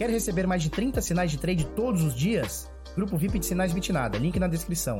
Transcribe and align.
Quer 0.00 0.08
receber 0.08 0.46
mais 0.46 0.62
de 0.62 0.70
30 0.70 1.02
sinais 1.02 1.30
de 1.30 1.36
trade 1.36 1.66
todos 1.76 2.02
os 2.02 2.14
dias? 2.14 2.72
Grupo 2.96 3.18
VIP 3.18 3.38
de 3.38 3.44
Sinais 3.44 3.70
Bitnada, 3.74 4.16
link 4.16 4.38
na 4.38 4.48
descrição. 4.48 4.96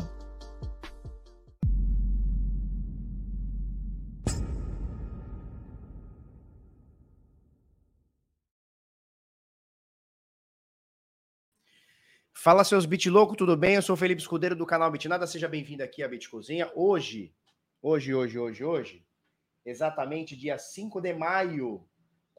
Fala 12.35 12.63
seus 12.63 12.85
bit 12.85 13.09
louco, 13.09 13.35
tudo 13.35 13.57
bem? 13.57 13.77
Eu 13.77 13.83
sou 13.83 13.95
o 13.95 13.97
Felipe 13.97 14.21
Escudeiro 14.21 14.55
do 14.55 14.67
canal 14.67 14.91
Bitnada, 14.91 15.27
seja 15.27 15.49
bem-vindo 15.49 15.83
aqui 15.83 16.03
à 16.03 16.09
Bit 16.09 16.29
Cozinha. 16.29 16.71
Hoje, 16.75 17.35
hoje, 17.81 18.15
hoje, 18.15 18.39
hoje, 18.39 18.63
hoje, 18.63 19.07
exatamente 19.65 20.37
dia 20.37 20.59
5 20.59 21.01
de 21.01 21.15
maio 21.15 21.89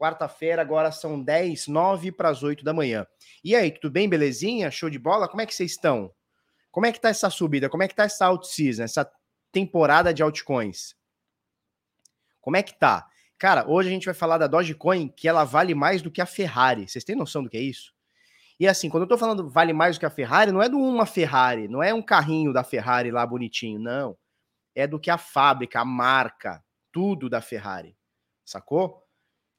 Quarta-feira, 0.01 0.63
agora 0.63 0.91
são 0.91 1.21
10, 1.21 1.67
9 1.67 2.11
para 2.11 2.29
as 2.29 2.41
8 2.41 2.65
da 2.65 2.73
manhã. 2.73 3.05
E 3.43 3.55
aí, 3.55 3.69
tudo 3.69 3.91
bem, 3.91 4.09
belezinha? 4.09 4.71
Show 4.71 4.89
de 4.89 4.97
bola? 4.97 5.29
Como 5.29 5.41
é 5.41 5.45
que 5.45 5.53
vocês 5.53 5.73
estão? 5.73 6.11
Como 6.71 6.87
é 6.87 6.91
que 6.91 6.99
tá 6.99 7.09
essa 7.09 7.29
subida? 7.29 7.69
Como 7.69 7.83
é 7.83 7.87
que 7.87 7.93
tá 7.93 8.05
essa 8.05 8.25
out-season, 8.25 8.81
essa 8.81 9.07
temporada 9.51 10.11
de 10.11 10.23
altcoins? 10.23 10.95
Como 12.39 12.57
é 12.57 12.63
que 12.63 12.73
tá? 12.73 13.07
Cara, 13.37 13.69
hoje 13.69 13.89
a 13.89 13.91
gente 13.91 14.05
vai 14.05 14.15
falar 14.15 14.39
da 14.39 14.47
Dogecoin, 14.47 15.07
que 15.07 15.27
ela 15.27 15.43
vale 15.43 15.75
mais 15.75 16.01
do 16.01 16.09
que 16.09 16.19
a 16.19 16.25
Ferrari. 16.25 16.87
Vocês 16.87 17.03
têm 17.03 17.15
noção 17.15 17.43
do 17.43 17.49
que 17.51 17.57
é 17.57 17.61
isso? 17.61 17.93
E 18.59 18.67
assim, 18.67 18.89
quando 18.89 19.03
eu 19.03 19.09
tô 19.09 19.19
falando 19.19 19.51
vale 19.51 19.71
mais 19.71 19.97
do 19.97 19.99
que 19.99 20.07
a 20.07 20.09
Ferrari, 20.09 20.51
não 20.51 20.63
é 20.63 20.67
do 20.67 20.79
uma 20.79 21.05
Ferrari, 21.05 21.67
não 21.67 21.83
é 21.83 21.93
um 21.93 22.01
carrinho 22.01 22.51
da 22.51 22.63
Ferrari 22.63 23.11
lá 23.11 23.23
bonitinho, 23.23 23.79
não. 23.79 24.17
É 24.73 24.87
do 24.87 24.99
que 24.99 25.11
a 25.11 25.19
fábrica, 25.19 25.81
a 25.81 25.85
marca, 25.85 26.65
tudo 26.91 27.29
da 27.29 27.39
Ferrari. 27.39 27.95
Sacou? 28.43 29.00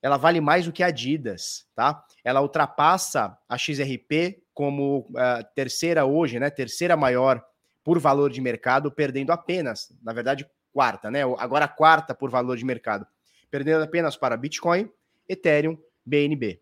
Ela 0.02 0.16
vale 0.16 0.40
mais 0.40 0.66
do 0.66 0.72
que 0.72 0.82
a 0.82 0.88
Adidas, 0.88 1.64
tá? 1.76 2.04
Ela 2.24 2.42
ultrapassa 2.42 3.38
a 3.48 3.56
XRP 3.56 4.42
como 4.52 5.06
uh, 5.10 5.44
terceira 5.54 6.04
hoje, 6.04 6.40
né? 6.40 6.50
Terceira 6.50 6.96
maior 6.96 7.42
por 7.84 8.00
valor 8.00 8.30
de 8.30 8.40
mercado, 8.40 8.90
perdendo 8.90 9.30
apenas, 9.30 9.96
na 10.02 10.12
verdade, 10.12 10.44
quarta, 10.72 11.08
né? 11.08 11.22
Agora 11.38 11.68
quarta 11.68 12.14
por 12.14 12.30
valor 12.30 12.56
de 12.56 12.64
mercado, 12.64 13.06
perdendo 13.48 13.84
apenas 13.84 14.16
para 14.16 14.36
Bitcoin, 14.36 14.90
Ethereum, 15.28 15.78
BNB. 16.04 16.60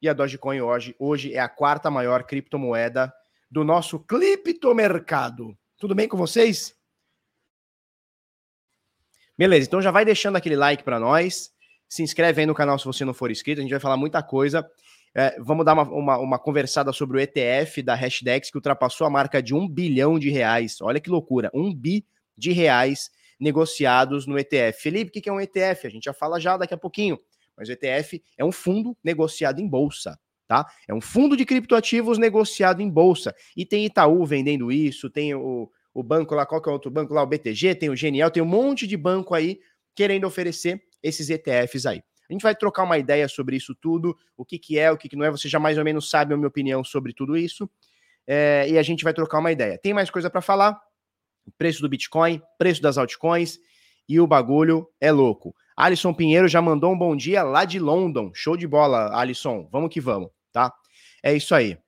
E 0.00 0.08
a 0.08 0.12
Dogecoin 0.12 0.60
hoje, 0.60 0.94
hoje 0.96 1.34
é 1.34 1.40
a 1.40 1.48
quarta 1.48 1.90
maior 1.90 2.22
criptomoeda 2.22 3.12
do 3.50 3.64
nosso 3.64 3.98
criptomercado. 3.98 5.58
Tudo 5.76 5.94
bem 5.94 6.06
com 6.06 6.16
vocês? 6.16 6.76
Beleza, 9.36 9.66
então 9.66 9.82
já 9.82 9.90
vai 9.90 10.04
deixando 10.04 10.36
aquele 10.36 10.56
like 10.56 10.84
para 10.84 11.00
nós. 11.00 11.52
Se 11.88 12.02
inscreve 12.02 12.42
aí 12.42 12.46
no 12.46 12.54
canal 12.54 12.78
se 12.78 12.84
você 12.84 13.04
não 13.04 13.14
for 13.14 13.30
inscrito, 13.30 13.60
a 13.60 13.62
gente 13.62 13.70
vai 13.70 13.80
falar 13.80 13.96
muita 13.96 14.22
coisa. 14.22 14.68
É, 15.14 15.40
vamos 15.40 15.64
dar 15.64 15.72
uma, 15.72 15.82
uma, 15.82 16.18
uma, 16.18 16.38
conversada 16.38 16.92
sobre 16.92 17.16
o 17.16 17.20
ETF 17.20 17.82
da 17.82 17.94
Hashdex, 17.94 18.50
que 18.50 18.56
ultrapassou 18.56 19.06
a 19.06 19.10
marca 19.10 19.42
de 19.42 19.54
um 19.54 19.66
bilhão 19.66 20.18
de 20.18 20.30
reais. 20.30 20.80
Olha 20.80 21.00
que 21.00 21.08
loucura, 21.08 21.50
um 21.54 21.74
bi 21.74 22.04
de 22.36 22.52
reais 22.52 23.10
negociados 23.40 24.26
no 24.26 24.38
ETF. 24.38 24.82
Felipe, 24.82 25.18
o 25.18 25.22
que 25.22 25.28
é 25.28 25.32
um 25.32 25.40
ETF? 25.40 25.86
A 25.86 25.90
gente 25.90 26.04
já 26.04 26.12
fala 26.12 26.38
já 26.38 26.56
daqui 26.56 26.74
a 26.74 26.78
pouquinho. 26.78 27.18
Mas 27.56 27.68
o 27.68 27.72
ETF 27.72 28.22
é 28.36 28.44
um 28.44 28.52
fundo 28.52 28.96
negociado 29.02 29.60
em 29.60 29.66
bolsa, 29.66 30.18
tá? 30.46 30.66
É 30.86 30.94
um 30.94 31.00
fundo 31.00 31.36
de 31.36 31.44
criptoativos 31.44 32.18
negociado 32.18 32.80
em 32.80 32.88
bolsa. 32.88 33.34
E 33.56 33.64
tem 33.64 33.84
Itaú 33.84 34.24
vendendo 34.24 34.70
isso, 34.70 35.10
tem 35.10 35.34
o, 35.34 35.70
o 35.92 36.02
banco 36.02 36.34
lá, 36.34 36.46
qual 36.46 36.62
que 36.62 36.68
é 36.68 36.70
o 36.70 36.74
outro 36.74 36.90
banco 36.90 37.14
lá? 37.14 37.22
O 37.22 37.26
BTG, 37.26 37.74
tem 37.74 37.90
o 37.90 37.96
Genial, 37.96 38.30
tem 38.30 38.42
um 38.42 38.46
monte 38.46 38.86
de 38.86 38.96
banco 38.96 39.34
aí 39.34 39.58
querendo 39.94 40.24
oferecer 40.24 40.87
esses 41.02 41.30
ETFs 41.30 41.86
aí. 41.86 42.02
A 42.28 42.32
gente 42.32 42.42
vai 42.42 42.54
trocar 42.54 42.84
uma 42.84 42.98
ideia 42.98 43.26
sobre 43.26 43.56
isso 43.56 43.74
tudo, 43.74 44.16
o 44.36 44.44
que, 44.44 44.58
que 44.58 44.78
é, 44.78 44.92
o 44.92 44.98
que, 44.98 45.08
que 45.08 45.16
não 45.16 45.24
é. 45.24 45.30
Você 45.30 45.48
já 45.48 45.58
mais 45.58 45.78
ou 45.78 45.84
menos 45.84 46.10
sabe 46.10 46.34
a 46.34 46.36
minha 46.36 46.48
opinião 46.48 46.84
sobre 46.84 47.14
tudo 47.14 47.36
isso. 47.36 47.68
É, 48.26 48.66
e 48.68 48.76
a 48.76 48.82
gente 48.82 49.02
vai 49.02 49.14
trocar 49.14 49.38
uma 49.38 49.50
ideia. 49.50 49.78
Tem 49.78 49.94
mais 49.94 50.10
coisa 50.10 50.28
para 50.28 50.42
falar? 50.42 50.78
Preço 51.56 51.80
do 51.80 51.88
Bitcoin, 51.88 52.42
preço 52.58 52.82
das 52.82 52.98
altcoins 52.98 53.58
e 54.06 54.20
o 54.20 54.26
bagulho 54.26 54.86
é 55.00 55.10
louco. 55.10 55.54
Alisson 55.74 56.12
Pinheiro 56.12 56.48
já 56.48 56.60
mandou 56.60 56.92
um 56.92 56.98
bom 56.98 57.16
dia 57.16 57.42
lá 57.42 57.64
de 57.64 57.78
London. 57.78 58.30
Show 58.34 58.56
de 58.56 58.66
bola, 58.66 59.16
Alisson. 59.18 59.68
Vamos 59.72 59.90
que 59.90 60.00
vamos, 60.00 60.30
tá? 60.52 60.74
É 61.22 61.34
isso 61.34 61.54
aí. 61.54 61.78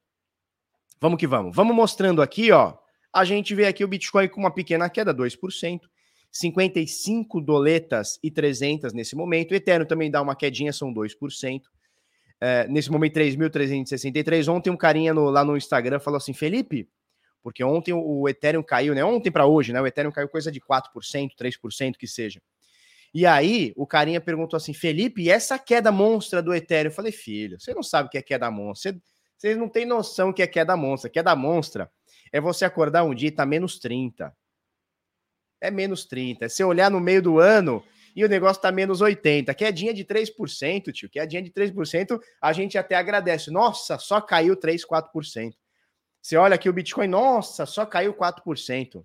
Vamos 1.00 1.18
que 1.18 1.26
vamos. 1.26 1.54
Vamos 1.54 1.74
mostrando 1.74 2.22
aqui, 2.22 2.52
ó. 2.52 2.74
A 3.12 3.24
gente 3.24 3.54
vê 3.54 3.66
aqui 3.66 3.84
o 3.84 3.88
Bitcoin 3.88 4.28
com 4.28 4.40
uma 4.40 4.50
pequena 4.50 4.88
queda, 4.88 5.14
2%. 5.14 5.80
55 6.32 7.40
doletas 7.40 8.18
e 8.22 8.30
300 8.30 8.92
nesse 8.92 9.16
momento. 9.16 9.52
O 9.52 9.54
Ethereum 9.54 9.86
também 9.86 10.10
dá 10.10 10.22
uma 10.22 10.36
quedinha, 10.36 10.72
são 10.72 10.92
2%. 10.92 11.62
É, 12.40 12.66
nesse 12.68 12.90
momento, 12.90 13.14
3.363. 13.14 14.48
Ontem 14.48 14.70
um 14.70 14.76
carinha 14.76 15.12
no, 15.12 15.28
lá 15.28 15.44
no 15.44 15.56
Instagram 15.56 16.00
falou 16.00 16.16
assim, 16.16 16.32
Felipe, 16.32 16.88
porque 17.42 17.64
ontem 17.64 17.92
o, 17.92 18.28
Ethereum 18.28 18.62
caiu, 18.62 18.94
né? 18.94 19.04
Ontem 19.04 19.30
para 19.30 19.46
hoje, 19.46 19.72
né? 19.72 19.80
O 19.80 19.86
Ethereum 19.86 20.12
caiu 20.12 20.28
coisa 20.28 20.50
de 20.50 20.60
4%, 20.60 20.84
3%, 21.38 21.96
que 21.96 22.06
seja. 22.06 22.40
E 23.12 23.26
aí, 23.26 23.72
o 23.76 23.86
carinha 23.86 24.20
perguntou 24.20 24.56
assim, 24.56 24.72
Felipe, 24.72 25.22
e 25.22 25.30
essa 25.30 25.58
queda 25.58 25.90
monstra 25.90 26.40
do 26.40 26.54
Ethereum? 26.54 26.90
Eu 26.90 26.94
falei, 26.94 27.12
filho, 27.12 27.58
você 27.58 27.74
não 27.74 27.82
sabe 27.82 28.08
o 28.08 28.10
que 28.10 28.18
é 28.18 28.22
queda 28.22 28.50
monstra. 28.50 28.92
Você, 28.92 29.00
você 29.36 29.54
não 29.56 29.68
tem 29.68 29.84
noção 29.84 30.30
o 30.30 30.32
que 30.32 30.42
é 30.42 30.46
queda 30.46 30.76
monstra. 30.76 31.10
Queda 31.10 31.34
monstra 31.34 31.90
é 32.32 32.40
você 32.40 32.64
acordar 32.64 33.02
um 33.02 33.14
dia 33.14 33.28
e 33.28 33.32
tá 33.32 33.44
menos 33.44 33.78
30 33.78 34.32
é 35.60 35.70
menos 35.70 36.04
30. 36.04 36.48
Se 36.48 36.64
olhar 36.64 36.90
no 36.90 37.00
meio 37.00 37.22
do 37.22 37.38
ano 37.38 37.82
e 38.14 38.24
o 38.24 38.28
negócio 38.28 38.60
tá 38.60 38.72
menos 38.72 39.00
80, 39.00 39.52
quedinha 39.54 39.94
de 39.94 40.04
3%, 40.04 40.92
tio, 40.92 41.08
quedinha 41.08 41.42
de 41.42 41.50
3%, 41.50 42.20
a 42.40 42.52
gente 42.52 42.76
até 42.76 42.96
agradece. 42.96 43.50
Nossa, 43.50 43.98
só 43.98 44.20
caiu 44.20 44.56
3, 44.56 44.84
4%. 44.84 45.54
Você 46.20 46.36
olha 46.36 46.54
aqui 46.54 46.68
o 46.68 46.72
Bitcoin, 46.72 47.08
nossa, 47.08 47.64
só 47.64 47.86
caiu 47.86 48.12
4%. 48.14 49.04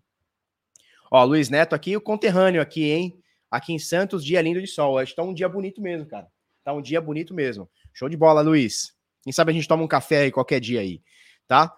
Ó, 1.11 1.23
Luiz 1.23 1.49
Neto 1.49 1.73
aqui, 1.73 1.95
o 1.95 2.01
conterrâneo 2.01 2.61
aqui, 2.61 2.91
hein? 2.91 3.19
Aqui 3.49 3.71
em 3.73 3.79
Santos, 3.79 4.25
dia 4.25 4.41
lindo 4.41 4.59
de 4.59 4.67
sol. 4.67 5.03
Que 5.05 5.15
tá 5.15 5.23
um 5.23 5.33
dia 5.33 5.47
bonito 5.47 5.81
mesmo, 5.81 6.05
cara. 6.07 6.27
Tá 6.63 6.73
um 6.73 6.81
dia 6.81 6.99
bonito 6.99 7.33
mesmo. 7.33 7.69
Show 7.93 8.09
de 8.09 8.17
bola, 8.17 8.41
Luiz. 8.41 8.93
Quem 9.23 9.31
sabe 9.31 9.51
a 9.51 9.53
gente 9.53 9.67
toma 9.67 9.83
um 9.83 9.87
café 9.87 10.23
aí 10.23 10.31
qualquer 10.31 10.59
dia 10.59 10.81
aí, 10.81 11.01
tá? 11.47 11.73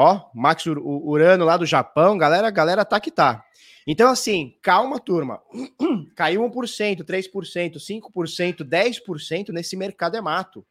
Ó, 0.00 0.30
Max 0.32 0.64
Urano 0.64 1.44
lá 1.44 1.56
do 1.56 1.66
Japão, 1.66 2.16
galera, 2.16 2.48
galera 2.50 2.84
tá 2.84 3.00
que 3.00 3.10
tá. 3.10 3.44
Então, 3.84 4.08
assim, 4.08 4.56
calma, 4.62 5.00
turma. 5.00 5.42
Caiu 6.14 6.40
1%, 6.48 7.02
3%, 7.02 7.78
5%, 7.80 8.58
10% 8.58 9.48
nesse 9.48 9.76
mercado 9.76 10.16
é 10.16 10.20
mato. 10.20 10.64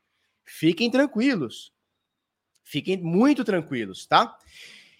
Fiquem 0.45 0.89
tranquilos. 0.89 1.73
Fiquem 2.63 2.95
muito 2.95 3.43
tranquilos, 3.43 4.07
tá? 4.07 4.33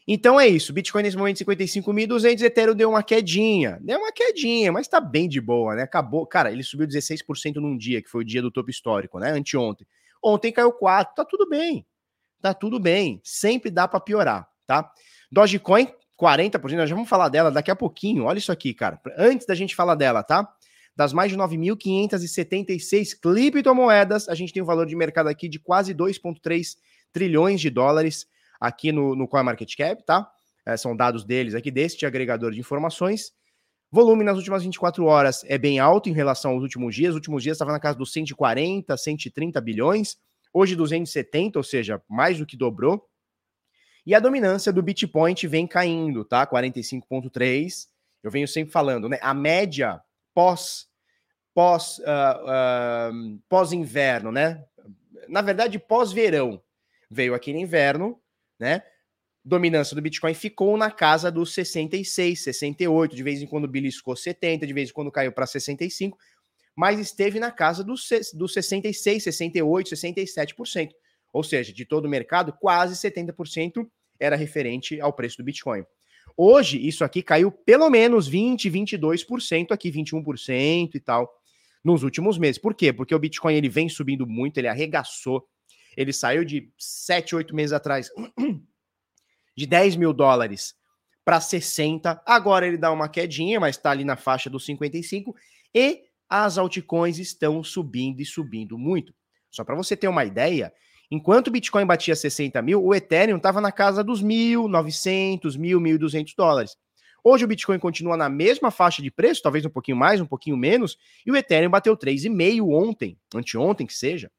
Então 0.06 0.38
é 0.38 0.46
isso. 0.46 0.74
Bitcoin 0.74 1.04
nesse 1.04 1.16
momento 1.16 1.38
55.200, 1.46 2.42
Ethereum 2.42 2.76
deu 2.76 2.90
uma 2.90 3.04
quedinha. 3.04 3.80
Deu 3.80 3.98
uma 3.98 4.12
quedinha, 4.12 4.74
mas 4.74 4.90
tá 4.90 5.00
bem 5.00 5.30
de 5.30 5.40
boa, 5.40 5.74
né? 5.74 5.84
Acabou. 5.84 6.28
Cara, 6.28 6.52
ele 6.52 6.64
subiu 6.64 6.86
16% 6.86 7.56
num 7.62 7.78
dia, 7.78 8.02
que 8.02 8.10
foi 8.10 8.24
o 8.24 8.26
dia 8.26 8.42
do 8.42 8.52
topo 8.52 8.70
histórico, 8.70 9.20
né? 9.20 9.32
Anteontem. 9.32 9.88
Ontem 10.22 10.52
caiu 10.52 10.74
4, 10.74 11.16
tá 11.16 11.24
tudo 11.24 11.48
bem. 11.48 11.86
Tá 12.42 12.54
tudo 12.54 12.80
bem. 12.80 13.20
Sempre 13.24 13.72
dá 13.72 13.88
para 13.88 14.00
piorar, 14.00 14.48
tá? 14.66 14.92
Dogecoin 15.32 15.88
40%, 16.20 16.76
nós 16.76 16.90
já 16.90 16.96
vamos 16.96 17.10
falar 17.10 17.30
dela 17.30 17.52
daqui 17.52 17.70
a 17.70 17.76
pouquinho. 17.76 18.24
Olha 18.26 18.40
isso 18.40 18.52
aqui, 18.52 18.74
cara. 18.74 19.00
Antes 19.18 19.46
da 19.46 19.54
gente 19.54 19.76
falar 19.76 19.96
dela, 19.96 20.24
tá? 20.24 20.48
Das 20.96 21.14
mais 21.14 21.32
de 21.32 21.38
9.576 21.38 23.20
criptomoedas, 23.22 24.28
a 24.28 24.34
gente 24.34 24.52
tem 24.52 24.64
um 24.64 24.66
valor 24.66 24.88
de 24.88 24.96
mercado 24.96 25.28
aqui 25.30 25.48
de 25.48 25.60
quase 25.60 25.94
2,3 25.94 26.76
trilhões 27.14 27.62
de 27.62 27.70
dólares 27.70 28.26
aqui 28.60 28.92
no, 28.92 29.16
no 29.16 29.28
CoinMarketCap, 29.28 30.04
tá? 30.04 30.28
É, 30.66 30.76
são 30.76 30.96
dados 30.96 31.24
deles 31.24 31.54
aqui, 31.54 31.70
deste 31.70 32.06
agregador 32.06 32.52
de 32.52 32.60
informações. 32.60 33.32
Volume 33.92 34.24
nas 34.24 34.38
últimas 34.38 34.64
24 34.64 35.06
horas 35.06 35.44
é 35.46 35.58
bem 35.58 35.80
alto 35.80 36.10
em 36.10 36.14
relação 36.14 36.52
aos 36.52 36.64
últimos 36.64 36.96
dias. 36.96 37.12
Os 37.12 37.16
últimos 37.16 37.44
dias 37.44 37.56
estava 37.56 37.72
na 37.72 37.80
casa 37.80 37.98
dos 37.98 38.12
140, 38.12 38.98
130 38.98 39.62
bilhões. 39.62 40.18
Hoje 40.54 40.76
270, 40.76 41.60
ou 41.60 41.64
seja, 41.64 42.02
mais 42.10 42.38
do 42.38 42.46
que 42.46 42.58
dobrou. 42.58 43.08
E 44.06 44.16
a 44.16 44.20
dominância 44.20 44.72
do 44.72 44.82
Bitpoint 44.82 45.46
vem 45.48 45.68
caindo, 45.68 46.24
tá? 46.24 46.48
45,3. 46.48 47.88
Eu 48.24 48.32
venho 48.32 48.48
sempre 48.48 48.72
falando, 48.72 49.10
né? 49.10 49.20
A 49.22 49.34
média 49.34 50.02
pós 50.34 50.88
pós 51.54 51.98
uh, 52.00 52.04
uh, 52.04 53.40
pós 53.50 53.74
inverno, 53.74 54.32
né? 54.32 54.64
Na 55.28 55.42
verdade, 55.42 55.80
pós 55.80 56.12
verão 56.12 56.62
veio 57.10 57.34
aqui 57.34 57.52
no 57.52 57.60
inverno, 57.60 58.22
né? 58.60 58.84
Dominância 59.44 59.96
do 59.96 60.02
Bitcoin 60.02 60.34
ficou 60.34 60.78
na 60.78 60.92
casa 60.92 61.32
dos 61.32 61.54
66, 61.54 62.44
68, 62.44 63.16
de 63.16 63.24
vez 63.24 63.42
em 63.42 63.48
quando 63.48 63.68
beliscou 63.68 64.16
70, 64.16 64.68
de 64.68 64.74
vez 64.74 64.90
em 64.90 64.94
quando 64.94 65.12
caiu 65.12 65.32
para 65.32 65.48
65, 65.48 66.18
mas 66.78 67.00
esteve 67.00 67.40
na 67.40 67.50
casa 67.50 67.84
dos, 67.84 68.08
dos 68.36 68.54
66, 68.54 69.24
68, 69.24 69.96
67%. 69.96 70.92
Ou 71.34 71.44
seja, 71.44 71.74
de 71.74 71.84
todo 71.84 72.06
o 72.06 72.10
mercado, 72.10 72.54
quase 72.54 72.94
70% 72.96 73.90
era 74.20 74.36
referente 74.36 75.02
ao 75.02 75.12
preço 75.12 75.38
do 75.38 75.44
Bitcoin. 75.44 75.84
Hoje, 76.38 76.78
isso 76.88 77.04
aqui 77.04 77.24
caiu 77.24 77.52
pelo 77.52 77.90
menos 77.90 78.28
20, 78.28 78.70
22% 78.70 79.72
aqui, 79.72 79.92
21% 79.92 80.94
e 80.94 81.00
tal, 81.00 81.28
nos 81.84 82.04
últimos 82.04 82.38
meses. 82.38 82.60
Por 82.60 82.76
quê? 82.76 82.94
Porque 82.94 83.16
o 83.16 83.20
Bitcoin 83.20 83.56
ele 83.56 83.70
vem 83.70 83.90
subindo 83.90 84.28
muito, 84.28 84.60
ele 84.60 84.68
arregaçou. 84.68 85.48
Ele 85.96 86.14
saiu 86.14 86.46
de 86.46 86.72
7, 86.78 87.36
8 87.36 87.56
meses 87.56 87.74
atrás 87.74 88.12
de 89.58 89.66
10 89.66 89.96
mil 89.96 90.14
dólares 90.14 90.76
para 91.26 91.42
60. 91.42 92.22
Agora 92.24 92.68
ele 92.68 92.78
dá 92.78 92.92
uma 92.92 93.10
quedinha, 93.10 93.60
mas 93.60 93.78
está 93.78 93.90
ali 93.90 94.04
na 94.04 94.16
faixa 94.16 94.48
dos 94.48 94.64
55. 94.64 95.36
E 95.74 96.07
as 96.30 96.58
altcoins 96.58 97.20
estão 97.20 97.64
subindo 97.64 98.22
e 98.22 98.26
subindo 98.26 98.78
muito. 98.78 99.14
Só 99.50 99.64
para 99.64 99.76
você 99.76 99.96
ter 99.96 100.08
uma 100.08 100.26
ideia, 100.26 100.74
enquanto 101.10 101.48
o 101.48 101.52
Bitcoin 101.52 101.86
batia 101.86 102.16
60 102.16 102.62
mil, 102.62 102.84
o 102.84 102.94
Ethereum 102.94 103.38
estava 103.38 103.62
na 103.62 103.72
casa 103.72 104.04
dos 104.04 104.24
1.900, 104.24 105.58
1.000, 105.58 105.98
1.200 105.98 106.34
dólares. 106.36 106.78
Hoje 107.24 107.44
o 107.44 107.48
Bitcoin 107.48 107.80
continua 107.80 108.16
na 108.16 108.30
mesma 108.30 108.72
faixa 108.72 109.02
de 109.02 109.12
preço, 109.12 109.42
talvez 109.42 109.66
um 109.66 109.70
pouquinho 109.70 109.98
mais, 109.98 110.22
um 110.22 110.26
pouquinho 110.26 110.56
menos, 110.56 110.98
e 111.26 111.32
o 111.32 111.36
Ethereum 111.36 111.70
bateu 111.70 111.98
3,5 111.98 112.74
ontem, 112.74 113.18
anteontem 113.34 113.86
que 113.86 113.94
seja, 113.94 114.32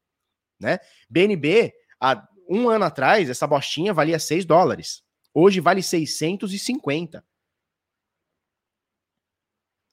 né? 0.59 0.79
BNB, 1.09 1.73
há 1.99 2.27
um 2.49 2.67
ano 2.67 2.85
atrás, 2.85 3.29
essa 3.29 3.45
bostinha 3.45 3.93
valia 3.93 4.17
6 4.17 4.43
dólares. 4.43 5.03
Hoje 5.33 5.59
vale 5.59 5.83
650. 5.83 7.23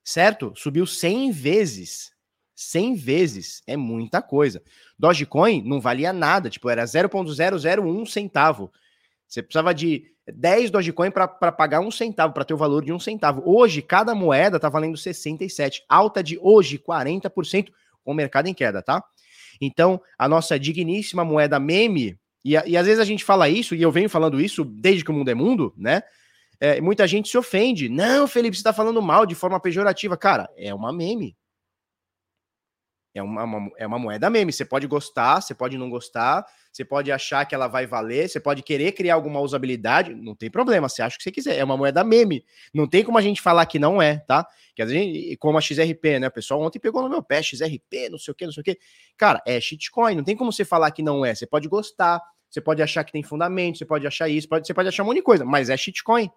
Certo? 0.06 0.52
Subiu 0.54 0.86
100 0.86 1.32
vezes. 1.32 2.12
100 2.54 2.94
vezes. 2.94 3.62
É 3.66 3.76
muita 3.76 4.22
coisa. 4.22 4.62
Dogecoin 4.96 5.62
não 5.66 5.80
valia 5.80 6.12
nada, 6.12 6.48
tipo, 6.48 6.70
era 6.70 6.84
0.001 6.84 8.06
centavo. 8.06 8.70
Você 9.26 9.42
precisava 9.42 9.74
de 9.74 10.04
10 10.32 10.70
Dogecoin 10.70 11.10
para 11.10 11.26
pagar 11.26 11.80
um 11.80 11.90
centavo, 11.90 12.32
para 12.32 12.44
ter 12.44 12.54
o 12.54 12.56
valor 12.56 12.84
de 12.84 12.92
um 12.92 13.00
centavo. 13.00 13.42
Hoje, 13.44 13.82
cada 13.82 14.14
moeda 14.14 14.58
está 14.58 14.68
valendo 14.68 14.96
67, 14.96 15.82
alta 15.88 16.22
de 16.22 16.38
hoje 16.40 16.78
40%, 16.78 17.72
com 18.04 18.12
o 18.12 18.14
mercado 18.14 18.46
em 18.46 18.54
queda, 18.54 18.80
tá? 18.80 19.02
Então, 19.60 20.00
a 20.16 20.28
nossa 20.28 20.56
digníssima 20.56 21.24
moeda 21.24 21.58
meme, 21.58 22.16
e, 22.44 22.52
e 22.52 22.76
às 22.76 22.86
vezes 22.86 23.00
a 23.00 23.04
gente 23.04 23.24
fala 23.24 23.48
isso, 23.48 23.74
e 23.74 23.82
eu 23.82 23.90
venho 23.90 24.08
falando 24.08 24.40
isso 24.40 24.64
desde 24.64 25.04
que 25.04 25.10
o 25.10 25.14
mundo 25.14 25.30
é 25.30 25.34
mundo, 25.34 25.74
né? 25.76 26.02
É, 26.60 26.80
muita 26.80 27.06
gente 27.06 27.28
se 27.28 27.36
ofende. 27.36 27.88
Não, 27.88 28.26
Felipe, 28.26 28.56
você 28.56 28.60
está 28.60 28.72
falando 28.72 29.00
mal 29.02 29.26
de 29.26 29.34
forma 29.34 29.60
pejorativa. 29.60 30.16
Cara, 30.16 30.48
é 30.56 30.74
uma 30.74 30.92
meme. 30.92 31.36
É 33.14 33.22
uma, 33.22 33.44
uma, 33.44 33.70
é 33.78 33.86
uma 33.86 33.98
moeda 33.98 34.28
meme. 34.28 34.52
Você 34.52 34.64
pode 34.64 34.86
gostar, 34.86 35.40
você 35.40 35.54
pode 35.54 35.78
não 35.78 35.88
gostar, 35.88 36.44
você 36.70 36.84
pode 36.84 37.10
achar 37.10 37.46
que 37.46 37.54
ela 37.54 37.66
vai 37.66 37.86
valer, 37.86 38.28
você 38.28 38.38
pode 38.38 38.62
querer 38.62 38.92
criar 38.92 39.14
alguma 39.14 39.40
usabilidade, 39.40 40.14
não 40.14 40.34
tem 40.34 40.50
problema, 40.50 40.86
você 40.86 41.00
acha 41.00 41.14
o 41.14 41.18
que 41.18 41.24
você 41.24 41.32
quiser. 41.32 41.56
É 41.56 41.64
uma 41.64 41.76
moeda 41.76 42.04
meme. 42.04 42.44
Não 42.74 42.86
tem 42.86 43.02
como 43.02 43.16
a 43.16 43.22
gente 43.22 43.40
falar 43.40 43.64
que 43.64 43.78
não 43.78 44.02
é, 44.02 44.18
tá? 44.18 44.46
Que 44.74 44.82
a 44.82 44.86
gente, 44.86 45.34
como 45.38 45.56
a 45.56 45.62
XRP, 45.62 46.18
né? 46.20 46.28
O 46.28 46.30
pessoal 46.30 46.60
ontem 46.60 46.78
pegou 46.78 47.02
no 47.02 47.08
meu 47.08 47.22
pé, 47.22 47.42
XRP, 47.42 48.10
não 48.10 48.18
sei 48.18 48.32
o 48.32 48.34
que, 48.34 48.44
não 48.44 48.52
sei 48.52 48.60
o 48.60 48.64
que. 48.64 48.78
Cara, 49.16 49.42
é 49.46 49.58
shitcoin, 49.58 50.14
não 50.14 50.24
tem 50.24 50.36
como 50.36 50.52
você 50.52 50.64
falar 50.64 50.90
que 50.90 51.02
não 51.02 51.24
é. 51.24 51.34
Você 51.34 51.46
pode 51.46 51.68
gostar, 51.68 52.20
você 52.50 52.60
pode 52.60 52.82
achar 52.82 53.02
que 53.02 53.12
tem 53.12 53.22
fundamento, 53.22 53.78
você 53.78 53.86
pode 53.86 54.06
achar 54.06 54.28
isso, 54.28 54.46
pode, 54.46 54.66
você 54.66 54.74
pode 54.74 54.88
achar 54.88 55.02
um 55.02 55.06
monte 55.06 55.16
de 55.16 55.22
coisa, 55.22 55.42
mas 55.42 55.70
é 55.70 55.76
shitcoin. 55.76 56.30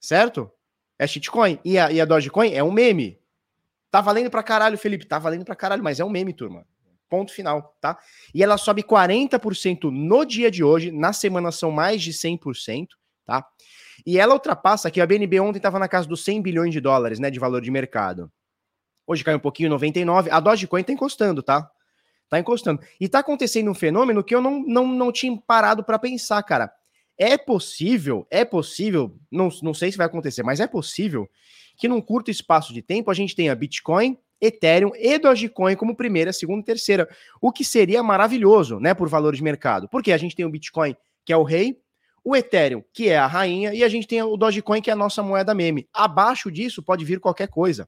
Certo? 0.00 0.50
É 0.98 1.06
shitcoin. 1.06 1.58
E 1.64 1.78
a, 1.78 1.92
e 1.92 2.00
a 2.00 2.04
Dogecoin 2.04 2.52
é 2.52 2.64
um 2.64 2.72
meme. 2.72 3.20
Tá 3.90 4.00
valendo 4.00 4.30
pra 4.30 4.42
caralho, 4.42 4.78
Felipe. 4.78 5.06
Tá 5.06 5.18
valendo 5.18 5.44
pra 5.44 5.54
caralho, 5.54 5.82
mas 5.82 6.00
é 6.00 6.04
um 6.04 6.10
meme, 6.10 6.32
turma. 6.32 6.66
Ponto 7.08 7.32
final, 7.32 7.76
tá? 7.80 7.98
E 8.32 8.42
ela 8.42 8.56
sobe 8.56 8.82
40% 8.82 9.90
no 9.90 10.24
dia 10.24 10.50
de 10.50 10.62
hoje. 10.62 10.90
Na 10.90 11.12
semana 11.12 11.50
são 11.50 11.70
mais 11.70 12.00
de 12.00 12.12
100%, 12.12 12.88
tá? 13.26 13.44
E 14.06 14.18
ela 14.18 14.34
ultrapassa 14.34 14.88
aqui. 14.88 15.00
A 15.00 15.06
BNB 15.06 15.40
ontem 15.40 15.58
estava 15.58 15.78
na 15.78 15.88
casa 15.88 16.08
dos 16.08 16.24
100 16.24 16.40
bilhões 16.40 16.72
de 16.72 16.80
dólares, 16.80 17.18
né? 17.18 17.30
De 17.30 17.38
valor 17.38 17.60
de 17.60 17.70
mercado. 17.70 18.30
Hoje 19.06 19.24
caiu 19.24 19.38
um 19.38 19.40
pouquinho, 19.40 19.68
99. 19.70 20.30
A 20.30 20.38
Dogecoin 20.38 20.84
tá 20.84 20.92
encostando, 20.92 21.42
tá? 21.42 21.68
Tá 22.28 22.38
encostando. 22.38 22.80
E 23.00 23.08
tá 23.08 23.18
acontecendo 23.18 23.68
um 23.68 23.74
fenômeno 23.74 24.22
que 24.22 24.32
eu 24.32 24.40
não, 24.40 24.60
não, 24.64 24.86
não 24.86 25.10
tinha 25.10 25.36
parado 25.44 25.82
para 25.82 25.98
pensar, 25.98 26.40
cara. 26.44 26.72
É 27.22 27.36
possível, 27.36 28.26
é 28.30 28.46
possível, 28.46 29.14
não, 29.30 29.50
não 29.62 29.74
sei 29.74 29.92
se 29.92 29.98
vai 29.98 30.06
acontecer, 30.06 30.42
mas 30.42 30.58
é 30.58 30.66
possível 30.66 31.28
que 31.76 31.86
num 31.86 32.00
curto 32.00 32.30
espaço 32.30 32.72
de 32.72 32.80
tempo 32.80 33.10
a 33.10 33.14
gente 33.14 33.36
tenha 33.36 33.54
Bitcoin, 33.54 34.16
Ethereum 34.40 34.90
e 34.94 35.18
Dogecoin 35.18 35.76
como 35.76 35.94
primeira, 35.94 36.32
segunda 36.32 36.62
e 36.62 36.64
terceira, 36.64 37.06
o 37.38 37.52
que 37.52 37.62
seria 37.62 38.02
maravilhoso, 38.02 38.80
né, 38.80 38.94
por 38.94 39.06
valor 39.06 39.36
de 39.36 39.42
mercado. 39.42 39.86
Porque 39.86 40.12
a 40.12 40.16
gente 40.16 40.34
tem 40.34 40.46
o 40.46 40.50
Bitcoin, 40.50 40.96
que 41.22 41.30
é 41.30 41.36
o 41.36 41.42
rei, 41.42 41.78
o 42.24 42.34
Ethereum, 42.34 42.82
que 42.90 43.10
é 43.10 43.18
a 43.18 43.26
rainha, 43.26 43.74
e 43.74 43.84
a 43.84 43.88
gente 43.90 44.06
tem 44.06 44.22
o 44.22 44.34
Dogecoin, 44.34 44.80
que 44.80 44.88
é 44.88 44.94
a 44.94 44.96
nossa 44.96 45.22
moeda 45.22 45.54
meme. 45.54 45.86
Abaixo 45.92 46.50
disso 46.50 46.82
pode 46.82 47.04
vir 47.04 47.20
qualquer 47.20 47.48
coisa. 47.48 47.86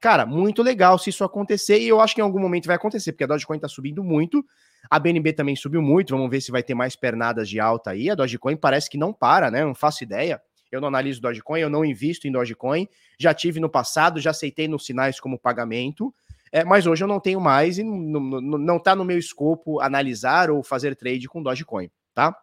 Cara, 0.00 0.24
muito 0.24 0.62
legal 0.62 1.00
se 1.00 1.10
isso 1.10 1.24
acontecer, 1.24 1.80
e 1.80 1.88
eu 1.88 2.00
acho 2.00 2.14
que 2.14 2.20
em 2.20 2.24
algum 2.24 2.40
momento 2.40 2.66
vai 2.66 2.76
acontecer, 2.76 3.10
porque 3.10 3.24
a 3.24 3.26
Dogecoin 3.26 3.58
tá 3.58 3.66
subindo 3.66 4.04
muito, 4.04 4.44
a 4.90 4.98
BNB 4.98 5.32
também 5.32 5.56
subiu 5.56 5.80
muito, 5.80 6.14
vamos 6.14 6.30
ver 6.30 6.40
se 6.40 6.50
vai 6.50 6.62
ter 6.62 6.74
mais 6.74 6.96
pernadas 6.96 7.48
de 7.48 7.60
alta 7.60 7.90
aí. 7.90 8.10
A 8.10 8.14
Dogecoin 8.14 8.56
parece 8.56 8.90
que 8.90 8.98
não 8.98 9.12
para, 9.12 9.50
né? 9.50 9.64
Não 9.64 9.74
faço 9.74 10.02
ideia. 10.02 10.40
Eu 10.70 10.80
não 10.80 10.88
analiso 10.88 11.20
Dogecoin, 11.20 11.60
eu 11.60 11.70
não 11.70 11.84
invisto 11.84 12.26
em 12.26 12.32
Dogecoin. 12.32 12.88
Já 13.18 13.34
tive 13.34 13.60
no 13.60 13.68
passado, 13.68 14.20
já 14.20 14.30
aceitei 14.30 14.66
nos 14.66 14.86
sinais 14.86 15.20
como 15.20 15.38
pagamento, 15.38 16.14
é, 16.50 16.64
mas 16.64 16.86
hoje 16.86 17.04
eu 17.04 17.08
não 17.08 17.20
tenho 17.20 17.40
mais 17.40 17.78
e 17.78 17.84
não 17.84 18.76
está 18.76 18.94
no 18.96 19.04
meu 19.04 19.18
escopo 19.18 19.80
analisar 19.80 20.50
ou 20.50 20.62
fazer 20.62 20.96
trade 20.96 21.28
com 21.28 21.42
Dogecoin, 21.42 21.90
tá? 22.14 22.36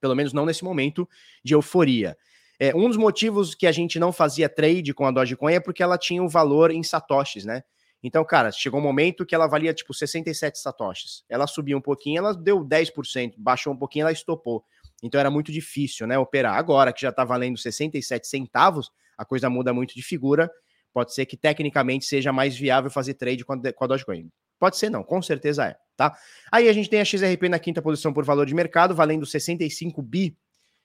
Pelo 0.00 0.14
menos 0.14 0.32
não 0.32 0.46
nesse 0.46 0.64
momento 0.64 1.08
de 1.42 1.54
euforia. 1.54 2.16
É, 2.58 2.74
um 2.74 2.88
dos 2.88 2.96
motivos 2.96 3.54
que 3.54 3.66
a 3.66 3.72
gente 3.72 3.98
não 3.98 4.12
fazia 4.12 4.48
trade 4.48 4.94
com 4.94 5.06
a 5.06 5.10
Dogecoin 5.10 5.54
é 5.54 5.60
porque 5.60 5.82
ela 5.82 5.98
tinha 5.98 6.22
o 6.22 6.26
um 6.26 6.28
valor 6.28 6.70
em 6.70 6.82
satoshis, 6.82 7.44
né? 7.44 7.64
Então, 8.06 8.22
cara, 8.22 8.52
chegou 8.52 8.78
um 8.78 8.82
momento 8.82 9.24
que 9.24 9.34
ela 9.34 9.46
valia 9.46 9.72
tipo 9.72 9.94
67 9.94 10.58
satoshis. 10.58 11.24
Ela 11.26 11.46
subiu 11.46 11.78
um 11.78 11.80
pouquinho, 11.80 12.18
ela 12.18 12.34
deu 12.34 12.62
10%, 12.62 13.32
baixou 13.38 13.72
um 13.72 13.76
pouquinho, 13.78 14.02
ela 14.02 14.12
estopou. 14.12 14.62
Então 15.02 15.18
era 15.18 15.30
muito 15.30 15.50
difícil, 15.50 16.06
né, 16.06 16.18
operar. 16.18 16.54
Agora 16.54 16.92
que 16.92 17.00
já 17.00 17.08
está 17.08 17.24
valendo 17.24 17.56
67 17.56 18.26
centavos, 18.26 18.90
a 19.16 19.24
coisa 19.24 19.48
muda 19.48 19.72
muito 19.72 19.94
de 19.94 20.02
figura. 20.02 20.50
Pode 20.92 21.14
ser 21.14 21.24
que 21.24 21.34
tecnicamente 21.34 22.04
seja 22.04 22.30
mais 22.30 22.54
viável 22.54 22.90
fazer 22.90 23.14
trade 23.14 23.42
com 23.42 23.54
a 23.54 23.86
Dogecoin. 23.86 24.30
Pode 24.58 24.76
ser 24.76 24.90
não, 24.90 25.02
com 25.02 25.22
certeza 25.22 25.64
é, 25.64 25.76
tá? 25.96 26.14
Aí 26.52 26.68
a 26.68 26.72
gente 26.74 26.90
tem 26.90 27.00
a 27.00 27.04
XRP 27.06 27.48
na 27.48 27.58
quinta 27.58 27.80
posição 27.80 28.12
por 28.12 28.22
valor 28.22 28.44
de 28.44 28.54
mercado, 28.54 28.94
valendo 28.94 29.24
65 29.24 30.02
bi 30.02 30.36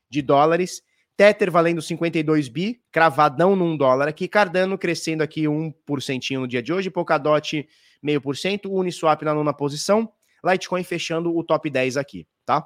de 0.10 0.22
dólares. 0.22 0.82
Tether 1.20 1.52
valendo 1.52 1.82
52 1.82 2.48
bi, 2.48 2.82
cravadão 2.94 3.54
num 3.54 3.76
dólar 3.76 4.08
aqui. 4.08 4.26
Cardano 4.26 4.78
crescendo 4.78 5.22
aqui 5.22 5.42
1% 5.42 6.40
no 6.40 6.48
dia 6.48 6.64
de 6.64 6.72
hoje. 6.72 6.90
Polkadot 6.90 7.68
meio 8.02 8.22
por 8.22 8.38
cento. 8.38 8.74
Uniswap 8.74 9.22
na 9.24 9.34
nona 9.34 9.54
posição. 9.54 10.10
Litecoin 10.42 10.82
fechando 10.82 11.38
o 11.38 11.44
top 11.44 11.70
10 11.70 11.98
aqui, 11.98 12.26
tá? 12.46 12.66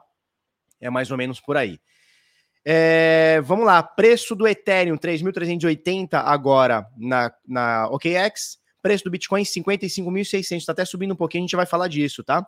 É 0.79 0.87
mais 0.87 1.09
ou 1.09 1.17
menos 1.17 1.41
por 1.41 1.57
aí. 1.57 1.79
É, 2.63 3.41
vamos 3.43 3.65
lá, 3.65 3.81
preço 3.81 4.35
do 4.35 4.47
Ethereum 4.47 4.97
3.380 4.97 6.09
agora 6.13 6.85
na, 6.95 7.33
na 7.47 7.87
OKX, 7.87 8.59
preço 8.83 9.03
do 9.03 9.09
Bitcoin 9.09 9.41
55.600, 9.41 10.57
está 10.57 10.73
até 10.73 10.85
subindo 10.85 11.13
um 11.13 11.17
pouquinho, 11.17 11.43
a 11.43 11.47
gente 11.47 11.55
vai 11.55 11.65
falar 11.65 11.87
disso, 11.87 12.23
tá? 12.23 12.45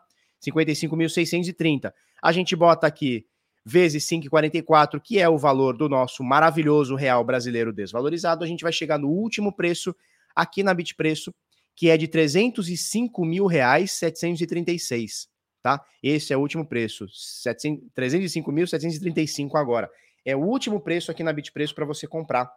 55.630. 0.47 1.91
A 2.21 2.31
gente 2.31 2.55
bota 2.55 2.85
aqui 2.85 3.25
vezes 3.65 4.07
5,44, 4.07 5.01
que 5.01 5.19
é 5.19 5.27
o 5.27 5.37
valor 5.37 5.75
do 5.75 5.89
nosso 5.89 6.23
maravilhoso 6.23 6.95
real 6.95 7.23
brasileiro 7.23 7.73
desvalorizado, 7.73 8.43
a 8.43 8.47
gente 8.47 8.63
vai 8.63 8.71
chegar 8.71 8.99
no 8.99 9.09
último 9.09 9.51
preço 9.51 9.95
aqui 10.35 10.61
na 10.61 10.73
Bitpreço, 10.73 11.33
que 11.75 11.89
é 11.89 11.97
de 11.97 12.07
305 12.07 13.25
mil 13.25 13.47
reais 13.47 13.91
736 13.93 15.27
tá? 15.65 15.83
Esse 16.03 16.31
é 16.31 16.37
o 16.37 16.41
último 16.41 16.63
preço, 16.63 17.07
305.735 17.07 19.55
agora. 19.55 19.89
É 20.23 20.35
o 20.35 20.39
último 20.39 20.79
preço 20.79 21.09
aqui 21.09 21.23
na 21.23 21.33
Bitpreço 21.33 21.73
para 21.73 21.85
você 21.85 22.05
comprar. 22.05 22.53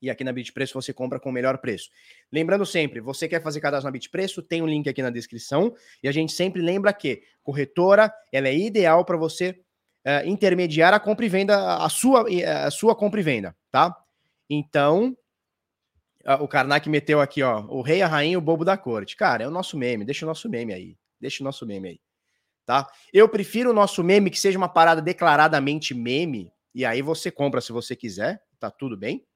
E 0.00 0.08
aqui 0.08 0.24
na 0.24 0.32
Bitpreço 0.32 0.72
você 0.72 0.90
compra 0.90 1.20
com 1.20 1.28
o 1.28 1.32
melhor 1.32 1.58
preço. 1.58 1.90
Lembrando 2.32 2.64
sempre, 2.64 2.98
você 2.98 3.28
quer 3.28 3.42
fazer 3.42 3.60
cadastro 3.60 3.88
na 3.88 3.92
Bitpreço, 3.92 4.40
tem 4.40 4.62
um 4.62 4.66
link 4.66 4.88
aqui 4.88 5.02
na 5.02 5.10
descrição. 5.10 5.74
E 6.02 6.08
a 6.08 6.12
gente 6.12 6.32
sempre 6.32 6.62
lembra 6.62 6.94
que 6.94 7.22
corretora, 7.42 8.10
ela 8.32 8.48
é 8.48 8.56
ideal 8.56 9.04
para 9.04 9.18
você 9.18 9.60
uh, 10.06 10.26
intermediar 10.26 10.92
a 10.94 11.00
compra 11.00 11.24
e 11.24 11.28
venda, 11.28 11.76
a 11.76 11.88
sua, 11.88 12.26
a 12.66 12.70
sua 12.70 12.94
compra 12.94 13.20
e 13.20 13.22
venda, 13.22 13.56
tá? 13.70 13.96
Então, 14.48 15.16
o 16.40 16.48
Karnak 16.48 16.88
meteu 16.88 17.20
aqui, 17.20 17.42
ó, 17.42 17.60
o 17.68 17.82
rei, 17.82 18.02
a 18.02 18.06
rainha, 18.06 18.36
o 18.36 18.42
bobo 18.42 18.64
da 18.64 18.76
corte. 18.76 19.16
Cara, 19.16 19.44
é 19.44 19.48
o 19.48 19.50
nosso 19.50 19.78
meme, 19.78 20.04
deixa 20.04 20.24
o 20.24 20.28
nosso 20.28 20.48
meme 20.48 20.74
aí. 20.74 20.96
Deixa 21.20 21.42
o 21.42 21.44
nosso 21.44 21.66
meme 21.66 21.88
aí 21.88 22.00
tá? 22.70 22.86
Eu 23.12 23.28
prefiro 23.28 23.70
o 23.70 23.72
nosso 23.72 24.04
meme 24.04 24.30
que 24.30 24.38
seja 24.38 24.56
uma 24.56 24.68
parada 24.68 25.02
declaradamente 25.02 25.92
meme, 25.92 26.52
e 26.72 26.84
aí 26.84 27.02
você 27.02 27.28
compra 27.28 27.60
se 27.60 27.72
você 27.72 27.96
quiser, 27.96 28.40
tá 28.60 28.70
tudo 28.70 28.96
bem, 28.96 29.26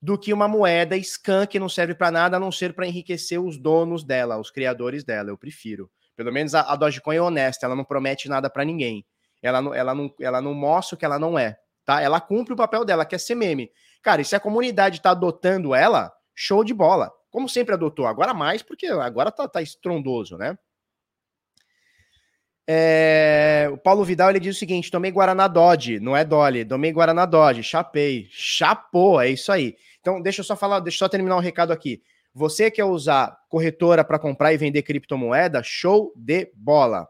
do 0.00 0.18
que 0.18 0.32
uma 0.32 0.48
moeda 0.48 0.96
scan 1.02 1.46
que 1.46 1.58
não 1.58 1.68
serve 1.68 1.94
para 1.94 2.10
nada 2.10 2.38
a 2.38 2.40
não 2.40 2.50
ser 2.50 2.72
para 2.72 2.86
enriquecer 2.86 3.38
os 3.38 3.58
donos 3.58 4.02
dela, 4.02 4.38
os 4.38 4.50
criadores 4.50 5.04
dela. 5.04 5.28
Eu 5.28 5.36
prefiro. 5.36 5.90
Pelo 6.16 6.32
menos 6.32 6.54
a, 6.54 6.62
a 6.62 6.74
Dogecoin 6.74 7.16
é 7.16 7.20
honesta, 7.20 7.66
ela 7.66 7.76
não 7.76 7.84
promete 7.84 8.26
nada 8.26 8.48
para 8.48 8.64
ninguém. 8.64 9.04
Ela 9.42 9.60
não, 9.60 9.74
ela, 9.74 9.94
não, 9.94 10.14
ela 10.20 10.40
não 10.40 10.54
mostra 10.54 10.94
o 10.94 10.98
que 10.98 11.04
ela 11.04 11.18
não 11.18 11.38
é, 11.38 11.58
tá? 11.84 12.00
Ela 12.00 12.20
cumpre 12.20 12.54
o 12.54 12.56
papel 12.56 12.84
dela, 12.84 13.04
que 13.04 13.14
é 13.14 13.18
ser 13.18 13.34
meme. 13.34 13.70
Cara, 14.02 14.22
e 14.22 14.24
se 14.24 14.36
a 14.36 14.40
comunidade 14.40 15.02
tá 15.02 15.10
adotando 15.10 15.74
ela, 15.74 16.12
show 16.34 16.64
de 16.64 16.72
bola. 16.72 17.12
Como 17.30 17.48
sempre 17.48 17.74
adotou, 17.74 18.06
agora 18.06 18.34
mais, 18.34 18.62
porque 18.62 18.86
agora 18.86 19.30
tá, 19.30 19.48
tá 19.48 19.62
estrondoso, 19.62 20.36
né? 20.36 20.56
É, 22.68 23.68
o 23.72 23.76
Paulo 23.76 24.04
Vidal 24.04 24.30
ele 24.30 24.38
diz 24.38 24.56
o 24.56 24.58
seguinte: 24.58 24.90
tomei 24.90 25.10
Guaraná 25.10 25.48
Dodge, 25.48 25.98
não 25.98 26.16
é 26.16 26.24
Dolly, 26.24 26.64
tomei 26.64 26.92
Guaraná 26.92 27.26
Dodge, 27.26 27.62
chapei, 27.62 28.28
chapou, 28.30 29.20
é 29.20 29.30
isso 29.30 29.50
aí. 29.50 29.76
Então, 30.00 30.20
deixa 30.20 30.40
eu 30.40 30.44
só 30.44 30.54
falar, 30.54 30.80
deixa 30.80 30.96
eu 30.96 30.98
só 31.00 31.08
terminar 31.08 31.36
um 31.36 31.40
recado 31.40 31.72
aqui. 31.72 32.02
Você 32.34 32.70
quer 32.70 32.84
usar 32.84 33.36
corretora 33.48 34.04
para 34.04 34.18
comprar 34.18 34.52
e 34.52 34.56
vender 34.56 34.82
criptomoeda? 34.82 35.62
Show 35.62 36.12
de 36.16 36.50
bola. 36.54 37.06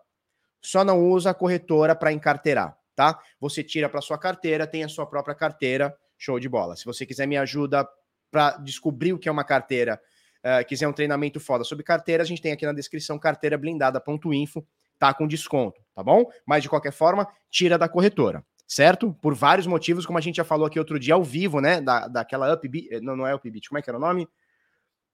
Só 0.62 0.84
não 0.84 1.00
usa 1.10 1.30
a 1.30 1.34
corretora 1.34 1.94
para 1.94 2.12
encarteirar, 2.12 2.76
tá? 2.94 3.18
Você 3.40 3.62
tira 3.62 3.88
para 3.88 4.00
sua 4.00 4.16
carteira, 4.16 4.66
tem 4.66 4.84
a 4.84 4.88
sua 4.88 5.06
própria 5.06 5.34
carteira, 5.34 5.94
show 6.16 6.38
de 6.38 6.48
bola. 6.48 6.76
Se 6.76 6.84
você 6.84 7.04
quiser 7.04 7.26
me 7.26 7.36
ajuda 7.36 7.86
para 8.30 8.56
descobrir 8.58 9.12
o 9.12 9.18
que 9.18 9.28
é 9.28 9.32
uma 9.32 9.44
carteira, 9.44 10.00
uh, 10.44 10.64
quiser 10.66 10.86
um 10.86 10.92
treinamento 10.92 11.40
foda 11.40 11.64
sobre 11.64 11.84
carteira, 11.84 12.22
a 12.22 12.26
gente 12.26 12.40
tem 12.40 12.52
aqui 12.52 12.64
na 12.64 12.72
descrição 12.72 13.18
carteirablindada.info, 13.18 14.64
tá 14.98 15.12
com 15.12 15.26
desconto, 15.26 15.82
tá 15.94 16.02
bom? 16.02 16.24
Mas 16.46 16.62
de 16.62 16.68
qualquer 16.68 16.92
forma, 16.92 17.26
tira 17.50 17.76
da 17.76 17.88
corretora 17.88 18.44
certo? 18.72 19.12
Por 19.20 19.34
vários 19.34 19.66
motivos, 19.66 20.06
como 20.06 20.18
a 20.18 20.20
gente 20.20 20.36
já 20.36 20.44
falou 20.44 20.66
aqui 20.66 20.78
outro 20.78 20.98
dia 20.98 21.12
ao 21.12 21.22
vivo, 21.22 21.60
né? 21.60 21.80
Da, 21.80 22.08
daquela 22.08 22.52
Upbeat, 22.54 22.88
eh, 22.90 23.00
não, 23.00 23.14
não 23.14 23.26
é 23.26 23.34
Upbeat, 23.34 23.68
como 23.68 23.78
é 23.78 23.82
que 23.82 23.90
era 23.90 23.98
o 23.98 24.00
nome? 24.00 24.26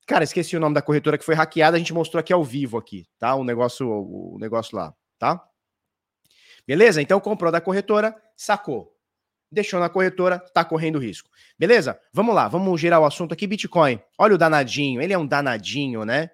Cara, 0.06 0.22
esqueci 0.24 0.56
o 0.56 0.60
nome 0.60 0.74
da 0.74 0.82
corretora 0.82 1.18
que 1.18 1.24
foi 1.24 1.34
hackeada, 1.34 1.76
a 1.76 1.78
gente 1.78 1.92
mostrou 1.92 2.20
aqui 2.20 2.32
ao 2.32 2.44
vivo 2.44 2.78
aqui, 2.78 3.06
tá? 3.18 3.34
O 3.34 3.42
negócio, 3.42 3.88
o 3.88 4.38
negócio 4.40 4.76
lá, 4.76 4.94
tá? 5.18 5.42
Beleza? 6.66 7.00
Então 7.00 7.18
comprou 7.18 7.50
da 7.50 7.60
corretora, 7.60 8.14
sacou. 8.36 8.94
Deixou 9.50 9.80
na 9.80 9.88
corretora, 9.88 10.38
tá 10.38 10.64
correndo 10.64 10.98
risco. 10.98 11.30
Beleza? 11.58 11.98
Vamos 12.12 12.34
lá, 12.34 12.48
vamos 12.48 12.78
girar 12.78 13.00
o 13.00 13.06
assunto 13.06 13.32
aqui. 13.32 13.46
Bitcoin. 13.46 13.98
Olha 14.18 14.34
o 14.34 14.38
danadinho, 14.38 15.00
ele 15.00 15.12
é 15.12 15.18
um 15.18 15.26
danadinho, 15.26 16.04
né? 16.04 16.30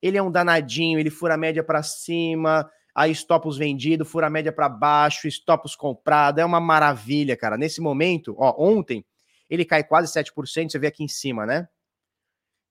Ele 0.00 0.16
é 0.16 0.22
um 0.22 0.30
danadinho, 0.30 0.98
ele 0.98 1.10
fura 1.10 1.34
a 1.34 1.36
média 1.36 1.62
para 1.62 1.82
cima, 1.82 2.70
aí 2.94 3.10
stopos 3.12 3.58
vendido, 3.58 4.04
fura 4.04 4.28
a 4.28 4.30
média 4.30 4.52
para 4.52 4.68
baixo, 4.68 5.28
stopos 5.28 5.76
comprado, 5.76 6.38
é 6.38 6.44
uma 6.44 6.60
maravilha, 6.60 7.36
cara. 7.36 7.56
Nesse 7.58 7.80
momento, 7.80 8.34
ó, 8.38 8.54
ontem 8.58 9.04
ele 9.48 9.64
cai 9.64 9.84
quase 9.84 10.12
7%, 10.12 10.70
você 10.70 10.78
vê 10.78 10.86
aqui 10.86 11.04
em 11.04 11.08
cima, 11.08 11.44
né? 11.44 11.68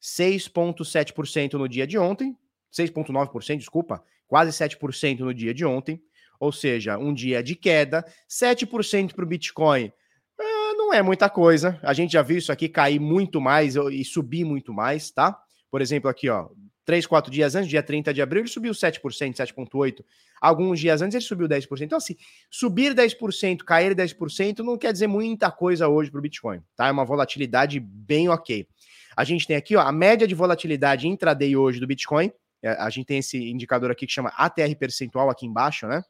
6,7% 0.01 1.53
no 1.53 1.69
dia 1.69 1.85
de 1.85 1.97
ontem, 1.97 2.37
6,9%, 2.71 3.57
desculpa, 3.57 4.03
quase 4.33 4.49
7% 4.49 5.19
no 5.19 5.31
dia 5.31 5.53
de 5.53 5.63
ontem, 5.63 6.01
ou 6.39 6.51
seja, 6.51 6.97
um 6.97 7.13
dia 7.13 7.43
de 7.43 7.55
queda, 7.55 8.03
7% 8.27 9.13
para 9.13 9.23
o 9.23 9.27
Bitcoin. 9.27 9.93
Ah, 10.39 10.73
não 10.75 10.91
é 10.91 11.03
muita 11.03 11.29
coisa. 11.29 11.79
A 11.83 11.93
gente 11.93 12.13
já 12.13 12.23
viu 12.23 12.39
isso 12.39 12.51
aqui 12.51 12.67
cair 12.67 12.99
muito 12.99 13.39
mais 13.39 13.75
e 13.75 14.03
subir 14.03 14.43
muito 14.43 14.73
mais, 14.73 15.11
tá? 15.11 15.39
Por 15.69 15.83
exemplo, 15.83 16.09
aqui, 16.09 16.29
ó, 16.29 16.49
3, 16.83 17.05
4 17.05 17.31
dias 17.31 17.53
antes, 17.53 17.69
dia 17.69 17.83
30 17.83 18.11
de 18.11 18.23
abril, 18.23 18.41
ele 18.41 18.49
subiu 18.49 18.73
7%, 18.73 19.35
7,8%. 19.35 20.03
Alguns 20.41 20.79
dias 20.79 21.03
antes, 21.03 21.13
ele 21.13 21.23
subiu 21.23 21.47
10%. 21.47 21.81
Então, 21.81 21.99
assim, 21.99 22.15
subir 22.49 22.95
10%, 22.95 23.57
cair 23.57 23.93
10%, 23.93 24.63
não 24.63 24.79
quer 24.79 24.91
dizer 24.91 25.05
muita 25.05 25.51
coisa 25.51 25.87
hoje 25.87 26.09
para 26.09 26.17
o 26.17 26.23
Bitcoin, 26.23 26.59
tá? 26.75 26.87
É 26.87 26.91
uma 26.91 27.05
volatilidade 27.05 27.79
bem 27.79 28.29
ok. 28.29 28.67
A 29.15 29.23
gente 29.23 29.45
tem 29.45 29.55
aqui 29.55 29.75
ó, 29.75 29.81
a 29.81 29.91
média 29.91 30.27
de 30.27 30.33
volatilidade 30.33 31.07
intraday 31.07 31.55
hoje 31.55 31.79
do 31.79 31.85
Bitcoin. 31.85 32.31
É, 32.63 32.71
a 32.79 32.89
gente 32.89 33.05
tem 33.05 33.17
esse 33.17 33.37
indicador 33.51 33.91
aqui 33.91 34.07
que 34.07 34.13
chama 34.13 34.31
ATR 34.37 34.73
percentual 34.79 35.29
aqui 35.29 35.45
embaixo, 35.45 35.85
né? 35.85 36.03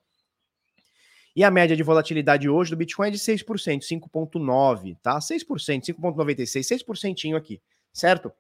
E 1.36 1.44
a 1.44 1.50
média 1.50 1.76
de 1.76 1.82
volatilidade 1.82 2.48
hoje 2.48 2.70
do 2.70 2.78
Bitcoin 2.78 3.08
é 3.08 3.12
de 3.12 3.18
6%, 3.18 3.44
5,9%, 3.82 4.98
tá? 5.02 5.18
6%, 5.18 5.46
5,96%, 5.84 6.86
6% 6.86 7.36
aqui, 7.36 7.60
certo? 7.92 8.32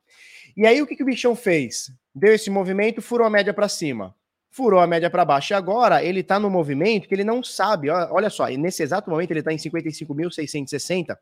E 0.55 0.67
aí 0.67 0.79
o 0.79 0.85
que, 0.85 0.95
que 0.95 1.01
o 1.01 1.05
bichão 1.05 1.35
fez? 1.35 1.91
Deu 2.13 2.31
esse 2.35 2.51
movimento, 2.51 3.01
furou 3.01 3.25
a 3.25 3.29
média 3.31 3.51
para 3.51 3.67
cima. 3.67 4.15
Furou 4.51 4.79
a 4.79 4.85
média 4.85 5.09
para 5.09 5.25
baixo. 5.25 5.51
E 5.51 5.55
agora 5.55 6.03
ele 6.03 6.19
está 6.19 6.39
no 6.39 6.51
movimento 6.51 7.07
que 7.07 7.15
ele 7.15 7.23
não 7.23 7.41
sabe. 7.41 7.89
Olha 7.89 8.29
só, 8.29 8.45
nesse 8.49 8.83
exato 8.83 9.09
momento 9.09 9.31
ele 9.31 9.39
está 9.39 9.51
em 9.51 9.57
55.660. 9.57 11.17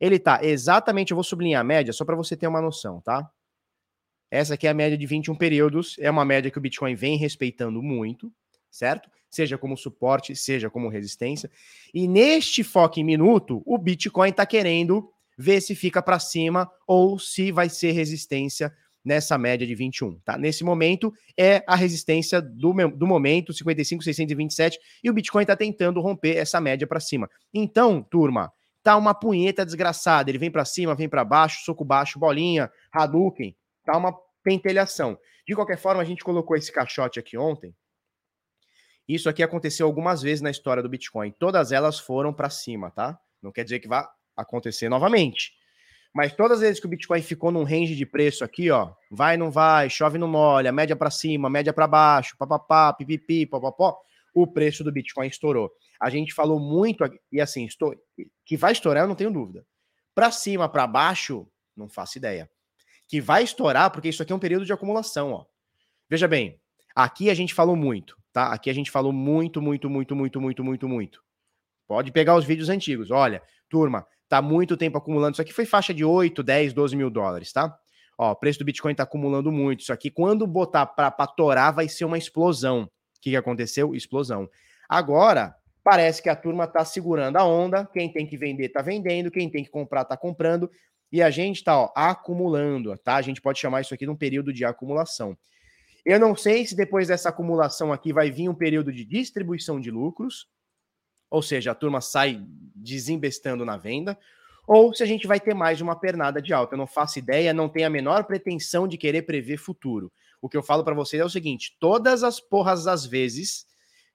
Ele 0.00 0.16
está 0.16 0.42
exatamente, 0.42 1.10
eu 1.10 1.14
vou 1.14 1.22
sublinhar 1.22 1.60
a 1.60 1.64
média 1.64 1.92
só 1.92 2.06
para 2.06 2.16
você 2.16 2.34
ter 2.34 2.46
uma 2.46 2.62
noção, 2.62 3.02
tá? 3.02 3.30
Essa 4.32 4.54
aqui 4.54 4.66
é 4.66 4.70
a 4.70 4.74
média 4.74 4.96
de 4.96 5.04
21 5.04 5.34
períodos. 5.34 5.94
É 5.98 6.10
uma 6.10 6.24
média 6.24 6.50
que 6.50 6.56
o 6.56 6.60
Bitcoin 6.60 6.94
vem 6.94 7.18
respeitando 7.18 7.82
muito, 7.82 8.32
certo? 8.70 9.10
Seja 9.28 9.58
como 9.58 9.76
suporte, 9.76 10.34
seja 10.34 10.70
como 10.70 10.88
resistência. 10.88 11.50
E 11.92 12.08
neste 12.08 12.64
foco 12.64 12.98
em 12.98 13.04
minuto, 13.04 13.62
o 13.66 13.76
Bitcoin 13.76 14.30
está 14.30 14.46
querendo 14.46 15.06
ver 15.36 15.60
se 15.60 15.74
fica 15.74 16.00
para 16.00 16.18
cima 16.18 16.66
ou 16.86 17.18
se 17.18 17.52
vai 17.52 17.68
ser 17.68 17.92
resistência 17.92 18.72
nessa 19.04 19.36
média 19.36 19.66
de 19.66 19.74
21, 19.74 20.18
tá? 20.20 20.38
Nesse 20.38 20.64
momento 20.64 21.12
é 21.36 21.62
a 21.66 21.76
resistência 21.76 22.40
do, 22.40 22.72
do 22.88 23.06
momento, 23.06 23.52
55,627, 23.52 24.78
e 25.04 25.10
o 25.10 25.12
Bitcoin 25.12 25.42
está 25.42 25.56
tentando 25.56 26.00
romper 26.00 26.36
essa 26.36 26.58
média 26.58 26.86
para 26.86 27.00
cima. 27.00 27.28
Então, 27.52 28.02
turma, 28.02 28.50
tá 28.82 28.96
uma 28.96 29.12
punheta 29.12 29.66
desgraçada, 29.66 30.30
ele 30.30 30.38
vem 30.38 30.50
para 30.50 30.64
cima, 30.64 30.94
vem 30.94 31.08
para 31.08 31.24
baixo, 31.24 31.64
soco 31.64 31.84
baixo, 31.84 32.18
bolinha, 32.18 32.70
Hadouken, 32.92 33.54
tá 33.84 33.96
uma 33.96 34.16
pentelhação. 34.42 35.18
De 35.46 35.54
qualquer 35.54 35.78
forma, 35.78 36.02
a 36.02 36.04
gente 36.04 36.24
colocou 36.24 36.56
esse 36.56 36.72
caixote 36.72 37.18
aqui 37.18 37.36
ontem. 37.36 37.74
Isso 39.08 39.28
aqui 39.28 39.42
aconteceu 39.42 39.86
algumas 39.86 40.22
vezes 40.22 40.40
na 40.40 40.50
história 40.50 40.82
do 40.82 40.88
Bitcoin. 40.88 41.32
Todas 41.32 41.72
elas 41.72 41.98
foram 41.98 42.32
para 42.32 42.48
cima, 42.48 42.90
tá? 42.90 43.18
Não 43.42 43.50
quer 43.50 43.64
dizer 43.64 43.80
que 43.80 43.88
vá 43.88 44.08
acontecer 44.36 44.88
novamente. 44.88 45.52
Mas 46.14 46.34
todas 46.34 46.58
as 46.58 46.60
vezes 46.60 46.80
que 46.80 46.86
o 46.86 46.90
Bitcoin 46.90 47.22
ficou 47.22 47.50
num 47.50 47.64
range 47.64 47.96
de 47.96 48.04
preço 48.04 48.44
aqui, 48.44 48.70
ó, 48.70 48.92
vai, 49.10 49.36
não 49.36 49.50
vai, 49.50 49.88
chove, 49.88 50.18
não 50.18 50.28
molha, 50.28 50.70
média 50.70 50.94
para 50.94 51.10
cima, 51.10 51.48
média 51.48 51.72
para 51.72 51.86
baixo, 51.86 52.36
papapá, 52.36 52.92
pipipi, 52.92 53.46
papapó, 53.46 53.98
o 54.34 54.46
preço 54.46 54.84
do 54.84 54.92
Bitcoin 54.92 55.26
estourou. 55.26 55.70
A 56.00 56.10
gente 56.10 56.34
falou 56.34 56.60
muito, 56.60 57.02
e 57.30 57.40
assim, 57.40 57.64
estou, 57.64 57.94
que 58.44 58.56
vai 58.56 58.72
estourar, 58.72 59.04
eu 59.04 59.08
não 59.08 59.14
tenho 59.14 59.32
dúvida. 59.32 59.64
Para 60.14 60.30
cima, 60.30 60.68
para 60.68 60.86
baixo, 60.86 61.48
não 61.74 61.88
faço 61.88 62.18
ideia. 62.18 62.50
Que 63.12 63.20
vai 63.20 63.42
estourar, 63.42 63.90
porque 63.90 64.08
isso 64.08 64.22
aqui 64.22 64.32
é 64.32 64.34
um 64.34 64.38
período 64.38 64.64
de 64.64 64.72
acumulação, 64.72 65.32
ó. 65.32 65.44
Veja 66.08 66.26
bem, 66.26 66.58
aqui 66.96 67.28
a 67.28 67.34
gente 67.34 67.52
falou 67.52 67.76
muito, 67.76 68.16
tá? 68.32 68.46
Aqui 68.46 68.70
a 68.70 68.72
gente 68.72 68.90
falou 68.90 69.12
muito, 69.12 69.60
muito, 69.60 69.90
muito, 69.90 70.16
muito, 70.16 70.40
muito, 70.40 70.64
muito, 70.64 70.88
muito. 70.88 71.22
Pode 71.86 72.10
pegar 72.10 72.36
os 72.36 72.46
vídeos 72.46 72.70
antigos. 72.70 73.10
Olha, 73.10 73.42
turma, 73.68 74.06
tá 74.30 74.40
muito 74.40 74.78
tempo 74.78 74.96
acumulando. 74.96 75.34
Isso 75.34 75.42
aqui 75.42 75.52
foi 75.52 75.66
faixa 75.66 75.92
de 75.92 76.02
8, 76.02 76.42
10, 76.42 76.72
12 76.72 76.96
mil 76.96 77.10
dólares, 77.10 77.52
tá? 77.52 77.78
Ó, 78.16 78.30
o 78.30 78.34
preço 78.34 78.60
do 78.60 78.64
Bitcoin 78.64 78.94
tá 78.94 79.02
acumulando 79.02 79.52
muito. 79.52 79.80
Isso 79.80 79.92
aqui, 79.92 80.10
quando 80.10 80.46
botar 80.46 80.86
para 80.86 81.10
torar, 81.26 81.70
vai 81.70 81.90
ser 81.90 82.06
uma 82.06 82.16
explosão. 82.16 82.84
O 82.84 83.20
que, 83.20 83.28
que 83.28 83.36
aconteceu? 83.36 83.94
Explosão. 83.94 84.48
Agora, 84.88 85.54
parece 85.84 86.22
que 86.22 86.30
a 86.30 86.34
turma 86.34 86.66
tá 86.66 86.82
segurando 86.82 87.36
a 87.36 87.44
onda. 87.44 87.84
Quem 87.92 88.10
tem 88.10 88.26
que 88.26 88.38
vender, 88.38 88.70
tá 88.70 88.80
vendendo. 88.80 89.30
Quem 89.30 89.50
tem 89.50 89.62
que 89.62 89.68
comprar, 89.68 90.06
tá 90.06 90.16
comprando. 90.16 90.70
E 91.12 91.22
a 91.22 91.30
gente 91.30 91.62
tá, 91.62 91.78
ó, 91.78 91.92
acumulando, 91.94 92.96
tá? 92.96 93.16
A 93.16 93.22
gente 93.22 93.40
pode 93.40 93.60
chamar 93.60 93.82
isso 93.82 93.92
aqui 93.92 94.06
de 94.06 94.10
um 94.10 94.16
período 94.16 94.52
de 94.52 94.64
acumulação. 94.64 95.36
Eu 96.04 96.18
não 96.18 96.34
sei 96.34 96.66
se 96.66 96.74
depois 96.74 97.08
dessa 97.08 97.28
acumulação 97.28 97.92
aqui 97.92 98.12
vai 98.12 98.30
vir 98.30 98.48
um 98.48 98.54
período 98.54 98.90
de 98.90 99.04
distribuição 99.04 99.78
de 99.78 99.90
lucros, 99.90 100.48
ou 101.30 101.42
seja, 101.42 101.70
a 101.70 101.74
turma 101.74 102.00
sai 102.00 102.42
desinvestando 102.74 103.64
na 103.64 103.76
venda, 103.76 104.18
ou 104.66 104.94
se 104.94 105.02
a 105.02 105.06
gente 105.06 105.26
vai 105.26 105.38
ter 105.38 105.54
mais 105.54 105.80
uma 105.80 105.94
pernada 105.94 106.40
de 106.40 106.52
alta. 106.52 106.74
Eu 106.74 106.78
não 106.78 106.86
faço 106.86 107.18
ideia, 107.18 107.52
não 107.52 107.68
tenho 107.68 107.86
a 107.86 107.90
menor 107.90 108.24
pretensão 108.24 108.88
de 108.88 108.96
querer 108.96 109.22
prever 109.22 109.58
futuro. 109.58 110.10
O 110.40 110.48
que 110.48 110.56
eu 110.56 110.62
falo 110.62 110.82
para 110.82 110.94
vocês 110.94 111.20
é 111.20 111.24
o 111.24 111.30
seguinte: 111.30 111.76
todas 111.78 112.24
as 112.24 112.40
porras 112.40 112.84
das 112.84 113.04
vezes 113.04 113.66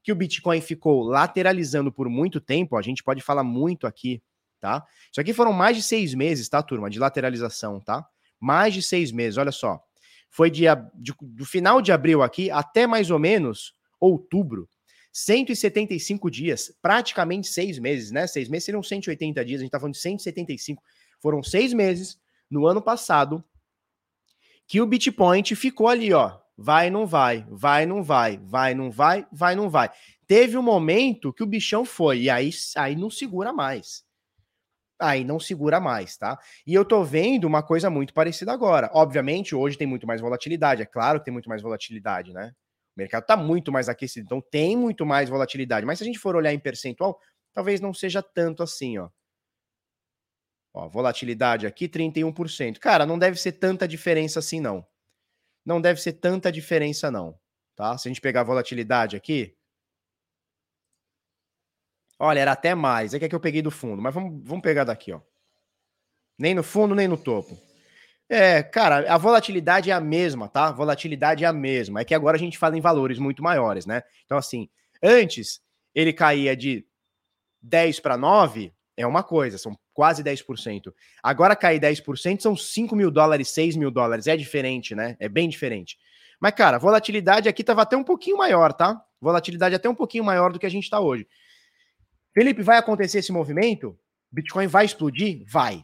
que 0.03 0.11
o 0.11 0.15
Bitcoin 0.15 0.61
ficou 0.61 1.03
lateralizando 1.03 1.91
por 1.91 2.09
muito 2.09 2.39
tempo, 2.39 2.75
a 2.75 2.81
gente 2.81 3.03
pode 3.03 3.21
falar 3.21 3.43
muito 3.43 3.85
aqui, 3.85 4.21
tá? 4.59 4.85
Isso 5.11 5.21
aqui 5.21 5.33
foram 5.33 5.53
mais 5.53 5.75
de 5.77 5.83
seis 5.83 6.13
meses, 6.13 6.49
tá, 6.49 6.61
turma, 6.61 6.89
de 6.89 6.99
lateralização, 6.99 7.79
tá? 7.79 8.05
Mais 8.39 8.73
de 8.73 8.81
seis 8.81 9.11
meses, 9.11 9.37
olha 9.37 9.51
só. 9.51 9.81
Foi 10.29 10.51
de, 10.51 10.65
do 11.21 11.45
final 11.45 11.81
de 11.81 11.91
abril 11.91 12.21
aqui 12.21 12.51
até 12.51 12.85
mais 12.85 13.09
ou 13.09 13.19
menos 13.19 13.73
outubro. 13.99 14.69
175 15.11 16.29
dias, 16.29 16.71
praticamente 16.79 17.47
seis 17.47 17.79
meses, 17.79 18.11
né? 18.11 18.27
Seis 18.27 18.47
meses 18.47 18.65
seriam 18.65 18.83
180 18.83 19.43
dias, 19.43 19.59
a 19.59 19.63
gente 19.63 19.71
tá 19.71 19.79
falando 19.79 19.95
de 19.95 19.99
175. 19.99 20.83
Foram 21.19 21.41
seis 21.41 21.73
meses 21.73 22.19
no 22.49 22.67
ano 22.67 22.81
passado 22.81 23.43
que 24.67 24.81
o 24.81 24.85
Bitpoint 24.85 25.55
ficou 25.55 25.87
ali, 25.87 26.13
ó. 26.13 26.37
Vai, 26.55 26.89
não 26.89 27.05
vai, 27.05 27.45
vai, 27.49 27.85
não 27.85 28.03
vai, 28.03 28.37
vai, 28.37 28.73
não 28.73 28.91
vai, 28.91 29.25
vai, 29.31 29.55
não 29.55 29.69
vai. 29.69 29.91
Teve 30.27 30.57
um 30.57 30.61
momento 30.61 31.31
que 31.31 31.43
o 31.43 31.47
bichão 31.47 31.85
foi, 31.85 32.21
e 32.23 32.29
aí, 32.29 32.49
aí 32.75 32.95
não 32.95 33.09
segura 33.09 33.53
mais. 33.53 34.03
Aí 34.99 35.23
não 35.23 35.39
segura 35.39 35.79
mais, 35.79 36.17
tá? 36.17 36.39
E 36.65 36.73
eu 36.73 36.83
tô 36.83 37.03
vendo 37.03 37.45
uma 37.45 37.61
coisa 37.61 37.89
muito 37.89 38.13
parecida 38.13 38.51
agora. 38.51 38.89
Obviamente, 38.93 39.55
hoje 39.55 39.77
tem 39.77 39.87
muito 39.87 40.07
mais 40.07 40.21
volatilidade, 40.21 40.81
é 40.81 40.85
claro 40.85 41.19
que 41.19 41.25
tem 41.25 41.33
muito 41.33 41.49
mais 41.49 41.61
volatilidade, 41.61 42.33
né? 42.33 42.51
O 42.95 42.99
mercado 42.99 43.21
está 43.21 43.37
muito 43.37 43.71
mais 43.71 43.89
aquecido, 43.89 44.25
então 44.25 44.41
tem 44.41 44.75
muito 44.75 45.05
mais 45.05 45.29
volatilidade. 45.29 45.85
Mas 45.85 45.99
se 45.99 46.03
a 46.03 46.07
gente 46.07 46.17
for 46.17 46.35
olhar 46.35 46.51
em 46.51 46.59
percentual, 46.59 47.19
talvez 47.53 47.79
não 47.79 47.93
seja 47.93 48.23
tanto 48.23 48.63
assim, 48.63 48.97
ó. 48.97 49.09
Ó, 50.73 50.87
volatilidade 50.89 51.65
aqui, 51.67 51.87
31%. 51.87 52.79
Cara, 52.79 53.05
não 53.05 53.17
deve 53.17 53.39
ser 53.39 53.53
tanta 53.53 53.87
diferença 53.87 54.39
assim, 54.39 54.59
não. 54.59 54.85
Não 55.65 55.81
deve 55.81 56.01
ser 56.01 56.13
tanta 56.13 56.51
diferença, 56.51 57.11
não. 57.11 57.37
Tá? 57.75 57.97
Se 57.97 58.07
a 58.07 58.09
gente 58.09 58.21
pegar 58.21 58.41
a 58.41 58.45
volatilidade 58.45 59.15
aqui, 59.15 59.55
Olha, 62.19 62.39
era 62.39 62.51
até 62.51 62.73
mais. 62.73 63.13
É 63.13 63.19
que, 63.19 63.25
é 63.25 63.29
que 63.29 63.35
eu 63.35 63.39
peguei 63.39 63.61
do 63.61 63.71
fundo, 63.71 64.01
mas 64.01 64.13
vamos, 64.13 64.41
vamos 64.43 64.61
pegar 64.61 64.83
daqui, 64.83 65.11
ó. 65.11 65.21
Nem 66.37 66.53
no 66.53 66.63
fundo, 66.63 66.93
nem 66.93 67.07
no 67.07 67.17
topo. 67.17 67.57
É, 68.29 68.61
cara, 68.61 69.11
a 69.11 69.17
volatilidade 69.17 69.89
é 69.89 69.93
a 69.93 70.01
mesma, 70.01 70.49
tá? 70.49 70.67
A 70.67 70.71
volatilidade 70.71 71.43
é 71.43 71.47
a 71.47 71.53
mesma. 71.53 72.01
É 72.01 72.05
que 72.05 72.13
agora 72.13 72.35
a 72.35 72.39
gente 72.39 72.57
fala 72.57 72.77
em 72.77 72.81
valores 72.81 73.17
muito 73.17 73.41
maiores, 73.41 73.85
né? 73.85 74.03
Então, 74.25 74.37
assim, 74.37 74.69
antes 75.01 75.61
ele 75.95 76.11
caía 76.11 76.55
de 76.55 76.85
10 77.61 77.99
para 77.99 78.17
9, 78.17 78.73
é 78.95 79.07
uma 79.07 79.23
coisa, 79.23 79.57
são 79.57 79.77
quase 79.93 80.23
10%. 80.23 80.93
Agora 81.23 81.55
cair 81.55 81.79
10% 81.79 82.41
são 82.41 82.55
5 82.55 82.95
mil 82.95 83.09
dólares, 83.09 83.49
6 83.49 83.75
mil 83.75 83.89
dólares. 83.89 84.27
É 84.27 84.35
diferente, 84.35 84.93
né? 84.93 85.15
É 85.19 85.29
bem 85.29 85.47
diferente. 85.47 85.97
Mas, 86.39 86.53
cara, 86.53 86.77
a 86.77 86.79
volatilidade 86.79 87.47
aqui 87.49 87.63
tava 87.63 87.81
até 87.81 87.95
um 87.95 88.03
pouquinho 88.03 88.37
maior, 88.37 88.73
tá? 88.73 89.01
Volatilidade 89.19 89.73
até 89.73 89.89
um 89.89 89.95
pouquinho 89.95 90.23
maior 90.23 90.51
do 90.51 90.59
que 90.59 90.65
a 90.65 90.69
gente 90.69 90.83
está 90.83 90.99
hoje. 90.99 91.27
Felipe, 92.37 92.61
vai 92.61 92.77
acontecer 92.77 93.17
esse 93.17 93.31
movimento? 93.31 93.97
Bitcoin 94.31 94.67
vai 94.67 94.85
explodir? 94.85 95.43
Vai. 95.47 95.83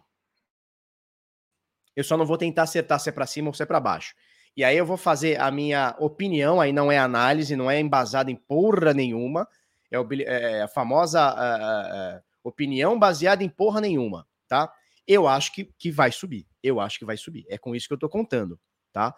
Eu 1.96 2.04
só 2.04 2.16
não 2.16 2.28
vou 2.28 2.38
tentar 2.38 2.62
acertar 2.62 3.00
se 3.00 3.10
é 3.10 3.12
para 3.12 3.26
cima 3.26 3.48
ou 3.48 3.56
se 3.56 3.64
é 3.64 3.66
para 3.66 3.80
baixo. 3.80 4.14
E 4.56 4.64
aí 4.64 4.78
eu 4.78 4.86
vou 4.86 4.96
fazer 4.96 5.42
a 5.42 5.50
minha 5.50 5.96
opinião, 5.98 6.62
aí 6.62 6.72
não 6.72 6.92
é 6.92 7.00
análise, 7.00 7.56
não 7.56 7.72
é 7.72 7.80
embasada 7.80 8.30
em 8.30 8.36
porra 8.36 8.94
nenhuma, 8.94 9.48
é, 9.90 10.00
o, 10.00 10.08
é 10.14 10.62
a 10.62 10.68
famosa 10.68 11.36
é, 11.36 12.18
é, 12.18 12.22
opinião 12.44 13.00
baseada 13.00 13.44
em 13.44 13.50
porra 13.50 13.82
nenhuma, 13.82 14.28
tá? 14.48 14.72
Eu 15.08 15.28
acho 15.28 15.52
que, 15.54 15.74
que 15.80 15.90
vai 15.90 16.12
subir, 16.12 16.46
eu 16.62 16.80
acho 16.80 17.00
que 17.00 17.06
vai 17.06 17.18
subir, 17.18 17.48
é 17.50 17.58
com 17.58 17.76
isso 17.76 17.88
que 17.88 17.96
eu 17.96 18.00
tô 18.00 18.08
contando, 18.08 18.60
tá? 18.92 19.16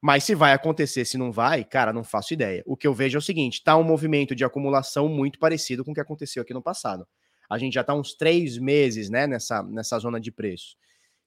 Mas 0.00 0.24
se 0.24 0.34
vai 0.34 0.52
acontecer, 0.52 1.04
se 1.04 1.18
não 1.18 1.30
vai, 1.30 1.62
cara, 1.62 1.92
não 1.92 2.02
faço 2.02 2.32
ideia. 2.32 2.62
O 2.64 2.76
que 2.76 2.86
eu 2.86 2.94
vejo 2.94 3.18
é 3.18 3.20
o 3.20 3.22
seguinte: 3.22 3.62
tá 3.62 3.76
um 3.76 3.84
movimento 3.84 4.34
de 4.34 4.44
acumulação 4.44 5.08
muito 5.08 5.38
parecido 5.38 5.84
com 5.84 5.90
o 5.90 5.94
que 5.94 6.00
aconteceu 6.00 6.42
aqui 6.42 6.54
no 6.54 6.62
passado. 6.62 7.06
A 7.48 7.58
gente 7.58 7.74
já 7.74 7.84
tá 7.84 7.94
uns 7.94 8.14
três 8.14 8.56
meses, 8.56 9.10
né, 9.10 9.26
nessa, 9.26 9.62
nessa 9.62 9.98
zona 9.98 10.20
de 10.20 10.30
preço. 10.30 10.76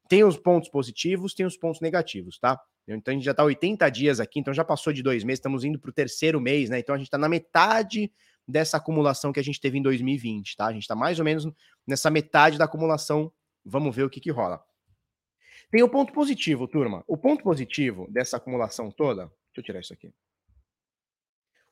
Tem 0.07 0.23
os 0.23 0.37
pontos 0.37 0.69
positivos, 0.69 1.33
tem 1.33 1.45
os 1.45 1.57
pontos 1.57 1.81
negativos, 1.81 2.39
tá? 2.39 2.59
Então 2.87 3.11
a 3.11 3.15
gente 3.15 3.25
já 3.25 3.31
está 3.31 3.43
80 3.43 3.89
dias 3.89 4.19
aqui, 4.19 4.39
então 4.39 4.53
já 4.53 4.63
passou 4.63 4.91
de 4.91 5.03
dois 5.03 5.23
meses, 5.23 5.39
estamos 5.39 5.63
indo 5.63 5.79
para 5.79 5.89
o 5.89 5.93
terceiro 5.93 6.41
mês, 6.41 6.69
né? 6.69 6.79
Então 6.79 6.95
a 6.95 6.97
gente 6.97 7.07
está 7.07 7.17
na 7.17 7.29
metade 7.29 8.11
dessa 8.47 8.77
acumulação 8.77 9.31
que 9.31 9.39
a 9.39 9.43
gente 9.43 9.59
teve 9.59 9.77
em 9.77 9.81
2020, 9.81 10.55
tá? 10.57 10.67
A 10.67 10.73
gente 10.73 10.81
está 10.81 10.95
mais 10.95 11.19
ou 11.19 11.25
menos 11.25 11.47
nessa 11.87 12.09
metade 12.09 12.57
da 12.57 12.65
acumulação. 12.65 13.31
Vamos 13.63 13.95
ver 13.95 14.03
o 14.03 14.09
que, 14.09 14.19
que 14.19 14.31
rola. 14.31 14.61
Tem 15.73 15.81
o 15.81 15.89
ponto 15.89 16.13
positivo, 16.13 16.67
turma. 16.67 17.03
O 17.07 17.17
ponto 17.17 17.41
positivo 17.41 18.07
dessa 18.07 18.37
acumulação 18.37 18.91
toda. 18.91 19.23
Deixa 19.23 19.57
eu 19.57 19.63
tirar 19.63 19.79
isso 19.79 19.91
aqui. 19.91 20.13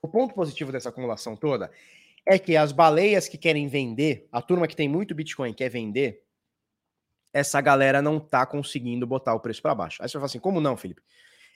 O 0.02 0.08
ponto 0.08 0.34
positivo 0.34 0.72
dessa 0.72 0.90
acumulação 0.90 1.36
toda 1.36 1.72
é 2.26 2.40
que 2.40 2.58
as 2.58 2.72
baleias 2.72 3.28
que 3.28 3.38
querem 3.38 3.68
vender, 3.68 4.28
a 4.32 4.42
turma 4.42 4.68
que 4.68 4.76
tem 4.76 4.90
muito 4.90 5.14
Bitcoin 5.14 5.54
quer 5.54 5.70
vender, 5.70 6.24
essa 7.32 7.62
galera 7.62 8.02
não 8.02 8.20
tá 8.20 8.44
conseguindo 8.44 9.06
botar 9.06 9.36
o 9.36 9.40
preço 9.40 9.62
para 9.62 9.76
baixo. 9.76 10.02
Aí 10.02 10.10
você 10.10 10.14
vai 10.14 10.22
falar 10.22 10.26
assim, 10.32 10.40
como 10.40 10.60
não, 10.60 10.76
Felipe? 10.76 11.04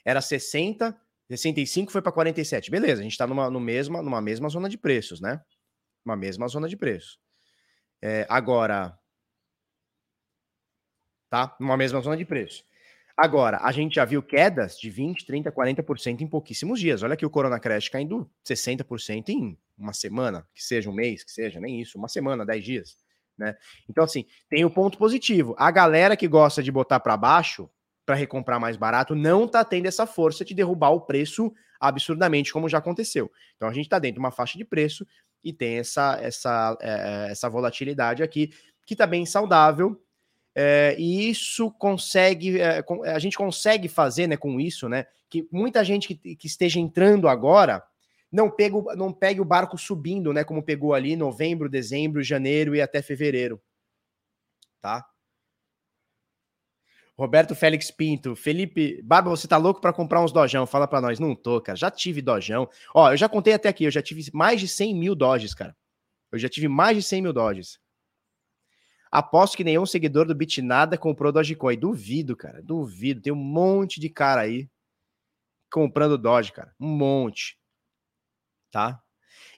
Era 0.04 0.20
60, 0.20 0.96
65 1.28 1.90
foi 1.90 2.00
para 2.00 2.12
47. 2.12 2.70
Beleza, 2.70 3.00
a 3.00 3.02
gente 3.02 3.18
tá 3.18 3.26
numa, 3.26 3.50
no 3.50 3.58
mesma, 3.58 4.00
numa 4.00 4.20
mesma 4.20 4.48
zona 4.48 4.68
de 4.68 4.78
preços, 4.78 5.20
né? 5.20 5.42
Uma 6.04 6.14
mesma 6.14 6.46
zona 6.46 6.68
de 6.68 6.76
preços. 6.76 7.18
É, 8.00 8.24
agora, 8.30 8.96
tá? 11.28 11.54
Numa 11.60 11.76
mesma 11.76 12.00
zona 12.00 12.16
de 12.16 12.24
preço. 12.24 12.64
Agora, 13.16 13.58
a 13.62 13.72
gente 13.72 13.94
já 13.94 14.04
viu 14.04 14.22
quedas 14.22 14.78
de 14.78 14.90
20, 14.90 15.24
30, 15.24 15.50
40% 15.50 16.20
em 16.20 16.26
pouquíssimos 16.26 16.78
dias. 16.78 17.02
Olha 17.02 17.14
aqui 17.14 17.24
o 17.24 17.30
Corona 17.30 17.58
Crash 17.58 17.88
caindo 17.88 18.30
60% 18.46 19.30
em 19.30 19.58
uma 19.76 19.94
semana, 19.94 20.46
que 20.54 20.62
seja 20.62 20.90
um 20.90 20.92
mês, 20.92 21.24
que 21.24 21.32
seja, 21.32 21.58
nem 21.58 21.80
isso, 21.80 21.96
uma 21.96 22.08
semana, 22.08 22.44
10 22.44 22.64
dias 22.64 23.06
né? 23.36 23.56
Então, 23.88 24.04
assim, 24.04 24.24
tem 24.48 24.64
o 24.64 24.70
ponto 24.70 24.98
positivo. 24.98 25.54
A 25.58 25.70
galera 25.70 26.16
que 26.16 26.26
gosta 26.26 26.62
de 26.62 26.72
botar 26.72 27.00
para 27.00 27.16
baixo 27.16 27.68
para 28.04 28.14
recomprar 28.14 28.60
mais 28.60 28.76
barato 28.76 29.14
não 29.14 29.48
tá 29.48 29.64
tendo 29.64 29.86
essa 29.86 30.06
força 30.06 30.44
de 30.44 30.54
derrubar 30.54 30.90
o 30.90 31.00
preço 31.00 31.52
absurdamente, 31.80 32.52
como 32.52 32.68
já 32.68 32.78
aconteceu. 32.78 33.30
Então, 33.56 33.68
a 33.68 33.72
gente 33.72 33.86
está 33.86 33.98
dentro 33.98 34.14
de 34.14 34.20
uma 34.20 34.30
faixa 34.30 34.56
de 34.56 34.64
preço 34.64 35.06
e 35.44 35.52
tem 35.52 35.78
essa, 35.78 36.18
essa, 36.20 36.76
é, 36.80 37.28
essa 37.30 37.48
volatilidade 37.48 38.22
aqui, 38.22 38.50
que 38.86 38.94
está 38.94 39.06
bem 39.06 39.26
saudável. 39.26 40.00
É, 40.58 40.96
e 40.98 41.28
isso 41.28 41.70
consegue, 41.72 42.58
é, 42.58 42.82
a 43.14 43.18
gente 43.18 43.36
consegue 43.36 43.88
fazer 43.88 44.26
né, 44.26 44.38
com 44.38 44.58
isso, 44.58 44.88
né? 44.88 45.06
Que 45.28 45.46
muita 45.52 45.84
gente 45.84 46.14
que, 46.14 46.34
que 46.34 46.46
esteja 46.46 46.80
entrando 46.80 47.28
agora 47.28 47.82
não, 48.32 48.50
pego, 48.50 48.90
não 48.94 49.12
pegue 49.12 49.38
o 49.38 49.44
barco 49.44 49.76
subindo, 49.76 50.32
né? 50.32 50.44
Como 50.44 50.62
pegou 50.62 50.94
ali 50.94 51.14
novembro, 51.14 51.68
dezembro, 51.68 52.22
janeiro 52.22 52.74
e 52.74 52.80
até 52.80 53.02
fevereiro. 53.02 53.60
Tá? 54.80 55.04
Roberto 57.18 57.54
Félix 57.54 57.90
Pinto, 57.90 58.34
Felipe, 58.34 59.00
Barba, 59.02 59.28
você 59.28 59.46
tá 59.46 59.58
louco 59.58 59.80
para 59.80 59.92
comprar 59.92 60.22
uns 60.22 60.32
dojão? 60.32 60.66
Fala 60.66 60.88
para 60.88 61.02
nós. 61.02 61.18
Não 61.18 61.34
tô, 61.34 61.60
cara. 61.60 61.76
Já 61.76 61.90
tive 61.90 62.22
dojão. 62.22 62.66
Ó, 62.94 63.12
eu 63.12 63.16
já 63.16 63.28
contei 63.28 63.52
até 63.52 63.68
aqui, 63.68 63.84
eu 63.84 63.90
já 63.90 64.02
tive 64.02 64.30
mais 64.32 64.60
de 64.60 64.68
100 64.68 64.94
mil 64.94 65.14
doges, 65.14 65.54
cara. 65.54 65.76
Eu 66.32 66.38
já 66.38 66.48
tive 66.48 66.68
mais 66.68 66.96
de 66.96 67.02
100 67.02 67.22
mil 67.22 67.32
doges. 67.32 67.78
Aposto 69.18 69.56
que 69.56 69.64
nenhum 69.64 69.86
seguidor 69.86 70.26
do 70.26 70.34
Bitnada 70.34 70.98
comprou 70.98 71.32
Dogecoin. 71.32 71.78
Duvido, 71.78 72.36
cara. 72.36 72.62
Duvido. 72.62 73.20
Tem 73.20 73.32
um 73.32 73.36
monte 73.36 74.00
de 74.00 74.08
cara 74.08 74.42
aí 74.42 74.68
comprando 75.70 76.18
Doge, 76.18 76.52
cara. 76.52 76.74
Um 76.78 76.88
monte 76.88 77.58
tá? 78.76 79.00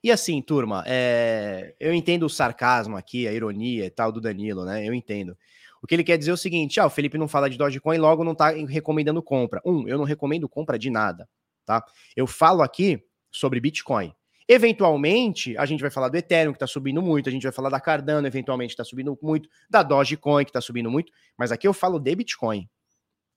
E 0.02 0.12
assim, 0.12 0.40
turma, 0.40 0.84
é... 0.86 1.74
eu 1.80 1.92
entendo 1.92 2.24
o 2.24 2.30
sarcasmo 2.30 2.96
aqui, 2.96 3.26
a 3.26 3.32
ironia 3.32 3.84
e 3.84 3.90
tal 3.90 4.12
do 4.12 4.20
Danilo, 4.20 4.64
né? 4.64 4.86
Eu 4.86 4.94
entendo. 4.94 5.36
O 5.82 5.86
que 5.88 5.94
ele 5.94 6.04
quer 6.04 6.16
dizer 6.16 6.30
é 6.30 6.34
o 6.34 6.36
seguinte: 6.36 6.78
ah, 6.78 6.86
o 6.86 6.90
Felipe 6.90 7.18
não 7.18 7.26
fala 7.26 7.50
de 7.50 7.58
Dogecoin, 7.58 7.98
logo 7.98 8.22
não 8.22 8.34
tá 8.34 8.50
recomendando 8.50 9.20
compra. 9.20 9.60
Um, 9.64 9.88
eu 9.88 9.98
não 9.98 10.04
recomendo 10.04 10.48
compra 10.48 10.78
de 10.78 10.88
nada, 10.88 11.28
tá? 11.64 11.84
Eu 12.14 12.28
falo 12.28 12.62
aqui 12.62 13.02
sobre 13.30 13.60
Bitcoin. 13.60 14.14
Eventualmente, 14.48 15.56
a 15.58 15.66
gente 15.66 15.80
vai 15.80 15.90
falar 15.90 16.08
do 16.08 16.16
Ethereum, 16.16 16.52
que 16.52 16.58
tá 16.58 16.66
subindo 16.66 17.02
muito, 17.02 17.28
a 17.28 17.32
gente 17.32 17.42
vai 17.42 17.52
falar 17.52 17.68
da 17.68 17.78
Cardano, 17.78 18.26
eventualmente 18.26 18.74
tá 18.74 18.82
subindo 18.82 19.16
muito, 19.22 19.48
da 19.68 19.82
Dogecoin, 19.82 20.44
que 20.44 20.52
tá 20.52 20.60
subindo 20.60 20.90
muito, 20.90 21.12
mas 21.36 21.52
aqui 21.52 21.68
eu 21.68 21.74
falo 21.74 21.98
de 21.98 22.14
Bitcoin. 22.14 22.68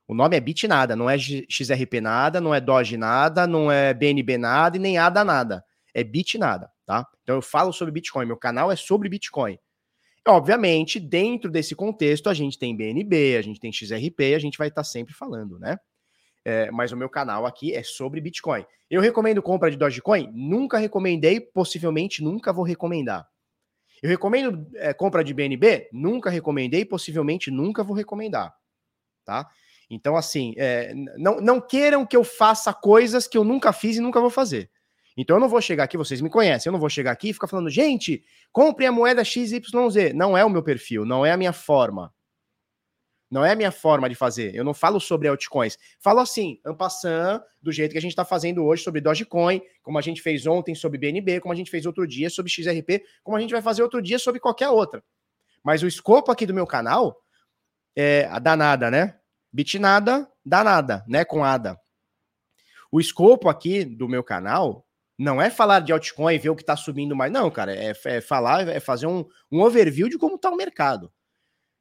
O 0.08 0.14
nome 0.14 0.38
é 0.38 0.40
Bit 0.40 0.68
nada, 0.68 0.96
não 0.96 1.10
é 1.10 1.18
XRP 1.18 2.00
nada, 2.02 2.40
não 2.40 2.56
é 2.56 2.62
Doge 2.62 2.98
nada, 2.98 3.46
não 3.46 3.72
é 3.72 3.94
BNB 3.94 4.38
nada 4.38 4.78
e 4.78 4.80
nem 4.80 4.98
ADA 4.98 5.24
nada 5.24 5.64
é 5.94 6.04
bit 6.04 6.38
nada, 6.38 6.70
tá? 6.86 7.06
Então 7.24 7.36
eu 7.36 7.42
falo 7.42 7.72
sobre 7.72 7.92
Bitcoin, 7.94 8.26
meu 8.26 8.38
canal 8.38 8.72
é 8.72 8.76
sobre 8.76 9.10
Bitcoin. 9.10 9.58
Obviamente, 10.28 11.00
dentro 11.00 11.50
desse 11.50 11.76
contexto, 11.76 12.30
a 12.30 12.34
gente 12.34 12.58
tem 12.58 12.76
BNB, 12.76 13.38
a 13.38 13.42
gente 13.42 13.60
tem 13.60 13.72
XRP, 13.72 14.36
a 14.36 14.40
gente 14.40 14.58
vai 14.58 14.68
estar 14.68 14.82
tá 14.82 14.86
sempre 14.86 15.14
falando, 15.14 15.58
né? 15.60 15.78
É, 16.44 16.72
mas 16.72 16.92
o 16.92 16.98
meu 16.98 17.10
canal 17.10 17.46
aqui 17.46 17.74
é 17.74 17.84
sobre 17.84 18.20
Bitcoin. 18.20 18.66
Eu 18.90 19.02
recomendo 19.02 19.42
compra 19.42 19.70
de 19.70 19.78
Dogecoin? 19.78 20.32
Nunca 20.34 20.78
recomendei, 20.78 21.40
possivelmente 21.40 22.24
nunca 22.24 22.52
vou 22.52 22.66
recomendar. 22.66 23.28
Eu 24.02 24.10
recomendo 24.10 24.68
é, 24.76 24.94
compra 24.94 25.24
de 25.24 25.34
BNB? 25.34 25.90
Nunca 25.94 26.30
recomendei, 26.30 26.84
possivelmente 26.84 27.52
nunca 27.52 27.84
vou 27.84 27.96
recomendar, 27.96 28.54
tá? 29.24 29.48
Então, 29.90 30.16
assim, 30.16 30.54
é, 30.58 30.94
não, 31.18 31.40
não 31.40 31.62
queiram 31.62 32.06
que 32.06 32.16
eu 32.16 32.24
faça 32.24 32.74
coisas 32.74 33.28
que 33.28 33.38
eu 33.38 33.44
nunca 33.44 33.72
fiz 33.72 33.98
e 33.98 34.02
nunca 34.02 34.20
vou 34.20 34.30
fazer. 34.30 34.72
Então 35.16 35.36
eu 35.36 35.40
não 35.42 35.50
vou 35.50 35.62
chegar 35.62 35.84
aqui, 35.84 35.98
vocês 35.98 36.22
me 36.22 36.30
conhecem, 36.30 36.70
eu 36.70 36.72
não 36.72 36.80
vou 36.80 36.90
chegar 36.90 37.12
aqui 37.12 37.30
e 37.30 37.34
ficar 37.34 37.48
falando, 37.48 37.70
gente, 37.70 38.24
compre 38.52 38.86
a 38.86 38.92
moeda 38.92 39.24
XYZ. 39.24 39.62
Não 40.16 40.38
é 40.38 40.44
o 40.46 40.50
meu 40.50 40.64
perfil, 40.64 41.06
não 41.06 41.26
é 41.26 41.32
a 41.32 41.38
minha 41.38 41.54
forma. 41.54 42.14
Não 43.32 43.46
é 43.46 43.54
a 43.54 43.56
minha 43.56 43.72
forma 43.72 44.10
de 44.10 44.16
fazer. 44.16 44.54
Eu 44.54 44.66
não 44.66 44.74
falo 44.74 45.00
sobre 45.00 45.30
altcoins. 45.30 45.78
Falo 46.00 46.20
assim, 46.20 46.60
ampassando, 46.66 47.42
do 47.62 47.72
jeito 47.72 47.94
que 47.94 47.98
a 47.98 48.02
gente 48.02 48.12
está 48.12 48.26
fazendo 48.26 48.66
hoje 48.66 48.84
sobre 48.84 49.00
Dogecoin, 49.00 49.62
como 49.82 49.98
a 49.98 50.02
gente 50.02 50.22
fez 50.22 50.46
ontem 50.46 50.76
sobre 50.76 50.98
BNB, 50.98 51.40
como 51.40 51.54
a 51.54 51.56
gente 51.56 51.72
fez 51.72 51.86
outro 51.86 52.06
dia 52.06 52.30
sobre 52.30 52.52
XRP, 52.52 53.02
como 53.24 53.38
a 53.38 53.40
gente 53.40 53.52
vai 53.52 53.62
fazer 53.62 53.84
outro 53.84 54.02
dia 54.02 54.20
sobre 54.20 54.42
qualquer 54.42 54.68
outra. 54.68 55.02
Mas 55.64 55.82
o 55.82 55.88
escopo 55.88 56.30
aqui 56.30 56.46
do 56.46 56.54
meu 56.54 56.68
canal 56.68 57.24
é 57.96 58.26
a 58.26 58.38
danada, 58.38 58.92
né? 58.92 59.18
Bitnada, 59.54 60.30
danada, 60.46 61.06
né? 61.08 61.24
Com 61.24 61.42
ADA. 61.42 61.80
O 62.92 63.00
escopo 63.00 63.48
aqui 63.48 63.86
do 63.86 64.10
meu 64.10 64.26
canal 64.26 64.86
não 65.18 65.42
é 65.42 65.50
falar 65.50 65.80
de 65.80 65.94
altcoin 65.94 66.36
e 66.36 66.40
ver 66.40 66.50
o 66.50 66.56
que 66.56 66.64
está 66.64 66.76
subindo 66.76 67.16
mais. 67.16 67.32
Não, 67.32 67.50
cara, 67.50 67.74
é, 67.74 67.94
é, 68.06 68.20
falar, 68.20 68.68
é 68.68 68.82
fazer 68.82 69.08
um, 69.08 69.26
um 69.50 69.62
overview 69.62 70.10
de 70.10 70.18
como 70.18 70.36
está 70.36 70.50
o 70.50 70.58
mercado. 70.58 71.14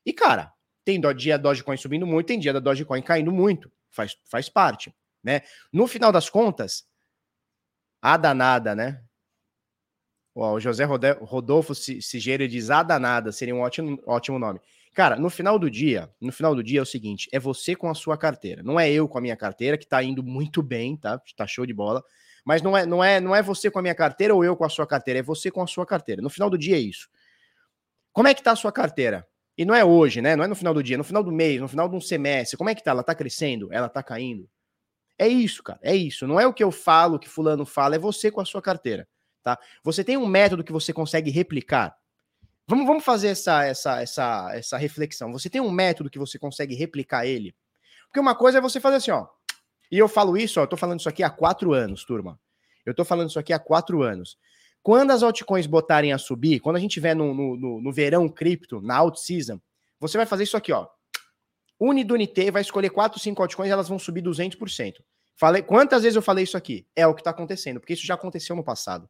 E, 0.06 0.12
cara, 0.12 0.52
tem 0.98 1.14
dia 1.14 1.38
da 1.38 1.50
Dogecoin 1.50 1.76
subindo 1.76 2.06
muito, 2.06 2.26
tem 2.26 2.38
dia 2.38 2.52
da 2.52 2.60
Dogecoin 2.60 3.02
caindo 3.02 3.30
muito. 3.30 3.70
Faz, 3.90 4.16
faz 4.24 4.48
parte, 4.48 4.94
né? 5.22 5.42
No 5.72 5.86
final 5.86 6.10
das 6.10 6.30
contas, 6.30 6.84
a 8.00 8.16
danada, 8.16 8.74
né? 8.74 9.02
O 10.34 10.58
José 10.58 10.84
Rodolfo 10.84 11.74
Sigeiro 11.74 12.48
diz 12.48 12.70
a 12.70 12.82
danada, 12.82 13.32
seria 13.32 13.54
um 13.54 13.60
ótimo, 13.60 14.00
ótimo 14.06 14.38
nome. 14.38 14.60
Cara, 14.94 15.16
no 15.16 15.28
final 15.28 15.58
do 15.58 15.70
dia, 15.70 16.10
no 16.20 16.32
final 16.32 16.54
do 16.54 16.62
dia 16.62 16.80
é 16.80 16.82
o 16.82 16.86
seguinte, 16.86 17.28
é 17.32 17.38
você 17.38 17.76
com 17.76 17.88
a 17.88 17.94
sua 17.94 18.16
carteira. 18.16 18.62
Não 18.62 18.78
é 18.78 18.90
eu 18.90 19.08
com 19.08 19.18
a 19.18 19.20
minha 19.20 19.36
carteira, 19.36 19.76
que 19.76 19.86
tá 19.86 20.02
indo 20.02 20.22
muito 20.22 20.62
bem, 20.62 20.96
tá? 20.96 21.20
Tá 21.36 21.46
show 21.46 21.66
de 21.66 21.74
bola. 21.74 22.02
Mas 22.44 22.62
não 22.62 22.76
é, 22.76 22.86
não 22.86 23.04
é, 23.04 23.20
não 23.20 23.36
é 23.36 23.42
você 23.42 23.70
com 23.70 23.78
a 23.78 23.82
minha 23.82 23.94
carteira 23.94 24.34
ou 24.34 24.44
eu 24.44 24.56
com 24.56 24.64
a 24.64 24.68
sua 24.68 24.86
carteira, 24.86 25.20
é 25.20 25.22
você 25.22 25.50
com 25.50 25.62
a 25.62 25.66
sua 25.66 25.84
carteira. 25.84 26.22
No 26.22 26.30
final 26.30 26.48
do 26.48 26.58
dia 26.58 26.76
é 26.76 26.80
isso. 26.80 27.08
Como 28.12 28.26
é 28.26 28.34
que 28.34 28.42
tá 28.42 28.52
a 28.52 28.56
sua 28.56 28.72
carteira? 28.72 29.26
E 29.60 29.64
não 29.66 29.74
é 29.74 29.84
hoje, 29.84 30.22
né? 30.22 30.34
Não 30.34 30.42
é 30.42 30.48
no 30.48 30.54
final 30.54 30.72
do 30.72 30.82
dia, 30.82 30.96
no 30.96 31.04
final 31.04 31.22
do 31.22 31.30
mês, 31.30 31.60
no 31.60 31.68
final 31.68 31.86
de 31.86 31.94
um 31.94 32.00
semestre. 32.00 32.56
Como 32.56 32.70
é 32.70 32.74
que 32.74 32.82
tá? 32.82 32.92
Ela 32.92 33.02
tá 33.02 33.14
crescendo? 33.14 33.70
Ela 33.70 33.90
tá 33.90 34.02
caindo? 34.02 34.48
É 35.18 35.28
isso, 35.28 35.62
cara. 35.62 35.78
É 35.82 35.94
isso. 35.94 36.26
Não 36.26 36.40
é 36.40 36.46
o 36.46 36.54
que 36.54 36.64
eu 36.64 36.72
falo, 36.72 37.16
o 37.16 37.18
que 37.18 37.28
fulano 37.28 37.66
fala, 37.66 37.94
é 37.94 37.98
você 37.98 38.30
com 38.30 38.40
a 38.40 38.44
sua 38.46 38.62
carteira, 38.62 39.06
tá? 39.42 39.58
Você 39.84 40.02
tem 40.02 40.16
um 40.16 40.24
método 40.24 40.64
que 40.64 40.72
você 40.72 40.94
consegue 40.94 41.30
replicar. 41.30 41.94
Vamos, 42.66 42.86
vamos 42.86 43.04
fazer 43.04 43.28
essa, 43.28 43.62
essa, 43.66 44.00
essa, 44.00 44.50
essa 44.54 44.78
reflexão. 44.78 45.30
Você 45.30 45.50
tem 45.50 45.60
um 45.60 45.70
método 45.70 46.08
que 46.08 46.18
você 46.18 46.38
consegue 46.38 46.74
replicar 46.74 47.26
ele? 47.26 47.54
Porque 48.06 48.18
uma 48.18 48.34
coisa 48.34 48.56
é 48.56 48.60
você 48.62 48.80
fazer 48.80 48.96
assim, 48.96 49.10
ó. 49.10 49.26
E 49.92 49.98
eu 49.98 50.08
falo 50.08 50.38
isso, 50.38 50.58
ó, 50.58 50.62
eu 50.62 50.68
tô 50.68 50.76
falando 50.78 51.00
isso 51.00 51.08
aqui 51.10 51.22
há 51.22 51.28
quatro 51.28 51.74
anos, 51.74 52.02
turma. 52.02 52.40
Eu 52.86 52.94
tô 52.94 53.04
falando 53.04 53.28
isso 53.28 53.38
aqui 53.38 53.52
há 53.52 53.58
quatro 53.58 54.02
anos. 54.02 54.38
Quando 54.82 55.10
as 55.10 55.22
altcoins 55.22 55.66
botarem 55.66 56.12
a 56.12 56.18
subir, 56.18 56.60
quando 56.60 56.76
a 56.76 56.80
gente 56.80 56.92
tiver 56.92 57.14
no, 57.14 57.34
no, 57.34 57.56
no, 57.56 57.80
no 57.80 57.92
verão 57.92 58.28
cripto, 58.28 58.80
na 58.80 58.96
out 58.96 59.20
season, 59.20 59.60
você 59.98 60.16
vai 60.16 60.26
fazer 60.26 60.44
isso 60.44 60.56
aqui, 60.56 60.72
ó. 60.72 60.88
Unidunité 61.78 62.50
vai 62.50 62.62
escolher 62.62 62.90
quatro, 62.90 63.18
cinco 63.18 63.42
altcoins 63.42 63.68
e 63.68 63.72
elas 63.72 63.88
vão 63.88 63.98
subir 63.98 64.22
200%. 64.22 64.94
Falei, 65.36 65.62
quantas 65.62 66.02
vezes 66.02 66.16
eu 66.16 66.22
falei 66.22 66.44
isso 66.44 66.56
aqui? 66.56 66.86
É 66.94 67.06
o 67.06 67.14
que 67.14 67.22
tá 67.22 67.30
acontecendo, 67.30 67.80
porque 67.80 67.94
isso 67.94 68.06
já 68.06 68.14
aconteceu 68.14 68.54
no 68.54 68.64
passado, 68.64 69.08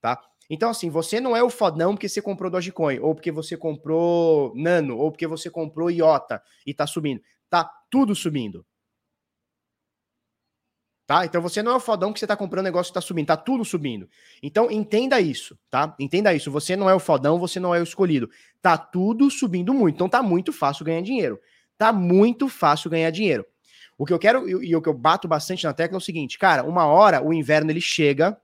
tá? 0.00 0.20
Então, 0.50 0.70
assim, 0.70 0.90
você 0.90 1.20
não 1.20 1.36
é 1.36 1.42
o 1.42 1.50
fodão 1.50 1.94
porque 1.94 2.08
você 2.08 2.20
comprou 2.20 2.50
Dogecoin, 2.50 2.98
ou 2.98 3.14
porque 3.14 3.30
você 3.30 3.56
comprou 3.56 4.52
Nano, 4.56 4.98
ou 4.98 5.10
porque 5.10 5.26
você 5.26 5.48
comprou 5.48 5.90
IOTA 5.90 6.42
e 6.66 6.74
tá 6.74 6.86
subindo. 6.86 7.22
Tá 7.48 7.70
tudo 7.90 8.14
subindo. 8.14 8.66
Tá? 11.12 11.26
Então 11.26 11.42
você 11.42 11.62
não 11.62 11.72
é 11.72 11.76
o 11.76 11.80
fodão 11.80 12.10
que 12.10 12.18
você 12.18 12.26
tá 12.26 12.34
comprando 12.34 12.64
negócio 12.64 12.90
que 12.90 12.94
tá 12.94 13.00
subindo, 13.02 13.26
tá 13.26 13.36
tudo 13.36 13.66
subindo. 13.66 14.08
Então 14.42 14.70
entenda 14.70 15.20
isso, 15.20 15.58
tá? 15.70 15.94
Entenda 16.00 16.32
isso. 16.32 16.50
Você 16.50 16.74
não 16.74 16.88
é 16.88 16.94
o 16.94 16.98
fodão, 16.98 17.38
você 17.38 17.60
não 17.60 17.74
é 17.74 17.80
o 17.80 17.82
escolhido. 17.82 18.30
Tá 18.62 18.78
tudo 18.78 19.30
subindo 19.30 19.74
muito. 19.74 19.96
Então 19.96 20.08
tá 20.08 20.22
muito 20.22 20.54
fácil 20.54 20.86
ganhar 20.86 21.02
dinheiro. 21.02 21.38
Tá 21.76 21.92
muito 21.92 22.48
fácil 22.48 22.88
ganhar 22.88 23.10
dinheiro. 23.10 23.44
O 23.98 24.06
que 24.06 24.12
eu 24.14 24.18
quero 24.18 24.48
e 24.64 24.74
o 24.74 24.80
que 24.80 24.88
eu 24.88 24.94
bato 24.94 25.28
bastante 25.28 25.64
na 25.64 25.74
tecla 25.74 25.98
é 25.98 25.98
o 25.98 26.00
seguinte, 26.00 26.38
cara, 26.38 26.64
uma 26.64 26.86
hora 26.86 27.22
o 27.22 27.30
inverno 27.30 27.70
ele 27.70 27.78
chega 27.78 28.34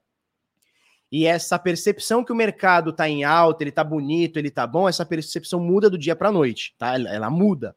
e 1.10 1.24
essa 1.24 1.58
percepção 1.58 2.22
que 2.22 2.32
o 2.32 2.36
mercado 2.36 2.92
tá 2.92 3.08
em 3.08 3.24
alta, 3.24 3.64
ele 3.64 3.72
tá 3.72 3.82
bonito, 3.82 4.38
ele 4.38 4.50
tá 4.50 4.66
bom, 4.66 4.86
essa 4.86 5.06
percepção 5.06 5.58
muda 5.58 5.88
do 5.88 5.96
dia 5.96 6.14
para 6.14 6.30
noite, 6.30 6.74
tá? 6.76 6.96
Ela, 6.96 7.14
ela 7.14 7.30
muda. 7.30 7.74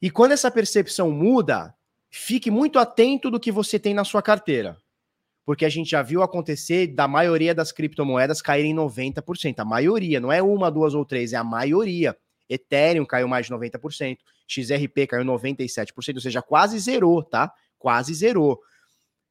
E 0.00 0.10
quando 0.10 0.32
essa 0.32 0.50
percepção 0.50 1.10
muda, 1.10 1.74
fique 2.12 2.50
muito 2.50 2.78
atento 2.78 3.30
do 3.30 3.40
que 3.40 3.50
você 3.50 3.78
tem 3.78 3.94
na 3.94 4.04
sua 4.04 4.22
carteira. 4.22 4.76
Porque 5.44 5.64
a 5.64 5.68
gente 5.68 5.90
já 5.90 6.02
viu 6.02 6.22
acontecer 6.22 6.88
da 6.88 7.08
maioria 7.08 7.54
das 7.54 7.72
criptomoedas 7.72 8.42
caírem 8.42 8.76
90%. 8.76 9.58
A 9.58 9.64
maioria, 9.64 10.20
não 10.20 10.30
é 10.30 10.42
uma, 10.42 10.70
duas 10.70 10.94
ou 10.94 11.04
três, 11.04 11.32
é 11.32 11.36
a 11.36 11.42
maioria. 11.42 12.16
Ethereum 12.48 13.06
caiu 13.06 13.26
mais 13.26 13.46
de 13.46 13.52
90%, 13.52 14.18
XRP 14.46 15.06
caiu 15.08 15.24
97%, 15.24 16.14
ou 16.14 16.20
seja, 16.20 16.42
quase 16.42 16.78
zerou, 16.78 17.22
tá? 17.22 17.50
Quase 17.78 18.12
zerou. 18.14 18.60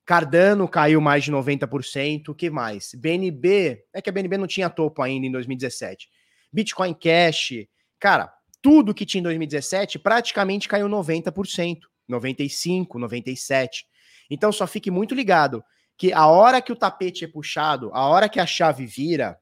Cardano 0.04 0.68
caiu 0.68 1.00
mais 1.00 1.24
de 1.24 1.32
90%. 1.32 2.30
O 2.30 2.36
que 2.36 2.50
mais? 2.50 2.96
BNB, 2.96 3.86
é 3.94 4.02
que 4.02 4.10
a 4.10 4.14
BNB 4.14 4.38
não 4.38 4.48
tinha 4.48 4.70
topo 4.70 5.04
ainda 5.04 5.28
em 5.28 5.32
2017. 5.32 6.10
Bitcoin 6.52 6.96
Cash, 6.96 7.68
cara, 8.00 8.34
tudo 8.62 8.94
que 8.94 9.06
tinha 9.06 9.20
em 9.20 9.24
2017 9.24 10.00
praticamente 10.00 10.68
caiu 10.68 10.90
90%, 10.90 11.78
95, 12.12 13.00
97. 13.00 13.86
Então 14.30 14.52
só 14.52 14.68
fique 14.68 14.92
muito 14.92 15.16
ligado 15.16 15.64
que 15.98 16.12
a 16.14 16.28
hora 16.28 16.62
que 16.62 16.72
o 16.72 16.76
tapete 16.76 17.26
é 17.26 17.28
puxado, 17.28 17.92
a 17.94 18.08
hora 18.08 18.28
que 18.28 18.40
a 18.40 18.46
chave 18.46 18.86
vira, 18.86 19.40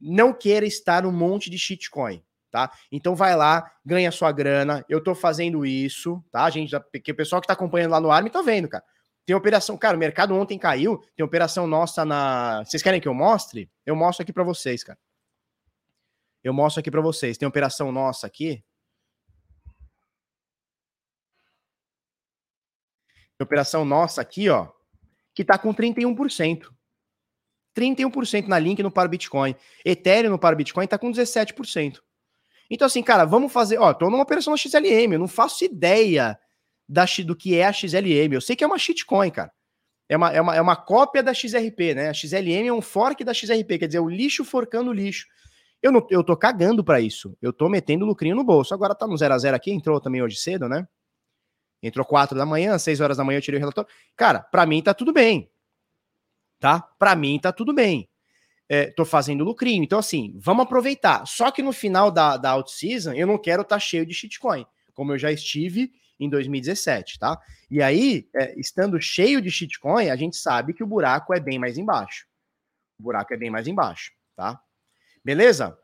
não 0.00 0.32
queira 0.32 0.66
estar 0.66 1.02
no 1.02 1.12
monte 1.12 1.48
de 1.48 1.58
shitcoin, 1.58 2.22
tá? 2.50 2.70
Então 2.92 3.14
vai 3.14 3.34
lá, 3.34 3.70
ganha 3.84 4.10
sua 4.12 4.30
grana. 4.30 4.84
Eu 4.88 5.02
tô 5.02 5.14
fazendo 5.14 5.64
isso, 5.64 6.22
tá? 6.30 6.48
Gente, 6.50 6.78
porque 6.92 7.12
o 7.12 7.16
pessoal 7.16 7.40
que 7.40 7.46
tá 7.46 7.54
acompanhando 7.54 7.92
lá 7.92 8.00
no 8.00 8.10
Arm 8.10 8.26
tá 8.28 8.42
vendo, 8.42 8.68
cara. 8.68 8.84
Tem 9.24 9.34
operação, 9.34 9.76
cara, 9.76 9.96
o 9.96 9.98
mercado 9.98 10.34
ontem 10.36 10.58
caiu, 10.58 11.02
tem 11.16 11.24
operação 11.24 11.66
nossa 11.66 12.04
na. 12.04 12.62
Vocês 12.64 12.82
querem 12.82 13.00
que 13.00 13.08
eu 13.08 13.14
mostre? 13.14 13.70
Eu 13.84 13.96
mostro 13.96 14.22
aqui 14.22 14.32
para 14.32 14.44
vocês, 14.44 14.84
cara. 14.84 14.98
Eu 16.44 16.52
mostro 16.52 16.78
aqui 16.78 16.90
para 16.90 17.00
vocês. 17.00 17.36
Tem 17.36 17.48
operação 17.48 17.90
nossa 17.90 18.26
aqui. 18.26 18.62
Operação 23.44 23.84
nossa 23.84 24.20
aqui, 24.20 24.48
ó, 24.48 24.68
que 25.34 25.44
tá 25.44 25.58
com 25.58 25.74
31%. 25.74 26.68
31% 27.76 28.46
na 28.46 28.58
Link 28.58 28.82
no 28.82 28.90
par 28.90 29.08
Bitcoin. 29.08 29.54
Ethereum 29.84 30.30
no 30.30 30.38
par 30.38 30.56
Bitcoin 30.56 30.86
tá 30.86 30.98
com 30.98 31.12
17%. 31.12 32.00
Então, 32.70 32.86
assim, 32.86 33.02
cara, 33.02 33.24
vamos 33.24 33.52
fazer. 33.52 33.78
Ó, 33.78 33.92
tô 33.92 34.10
numa 34.10 34.22
operação 34.22 34.52
na 34.52 34.56
XLM, 34.56 35.12
eu 35.12 35.18
não 35.18 35.28
faço 35.28 35.64
ideia 35.64 36.38
da, 36.88 37.04
do 37.24 37.36
que 37.36 37.56
é 37.56 37.66
a 37.66 37.72
XLM. 37.72 38.32
Eu 38.32 38.40
sei 38.40 38.56
que 38.56 38.64
é 38.64 38.66
uma 38.66 38.78
shitcoin, 38.78 39.30
cara. 39.30 39.52
É 40.08 40.16
uma, 40.16 40.32
é, 40.32 40.40
uma, 40.40 40.56
é 40.56 40.60
uma 40.60 40.76
cópia 40.76 41.22
da 41.22 41.34
XRP, 41.34 41.94
né? 41.94 42.08
A 42.08 42.14
XLM 42.14 42.68
é 42.68 42.72
um 42.72 42.80
fork 42.80 43.24
da 43.24 43.34
XRP, 43.34 43.78
quer 43.78 43.86
dizer, 43.88 43.98
o 43.98 44.08
lixo 44.08 44.44
forcando 44.44 44.90
o 44.90 44.94
lixo. 44.94 45.26
Eu, 45.82 45.92
não, 45.92 46.06
eu 46.10 46.24
tô 46.24 46.36
cagando 46.36 46.82
para 46.82 47.00
isso. 47.00 47.36
Eu 47.42 47.52
tô 47.52 47.68
metendo 47.68 48.06
lucrinho 48.06 48.36
no 48.36 48.44
bolso. 48.44 48.72
Agora 48.72 48.94
tá 48.94 49.06
no 49.06 49.16
0 49.16 49.34
a 49.34 49.38
0 49.38 49.56
aqui, 49.56 49.70
entrou 49.70 50.00
também 50.00 50.22
hoje 50.22 50.36
cedo, 50.36 50.68
né? 50.68 50.86
Entrou 51.86 52.04
4 52.04 52.36
da 52.36 52.44
manhã, 52.44 52.78
6 52.78 53.00
horas 53.00 53.16
da 53.16 53.24
manhã 53.24 53.38
eu 53.38 53.42
tirei 53.42 53.58
o 53.58 53.60
relatório. 53.60 53.90
Cara, 54.16 54.40
para 54.40 54.66
mim 54.66 54.82
tá 54.82 54.92
tudo 54.92 55.12
bem. 55.12 55.50
Tá? 56.58 56.80
Para 56.98 57.14
mim 57.14 57.38
tá 57.38 57.52
tudo 57.52 57.72
bem. 57.72 58.08
É, 58.68 58.90
tô 58.90 59.04
fazendo 59.04 59.44
lucrinho. 59.44 59.84
Então, 59.84 59.98
assim, 59.98 60.34
vamos 60.36 60.64
aproveitar. 60.64 61.24
Só 61.26 61.50
que 61.50 61.62
no 61.62 61.72
final 61.72 62.10
da, 62.10 62.36
da 62.36 62.50
out-season, 62.50 63.12
eu 63.12 63.26
não 63.26 63.38
quero 63.38 63.62
estar 63.62 63.76
tá 63.76 63.80
cheio 63.80 64.04
de 64.04 64.12
shitcoin, 64.12 64.66
como 64.92 65.12
eu 65.12 65.18
já 65.18 65.30
estive 65.30 65.92
em 66.18 66.28
2017, 66.28 67.18
tá? 67.18 67.38
E 67.70 67.82
aí, 67.82 68.28
é, 68.34 68.58
estando 68.58 69.00
cheio 69.00 69.40
de 69.40 69.50
shitcoin, 69.50 70.08
a 70.08 70.16
gente 70.16 70.36
sabe 70.36 70.72
que 70.72 70.82
o 70.82 70.86
buraco 70.86 71.34
é 71.34 71.38
bem 71.38 71.58
mais 71.58 71.78
embaixo. 71.78 72.26
O 72.98 73.02
buraco 73.02 73.32
é 73.32 73.36
bem 73.36 73.50
mais 73.50 73.68
embaixo, 73.68 74.12
tá? 74.34 74.60
Beleza? 75.24 75.78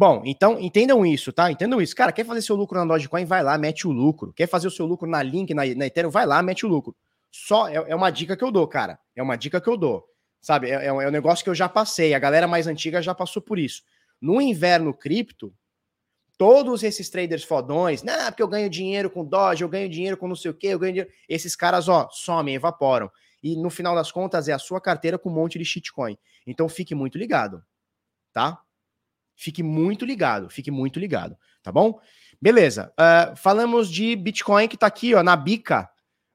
Bom, 0.00 0.22
então 0.24 0.58
entendam 0.58 1.04
isso, 1.04 1.30
tá? 1.30 1.52
Entendam 1.52 1.78
isso. 1.78 1.94
Cara, 1.94 2.10
quer 2.10 2.24
fazer 2.24 2.40
seu 2.40 2.56
lucro 2.56 2.78
na 2.78 2.86
Dogecoin? 2.86 3.26
Vai 3.26 3.42
lá, 3.42 3.58
mete 3.58 3.86
o 3.86 3.92
lucro. 3.92 4.32
Quer 4.32 4.46
fazer 4.46 4.66
o 4.66 4.70
seu 4.70 4.86
lucro 4.86 5.06
na 5.06 5.22
Link, 5.22 5.52
na, 5.52 5.62
na 5.74 5.84
Ethereum? 5.84 6.08
Vai 6.08 6.24
lá, 6.24 6.42
mete 6.42 6.64
o 6.64 6.68
lucro. 6.70 6.96
Só 7.30 7.68
é, 7.68 7.74
é, 7.74 7.94
uma 7.94 8.08
dica 8.08 8.34
que 8.34 8.42
eu 8.42 8.50
dou, 8.50 8.66
cara. 8.66 8.98
É 9.14 9.22
uma 9.22 9.36
dica 9.36 9.60
que 9.60 9.68
eu 9.68 9.76
dou. 9.76 10.08
Sabe? 10.40 10.70
É, 10.70 10.86
é, 10.86 10.90
um, 10.90 11.02
é 11.02 11.08
um 11.08 11.10
negócio 11.10 11.44
que 11.44 11.50
eu 11.50 11.54
já 11.54 11.68
passei. 11.68 12.14
A 12.14 12.18
galera 12.18 12.48
mais 12.48 12.66
antiga 12.66 13.02
já 13.02 13.14
passou 13.14 13.42
por 13.42 13.58
isso. 13.58 13.82
No 14.18 14.40
inverno 14.40 14.94
cripto, 14.94 15.52
todos 16.38 16.82
esses 16.82 17.10
traders 17.10 17.44
fodões, 17.44 18.02
não, 18.02 18.24
porque 18.28 18.42
eu 18.42 18.48
ganho 18.48 18.70
dinheiro 18.70 19.10
com 19.10 19.22
Doge, 19.22 19.64
eu 19.64 19.68
ganho 19.68 19.86
dinheiro 19.86 20.16
com 20.16 20.26
não 20.26 20.34
sei 20.34 20.50
o 20.50 20.54
que, 20.54 20.68
eu 20.68 20.78
ganho 20.78 20.94
dinheiro. 20.94 21.12
Esses 21.28 21.54
caras, 21.54 21.90
ó, 21.90 22.08
somem, 22.10 22.54
evaporam. 22.54 23.10
E 23.42 23.54
no 23.54 23.68
final 23.68 23.94
das 23.94 24.10
contas 24.10 24.48
é 24.48 24.54
a 24.54 24.58
sua 24.58 24.80
carteira 24.80 25.18
com 25.18 25.28
um 25.28 25.34
monte 25.34 25.58
de 25.58 25.64
shitcoin. 25.66 26.16
Então 26.46 26.70
fique 26.70 26.94
muito 26.94 27.18
ligado, 27.18 27.62
tá? 28.32 28.62
Fique 29.40 29.62
muito 29.62 30.04
ligado, 30.04 30.50
fique 30.50 30.70
muito 30.70 31.00
ligado, 31.00 31.34
tá 31.62 31.72
bom? 31.72 31.98
Beleza. 32.38 32.92
Uh, 32.92 33.34
falamos 33.34 33.90
de 33.90 34.14
Bitcoin 34.14 34.68
que 34.68 34.76
tá 34.76 34.86
aqui, 34.86 35.14
ó, 35.14 35.22
na 35.22 35.34
bica, 35.34 35.88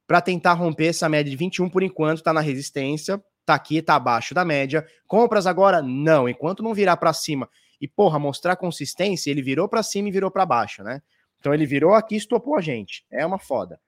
para 0.08 0.20
tentar 0.22 0.54
romper 0.54 0.88
essa 0.88 1.08
média 1.08 1.30
de 1.30 1.38
21 1.38 1.70
por 1.70 1.84
enquanto, 1.84 2.24
tá 2.24 2.34
na 2.34 2.42
resistência, 2.42 3.24
tá 3.46 3.54
aqui, 3.54 3.80
tá 3.80 3.94
abaixo 3.94 4.34
da 4.34 4.44
média. 4.44 4.84
Compras 5.06 5.46
agora? 5.46 5.84
Não, 5.84 6.28
enquanto 6.28 6.64
não 6.64 6.74
virar 6.74 6.98
para 6.98 7.14
cima 7.14 7.48
e, 7.80 7.88
porra, 7.88 8.18
mostrar 8.18 8.56
consistência, 8.56 9.30
ele 9.30 9.44
virou 9.44 9.70
para 9.70 9.84
cima 9.84 10.10
e 10.10 10.12
virou 10.12 10.32
para 10.32 10.44
baixo, 10.44 10.82
né? 10.82 11.00
Então 11.40 11.54
ele 11.54 11.68
virou 11.68 11.94
aqui 11.94 12.16
e 12.16 12.18
estopou 12.18 12.56
a 12.56 12.62
gente. 12.62 13.06
É 13.12 13.24
uma 13.24 13.38
foda. 13.38 13.80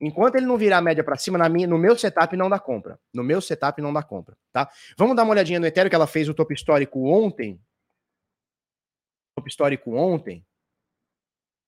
Enquanto 0.00 0.36
ele 0.36 0.46
não 0.46 0.56
virar 0.56 0.78
a 0.78 0.82
média 0.82 1.02
para 1.02 1.16
cima, 1.16 1.36
na 1.36 1.48
minha, 1.48 1.66
no 1.66 1.78
meu 1.78 1.98
setup 1.98 2.36
não 2.36 2.48
dá 2.48 2.60
compra. 2.60 2.96
No 3.12 3.24
meu 3.24 3.40
setup 3.40 3.82
não 3.82 3.92
dá 3.92 4.04
compra, 4.04 4.36
tá? 4.52 4.70
Vamos 4.96 5.16
dar 5.16 5.24
uma 5.24 5.32
olhadinha 5.32 5.58
no 5.58 5.66
Ethereum 5.66 5.90
que 5.90 5.96
ela 5.96 6.06
fez 6.06 6.28
o 6.28 6.34
topo 6.34 6.52
histórico 6.52 7.08
ontem. 7.08 7.60
Topo 9.42 9.48
histórico 9.48 9.96
ontem. 9.96 10.46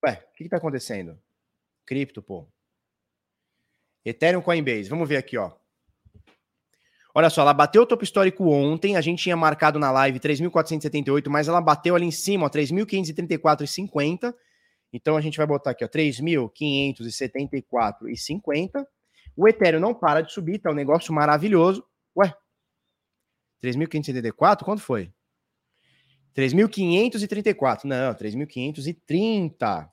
Ué, 0.04 0.12
o 0.12 0.32
que, 0.37 0.44
que 0.44 0.50
tá 0.50 0.58
acontecendo? 0.58 1.18
Cripto, 1.84 2.22
pô. 2.22 2.46
Ethereum 4.04 4.40
Coinbase. 4.40 4.88
Vamos 4.88 5.08
ver 5.08 5.16
aqui, 5.16 5.37
ó. 5.37 5.50
Olha 7.12 7.28
só, 7.30 7.42
ela 7.42 7.52
bateu 7.52 7.82
o 7.82 7.87
topo 7.87 8.04
histórico 8.04 8.48
ontem, 8.48 8.96
a 8.96 9.00
gente 9.00 9.24
tinha 9.24 9.37
marcado 9.37 9.76
na 9.78 9.90
live 9.90 10.20
3.478, 10.20 11.28
mas 11.28 11.48
ela 11.48 11.60
bateu 11.60 11.96
ali 11.96 12.06
em 12.06 12.12
cima, 12.12 12.46
ó, 12.46 12.48
3.534,50. 12.48 14.32
Então 14.92 15.16
a 15.16 15.20
gente 15.20 15.37
vai 15.37 15.46
botar 15.46 15.70
aqui, 15.70 15.84
ó, 15.84 15.88
3.574,50. 15.88 18.87
O 19.37 19.48
Ethereum 19.48 19.80
não 19.80 19.92
para 19.94 20.20
de 20.20 20.32
subir, 20.32 20.60
tá 20.60 20.70
um 20.70 20.74
negócio 20.74 21.12
maravilhoso. 21.12 21.84
Ué, 22.16 22.32
3.574? 23.62 24.64
Quanto 24.64 24.82
foi? 24.82 25.12
3.534. 26.36 27.84
Não, 27.84 28.14
3.530. 28.14 29.88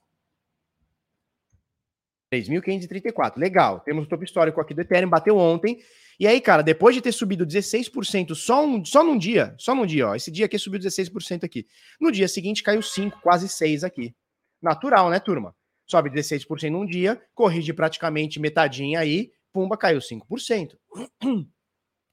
3.534. 2.34 3.38
Legal. 3.38 3.80
Temos 3.82 4.06
o 4.06 4.08
topo 4.08 4.24
histórico 4.24 4.60
aqui 4.60 4.74
do 4.74 4.82
Ethereum, 4.82 5.10
bateu 5.10 5.38
ontem. 5.38 5.80
E 6.20 6.28
aí, 6.28 6.40
cara, 6.40 6.62
depois 6.62 6.96
de 6.96 7.02
ter 7.02 7.12
subido 7.12 7.46
16% 7.46 8.36
só, 8.36 8.66
um, 8.66 8.86
só 8.86 9.04
num 9.04 9.18
dia, 9.18 9.56
só 9.58 9.74
num 9.74 9.86
dia, 9.86 10.08
ó. 10.08 10.16
Esse 10.16 10.32
dia 10.32 10.46
aqui 10.46 10.58
subiu 10.58 10.80
16% 10.80 11.44
aqui. 11.44 11.68
No 12.00 12.12
dia 12.12 12.28
seguinte 12.28 12.64
caiu 12.64 12.82
5, 12.82 13.20
quase 13.22 13.50
6 13.50 13.84
aqui. 13.84 14.16
Natural, 14.62 15.10
né, 15.10 15.20
turma? 15.20 15.56
Sobe 15.88 16.10
16% 16.10 16.70
num 16.70 16.86
dia, 16.86 17.22
corrige 17.34 17.74
praticamente 17.74 18.40
metadinha 18.40 19.00
aí, 19.00 19.32
pumba, 19.52 19.76
caiu 19.76 20.00
5%. 20.00 20.78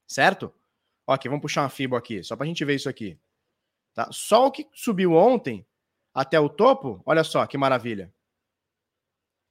certo? 0.07 0.53
Ó, 1.07 1.13
aqui, 1.13 1.29
vamos 1.29 1.41
puxar 1.41 1.61
uma 1.61 1.69
FIBO 1.69 1.95
aqui, 1.95 2.23
só 2.23 2.35
pra 2.35 2.47
gente 2.47 2.65
ver 2.65 2.75
isso 2.75 2.89
aqui. 2.89 3.17
Tá? 3.99 4.07
Só 4.13 4.47
o 4.47 4.51
que 4.51 4.65
subiu 4.73 5.11
ontem 5.11 5.67
até 6.13 6.39
o 6.39 6.47
topo, 6.47 7.03
olha 7.05 7.21
só 7.21 7.45
que 7.45 7.57
maravilha. 7.57 8.09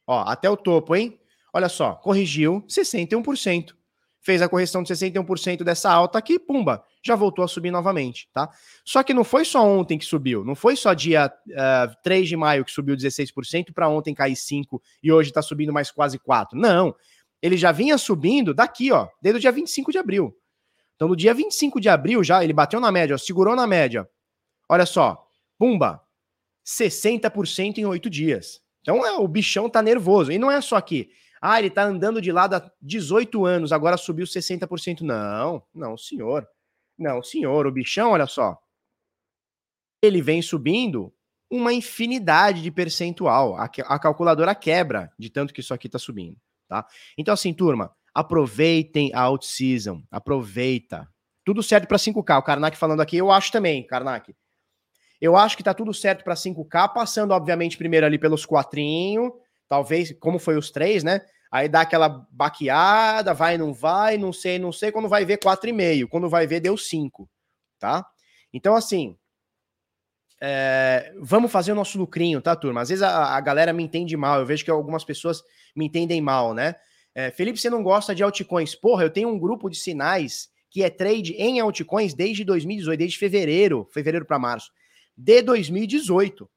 Ó, 0.07 0.21
até 0.27 0.49
o 0.49 0.57
topo, 0.57 0.97
hein? 0.97 1.21
Olha 1.53 1.69
só, 1.69 1.97
corrigiu 1.97 2.65
61%. 2.67 3.75
Fez 4.23 4.41
a 4.41 4.49
correção 4.49 4.83
de 4.83 4.91
61% 4.91 5.63
dessa 5.63 5.93
alta 5.93 6.17
aqui, 6.17 6.39
pumba, 6.39 6.83
já 7.05 7.15
voltou 7.15 7.45
a 7.45 7.49
subir 7.49 7.71
novamente, 7.71 8.31
tá? 8.33 8.49
Só 8.87 9.03
que 9.03 9.13
não 9.13 9.23
foi 9.23 9.45
só 9.45 9.63
ontem 9.63 9.99
que 9.99 10.05
subiu, 10.07 10.43
não 10.43 10.55
foi 10.55 10.77
só 10.77 10.95
dia 10.95 11.27
uh, 11.27 11.53
eh, 11.53 11.95
3 12.03 12.27
de 12.27 12.37
maio 12.37 12.65
que 12.65 12.73
subiu 12.73 12.97
16% 12.97 13.75
para 13.75 13.87
ontem 13.87 14.15
cair 14.15 14.35
5 14.35 14.83
e 15.03 15.13
hoje 15.13 15.29
está 15.29 15.43
subindo 15.43 15.75
mais 15.75 15.91
quase 15.91 16.19
4. 16.19 16.59
Não, 16.59 16.97
ele 17.43 17.59
já 17.59 17.71
vinha 17.71 17.99
subindo 17.99 18.55
daqui, 18.55 18.91
ó, 18.93 19.09
desde 19.21 19.37
o 19.37 19.41
dia 19.43 19.53
25 19.53 19.93
de 19.93 19.99
abril. 19.99 20.35
Então, 20.97 21.07
no 21.07 21.15
dia 21.15 21.35
25 21.35 21.79
de 21.79 21.91
abril, 21.91 22.25
já 22.25 22.43
ele 22.43 22.55
bateu 22.55 22.81
na 22.81 22.91
média, 22.91 23.15
ó, 23.15 23.19
segurou 23.19 23.55
na 23.55 23.67
média. 23.67 24.09
Olha 24.69 24.87
só, 24.87 25.27
pumba, 25.59 26.03
60% 26.67 27.79
em 27.79 27.87
oito 27.87 28.11
dias. 28.11 28.61
Então 28.83 29.05
é, 29.05 29.13
o 29.13 29.27
bichão 29.27 29.69
tá 29.69 29.83
nervoso. 29.83 30.31
E 30.31 30.39
não 30.39 30.51
é 30.51 30.61
só 30.61 30.77
aqui. 30.77 31.11
Ah, 31.41 31.59
ele 31.59 31.71
tá 31.71 31.85
andando 31.85 32.21
de 32.21 32.33
lado 32.33 32.55
há 32.55 32.73
18 32.83 33.45
anos, 33.47 33.73
agora 33.73 33.97
subiu 33.97 34.27
60%. 34.27 35.01
Não, 35.01 35.63
não, 35.75 35.97
senhor. 35.97 36.47
Não, 36.99 37.23
senhor, 37.23 37.67
o 37.67 37.73
bichão, 37.73 38.11
olha 38.11 38.27
só. 38.27 38.59
Ele 40.03 40.21
vem 40.21 40.43
subindo 40.43 41.13
uma 41.51 41.73
infinidade 41.73 42.61
de 42.61 42.71
percentual. 42.71 43.57
A, 43.57 43.65
a 43.65 43.99
calculadora 43.99 44.55
quebra 44.55 45.11
de 45.19 45.31
tanto 45.31 45.55
que 45.55 45.61
isso 45.61 45.73
aqui 45.73 45.89
tá 45.89 45.99
subindo, 45.99 46.37
tá? 46.69 46.87
Então 47.17 47.33
assim, 47.33 47.55
turma, 47.55 47.95
aproveitem 48.15 49.13
a 49.15 49.21
out-season, 49.23 50.03
aproveita. 50.11 51.09
Tudo 51.45 51.63
certo 51.63 51.87
para 51.87 51.97
5K. 51.97 52.39
O 52.39 52.43
Karnak 52.43 52.77
falando 52.77 53.01
aqui, 53.01 53.17
eu 53.17 53.31
acho 53.31 53.51
também, 53.53 53.87
Karnak. 53.87 54.35
Eu 55.21 55.37
acho 55.37 55.57
que 55.57 55.63
tá 55.63 55.75
tudo 55.75 55.93
certo 55.93 56.23
para 56.23 56.35
5K, 56.35 56.93
passando, 56.93 57.33
obviamente, 57.33 57.77
primeiro 57.77 58.07
ali 58.07 58.19
pelos 58.19 58.47
quatrinho, 58.47 59.33
talvez, 59.69 60.13
como 60.21 60.39
foi 60.39 60.57
os 60.57 60.71
três, 60.71 61.03
né? 61.03 61.21
Aí 61.51 61.69
dá 61.69 61.81
aquela 61.81 62.09
baqueada, 62.31 63.35
vai, 63.35 63.59
não 63.59 63.73
vai, 63.73 64.17
não 64.17 64.33
sei, 64.33 64.59
não 64.59 64.71
sei. 64.71 64.93
Quando 64.93 65.09
vai 65.09 65.25
ver, 65.25 65.39
4,5. 65.39 66.07
Quando 66.09 66.29
vai 66.29 66.47
ver, 66.47 66.61
deu 66.61 66.77
5, 66.77 67.29
tá? 67.79 68.07
Então, 68.53 68.77
assim, 68.77 69.17
é, 70.41 71.13
vamos 71.21 71.51
fazer 71.51 71.73
o 71.73 71.75
nosso 71.75 71.99
lucrinho, 71.99 72.41
tá, 72.41 72.55
turma? 72.55 72.83
Às 72.83 72.91
vezes 72.91 73.03
a, 73.03 73.35
a, 73.35 73.41
galera 73.41 73.73
me 73.73 73.83
entende 73.83 74.17
mal, 74.17 74.39
eu 74.39 74.47
vejo 74.47 74.65
que 74.65 74.71
algumas 74.71 75.05
pessoas 75.05 75.43
me 75.75 75.87
entendem 75.87 76.21
mal, 76.21 76.55
né? 76.55 76.77
É, 77.15 77.31
Felipe, 77.31 77.59
você 77.59 77.69
não 77.69 77.83
gosta 77.83 78.15
de 78.15 78.23
altcoins? 78.23 78.75
Porra, 78.75 79.03
eu 79.05 79.11
tenho 79.11 79.29
um 79.29 79.39
grupo 79.39 79.69
de 79.69 79.77
sinais 79.77 80.49
que 80.71 80.85
é 80.85 80.91
trade 80.91 81.33
em 81.33 81.59
altcoins 81.59 82.15
desde 82.15 82.45
2018, 82.45 82.99
desde 82.99 83.19
fevereiro, 83.19 83.89
fevereiro 83.91 84.27
para 84.27 84.39
março 84.39 84.71
de 85.19 85.43
2018. 85.43 86.49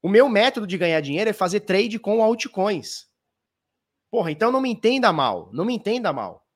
O 0.00 0.08
meu 0.08 0.28
método 0.28 0.64
de 0.66 0.78
ganhar 0.78 1.00
dinheiro 1.00 1.28
é 1.28 1.32
fazer 1.32 1.58
trade 1.60 1.98
com 1.98 2.22
altcoins. 2.22 3.08
Porra, 4.10 4.30
então 4.30 4.52
não 4.52 4.60
me 4.60 4.70
entenda 4.70 5.12
mal, 5.12 5.50
não 5.52 5.64
me 5.64 5.74
entenda 5.74 6.12
mal. 6.12 6.46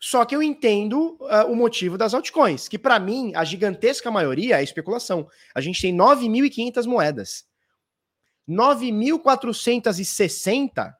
Só 0.00 0.24
que 0.24 0.34
eu 0.34 0.42
entendo 0.42 1.16
uh, 1.20 1.46
o 1.48 1.54
motivo 1.54 1.96
das 1.96 2.12
altcoins, 2.12 2.66
que 2.66 2.76
para 2.76 2.98
mim 2.98 3.32
a 3.36 3.44
gigantesca 3.44 4.10
maioria 4.10 4.58
é 4.58 4.64
especulação. 4.64 5.28
A 5.54 5.60
gente 5.60 5.80
tem 5.80 5.96
9.500 5.96 6.86
moedas. 6.86 7.44
9.460 8.48 10.92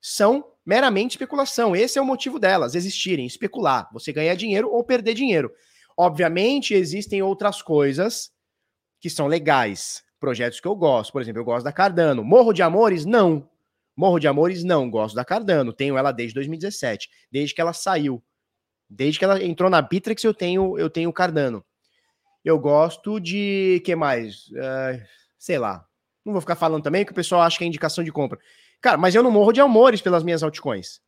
são 0.00 0.44
meramente 0.66 1.12
especulação. 1.12 1.76
Esse 1.76 1.96
é 1.96 2.02
o 2.02 2.06
motivo 2.06 2.40
delas 2.40 2.74
existirem, 2.74 3.24
especular. 3.24 3.88
Você 3.92 4.12
ganhar 4.12 4.34
dinheiro 4.34 4.68
ou 4.68 4.82
perder 4.82 5.14
dinheiro. 5.14 5.52
Obviamente 5.96 6.74
existem 6.74 7.22
outras 7.22 7.62
coisas 7.62 8.32
que 9.00 9.08
são 9.10 9.26
legais, 9.26 10.04
projetos 10.20 10.60
que 10.60 10.68
eu 10.68 10.76
gosto. 10.76 11.12
Por 11.12 11.22
exemplo, 11.22 11.40
eu 11.40 11.44
gosto 11.44 11.64
da 11.64 11.72
Cardano. 11.72 12.22
Morro 12.22 12.52
de 12.52 12.62
Amores? 12.62 13.04
Não. 13.04 13.48
Morro 13.96 14.18
de 14.18 14.28
Amores? 14.28 14.62
Não. 14.62 14.90
Gosto 14.90 15.14
da 15.14 15.24
Cardano. 15.24 15.72
Tenho 15.72 15.96
ela 15.96 16.12
desde 16.12 16.34
2017, 16.34 17.08
desde 17.32 17.54
que 17.54 17.60
ela 17.60 17.72
saiu. 17.72 18.22
Desde 18.88 19.18
que 19.18 19.24
ela 19.24 19.42
entrou 19.42 19.70
na 19.70 19.80
Bittrex, 19.80 20.22
eu 20.22 20.34
tenho 20.34 20.78
eu 20.78 20.90
tenho 20.90 21.12
Cardano. 21.12 21.64
Eu 22.44 22.58
gosto 22.58 23.20
de 23.20 23.82
que 23.84 23.94
mais? 23.96 24.48
Uh, 24.48 25.00
sei 25.38 25.58
lá. 25.58 25.86
Não 26.24 26.32
vou 26.32 26.40
ficar 26.40 26.56
falando 26.56 26.82
também 26.82 27.04
que 27.04 27.12
o 27.12 27.14
pessoal 27.14 27.42
acha 27.42 27.56
que 27.56 27.64
é 27.64 27.66
indicação 27.66 28.04
de 28.04 28.12
compra. 28.12 28.38
Cara, 28.80 28.96
mas 28.96 29.14
eu 29.14 29.22
não 29.22 29.30
morro 29.30 29.52
de 29.52 29.60
amores 29.60 30.00
pelas 30.00 30.22
minhas 30.22 30.42
altcoins. 30.42 31.00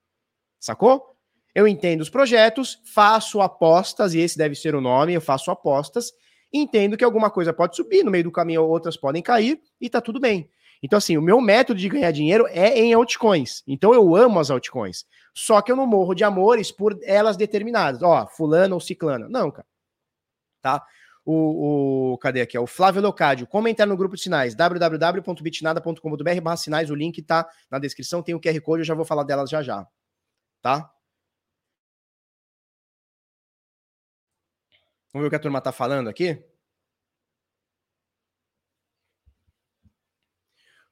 Sacou? 0.61 1.17
Eu 1.55 1.69
entendo 1.69 2.01
os 2.01 2.09
projetos, 2.09 2.81
faço 2.85 3.41
apostas, 3.41 4.15
e 4.15 4.21
esse 4.21 4.39
deve 4.39 4.55
ser 4.55 4.75
o 4.75 4.81
nome, 4.81 5.13
eu 5.13 5.21
faço 5.21 5.51
apostas, 5.51 6.13
entendo 6.53 6.97
que 6.97 7.05
alguma 7.05 7.31
coisa 7.31 7.53
pode 7.53 7.77
subir, 7.77 8.05
no 8.05 8.11
meio 8.11 8.25
do 8.25 8.33
caminho 8.33 8.65
outras 8.65 8.97
podem 8.97 9.23
cair 9.23 9.61
e 9.81 9.89
tá 9.89 10.01
tudo 10.01 10.21
bem. 10.21 10.51
Então, 10.83 10.97
assim, 10.97 11.17
o 11.17 11.23
meu 11.23 11.41
método 11.41 11.79
de 11.79 11.89
ganhar 11.89 12.11
dinheiro 12.11 12.47
é 12.49 12.77
em 12.77 12.93
altcoins. 12.93 13.63
Então, 13.69 13.95
eu 13.95 14.17
amo 14.17 14.41
as 14.41 14.51
altcoins. 14.51 15.07
Só 15.33 15.63
que 15.63 15.71
eu 15.71 15.77
não 15.77 15.87
morro 15.87 16.13
de 16.15 16.25
amores 16.25 16.73
por 16.73 16.99
elas 17.05 17.37
determinadas. 17.37 18.03
Ó, 18.03 18.27
fulano 18.27 18.75
ou 18.75 18.81
ciclana. 18.81 19.29
Não, 19.29 19.51
cara. 19.51 19.67
Tá? 20.61 20.85
O, 21.25 22.15
o, 22.15 22.19
cadê 22.19 22.41
aqui? 22.41 22.59
O 22.59 22.67
Flávio 22.67 23.01
Locádio. 23.01 23.47
Como 23.47 23.69
entrar 23.69 23.87
no 23.87 23.97
grupo 23.97 24.17
de 24.17 24.23
sinais? 24.23 24.57
www.bitnada.com.br 24.57 26.41
barra 26.43 26.57
sinais. 26.57 26.91
O 26.91 26.97
link 26.97 27.23
tá 27.23 27.49
na 27.71 27.79
descrição. 27.79 28.21
Tem 28.23 28.35
o 28.35 28.41
QR 28.41 28.61
Code. 28.61 28.81
Eu 28.81 28.87
já 28.87 28.95
vou 28.95 29.05
falar 29.05 29.23
delas 29.23 29.49
já 29.49 29.63
já. 29.63 29.87
Tá? 30.61 30.92
Vamos 35.13 35.25
ver 35.25 35.27
o 35.29 35.31
que 35.31 35.37
a 35.37 35.39
turma 35.41 35.59
está 35.59 35.73
falando 35.73 36.09
aqui? 36.09 36.43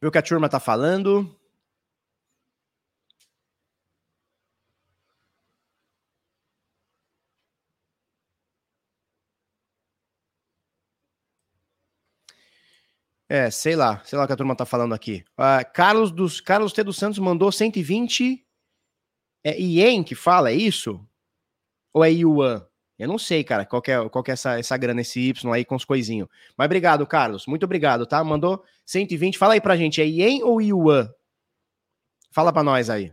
Ver 0.01 0.09
o 0.09 0.11
que 0.11 0.19
a 0.19 0.23
turma 0.23 0.47
está 0.47 0.61
falando. 0.61 1.37
É, 13.29 13.51
sei 13.51 13.77
lá, 13.77 14.03
sei 14.05 14.19
lá 14.19 14.25
o 14.25 14.27
que 14.27 14.33
a 14.33 14.37
turma 14.37 14.57
tá 14.57 14.67
falando 14.67 14.93
aqui. 14.93 15.25
Uh, 15.39 15.65
Carlos 15.73 16.11
dos 16.11 16.41
Carlos 16.41 16.73
T 16.73 16.83
dos 16.83 16.97
Santos 16.97 17.19
mandou 17.19 17.53
120 17.53 18.45
é 19.45 19.59
Ien 19.59 20.03
que 20.03 20.15
fala, 20.15 20.51
é 20.51 20.55
isso? 20.55 21.01
Ou 21.95 22.05
é 22.05 22.11
Yuan? 22.11 22.70
Eu 23.01 23.09
não 23.09 23.19
sei, 23.19 23.43
cara, 23.43 23.65
qual 23.65 23.83
é, 23.87 24.09
qual 24.11 24.23
é 24.29 24.31
essa, 24.33 24.59
essa 24.59 24.77
grana, 24.77 25.01
esse 25.01 25.19
Y 25.21 25.53
aí 25.55 25.65
com 25.65 25.75
os 25.75 25.87
coisinhos. 25.87 26.29
Mas 26.55 26.67
obrigado, 26.67 27.07
Carlos. 27.07 27.47
Muito 27.47 27.65
obrigado, 27.65 28.05
tá? 28.07 28.23
Mandou 28.23 28.63
120. 28.85 29.39
Fala 29.39 29.55
aí 29.55 29.61
pra 29.61 29.75
gente, 29.75 30.03
é 30.03 30.05
Yen 30.05 30.43
ou 30.45 30.61
Yuan? 30.61 31.11
Fala 32.31 32.53
pra 32.53 32.63
nós 32.63 32.91
aí. 32.91 33.11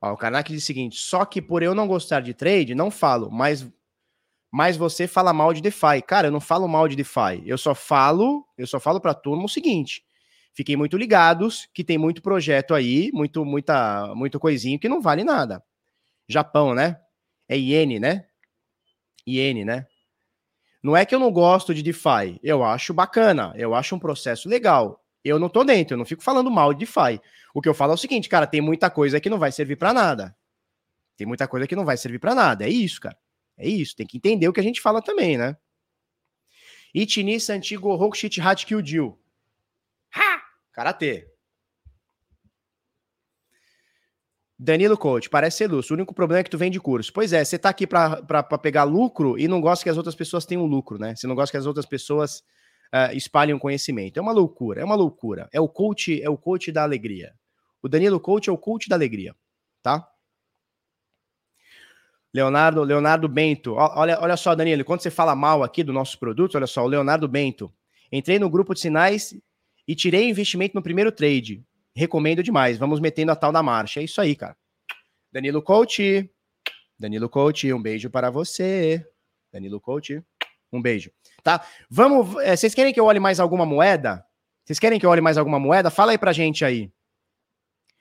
Ó, 0.00 0.12
o 0.12 0.16
Karnak 0.16 0.52
diz 0.52 0.64
o 0.64 0.66
seguinte: 0.66 0.98
só 0.98 1.24
que 1.24 1.40
por 1.40 1.62
eu 1.62 1.72
não 1.72 1.86
gostar 1.86 2.20
de 2.20 2.34
trade, 2.34 2.74
não 2.74 2.90
falo, 2.90 3.30
mas 3.30 3.64
mas 4.52 4.76
você 4.76 5.08
fala 5.08 5.32
mal 5.32 5.54
de 5.54 5.62
DeFi. 5.62 6.02
Cara, 6.06 6.28
eu 6.28 6.30
não 6.30 6.40
falo 6.40 6.68
mal 6.68 6.86
de 6.86 6.94
DeFi. 6.94 7.42
Eu 7.46 7.56
só 7.56 7.74
falo, 7.74 8.46
eu 8.58 8.66
só 8.66 8.78
falo 8.78 9.00
para 9.00 9.14
turma 9.14 9.46
o 9.46 9.48
seguinte: 9.48 10.04
fiquem 10.52 10.76
muito 10.76 10.98
ligados 10.98 11.66
que 11.72 11.82
tem 11.82 11.96
muito 11.96 12.20
projeto 12.20 12.74
aí, 12.74 13.10
muito 13.14 13.46
muita 13.46 14.14
muito 14.14 14.38
coisinho 14.38 14.78
que 14.78 14.90
não 14.90 15.00
vale 15.00 15.24
nada. 15.24 15.62
Japão, 16.28 16.74
né? 16.74 17.00
É 17.48 17.56
iene, 17.56 17.98
né? 17.98 18.26
Iene, 19.26 19.64
né? 19.64 19.86
Não 20.82 20.96
é 20.96 21.06
que 21.06 21.14
eu 21.14 21.18
não 21.18 21.32
gosto 21.32 21.72
de 21.72 21.82
DeFi, 21.82 22.38
eu 22.42 22.62
acho 22.64 22.92
bacana, 22.92 23.54
eu 23.56 23.74
acho 23.74 23.94
um 23.94 23.98
processo 23.98 24.48
legal. 24.48 25.00
Eu 25.24 25.38
não 25.38 25.48
tô 25.48 25.64
dentro, 25.64 25.94
eu 25.94 25.98
não 25.98 26.04
fico 26.04 26.22
falando 26.22 26.50
mal 26.50 26.74
de 26.74 26.80
DeFi. 26.80 27.20
O 27.54 27.62
que 27.62 27.68
eu 27.68 27.74
falo 27.74 27.92
é 27.92 27.94
o 27.94 27.98
seguinte, 27.98 28.28
cara, 28.28 28.46
tem 28.46 28.60
muita 28.60 28.90
coisa 28.90 29.20
que 29.20 29.30
não 29.30 29.38
vai 29.38 29.52
servir 29.52 29.76
para 29.76 29.94
nada. 29.94 30.36
Tem 31.16 31.26
muita 31.26 31.46
coisa 31.46 31.66
que 31.66 31.76
não 31.76 31.84
vai 31.84 31.96
servir 31.96 32.18
para 32.18 32.34
nada, 32.34 32.64
é 32.64 32.68
isso, 32.68 33.00
cara. 33.00 33.16
É 33.62 33.68
isso, 33.68 33.96
tem 33.96 34.06
que 34.06 34.16
entender 34.16 34.48
o 34.48 34.52
que 34.52 34.60
a 34.60 34.62
gente 34.62 34.80
fala 34.80 35.00
também, 35.00 35.38
né? 35.38 35.56
Itinissa 36.94 37.54
antigo 37.54 37.94
Rokushit 37.94 38.40
Hat 38.40 38.66
Kyujiu. 38.66 39.18
Ha! 40.14 40.42
Karatê. 40.72 41.28
Danilo 44.58 44.96
Coach, 44.96 45.28
parece 45.28 45.58
ser 45.58 45.70
lúcido. 45.70 45.94
O 45.94 45.96
único 45.96 46.14
problema 46.14 46.40
é 46.40 46.44
que 46.44 46.50
tu 46.50 46.58
vende 46.58 46.78
curso. 46.78 47.12
Pois 47.12 47.32
é, 47.32 47.44
você 47.44 47.58
tá 47.58 47.68
aqui 47.70 47.86
para 47.86 48.42
pegar 48.58 48.84
lucro 48.84 49.36
e 49.38 49.48
não 49.48 49.60
gosta 49.60 49.82
que 49.82 49.90
as 49.90 49.96
outras 49.96 50.14
pessoas 50.14 50.46
tenham 50.46 50.64
lucro, 50.66 50.98
né? 50.98 51.16
Você 51.16 51.26
não 51.26 51.34
gosta 51.34 51.50
que 51.50 51.56
as 51.56 51.66
outras 51.66 51.86
pessoas 51.86 52.44
uh, 52.92 53.12
espalhem 53.14 53.58
conhecimento. 53.58 54.18
É 54.18 54.20
uma 54.20 54.32
loucura, 54.32 54.80
é 54.80 54.84
uma 54.84 54.94
loucura. 54.94 55.48
É 55.52 55.60
o 55.60 55.68
coach, 55.68 56.22
é 56.22 56.30
o 56.30 56.36
coach 56.36 56.70
da 56.70 56.82
alegria. 56.84 57.34
O 57.82 57.88
Danilo 57.88 58.20
Coach 58.20 58.48
é 58.48 58.52
o 58.52 58.58
coach 58.58 58.88
da 58.88 58.94
alegria, 58.94 59.34
tá? 59.82 60.08
Leonardo, 62.34 62.82
Leonardo 62.82 63.28
Bento. 63.28 63.74
Olha, 63.74 64.18
olha 64.20 64.36
só, 64.36 64.54
Danilo, 64.54 64.84
quando 64.84 65.00
você 65.00 65.10
fala 65.10 65.36
mal 65.36 65.62
aqui 65.62 65.82
do 65.82 65.92
nosso 65.92 66.18
produto, 66.18 66.54
olha 66.54 66.66
só, 66.66 66.82
o 66.82 66.88
Leonardo 66.88 67.28
Bento. 67.28 67.72
Entrei 68.10 68.38
no 68.38 68.48
grupo 68.48 68.72
de 68.72 68.80
sinais 68.80 69.34
e 69.86 69.94
tirei 69.94 70.28
investimento 70.28 70.74
no 70.74 70.82
primeiro 70.82 71.12
trade. 71.12 71.62
Recomendo 71.94 72.42
demais. 72.42 72.78
Vamos 72.78 73.00
metendo 73.00 73.32
a 73.32 73.36
tal 73.36 73.52
da 73.52 73.62
marcha. 73.62 74.00
É 74.00 74.04
isso 74.04 74.20
aí, 74.20 74.34
cara. 74.34 74.56
Danilo 75.30 75.60
Coach. 75.62 76.30
Danilo 76.98 77.28
Coach, 77.28 77.70
um 77.72 77.82
beijo 77.82 78.08
para 78.08 78.30
você. 78.30 79.06
Danilo 79.52 79.80
Coach, 79.80 80.22
um 80.72 80.80
beijo. 80.80 81.10
Tá? 81.42 81.66
Vamos. 81.90 82.36
É, 82.42 82.56
vocês 82.56 82.74
querem 82.74 82.94
que 82.94 83.00
eu 83.00 83.04
olhe 83.04 83.20
mais 83.20 83.40
alguma 83.40 83.66
moeda? 83.66 84.24
Vocês 84.64 84.78
querem 84.78 84.98
que 84.98 85.04
eu 85.04 85.10
olhe 85.10 85.20
mais 85.20 85.36
alguma 85.36 85.58
moeda? 85.58 85.90
Fala 85.90 86.12
aí 86.12 86.18
pra 86.18 86.32
gente 86.32 86.64
aí. 86.64 86.90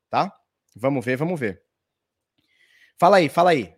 tá? 0.09 0.33
Vamos 0.75 1.05
ver, 1.05 1.17
vamos 1.17 1.39
ver. 1.39 1.61
Fala 2.97 3.17
aí, 3.17 3.29
fala 3.29 3.51
aí. 3.51 3.75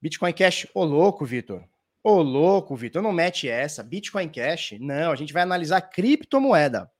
Bitcoin 0.00 0.32
Cash, 0.32 0.68
ô 0.72 0.84
louco, 0.84 1.26
Vitor. 1.26 1.64
Ô, 2.04 2.20
louco, 2.20 2.74
Vitor, 2.74 3.00
não 3.00 3.12
mete 3.12 3.48
essa. 3.48 3.82
Bitcoin 3.82 4.28
Cash? 4.28 4.72
Não, 4.80 5.12
a 5.12 5.16
gente 5.16 5.32
vai 5.32 5.42
analisar 5.42 5.80
criptomoeda. 5.80 6.90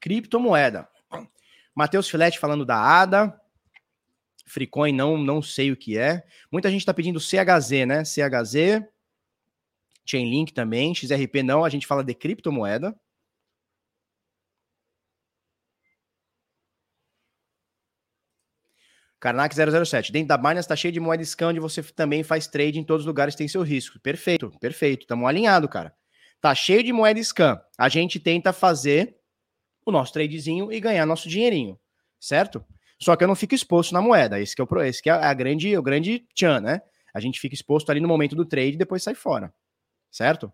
Criptomoeda. 0.00 0.88
Matheus 1.74 2.08
Filete 2.08 2.38
falando 2.38 2.64
da 2.64 2.78
ADA. 2.78 3.40
Freecoin 4.46 4.92
não, 4.92 5.18
não 5.18 5.42
sei 5.42 5.72
o 5.72 5.76
que 5.76 5.98
é. 5.98 6.24
Muita 6.52 6.70
gente 6.70 6.80
está 6.80 6.94
pedindo 6.94 7.18
CHZ, 7.18 7.86
né? 7.86 8.04
CHZ. 8.04 8.86
Chainlink 10.04 10.52
também. 10.52 10.94
XRP 10.94 11.42
não, 11.42 11.64
a 11.64 11.68
gente 11.68 11.86
fala 11.86 12.04
de 12.04 12.14
criptomoeda. 12.14 12.94
Karnak 19.26 19.56
007. 19.56 20.12
Dentro 20.12 20.28
da 20.28 20.36
Binance 20.36 20.60
está 20.60 20.76
cheio 20.76 20.92
de 20.92 21.00
moeda 21.00 21.24
scan 21.24 21.48
onde 21.48 21.58
você 21.58 21.82
também 21.82 22.22
faz 22.22 22.46
trade 22.46 22.78
em 22.78 22.84
todos 22.84 23.02
os 23.02 23.06
lugares 23.06 23.34
tem 23.34 23.48
seu 23.48 23.60
risco. 23.62 23.98
Perfeito, 23.98 24.52
perfeito. 24.60 25.00
Estamos 25.00 25.28
alinhados, 25.28 25.68
cara. 25.68 25.92
Tá 26.40 26.54
cheio 26.54 26.80
de 26.80 26.92
moeda 26.92 27.18
scan. 27.20 27.60
A 27.76 27.88
gente 27.88 28.20
tenta 28.20 28.52
fazer 28.52 29.16
o 29.84 29.90
nosso 29.90 30.12
tradezinho 30.12 30.72
e 30.72 30.78
ganhar 30.78 31.04
nosso 31.06 31.28
dinheirinho, 31.28 31.76
certo? 32.20 32.64
Só 33.02 33.16
que 33.16 33.24
eu 33.24 33.28
não 33.28 33.34
fico 33.34 33.52
exposto 33.52 33.92
na 33.92 34.00
moeda. 34.00 34.38
Esse 34.38 34.54
que 34.54 34.62
é 34.62 34.64
o, 34.64 34.82
esse 34.82 35.02
que 35.02 35.10
é 35.10 35.12
a 35.12 35.34
grande, 35.34 35.76
o 35.76 35.82
grande 35.82 36.24
tchan, 36.32 36.60
né? 36.60 36.80
A 37.12 37.18
gente 37.18 37.40
fica 37.40 37.54
exposto 37.54 37.90
ali 37.90 37.98
no 37.98 38.06
momento 38.06 38.36
do 38.36 38.44
trade 38.44 38.74
e 38.74 38.76
depois 38.76 39.02
sai 39.02 39.16
fora, 39.16 39.52
certo? 40.08 40.52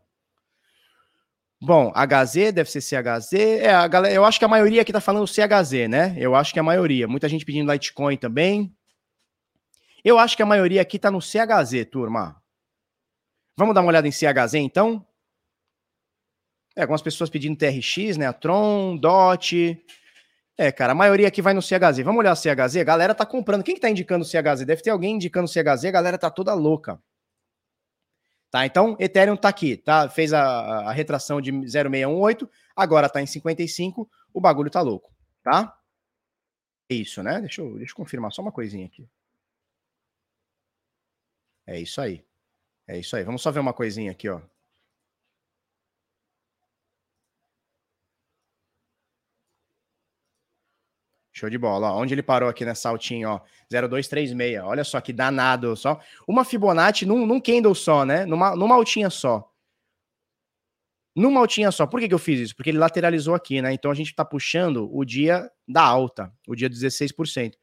Bom, 1.64 1.92
HZ 1.94 2.52
deve 2.52 2.68
ser 2.68 2.80
CHZ. 2.80 3.34
É, 3.34 3.72
a 3.72 3.86
galera, 3.86 4.12
eu 4.12 4.24
acho 4.24 4.36
que 4.36 4.44
a 4.44 4.48
maioria 4.48 4.82
aqui 4.82 4.92
tá 4.92 5.00
falando 5.00 5.28
CHZ, 5.28 5.88
né? 5.88 6.12
Eu 6.18 6.34
acho 6.34 6.52
que 6.52 6.58
a 6.58 6.62
maioria. 6.62 7.06
Muita 7.06 7.28
gente 7.28 7.44
pedindo 7.44 7.70
Litecoin 7.70 8.16
também. 8.16 8.74
Eu 10.04 10.18
acho 10.18 10.36
que 10.36 10.42
a 10.42 10.46
maioria 10.46 10.82
aqui 10.82 10.98
tá 10.98 11.08
no 11.08 11.20
CHZ, 11.20 11.86
turma. 11.88 12.42
Vamos 13.56 13.76
dar 13.76 13.80
uma 13.80 13.90
olhada 13.90 14.08
em 14.08 14.10
CHZ, 14.10 14.54
então? 14.54 15.06
É, 16.74 16.80
algumas 16.80 17.00
pessoas 17.00 17.30
pedindo 17.30 17.56
TRX, 17.56 18.16
né? 18.16 18.26
A 18.26 18.32
Tron, 18.32 18.96
DOT. 18.96 19.80
É, 20.58 20.72
cara, 20.72 20.90
a 20.90 20.96
maioria 20.96 21.28
aqui 21.28 21.40
vai 21.40 21.54
no 21.54 21.62
CHZ. 21.62 22.02
Vamos 22.02 22.18
olhar 22.18 22.32
o 22.32 22.36
CHZ? 22.36 22.78
A 22.78 22.84
galera 22.84 23.14
tá 23.14 23.24
comprando. 23.24 23.62
Quem 23.62 23.76
que 23.76 23.80
tá 23.80 23.88
indicando 23.88 24.24
o 24.24 24.28
CHZ? 24.28 24.66
Deve 24.66 24.82
ter 24.82 24.90
alguém 24.90 25.14
indicando 25.14 25.44
o 25.44 25.48
CHZ. 25.48 25.84
A 25.84 25.90
galera 25.92 26.18
tá 26.18 26.28
toda 26.28 26.52
louca. 26.54 27.00
Tá? 28.52 28.66
Então, 28.66 28.94
Ethereum 29.00 29.32
está 29.32 29.48
aqui, 29.48 29.78
tá? 29.78 30.10
Fez 30.10 30.34
a, 30.34 30.42
a 30.42 30.92
retração 30.92 31.40
de 31.40 31.50
0,618, 31.50 32.48
agora 32.76 33.06
está 33.06 33.22
em 33.22 33.26
55, 33.26 34.06
o 34.30 34.40
bagulho 34.42 34.70
tá 34.70 34.82
louco, 34.82 35.10
tá? 35.42 35.74
É 36.90 36.94
isso, 36.94 37.22
né? 37.22 37.40
Deixa 37.40 37.62
eu, 37.62 37.78
deixa 37.78 37.92
eu 37.92 37.96
confirmar 37.96 38.30
só 38.30 38.42
uma 38.42 38.52
coisinha 38.52 38.84
aqui. 38.84 39.08
É 41.66 41.80
isso 41.80 41.98
aí. 41.98 42.22
É 42.86 42.98
isso 42.98 43.16
aí. 43.16 43.24
Vamos 43.24 43.40
só 43.40 43.50
ver 43.50 43.60
uma 43.60 43.72
coisinha 43.72 44.12
aqui, 44.12 44.28
ó. 44.28 44.42
Show 51.42 51.50
de 51.50 51.58
bola. 51.58 51.90
Ó, 51.90 52.00
onde 52.00 52.14
ele 52.14 52.22
parou 52.22 52.48
aqui 52.48 52.64
nessa 52.64 52.88
altinha, 52.88 53.28
ó, 53.28 53.40
0236. 53.68 54.62
Olha 54.62 54.84
só 54.84 55.00
que 55.00 55.12
danado 55.12 55.74
só. 55.74 56.00
Uma 56.26 56.44
Fibonacci 56.44 57.04
num, 57.04 57.26
num 57.26 57.40
candle 57.40 57.74
só, 57.74 58.04
né? 58.04 58.24
Numa, 58.24 58.54
numa 58.54 58.76
altinha 58.76 59.10
só. 59.10 59.50
Numa 61.16 61.40
altinha 61.40 61.72
só. 61.72 61.84
Por 61.84 61.98
que, 61.98 62.06
que 62.06 62.14
eu 62.14 62.18
fiz 62.18 62.38
isso? 62.38 62.54
Porque 62.54 62.70
ele 62.70 62.78
lateralizou 62.78 63.34
aqui, 63.34 63.60
né? 63.60 63.72
Então 63.72 63.90
a 63.90 63.94
gente 63.94 64.14
tá 64.14 64.24
puxando 64.24 64.88
o 64.96 65.04
dia 65.04 65.50
da 65.66 65.82
alta, 65.82 66.32
o 66.46 66.54
dia 66.54 66.70
16%. 66.70 67.54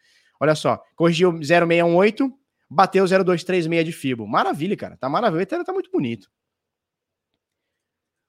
Olha 0.42 0.56
só, 0.56 0.84
corrigiu 0.98 1.32
0618, 1.32 2.30
bateu 2.70 3.06
0236 3.06 3.86
de 3.86 3.94
Fibo. 3.94 4.28
Maravilha, 4.28 4.76
cara. 4.76 4.98
Tá 4.98 5.08
maravilha. 5.08 5.40
O 5.40 5.42
Ethereum 5.42 5.64
tá 5.64 5.72
muito 5.72 5.90
bonito. 5.90 6.30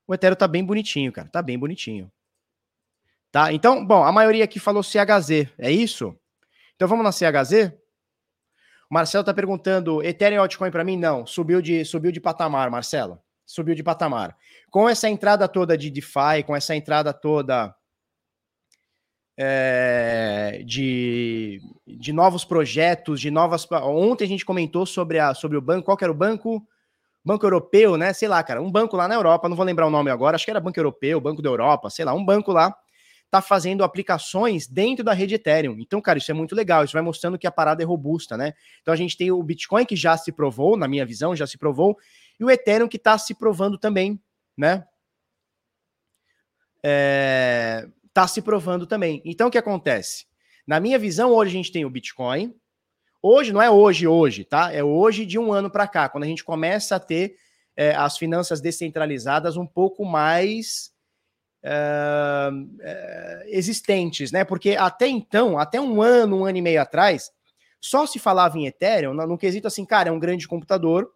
O 0.07 0.15
Ethereum 0.15 0.37
tá 0.37 0.47
bem 0.47 0.65
bonitinho, 0.65 1.11
cara. 1.11 1.29
Tá 1.29 1.43
bem 1.43 1.59
bonitinho. 1.59 2.11
Tá? 3.31 3.53
Então, 3.53 3.85
bom, 3.85 4.03
a 4.03 4.11
maioria 4.11 4.45
aqui 4.45 4.59
falou 4.59 4.83
CHZ, 4.83 5.49
é 5.57 5.71
isso? 5.71 6.16
Então 6.75 6.88
vamos 6.88 7.05
na 7.05 7.12
CHZ? 7.12 7.73
O 8.90 8.95
Marcelo 8.95 9.23
tá 9.23 9.33
perguntando, 9.33 10.03
Ethereum 10.03 10.40
altcoin 10.40 10.71
para 10.71 10.83
mim? 10.83 10.97
Não, 10.97 11.25
subiu 11.25 11.62
de, 11.62 11.85
subiu 11.85 12.11
de 12.11 12.21
patamar, 12.21 12.69
Marcelo. 12.71 13.21
Subiu 13.47 13.75
de 13.75 13.85
patamar. 13.85 14.37
Com 14.69 14.88
essa 14.88 15.09
entrada 15.09 15.47
toda 15.47 15.79
de 15.79 15.90
DeFi, 15.90 16.43
com 16.45 16.57
essa 16.57 16.75
entrada 16.75 17.12
toda 17.12 17.75
é, 19.37 20.62
de, 20.66 21.61
de 21.87 22.12
novos 22.12 22.45
projetos, 22.45 23.21
de 23.21 23.31
novas. 23.31 23.66
Ontem 23.71 24.25
a 24.25 24.29
gente 24.29 24.45
comentou 24.45 24.85
sobre, 24.85 25.21
a, 25.21 25.35
sobre 25.35 25.57
o 25.57 25.62
banco. 25.62 25.85
Qual 25.85 25.99
era 26.01 26.11
o 26.11 26.14
banco? 26.14 26.66
Banco 27.25 27.47
Europeu, 27.47 27.97
né? 27.97 28.12
Sei 28.12 28.29
lá, 28.29 28.43
cara. 28.43 28.61
Um 28.61 28.71
banco 28.71 28.97
lá 28.97 29.07
na 29.07 29.14
Europa, 29.14 29.49
não 29.49 29.57
vou 29.57 29.64
lembrar 29.64 29.87
o 29.87 29.90
nome 29.90 30.11
agora. 30.11 30.35
Acho 30.35 30.45
que 30.45 30.51
era 30.51 30.61
Banco 30.61 30.79
Europeu, 30.79 31.21
Banco 31.21 31.43
da 31.43 31.49
Europa, 31.49 31.90
sei 31.90 32.05
lá. 32.05 32.12
Um 32.12 32.25
banco 32.25 32.53
lá 32.53 32.75
está 33.31 33.40
fazendo 33.40 33.85
aplicações 33.85 34.66
dentro 34.66 35.05
da 35.05 35.12
rede 35.12 35.37
Ethereum. 35.37 35.77
Então, 35.79 36.01
cara, 36.01 36.19
isso 36.19 36.33
é 36.33 36.35
muito 36.35 36.55
legal. 36.55 36.83
Isso 36.83 36.93
vai 36.93 37.03
mostrando 37.03 37.38
que 37.38 37.47
a 37.47 37.53
parada 37.53 37.81
é 37.81 37.87
robusta, 37.87 38.37
né? 38.37 38.55
Então, 38.83 38.93
a 38.93 38.97
gente 38.97 39.16
tem 39.16 39.31
o 39.31 39.40
Bitcoin 39.40 39.87
que 39.87 39.95
já 39.95 40.16
se 40.16 40.33
provou, 40.33 40.77
na 40.77 40.88
minha 40.88 41.07
visão, 41.07 41.35
já 41.35 41.47
se 41.47 41.57
provou, 41.57 41.97
e 42.38 42.45
o 42.45 42.51
Ethereum 42.51 42.88
que 42.88 42.97
está 42.97 43.16
se 43.16 43.33
provando 43.33 43.79
também, 43.79 44.21
né? 44.57 44.85
É... 46.83 47.87
Tá 48.12 48.27
se 48.27 48.43
provando 48.43 48.85
também. 48.85 49.23
Então, 49.25 49.47
o 49.47 49.51
que 49.51 49.59
acontece? 49.59 50.27
Na 50.67 50.81
minha 50.81 50.98
visão, 50.98 51.31
hoje 51.31 51.50
a 51.50 51.54
gente 51.54 51.71
tem 51.71 51.85
o 51.85 51.90
Bitcoin. 51.90 52.52
Hoje, 53.23 53.52
não 53.52 53.63
é 53.63 53.71
hoje, 53.71 54.09
hoje, 54.09 54.44
tá? 54.44 54.73
É 54.73 54.83
hoje 54.83 55.25
de 55.25 55.38
um 55.38 55.52
ano 55.52 55.71
para 55.71 55.87
cá, 55.87 56.09
quando 56.09 56.25
a 56.25 56.27
gente 56.27 56.42
começa 56.42 56.96
a 56.96 57.00
ter 57.00 57.37
é, 57.77 57.94
as 57.94 58.19
finanças 58.19 58.61
descentralizadas 58.61 59.57
um 59.57 59.67
pouco 59.67 60.04
mais 60.04 60.90
uh, 61.65 63.44
existentes, 63.46 64.33
né? 64.33 64.44
Porque 64.44 64.77
até 64.77 65.08
então, 65.08 65.58
até 65.58 65.81
um 65.81 66.00
ano, 66.02 66.38
um 66.38 66.44
ano 66.44 66.58
e 66.58 66.63
meio 66.63 66.81
atrás, 66.81 67.31
só 67.81 68.06
se 68.06 68.19
falava 68.19 68.58
em 68.58 68.67
Ethereum 68.67 69.15
no 69.15 69.38
quesito 69.38 69.67
assim, 69.67 69.85
cara, 69.85 70.08
é 70.08 70.13
um 70.13 70.19
grande 70.19 70.46
computador 70.46 71.11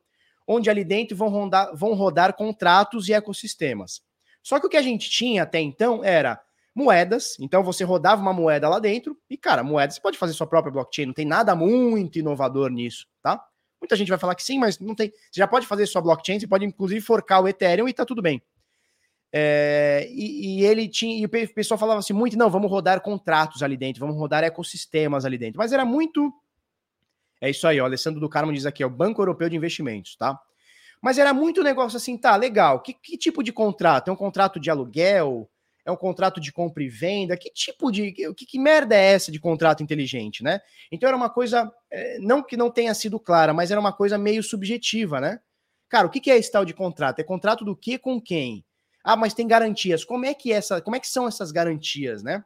onde 0.47 0.69
ali 0.69 0.85
dentro 0.85 1.17
vão 1.17 1.29
rodar, 1.29 1.75
vão 1.75 1.95
rodar 1.95 2.35
contratos 2.35 3.09
e 3.09 3.13
ecossistemas. 3.13 4.03
Só 4.43 4.61
que 4.61 4.67
o 4.67 4.71
que 4.71 4.77
a 4.77 4.83
gente 4.83 5.09
tinha 5.09 5.43
até 5.43 5.61
então 5.61 6.05
era 6.05 6.41
moedas, 6.75 7.37
então 7.39 7.63
você 7.63 7.85
rodava 7.85 8.21
uma 8.21 8.33
moeda 8.33 8.69
lá 8.69 8.79
dentro 8.79 9.17
e, 9.31 9.37
cara, 9.37 9.63
moeda 9.63 9.93
você 9.93 10.01
pode 10.01 10.19
fazer 10.19 10.33
sua 10.33 10.47
própria 10.47 10.73
blockchain, 10.73 11.07
não 11.07 11.15
tem 11.15 11.25
nada 11.25 11.55
muito 11.55 12.19
inovador 12.19 12.69
nisso, 12.69 13.07
tá? 13.23 13.43
Muita 13.81 13.97
gente 13.97 14.09
vai 14.09 14.19
falar 14.19 14.35
que 14.35 14.43
sim, 14.43 14.59
mas 14.59 14.79
não 14.79 14.95
tem. 14.95 15.11
Você 15.11 15.41
já 15.41 15.47
pode 15.47 15.67
fazer 15.67 15.87
sua 15.87 16.01
blockchain, 16.01 16.41
você 16.41 16.47
pode 16.47 16.65
inclusive 16.65 17.01
forcar 17.01 17.41
o 17.41 17.49
Ethereum 17.49 17.87
e 17.89 17.93
tá 17.93 18.05
tudo 18.05 18.23
bem. 18.23 18.43
É, 19.37 20.07
e, 20.13 20.61
e, 20.61 20.65
ele 20.65 20.87
tinha, 20.87 21.19
e 21.19 21.25
o 21.25 21.29
pessoal 21.29 21.77
falava 21.77 21.99
assim 21.99 22.13
muito, 22.13 22.39
não, 22.39 22.49
vamos 22.49 22.71
rodar 22.71 23.01
contratos 23.01 23.65
ali 23.65 23.77
dentro, 23.77 23.99
vamos 23.99 24.17
rodar 24.17 24.45
ecossistemas 24.45 25.25
ali 25.25 25.37
dentro. 25.37 25.59
Mas 25.59 25.73
era 25.73 25.85
muito 25.85 26.33
É 27.41 27.51
isso 27.51 27.67
aí, 27.67 27.81
o 27.81 27.85
Alessandro 27.85 28.21
do 28.21 28.29
Carmo 28.29 28.53
diz 28.53 28.65
aqui, 28.65 28.81
é 28.81 28.87
o 28.87 28.91
Banco 28.91 29.21
Europeu 29.21 29.49
de 29.49 29.57
Investimentos, 29.57 30.15
tá? 30.15 30.39
Mas 31.03 31.19
era 31.19 31.35
muito 31.35 31.65
negócio 31.65 31.97
assim, 31.97 32.17
tá, 32.17 32.37
legal. 32.37 32.81
Que, 32.81 32.95
que 32.95 33.19
tipo 33.19 33.43
de 33.43 33.53
contrato? 33.53 34.09
É 34.09 34.13
um 34.13 34.17
contrato 34.17 34.61
de 34.61 34.71
aluguel? 34.71 35.51
É 35.85 35.91
um 35.91 35.97
contrato 35.97 36.41
de 36.41 36.53
compra 36.53 36.85
e 36.85 36.89
venda? 36.89 37.37
Que 37.37 37.51
tipo 37.51 37.91
de. 37.91 38.13
Que, 38.13 38.47
que 38.47 38.59
merda 38.59 38.95
é 38.95 39.15
essa 39.15 39.33
de 39.33 39.41
contrato 39.41 39.83
inteligente, 39.83 40.45
né? 40.45 40.61
Então 40.93 41.09
era 41.09 41.17
uma 41.17 41.29
coisa. 41.29 41.71
É, 41.91 42.21
não 42.21 42.41
que 42.41 42.57
não 42.57 42.71
tenha 42.71 42.95
sido 42.95 43.19
clara, 43.19 43.53
mas 43.53 43.73
era 43.73 43.81
uma 43.81 43.93
coisa 43.93 44.17
meio 44.17 44.45
subjetiva, 44.45 45.21
né? 45.21 45.41
Cara, 45.89 46.07
o 46.07 46.11
que 46.11 46.31
é 46.31 46.39
esse 46.39 46.53
tal 46.53 46.65
de 46.65 46.73
contrato? 46.73 47.19
É 47.19 47.25
contrato 47.25 47.65
do 47.65 47.77
que 47.77 47.99
com 47.99 48.21
quem? 48.21 48.65
Ah, 49.05 49.17
mas 49.17 49.35
tem 49.35 49.47
garantias. 49.47 50.03
Como 50.03 50.25
é 50.25 50.33
que 50.33 50.51
essa, 50.51 50.81
como 50.81 50.97
é 50.97 51.01
que 51.01 51.07
são 51.07 51.29
essas 51.29 51.53
garantias, 51.53 52.23
né? 52.23 52.43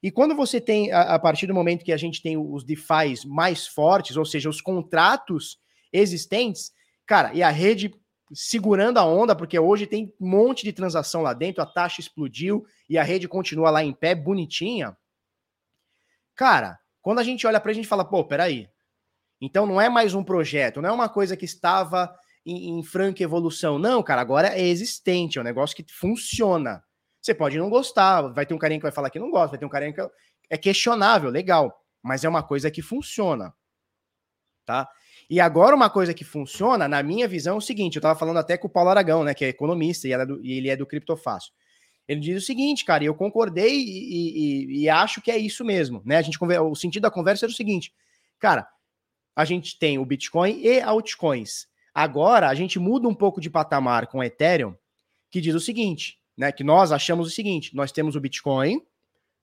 E 0.00 0.12
quando 0.12 0.36
você 0.36 0.60
tem, 0.60 0.92
a, 0.92 1.14
a 1.14 1.18
partir 1.18 1.48
do 1.48 1.54
momento 1.54 1.84
que 1.84 1.92
a 1.92 1.96
gente 1.96 2.22
tem 2.22 2.36
os 2.36 2.62
DeFi 2.62 3.26
mais 3.26 3.66
fortes, 3.66 4.16
ou 4.16 4.24
seja, 4.24 4.48
os 4.48 4.60
contratos 4.60 5.58
existentes, 5.92 6.72
cara, 7.04 7.34
e 7.34 7.42
a 7.42 7.50
rede 7.50 7.92
segurando 8.32 8.98
a 8.98 9.04
onda, 9.04 9.34
porque 9.34 9.58
hoje 9.58 9.86
tem 9.86 10.14
um 10.20 10.28
monte 10.28 10.62
de 10.62 10.72
transação 10.72 11.22
lá 11.22 11.32
dentro, 11.32 11.62
a 11.62 11.66
taxa 11.66 12.00
explodiu 12.00 12.64
e 12.88 12.96
a 12.98 13.02
rede 13.02 13.26
continua 13.26 13.70
lá 13.70 13.82
em 13.82 13.92
pé, 13.92 14.14
bonitinha. 14.14 14.96
Cara, 16.36 16.78
quando 17.02 17.18
a 17.18 17.24
gente 17.24 17.46
olha 17.46 17.58
para 17.58 17.72
a 17.72 17.74
gente 17.74 17.88
fala, 17.88 18.04
pô, 18.04 18.24
peraí. 18.24 18.68
Então 19.40 19.66
não 19.66 19.80
é 19.80 19.88
mais 19.88 20.14
um 20.14 20.22
projeto, 20.22 20.80
não 20.82 20.88
é 20.88 20.92
uma 20.92 21.08
coisa 21.08 21.36
que 21.36 21.44
estava 21.44 22.14
em, 22.48 22.78
em 22.78 22.82
franca 22.82 23.22
evolução. 23.22 23.78
Não, 23.78 24.02
cara, 24.02 24.20
agora 24.20 24.48
é 24.48 24.66
existente, 24.66 25.38
é 25.38 25.40
um 25.40 25.44
negócio 25.44 25.76
que 25.76 25.84
funciona. 25.92 26.82
Você 27.20 27.34
pode 27.34 27.58
não 27.58 27.68
gostar, 27.68 28.22
vai 28.28 28.46
ter 28.46 28.54
um 28.54 28.58
carinha 28.58 28.78
que 28.78 28.84
vai 28.84 28.92
falar 28.92 29.10
que 29.10 29.18
não 29.18 29.30
gosta, 29.30 29.50
vai 29.50 29.58
ter 29.58 29.66
um 29.66 29.68
carinha 29.68 29.92
que 29.92 30.00
é 30.48 30.56
questionável, 30.56 31.30
legal, 31.30 31.84
mas 32.02 32.24
é 32.24 32.28
uma 32.28 32.42
coisa 32.42 32.70
que 32.70 32.80
funciona. 32.80 33.52
Tá? 34.64 34.88
E 35.28 35.40
agora 35.40 35.76
uma 35.76 35.90
coisa 35.90 36.14
que 36.14 36.24
funciona, 36.24 36.88
na 36.88 37.02
minha 37.02 37.28
visão, 37.28 37.56
é 37.56 37.58
o 37.58 37.60
seguinte, 37.60 37.96
eu 37.96 38.00
estava 38.00 38.18
falando 38.18 38.38
até 38.38 38.56
com 38.56 38.66
o 38.66 38.70
Paulo 38.70 38.88
Aragão, 38.88 39.24
né, 39.24 39.34
que 39.34 39.44
é 39.44 39.48
economista 39.48 40.08
e, 40.08 40.12
é 40.12 40.24
do, 40.24 40.42
e 40.42 40.52
ele 40.52 40.70
é 40.70 40.76
do 40.76 40.86
Criptofácil. 40.86 41.52
Ele 42.06 42.20
diz 42.20 42.42
o 42.42 42.46
seguinte, 42.46 42.86
cara, 42.86 43.04
e 43.04 43.06
eu 43.06 43.14
concordei 43.14 43.74
e, 43.74 44.08
e, 44.08 44.82
e, 44.82 44.88
acho 44.88 45.20
que 45.20 45.30
é 45.30 45.36
isso 45.36 45.62
mesmo, 45.62 46.00
né? 46.06 46.16
A 46.16 46.22
gente 46.22 46.38
o 46.42 46.74
sentido 46.74 47.02
da 47.02 47.10
conversa 47.10 47.44
era 47.44 47.52
o 47.52 47.54
seguinte, 47.54 47.92
cara, 48.38 48.66
a 49.36 49.44
gente 49.44 49.78
tem 49.78 49.98
o 49.98 50.06
Bitcoin 50.06 50.58
e 50.62 50.80
altcoins. 50.80 51.68
Agora 51.98 52.48
a 52.48 52.54
gente 52.54 52.78
muda 52.78 53.08
um 53.08 53.14
pouco 53.14 53.40
de 53.40 53.50
patamar 53.50 54.06
com 54.06 54.18
o 54.18 54.22
Ethereum, 54.22 54.72
que 55.32 55.40
diz 55.40 55.52
o 55.56 55.58
seguinte: 55.58 56.16
né? 56.36 56.52
Que 56.52 56.62
nós 56.62 56.92
achamos 56.92 57.26
o 57.26 57.30
seguinte: 57.30 57.74
nós 57.74 57.90
temos 57.90 58.14
o 58.14 58.20
Bitcoin, 58.20 58.80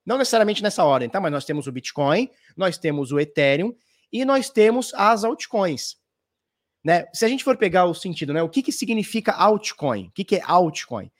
não 0.06 0.16
necessariamente 0.16 0.62
nessa 0.62 0.82
ordem, 0.82 1.06
tá? 1.06 1.20
Mas 1.20 1.30
nós 1.30 1.44
temos 1.44 1.66
o 1.66 1.72
Bitcoin, 1.72 2.30
nós 2.56 2.78
temos 2.78 3.12
o 3.12 3.20
Ethereum 3.20 3.76
e 4.10 4.24
nós 4.24 4.48
temos 4.48 4.94
as 4.94 5.22
altcoins. 5.22 5.98
Né? 6.82 7.04
Se 7.12 7.26
a 7.26 7.28
gente 7.28 7.44
for 7.44 7.58
pegar 7.58 7.84
o 7.84 7.92
sentido, 7.92 8.32
né? 8.32 8.42
O 8.42 8.48
que, 8.48 8.62
que 8.62 8.72
significa 8.72 9.32
altcoin? 9.32 10.06
O 10.06 10.12
que, 10.12 10.24
que 10.24 10.36
é 10.36 10.42
altcoin? 10.42 11.10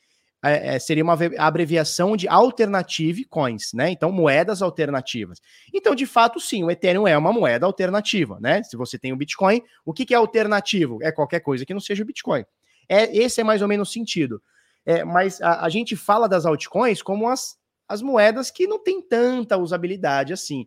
É, 0.51 0.77
é, 0.77 0.79
seria 0.79 1.03
uma 1.03 1.17
abreviação 1.39 2.17
de 2.17 2.29
alternative 2.29 3.25
coins, 3.25 3.73
né? 3.73 3.91
Então, 3.91 4.13
moedas 4.13 4.63
alternativas. 4.63 5.41
Então, 5.73 5.95
de 5.95 6.07
fato, 6.07 6.39
sim, 6.41 6.65
o 6.65 6.71
Ethereum 6.71 7.07
é 7.07 7.17
uma 7.17 7.33
moeda 7.33 7.67
alternativa, 7.67 8.39
né? 8.41 8.63
Se 8.63 8.77
você 8.77 8.99
tem 8.99 9.13
o 9.13 9.17
Bitcoin, 9.17 9.63
o 9.85 9.93
que, 9.93 10.05
que 10.05 10.15
é 10.15 10.17
alternativo? 10.17 10.99
É 11.03 11.11
qualquer 11.11 11.41
coisa 11.41 11.65
que 11.65 11.73
não 11.73 11.81
seja 11.81 12.03
o 12.03 12.07
Bitcoin. 12.07 12.45
É, 12.89 13.17
esse 13.17 13.41
é 13.41 13.45
mais 13.45 13.63
ou 13.63 13.69
menos 13.69 13.89
o 13.89 13.93
sentido. 13.93 14.43
É, 14.85 15.05
mas 15.05 15.41
a, 15.41 15.65
a, 15.65 15.69
gente 15.69 15.97
fala 15.97 16.29
das 16.29 16.47
altcoins 16.47 17.03
como 17.03 17.29
as, 17.29 17.59
as 17.89 18.01
moedas 18.01 18.51
que 18.51 18.67
não 18.67 18.83
tem 18.83 19.03
tanta 19.03 19.57
usabilidade 19.57 20.33
assim. 20.33 20.67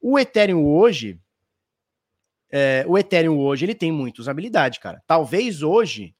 O 0.00 0.18
Ethereum 0.18 0.66
hoje, 0.66 1.20
é, 2.50 2.84
o 2.88 2.98
Ethereum 2.98 3.38
hoje, 3.38 3.64
ele 3.64 3.74
tem 3.74 3.92
muita 3.92 4.20
usabilidade, 4.20 4.80
cara. 4.80 5.00
Talvez 5.06 5.62
hoje 5.62 6.14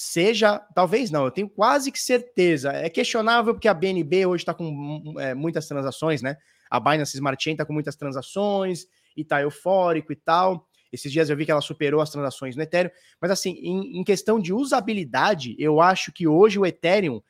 seja, 0.00 0.58
talvez 0.74 1.10
não, 1.10 1.24
eu 1.24 1.30
tenho 1.30 1.48
quase 1.48 1.92
que 1.92 2.00
certeza. 2.00 2.72
É 2.72 2.88
questionável 2.88 3.52
porque 3.54 3.68
a 3.68 3.74
BNB 3.74 4.26
hoje 4.26 4.42
está 4.42 4.54
com 4.54 5.14
é, 5.18 5.34
muitas 5.34 5.66
transações, 5.66 6.22
né? 6.22 6.36
A 6.70 6.80
Binance 6.80 7.14
Smart 7.16 7.42
Chain 7.42 7.52
está 7.52 7.66
com 7.66 7.72
muitas 7.72 7.96
transações 7.96 8.86
e 9.16 9.24
tá 9.24 9.42
eufórico 9.42 10.12
e 10.12 10.16
tal. 10.16 10.66
Esses 10.90 11.12
dias 11.12 11.28
eu 11.28 11.36
vi 11.36 11.44
que 11.44 11.52
ela 11.52 11.60
superou 11.60 12.00
as 12.00 12.10
transações 12.10 12.56
no 12.56 12.62
Ethereum. 12.62 12.90
Mas 13.20 13.30
assim, 13.30 13.50
em, 13.60 14.00
em 14.00 14.04
questão 14.04 14.40
de 14.40 14.52
usabilidade, 14.52 15.54
eu 15.58 15.80
acho 15.80 16.12
que 16.12 16.26
hoje 16.26 16.58
o 16.58 16.64
Ethereum 16.64 17.20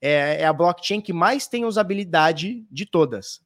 é, 0.00 0.40
é, 0.40 0.44
a 0.46 0.52
blockchain 0.52 1.00
que 1.00 1.12
mais 1.12 1.46
tem 1.46 1.64
usabilidade 1.64 2.66
de 2.70 2.86
todas. 2.86 3.40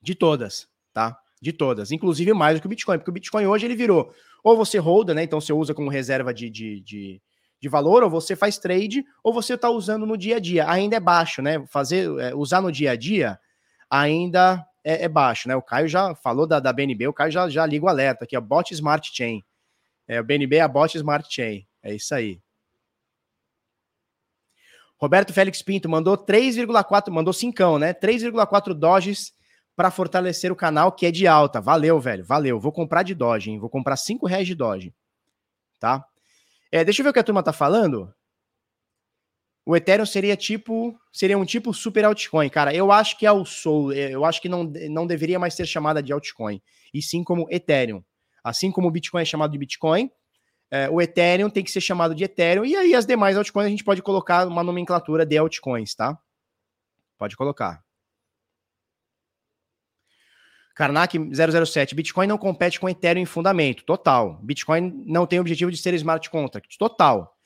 De 0.00 0.14
todas, 0.14 0.68
tá? 0.92 1.16
De 1.42 1.52
todas. 1.52 1.90
Inclusive 1.90 2.32
mais 2.32 2.56
do 2.56 2.60
que 2.60 2.66
o 2.66 2.70
Bitcoin, 2.70 2.98
porque 2.98 3.10
o 3.10 3.14
Bitcoin 3.14 3.46
hoje 3.46 3.66
ele 3.66 3.74
virou. 3.74 4.14
Ou 4.44 4.56
você 4.56 4.78
holda, 4.78 5.12
né? 5.12 5.24
Então 5.24 5.40
você 5.40 5.52
usa 5.52 5.74
como 5.74 5.90
reserva 5.90 6.32
de, 6.32 6.48
de, 6.48 6.80
de, 6.80 7.20
de 7.60 7.68
valor, 7.68 8.04
ou 8.04 8.08
você 8.08 8.36
faz 8.36 8.58
trade, 8.58 9.04
ou 9.24 9.34
você 9.34 9.54
está 9.54 9.68
usando 9.68 10.06
no 10.06 10.16
dia 10.16 10.36
a 10.36 10.38
dia. 10.38 10.70
Ainda 10.70 10.94
é 10.94 11.00
baixo, 11.00 11.42
né? 11.42 11.66
Fazer, 11.66 12.08
é, 12.20 12.32
usar 12.32 12.60
no 12.60 12.70
dia 12.70 12.92
a 12.92 12.96
dia 12.96 13.40
ainda 13.90 14.64
é, 14.84 15.04
é, 15.04 15.08
baixo, 15.08 15.48
né? 15.48 15.56
O 15.56 15.62
Caio 15.62 15.88
já 15.88 16.14
falou 16.14 16.46
da, 16.46 16.60
da 16.60 16.72
BNB, 16.72 17.08
o 17.08 17.12
Caio 17.12 17.32
já, 17.32 17.48
já 17.48 17.66
liga 17.66 17.86
o 17.86 17.88
alerta 17.88 18.24
aqui, 18.24 18.36
a 18.36 18.40
Bot 18.40 18.72
Smart 18.72 19.10
Chain. 19.12 19.44
É, 20.06 20.20
o 20.20 20.24
BNB 20.24 20.56
é 20.56 20.60
a 20.60 20.68
Bot 20.68 20.96
Smart 20.96 21.26
Chain. 21.28 21.66
É 21.82 21.92
isso 21.92 22.14
aí. 22.14 22.40
Roberto 24.96 25.32
Félix 25.32 25.60
Pinto 25.60 25.88
mandou 25.88 26.16
3,4, 26.16 27.10
mandou 27.10 27.32
cincão, 27.32 27.76
né? 27.76 27.92
3,4 27.92 28.72
Doges 28.72 29.32
para 29.74 29.90
fortalecer 29.90 30.52
o 30.52 30.56
canal 30.56 30.92
que 30.92 31.06
é 31.06 31.10
de 31.10 31.26
alta. 31.26 31.60
Valeu, 31.60 31.98
velho, 32.00 32.24
valeu. 32.24 32.60
Vou 32.60 32.72
comprar 32.72 33.02
de 33.02 33.14
Doge, 33.14 33.50
hein? 33.50 33.58
Vou 33.58 33.70
comprar 33.70 33.96
5 33.96 34.26
reais 34.26 34.46
de 34.46 34.54
Doge. 34.54 34.94
Tá? 35.80 36.04
É, 36.70 36.84
deixa 36.84 37.00
eu 37.00 37.04
ver 37.04 37.10
o 37.10 37.12
que 37.12 37.18
a 37.18 37.24
turma 37.24 37.42
tá 37.42 37.52
falando 37.52 38.12
o 39.64 39.76
Ethereum 39.76 40.06
seria 40.06 40.36
tipo 40.36 40.98
seria 41.12 41.38
um 41.38 41.44
tipo 41.44 41.72
super 41.72 42.04
altcoin, 42.04 42.48
cara. 42.48 42.74
Eu 42.74 42.90
acho 42.90 43.16
que 43.18 43.26
é 43.26 43.32
o 43.32 43.44
Soul, 43.44 43.92
é, 43.92 44.10
eu 44.10 44.24
acho 44.24 44.40
que 44.40 44.48
não, 44.48 44.64
não 44.90 45.06
deveria 45.06 45.38
mais 45.38 45.54
ser 45.54 45.66
chamada 45.66 46.02
de 46.02 46.12
altcoin, 46.12 46.60
e 46.92 47.00
sim 47.00 47.22
como 47.22 47.46
Ethereum. 47.50 48.02
Assim 48.42 48.72
como 48.72 48.88
o 48.88 48.90
Bitcoin 48.90 49.22
é 49.22 49.24
chamado 49.24 49.52
de 49.52 49.58
Bitcoin, 49.58 50.10
é, 50.70 50.90
o 50.90 51.00
Ethereum 51.00 51.48
tem 51.48 51.62
que 51.62 51.70
ser 51.70 51.80
chamado 51.80 52.14
de 52.14 52.24
Ethereum, 52.24 52.64
e 52.64 52.74
aí 52.74 52.94
as 52.94 53.06
demais 53.06 53.36
altcoins 53.36 53.66
a 53.66 53.70
gente 53.70 53.84
pode 53.84 54.02
colocar 54.02 54.46
uma 54.48 54.64
nomenclatura 54.64 55.24
de 55.24 55.36
altcoins, 55.36 55.94
tá? 55.94 56.18
Pode 57.16 57.36
colocar. 57.36 57.80
Karnak 60.74 61.18
007, 61.18 61.94
Bitcoin 61.94 62.26
não 62.26 62.38
compete 62.38 62.80
com 62.80 62.88
Ethereum 62.88 63.22
em 63.22 63.26
fundamento, 63.26 63.84
total. 63.84 64.38
Bitcoin 64.42 65.04
não 65.06 65.26
tem 65.26 65.38
o 65.38 65.42
objetivo 65.42 65.70
de 65.70 65.76
ser 65.76 65.92
smart 65.94 66.28
contract, 66.30 66.78
total. 66.78 67.36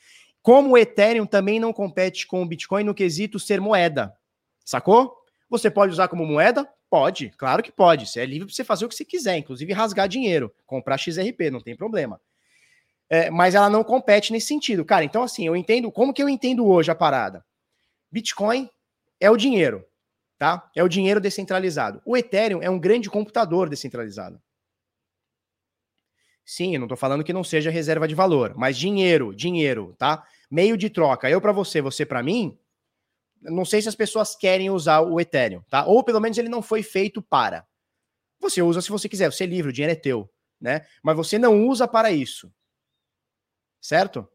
Como 0.42 0.70
o 0.70 0.78
Ethereum 0.78 1.26
também 1.26 1.58
não 1.58 1.72
compete 1.72 2.26
com 2.26 2.42
o 2.42 2.46
Bitcoin 2.46 2.84
no 2.84 2.94
quesito 2.94 3.38
ser 3.38 3.60
moeda. 3.60 4.16
Sacou? 4.64 5.16
Você 5.50 5.70
pode 5.70 5.92
usar 5.92 6.08
como 6.08 6.24
moeda? 6.24 6.68
Pode, 6.88 7.30
claro 7.36 7.62
que 7.62 7.72
pode. 7.72 8.06
Você 8.06 8.20
é 8.20 8.26
livre 8.26 8.46
para 8.46 8.54
você 8.54 8.62
fazer 8.62 8.84
o 8.84 8.88
que 8.88 8.94
você 8.94 9.04
quiser, 9.04 9.36
inclusive 9.36 9.72
rasgar 9.72 10.08
dinheiro, 10.08 10.54
comprar 10.64 10.98
XRP, 10.98 11.50
não 11.50 11.60
tem 11.60 11.76
problema. 11.76 12.20
É, 13.10 13.30
mas 13.30 13.54
ela 13.54 13.68
não 13.68 13.82
compete 13.82 14.32
nesse 14.32 14.46
sentido. 14.46 14.84
Cara, 14.84 15.04
então 15.04 15.22
assim, 15.22 15.46
eu 15.46 15.56
entendo, 15.56 15.90
como 15.90 16.12
que 16.12 16.22
eu 16.22 16.28
entendo 16.28 16.66
hoje 16.66 16.90
a 16.90 16.94
parada? 16.94 17.44
Bitcoin 18.10 18.70
é 19.20 19.30
o 19.30 19.36
dinheiro, 19.36 19.84
tá? 20.38 20.70
É 20.74 20.82
o 20.82 20.88
dinheiro 20.88 21.20
descentralizado. 21.20 22.00
O 22.04 22.16
Ethereum 22.16 22.62
é 22.62 22.70
um 22.70 22.78
grande 22.78 23.08
computador 23.10 23.68
descentralizado. 23.68 24.40
Sim, 26.44 26.74
eu 26.74 26.80
não 26.80 26.86
estou 26.86 26.96
falando 26.96 27.24
que 27.24 27.32
não 27.32 27.42
seja 27.42 27.70
reserva 27.70 28.06
de 28.06 28.14
valor, 28.14 28.54
mas 28.56 28.78
dinheiro, 28.78 29.34
dinheiro, 29.34 29.94
tá? 29.98 30.24
meio 30.50 30.76
de 30.76 30.88
troca, 30.88 31.28
eu 31.28 31.40
para 31.40 31.52
você, 31.52 31.80
você 31.80 32.06
para 32.06 32.22
mim, 32.22 32.58
não 33.42 33.64
sei 33.64 33.82
se 33.82 33.88
as 33.88 33.94
pessoas 33.94 34.34
querem 34.34 34.70
usar 34.70 35.00
o 35.00 35.20
Ethereum, 35.20 35.62
tá? 35.68 35.84
Ou 35.84 36.02
pelo 36.02 36.20
menos 36.20 36.38
ele 36.38 36.48
não 36.48 36.62
foi 36.62 36.82
feito 36.82 37.20
para. 37.20 37.66
Você 38.40 38.62
usa 38.62 38.80
se 38.80 38.90
você 38.90 39.08
quiser, 39.08 39.30
você 39.30 39.44
é 39.44 39.46
livre, 39.46 39.70
o 39.70 39.72
dinheiro 39.72 39.92
é 39.92 40.00
teu, 40.00 40.30
né? 40.60 40.86
Mas 41.02 41.16
você 41.16 41.38
não 41.38 41.66
usa 41.66 41.86
para 41.86 42.10
isso. 42.10 42.52
Certo? 43.80 44.28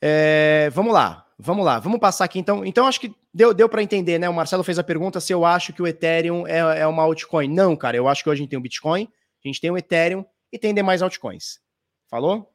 É, 0.00 0.70
vamos 0.72 0.92
lá, 0.92 1.26
vamos 1.38 1.64
lá, 1.64 1.78
vamos 1.78 1.98
passar 1.98 2.24
aqui 2.24 2.38
então. 2.38 2.64
Então 2.64 2.86
acho 2.86 3.00
que 3.00 3.14
deu, 3.36 3.52
deu 3.52 3.68
para 3.68 3.82
entender, 3.82 4.18
né? 4.18 4.28
O 4.28 4.34
Marcelo 4.34 4.64
fez 4.64 4.78
a 4.78 4.84
pergunta 4.84 5.20
se 5.20 5.30
eu 5.30 5.44
acho 5.44 5.72
que 5.72 5.82
o 5.82 5.86
Ethereum 5.86 6.46
é, 6.46 6.80
é 6.80 6.86
uma 6.86 7.02
altcoin. 7.02 7.48
Não, 7.48 7.76
cara, 7.76 7.96
eu 7.96 8.08
acho 8.08 8.24
que 8.24 8.30
hoje 8.30 8.40
a 8.40 8.42
gente 8.42 8.50
tem 8.50 8.58
o 8.58 8.62
Bitcoin, 8.62 9.06
a 9.44 9.48
gente 9.48 9.60
tem 9.60 9.70
o 9.70 9.76
Ethereum 9.76 10.24
e 10.50 10.58
tem 10.58 10.72
demais 10.72 11.02
altcoins. 11.02 11.60
Falou? 12.08 12.50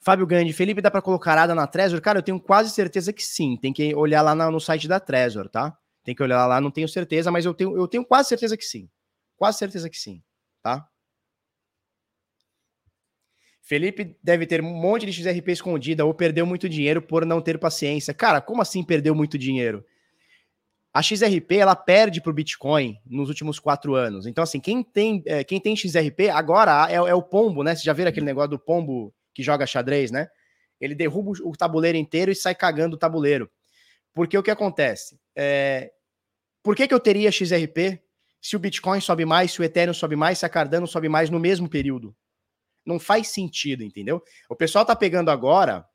Fábio 0.00 0.26
Gandhi, 0.26 0.52
Felipe, 0.52 0.80
dá 0.80 0.90
para 0.90 1.02
colocar 1.02 1.38
ADA 1.38 1.54
na 1.54 1.66
Trezor? 1.66 2.00
Cara, 2.00 2.18
eu 2.18 2.22
tenho 2.22 2.40
quase 2.40 2.70
certeza 2.70 3.12
que 3.12 3.22
sim. 3.22 3.56
Tem 3.56 3.72
que 3.72 3.94
olhar 3.94 4.22
lá 4.22 4.34
no 4.34 4.58
site 4.58 4.88
da 4.88 4.98
Trezor, 4.98 5.48
tá? 5.48 5.76
Tem 6.02 6.14
que 6.14 6.22
olhar 6.22 6.44
lá, 6.46 6.60
não 6.60 6.70
tenho 6.70 6.88
certeza, 6.88 7.30
mas 7.30 7.44
eu 7.44 7.54
tenho, 7.54 7.76
eu 7.76 7.86
tenho 7.86 8.04
quase 8.04 8.30
certeza 8.30 8.56
que 8.56 8.64
sim. 8.64 8.90
Quase 9.36 9.58
certeza 9.58 9.88
que 9.88 9.96
sim, 9.96 10.22
tá? 10.62 10.88
Felipe 13.70 14.16
deve 14.20 14.46
ter 14.46 14.60
um 14.60 14.68
monte 14.68 15.06
de 15.06 15.12
XRP 15.12 15.52
escondida 15.52 16.04
ou 16.04 16.12
perdeu 16.12 16.44
muito 16.44 16.68
dinheiro 16.68 17.00
por 17.00 17.24
não 17.24 17.40
ter 17.40 17.56
paciência. 17.56 18.12
Cara, 18.12 18.40
como 18.40 18.60
assim 18.60 18.82
perdeu 18.82 19.14
muito 19.14 19.38
dinheiro? 19.38 19.84
a 20.92 21.00
XRP 21.00 21.52
ela 21.52 21.76
perde 21.76 22.20
para 22.20 22.30
o 22.30 22.34
Bitcoin 22.34 22.98
nos 23.06 23.28
últimos 23.28 23.60
quatro 23.60 23.94
anos. 23.94 24.26
Então, 24.26 24.42
assim, 24.42 24.58
quem 24.58 24.82
tem, 24.82 25.22
é, 25.24 25.44
quem 25.44 25.60
tem 25.60 25.76
XRP 25.76 26.30
agora 26.30 26.90
é, 26.90 26.96
é, 26.96 27.14
o 27.14 27.22
pombo, 27.22 27.62
né? 27.62 27.70
Vocês 27.76 27.84
já 27.84 27.92
viram 27.92 28.08
aquele 28.08 28.26
negócio 28.26 28.50
do 28.50 28.58
pombo 28.58 29.14
que 29.32 29.40
joga 29.40 29.64
xadrez, 29.68 30.10
né? 30.10 30.26
Ele 30.80 30.96
derruba 30.96 31.30
o 31.44 31.52
tabuleiro 31.52 31.96
inteiro 31.96 32.32
e 32.32 32.34
sai 32.34 32.56
cagando 32.56 32.96
o 32.96 32.98
tabuleiro. 32.98 33.48
Porque 34.12 34.36
o 34.36 34.42
que 34.42 34.50
acontece? 34.50 35.16
É, 35.36 35.92
por 36.60 36.74
que, 36.74 36.88
que 36.88 36.94
eu 36.94 36.98
teria 36.98 37.30
XRP 37.30 38.02
se 38.42 38.56
o 38.56 38.58
Bitcoin 38.58 39.00
sobe 39.00 39.24
mais, 39.24 39.52
se 39.52 39.60
o 39.60 39.64
Ethereum 39.64 39.94
sobe 39.94 40.16
mais, 40.16 40.40
se 40.40 40.44
a 40.44 40.48
Cardano 40.48 40.88
sobe 40.88 41.08
mais 41.08 41.30
no 41.30 41.38
mesmo 41.38 41.68
período? 41.68 42.12
Não 42.84 42.98
faz 42.98 43.28
sentido, 43.28 43.82
entendeu? 43.82 44.22
O 44.48 44.56
pessoal 44.56 44.84
tá 44.84 44.96
pegando 44.96 45.30
agora 45.30 45.86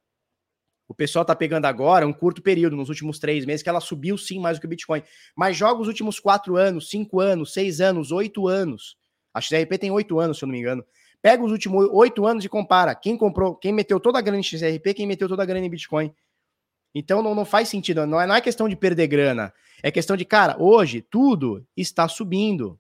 o 0.88 0.94
pessoal 0.94 1.24
está 1.24 1.36
pegando 1.36 1.66
agora 1.66 2.08
um 2.08 2.14
curto 2.14 2.42
período, 2.42 2.76
nos 2.76 2.90
últimos 2.90 3.18
três 3.18 3.44
meses, 3.46 3.64
que 3.64 3.70
ela 3.70 3.80
subiu 3.80 4.18
sim 4.18 4.40
mais 4.40 4.58
do 4.58 4.62
que 4.62 4.68
o 4.68 4.70
Bitcoin. 4.70 5.02
Mas 5.36 5.58
joga 5.58 5.82
os 5.82 5.88
últimos 5.88 6.20
quatro 6.20 6.58
anos, 6.58 6.90
cinco 6.90 7.20
anos, 7.20 7.54
seis 7.54 7.82
anos, 7.82 8.12
oito 8.12 8.48
anos. 8.48 8.96
A 9.34 9.42
XRP 9.42 9.78
tem 9.80 9.92
oito 9.92 10.20
anos, 10.20 10.38
se 10.38 10.44
eu 10.44 10.48
não 10.48 10.54
me 10.54 10.60
engano. 10.60 10.86
Pega 11.22 11.44
os 11.44 11.52
últimos 11.52 11.90
oito 11.92 12.26
anos 12.26 12.46
e 12.46 12.50
compara. 12.50 12.94
Quem 12.94 13.18
comprou, 13.18 13.56
quem 13.56 13.74
meteu 13.74 14.00
toda 14.00 14.20
a 14.20 14.22
grana 14.22 14.40
em 14.40 14.44
XRP, 14.44 14.94
quem 14.94 15.08
meteu 15.08 15.28
toda 15.28 15.42
a 15.42 15.46
grana 15.46 15.66
em 15.66 15.70
Bitcoin. 15.70 16.14
Então 16.94 17.24
não, 17.24 17.34
não 17.34 17.46
faz 17.46 17.68
sentido. 17.68 18.06
Não 18.06 18.22
é, 18.22 18.28
não 18.28 18.36
é 18.36 18.42
questão 18.42 18.70
de 18.70 18.76
perder 18.76 19.08
grana. 19.08 19.52
É 19.82 19.90
questão 19.90 20.16
de, 20.16 20.24
cara, 20.24 20.56
hoje 20.62 21.02
tudo 21.02 21.66
está 21.76 22.08
subindo. 22.08 22.80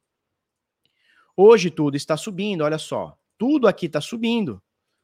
Hoje 1.35 1.71
tudo 1.71 1.97
está 1.97 2.15
subindo, 2.15 2.63
olha 2.63 2.77
só. 2.77 3.17
Tudo 3.37 3.67
aqui 3.67 3.85
está 3.85 4.01
subindo. 4.01 4.61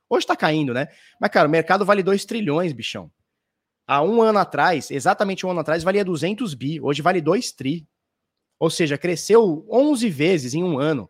Hoje 0.09 0.25
tá 0.25 0.35
caindo, 0.35 0.73
né? 0.73 0.87
Mas, 1.19 1.31
cara, 1.31 1.47
o 1.47 1.51
mercado 1.51 1.85
vale 1.85 2.03
2 2.03 2.25
trilhões, 2.25 2.73
bichão. 2.73 3.11
Há 3.87 4.01
um 4.01 4.21
ano 4.21 4.39
atrás, 4.39 4.91
exatamente 4.91 5.45
um 5.45 5.51
ano 5.51 5.61
atrás, 5.61 5.83
valia 5.83 6.05
200 6.05 6.53
bi. 6.53 6.79
Hoje 6.81 7.01
vale 7.01 7.21
2 7.21 7.51
tri. 7.51 7.87
Ou 8.59 8.69
seja, 8.69 8.97
cresceu 8.97 9.65
11 9.69 10.09
vezes 10.09 10.53
em 10.53 10.63
um 10.63 10.79
ano. 10.79 11.09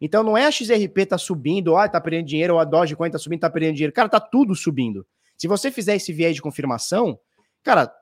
Então 0.00 0.24
não 0.24 0.36
é 0.36 0.46
a 0.46 0.50
XRP 0.50 1.06
tá 1.06 1.16
subindo, 1.16 1.76
ah, 1.76 1.88
tá 1.88 2.00
perdendo 2.00 2.26
dinheiro, 2.26 2.54
ou 2.54 2.60
a 2.60 2.64
Dogecoin 2.64 3.10
tá 3.10 3.18
subindo, 3.18 3.40
tá 3.40 3.48
perdendo 3.48 3.74
dinheiro. 3.74 3.92
Cara, 3.92 4.08
tá 4.08 4.20
tudo 4.20 4.54
subindo. 4.54 5.06
Se 5.38 5.46
você 5.46 5.70
fizer 5.70 5.94
esse 5.94 6.12
viés 6.12 6.34
de 6.34 6.42
confirmação, 6.42 7.18
cara, 7.62 7.92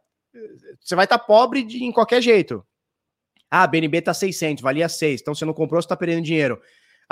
você 0.80 0.94
vai 0.94 1.04
estar 1.04 1.18
tá 1.18 1.24
pobre 1.24 1.62
de, 1.62 1.84
em 1.84 1.92
qualquer 1.92 2.22
jeito. 2.22 2.66
Ah, 3.50 3.64
a 3.64 3.66
BNB 3.66 4.00
tá 4.00 4.14
600, 4.14 4.62
valia 4.62 4.88
6, 4.88 5.20
então 5.20 5.34
você 5.34 5.44
não 5.44 5.52
comprou, 5.52 5.80
você 5.80 5.88
tá 5.88 5.96
perdendo 5.96 6.24
dinheiro. 6.24 6.60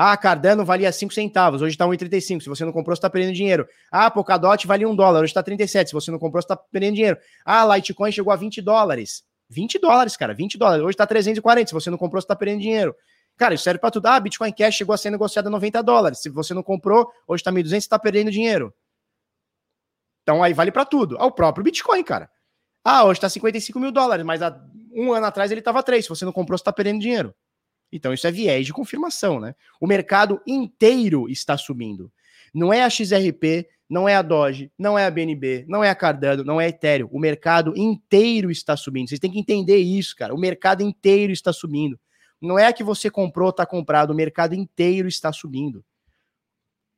Ah, 0.01 0.16
Cardano 0.16 0.64
valia 0.64 0.92
5 0.92 1.12
centavos, 1.12 1.61
hoje 1.61 1.74
está 1.74 1.84
1,35. 1.84 2.40
Se 2.40 2.49
você 2.49 2.64
não 2.64 2.70
comprou, 2.70 2.94
você 2.94 3.01
está 3.01 3.11
perdendo 3.11 3.34
dinheiro. 3.34 3.66
Ah, 3.90 4.09
Polkadot 4.09 4.64
valia 4.64 4.88
1 4.88 4.94
dólar, 4.94 5.22
hoje 5.22 5.30
está 5.30 5.42
37. 5.42 5.88
Se 5.88 5.92
você 5.92 6.09
não 6.12 6.20
comprou, 6.20 6.40
você 6.40 6.44
está 6.44 6.57
perdendo 6.57 6.94
dinheiro. 6.94 7.18
Ah, 7.44 7.64
Litecoin 7.74 8.12
chegou 8.12 8.32
a 8.32 8.36
20 8.36 8.62
dólares. 8.62 9.24
20 9.51 9.76
dólares, 9.80 10.16
cara, 10.16 10.32
20 10.32 10.57
dólares. 10.57 10.84
Hoje 10.84 10.94
está 10.94 11.05
340. 11.05 11.66
Se 11.66 11.74
você 11.74 11.90
não 11.90 11.99
comprou, 11.99 12.20
você 12.20 12.26
está 12.26 12.36
perdendo 12.36 12.61
dinheiro. 12.61 12.94
Cara, 13.36 13.55
isso 13.55 13.64
serve 13.64 13.80
para 13.80 13.90
tudo. 13.90 14.07
Ah, 14.07 14.20
Bitcoin 14.20 14.53
Cash 14.53 14.76
chegou 14.76 14.94
a 14.94 14.96
ser 14.96 15.11
negociado 15.11 15.49
a 15.49 15.51
90 15.51 15.82
dólares. 15.82 16.20
Se 16.22 16.28
você 16.28 16.55
não 16.55 16.62
comprou, 16.62 17.11
hoje 17.26 17.40
está 17.40 17.51
1.200, 17.51 17.68
você 17.68 17.76
está 17.78 17.99
perdendo 17.99 18.30
dinheiro. 18.30 18.72
Então 20.22 20.44
aí 20.44 20.53
vale 20.53 20.70
para 20.70 20.84
tudo. 20.84 21.16
Ah, 21.18 21.26
o 21.26 21.32
próprio 21.32 21.64
Bitcoin, 21.64 22.05
cara. 22.05 22.30
Ah, 22.84 23.03
hoje 23.03 23.18
está 23.18 23.28
55 23.28 23.80
mil 23.80 23.90
dólares, 23.90 24.24
mas 24.24 24.42
há 24.42 24.57
um 24.92 25.12
ano 25.12 25.26
atrás 25.26 25.51
ele 25.51 25.61
estava 25.61 25.82
3. 25.82 26.05
Se 26.05 26.09
você 26.09 26.24
não 26.24 26.32
comprou, 26.32 26.57
você 26.57 26.62
está 26.62 26.72
perdendo 26.72 27.01
dinheiro. 27.01 27.34
Então, 27.93 28.12
isso 28.12 28.26
é 28.26 28.30
viés 28.30 28.66
de 28.66 28.72
confirmação, 28.72 29.41
né? 29.41 29.55
O 29.80 29.86
mercado 29.86 30.41
inteiro 30.47 31.28
está 31.28 31.57
subindo. 31.57 32.12
Não 32.55 32.72
é 32.72 32.82
a 32.82 32.91
XRP, 32.91 33.66
não 33.89 34.09
é 34.09 34.14
a 34.14 34.22
Doge, 34.22 34.70
não 34.78 34.99
é 34.99 35.07
a 35.07 35.11
BNB, 35.11 35.64
não 35.66 35.82
é 35.82 35.89
a 35.89 35.95
Cardano, 35.95 36.45
não 36.45 36.61
é 36.61 36.66
a 36.66 36.68
Ethereum. 36.68 37.09
O 37.11 37.18
mercado 37.18 37.72
inteiro 37.76 38.51
está 38.51 38.76
subindo. 38.76 39.09
Vocês 39.09 39.20
têm 39.20 39.30
que 39.30 39.39
entender 39.39 39.78
isso, 39.78 40.14
cara. 40.14 40.34
O 40.34 40.39
mercado 40.39 40.82
inteiro 40.82 41.32
está 41.32 41.53
subindo. 41.53 41.99
Não 42.41 42.59
é 42.59 42.66
a 42.66 42.72
que 42.72 42.84
você 42.84 43.11
comprou, 43.11 43.49
está 43.49 43.64
comprado. 43.64 44.11
O 44.11 44.14
mercado 44.14 44.55
inteiro 44.55 45.09
está 45.09 45.32
subindo. 45.32 45.84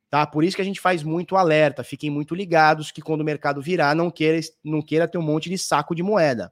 Tá? 0.09 0.27
Por 0.27 0.43
isso 0.43 0.57
que 0.57 0.61
a 0.61 0.65
gente 0.65 0.81
faz 0.81 1.03
muito 1.03 1.37
alerta. 1.37 1.85
Fiquem 1.85 2.09
muito 2.09 2.35
ligados 2.35 2.91
que 2.91 3.01
quando 3.01 3.21
o 3.21 3.25
mercado 3.25 3.61
virar, 3.61 3.95
não 3.95 4.11
queira, 4.11 4.41
não 4.61 4.81
queira 4.81 5.07
ter 5.07 5.17
um 5.17 5.21
monte 5.21 5.49
de 5.49 5.57
saco 5.57 5.95
de 5.95 6.03
moeda. 6.03 6.51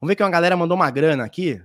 Vamos 0.00 0.12
ver 0.12 0.16
que 0.16 0.22
uma 0.22 0.30
galera 0.30 0.56
mandou 0.56 0.76
uma 0.76 0.90
grana 0.90 1.24
aqui. 1.24 1.60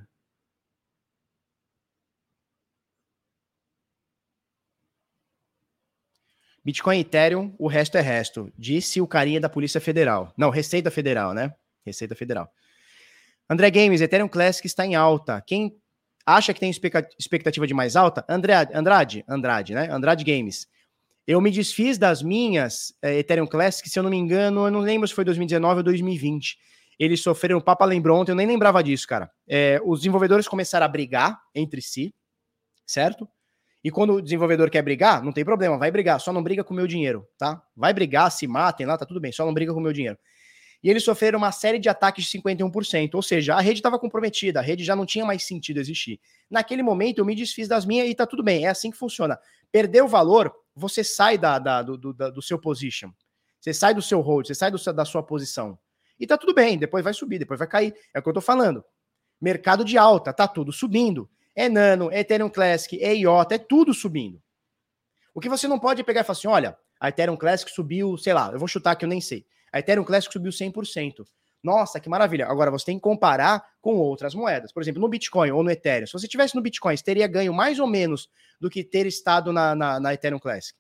Bitcoin 6.66 6.98
e 6.98 7.02
Ethereum, 7.02 7.54
o 7.60 7.68
resto 7.68 7.96
é 7.96 8.02
resto, 8.02 8.52
disse 8.58 9.00
o 9.00 9.06
carinha 9.06 9.40
da 9.40 9.48
Polícia 9.48 9.80
Federal. 9.80 10.34
Não, 10.36 10.50
Receita 10.50 10.90
Federal, 10.90 11.32
né? 11.32 11.54
Receita 11.86 12.16
Federal. 12.16 12.52
André 13.48 13.70
Games, 13.70 14.02
Ethereum 14.02 14.28
Classic 14.28 14.66
está 14.66 14.84
em 14.84 14.96
alta. 14.96 15.40
Quem 15.46 15.78
acha 16.26 16.56
que 16.56 16.60
tem 16.60 16.72
expectativa 17.20 17.68
de 17.68 17.74
mais 17.76 17.96
alta? 17.96 18.26
André, 18.28 18.68
Andrade, 18.74 19.24
Andrade, 19.30 19.76
né? 19.76 19.88
Andrade 19.92 20.24
Games. 20.24 20.68
Eu 21.28 21.40
me 21.40 21.52
desfiz 21.52 22.00
das 22.00 22.24
minhas 22.24 22.96
é, 23.00 23.20
Ethereum 23.20 23.46
Classic, 23.46 23.88
se 23.88 24.00
eu 24.00 24.04
não 24.04 24.10
me 24.10 24.18
engano, 24.18 24.66
eu 24.66 24.72
não 24.72 24.80
lembro 24.80 25.08
se 25.08 25.14
foi 25.14 25.24
2019 25.24 25.78
ou 25.78 25.84
2020. 25.84 26.58
Eles 26.98 27.22
sofreram, 27.22 27.60
o 27.60 27.64
Papa 27.64 27.86
lembrou 27.86 28.20
ontem, 28.20 28.32
eu 28.32 28.36
nem 28.36 28.48
lembrava 28.48 28.84
disso, 28.84 29.08
cara. 29.08 29.30
É, 29.48 29.80
os 29.86 30.00
desenvolvedores 30.00 30.48
começaram 30.48 30.86
a 30.86 30.90
brigar 30.90 31.40
entre 31.54 31.80
si, 31.80 32.12
certo? 32.88 33.28
E 33.86 33.92
quando 33.92 34.14
o 34.14 34.22
desenvolvedor 34.22 34.68
quer 34.72 34.82
brigar, 34.82 35.24
não 35.24 35.32
tem 35.32 35.46
problema, 35.46 35.78
vai 35.78 35.92
brigar, 35.92 36.20
só 36.20 36.34
não 36.34 36.42
briga 36.42 36.64
com 36.64 36.74
o 36.74 36.76
meu 36.76 36.88
dinheiro, 36.88 37.24
tá? 37.38 37.62
Vai 37.78 37.94
brigar, 37.94 38.32
se 38.32 38.48
matem 38.48 38.84
lá, 38.84 38.98
tá 38.98 39.06
tudo 39.06 39.20
bem, 39.20 39.32
só 39.32 39.46
não 39.46 39.54
briga 39.54 39.72
com 39.72 39.80
o 39.80 39.84
meu 39.84 39.94
dinheiro. 39.94 40.18
E 40.84 40.90
eles 40.90 41.04
sofreram 41.04 41.38
uma 41.38 41.52
série 41.52 41.78
de 41.78 41.88
ataques 41.88 42.26
de 42.26 42.40
51%, 42.40 43.14
ou 43.14 43.22
seja, 43.22 43.54
a 43.54 43.62
rede 43.62 43.78
estava 43.82 44.00
comprometida, 44.00 44.60
a 44.60 44.64
rede 44.64 44.84
já 44.84 44.96
não 44.96 45.06
tinha 45.06 45.24
mais 45.24 45.46
sentido 45.46 45.80
existir. 45.80 46.20
Naquele 46.50 46.82
momento 46.82 47.20
eu 47.20 47.26
me 47.26 47.36
desfiz 47.36 47.68
das 47.68 47.86
minhas 47.86 48.10
e 48.10 48.16
tá 48.16 48.26
tudo 48.26 48.42
bem, 48.42 48.66
é 48.66 48.70
assim 48.70 48.90
que 48.90 48.98
funciona. 48.98 49.38
Perdeu 49.72 50.06
o 50.06 50.08
valor, 50.08 50.52
você 50.76 51.04
sai 51.04 51.38
da, 51.38 51.60
da 51.60 51.84
do, 51.84 51.96
do, 51.96 52.12
do, 52.12 52.42
seu 52.42 52.58
position, 52.58 53.12
você 53.62 53.72
sai 53.72 53.94
do 53.94 54.02
seu 54.02 54.20
hold, 54.20 54.48
você 54.48 54.56
sai 54.56 54.72
do, 54.72 54.80
da 54.94 55.06
sua 55.06 55.22
posição. 55.22 55.78
E 56.20 56.26
tá 56.26 56.40
tudo 56.40 56.56
bem, 56.56 56.76
depois 56.76 57.04
vai 57.04 57.14
subir, 57.14 57.38
depois 57.38 57.60
vai 57.60 57.68
cair, 57.68 57.94
é 58.16 58.18
o 58.18 58.24
que 58.24 58.30
eu 58.30 58.34
tô 58.34 58.42
falando. 58.42 58.84
Mercado 59.40 59.86
de 59.86 59.96
alta, 59.96 60.34
tá 60.34 60.48
tudo 60.48 60.74
subindo 60.74 61.30
é 61.56 61.70
Nano, 61.70 62.12
é 62.12 62.20
Ethereum 62.20 62.50
Classic, 62.50 63.02
é 63.02 63.16
IOTA, 63.16 63.56
é 63.56 63.58
tudo 63.58 63.94
subindo. 63.94 64.42
O 65.34 65.40
que 65.40 65.50
você 65.50 65.68
não 65.68 65.80
pode 65.80 66.04
pegar 66.04 66.22
e 66.22 66.24
falar 66.24 66.38
assim: 66.38 66.48
olha, 66.48 66.78
a 67.00 67.10
Ethereum 67.10 67.38
Classic 67.38 67.70
subiu, 67.72 68.18
sei 68.18 68.34
lá, 68.34 68.52
eu 68.52 68.60
vou 68.60 68.68
chutar 68.68 68.96
que 68.96 69.06
eu 69.06 69.10
nem 69.10 69.22
sei. 69.22 69.46
A 69.72 69.80
Ethereum 69.80 70.04
Classic 70.04 70.32
subiu 70.32 70.52
100%. 70.52 71.26
Nossa, 71.62 72.00
que 72.00 72.08
maravilha. 72.08 72.48
Agora 72.48 72.70
você 72.70 72.86
tem 72.86 72.98
que 72.98 73.02
comparar 73.02 73.66
com 73.82 73.96
outras 73.96 74.36
moedas. 74.36 74.72
Por 74.72 74.84
exemplo, 74.84 75.02
no 75.02 75.10
Bitcoin 75.10 75.50
ou 75.50 75.64
no 75.64 75.72
Ethereum. 75.72 76.06
Se 76.06 76.14
você 76.14 76.28
tivesse 76.28 76.56
no 76.56 76.62
Bitcoin, 76.62 76.96
você 76.96 77.04
teria 77.04 77.28
ganho 77.28 77.52
mais 77.52 77.80
ou 77.80 77.88
menos 77.88 78.30
do 78.62 78.70
que 78.70 78.84
ter 78.84 79.08
estado 79.08 79.52
na, 79.52 79.74
na, 79.74 80.00
na 80.00 80.14
Ethereum 80.14 80.40
Classic. 80.40 80.78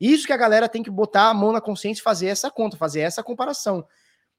Isso 0.00 0.26
que 0.26 0.32
a 0.32 0.38
galera 0.38 0.68
tem 0.68 0.82
que 0.82 0.90
botar 0.90 1.28
a 1.28 1.34
mão 1.34 1.52
na 1.52 1.60
consciência 1.60 2.00
e 2.00 2.02
fazer 2.02 2.28
essa 2.28 2.50
conta, 2.50 2.78
fazer 2.78 3.00
essa 3.00 3.22
comparação. 3.22 3.86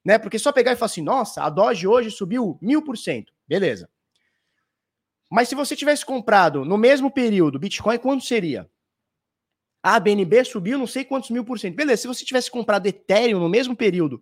Né? 0.04 0.18
Porque 0.18 0.40
só 0.40 0.52
pegar 0.52 0.72
e 0.72 0.76
falar 0.76 0.88
assim, 0.88 1.04
nossa, 1.04 1.44
a 1.44 1.50
Doge 1.50 1.88
hoje 1.88 2.10
subiu 2.10 2.58
mil 2.60 2.84
por 2.84 2.98
cento. 2.98 3.32
Beleza. 3.48 3.88
Mas 5.32 5.48
se 5.48 5.56
você 5.56 5.78
tivesse 5.78 6.06
comprado 6.06 6.66
no 6.66 6.78
mesmo 6.78 7.10
período 7.10 7.58
Bitcoin, 7.58 7.98
quanto 7.98 8.26
seria? 8.26 8.70
A 9.82 9.98
BNB 9.98 10.44
subiu 10.44 10.78
não 10.78 10.86
sei 10.86 11.06
quantos 11.06 11.30
mil 11.30 11.46
por 11.46 11.58
cento. 11.58 11.74
Beleza, 11.74 12.02
se 12.02 12.08
você 12.08 12.26
tivesse 12.26 12.52
comprado 12.52 12.86
Ethereum 12.86 13.40
no 13.40 13.48
mesmo 13.48 13.74
período, 13.74 14.22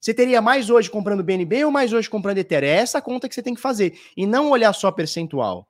você 0.00 0.12
teria 0.12 0.42
mais 0.42 0.68
hoje 0.68 0.90
comprando 0.90 1.22
BNB 1.22 1.64
ou 1.64 1.70
mais 1.70 1.92
hoje 1.92 2.10
comprando 2.10 2.38
Ethereum? 2.38 2.68
É 2.68 2.74
essa 2.74 3.00
conta 3.00 3.28
que 3.28 3.36
você 3.36 3.42
tem 3.42 3.54
que 3.54 3.60
fazer. 3.60 3.96
E 4.16 4.26
não 4.26 4.50
olhar 4.50 4.72
só 4.72 4.90
percentual. 4.90 5.68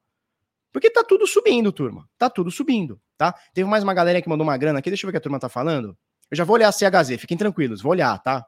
Porque 0.72 0.90
tá 0.90 1.04
tudo 1.04 1.26
subindo, 1.26 1.70
turma. 1.70 2.08
Tá 2.16 2.30
tudo 2.30 2.50
subindo, 2.50 2.98
tá? 3.18 3.34
Teve 3.52 3.68
mais 3.68 3.84
uma 3.84 3.92
galera 3.92 4.22
que 4.22 4.28
mandou 4.28 4.46
uma 4.46 4.56
grana 4.56 4.78
aqui. 4.78 4.88
Deixa 4.88 5.04
eu 5.04 5.08
ver 5.08 5.10
o 5.10 5.12
que 5.12 5.18
a 5.18 5.20
turma 5.20 5.38
tá 5.38 5.50
falando. 5.50 5.94
Eu 6.30 6.36
já 6.36 6.44
vou 6.44 6.54
olhar 6.54 6.68
a 6.68 6.72
CHZ. 6.72 7.20
Fiquem 7.20 7.36
tranquilos. 7.36 7.82
Vou 7.82 7.92
olhar, 7.92 8.18
tá? 8.22 8.46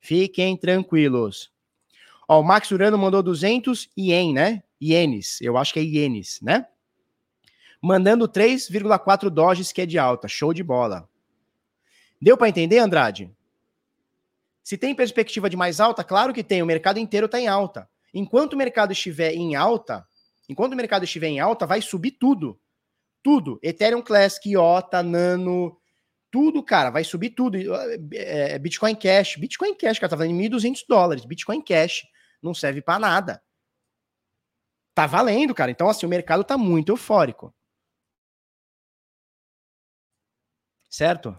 Fiquem 0.00 0.56
tranquilos. 0.56 1.52
Ó, 2.28 2.40
o 2.40 2.42
Max 2.42 2.72
Urano 2.72 2.98
mandou 2.98 3.22
200 3.22 3.88
ien, 3.96 4.34
né? 4.34 4.64
Ienes, 4.80 5.40
eu 5.40 5.56
acho 5.56 5.72
que 5.72 5.80
é 5.80 5.82
ienes, 5.82 6.40
né? 6.40 6.66
Mandando 7.82 8.28
3,4 8.28 9.30
doges 9.30 9.72
que 9.72 9.82
é 9.82 9.86
de 9.86 9.98
alta, 9.98 10.28
show 10.28 10.52
de 10.52 10.62
bola. 10.62 11.08
Deu 12.20 12.36
para 12.36 12.48
entender, 12.48 12.78
Andrade? 12.78 13.30
Se 14.62 14.76
tem 14.76 14.94
perspectiva 14.94 15.48
de 15.48 15.56
mais 15.56 15.80
alta, 15.80 16.04
claro 16.04 16.32
que 16.32 16.44
tem, 16.44 16.62
o 16.62 16.66
mercado 16.66 16.98
inteiro 16.98 17.26
está 17.26 17.40
em 17.40 17.48
alta. 17.48 17.88
Enquanto 18.12 18.52
o 18.52 18.56
mercado 18.56 18.92
estiver 18.92 19.32
em 19.32 19.54
alta, 19.54 20.06
enquanto 20.48 20.74
o 20.74 20.76
mercado 20.76 21.04
estiver 21.04 21.28
em 21.28 21.40
alta, 21.40 21.66
vai 21.66 21.80
subir 21.80 22.12
tudo. 22.12 22.60
Tudo. 23.22 23.58
Ethereum 23.62 24.02
Classic, 24.02 24.48
IOTA, 24.48 25.02
Nano, 25.02 25.76
tudo, 26.30 26.62
cara, 26.62 26.90
vai 26.90 27.04
subir 27.04 27.30
tudo. 27.30 27.56
É, 28.12 28.58
Bitcoin 28.58 28.94
Cash, 28.94 29.36
Bitcoin 29.36 29.74
Cash, 29.74 29.98
cara, 29.98 30.10
tá 30.10 30.16
falando 30.16 30.32
em 30.32 30.48
1.200 30.48 30.84
dólares. 30.88 31.24
Bitcoin 31.24 31.60
Cash 31.62 32.06
não 32.42 32.54
serve 32.54 32.80
para 32.80 32.98
nada. 32.98 33.42
Tá 35.00 35.06
valendo, 35.06 35.54
cara. 35.54 35.70
Então, 35.70 35.88
assim, 35.88 36.04
o 36.04 36.08
mercado 36.10 36.44
tá 36.44 36.58
muito 36.58 36.92
eufórico. 36.92 37.54
Certo? 40.90 41.34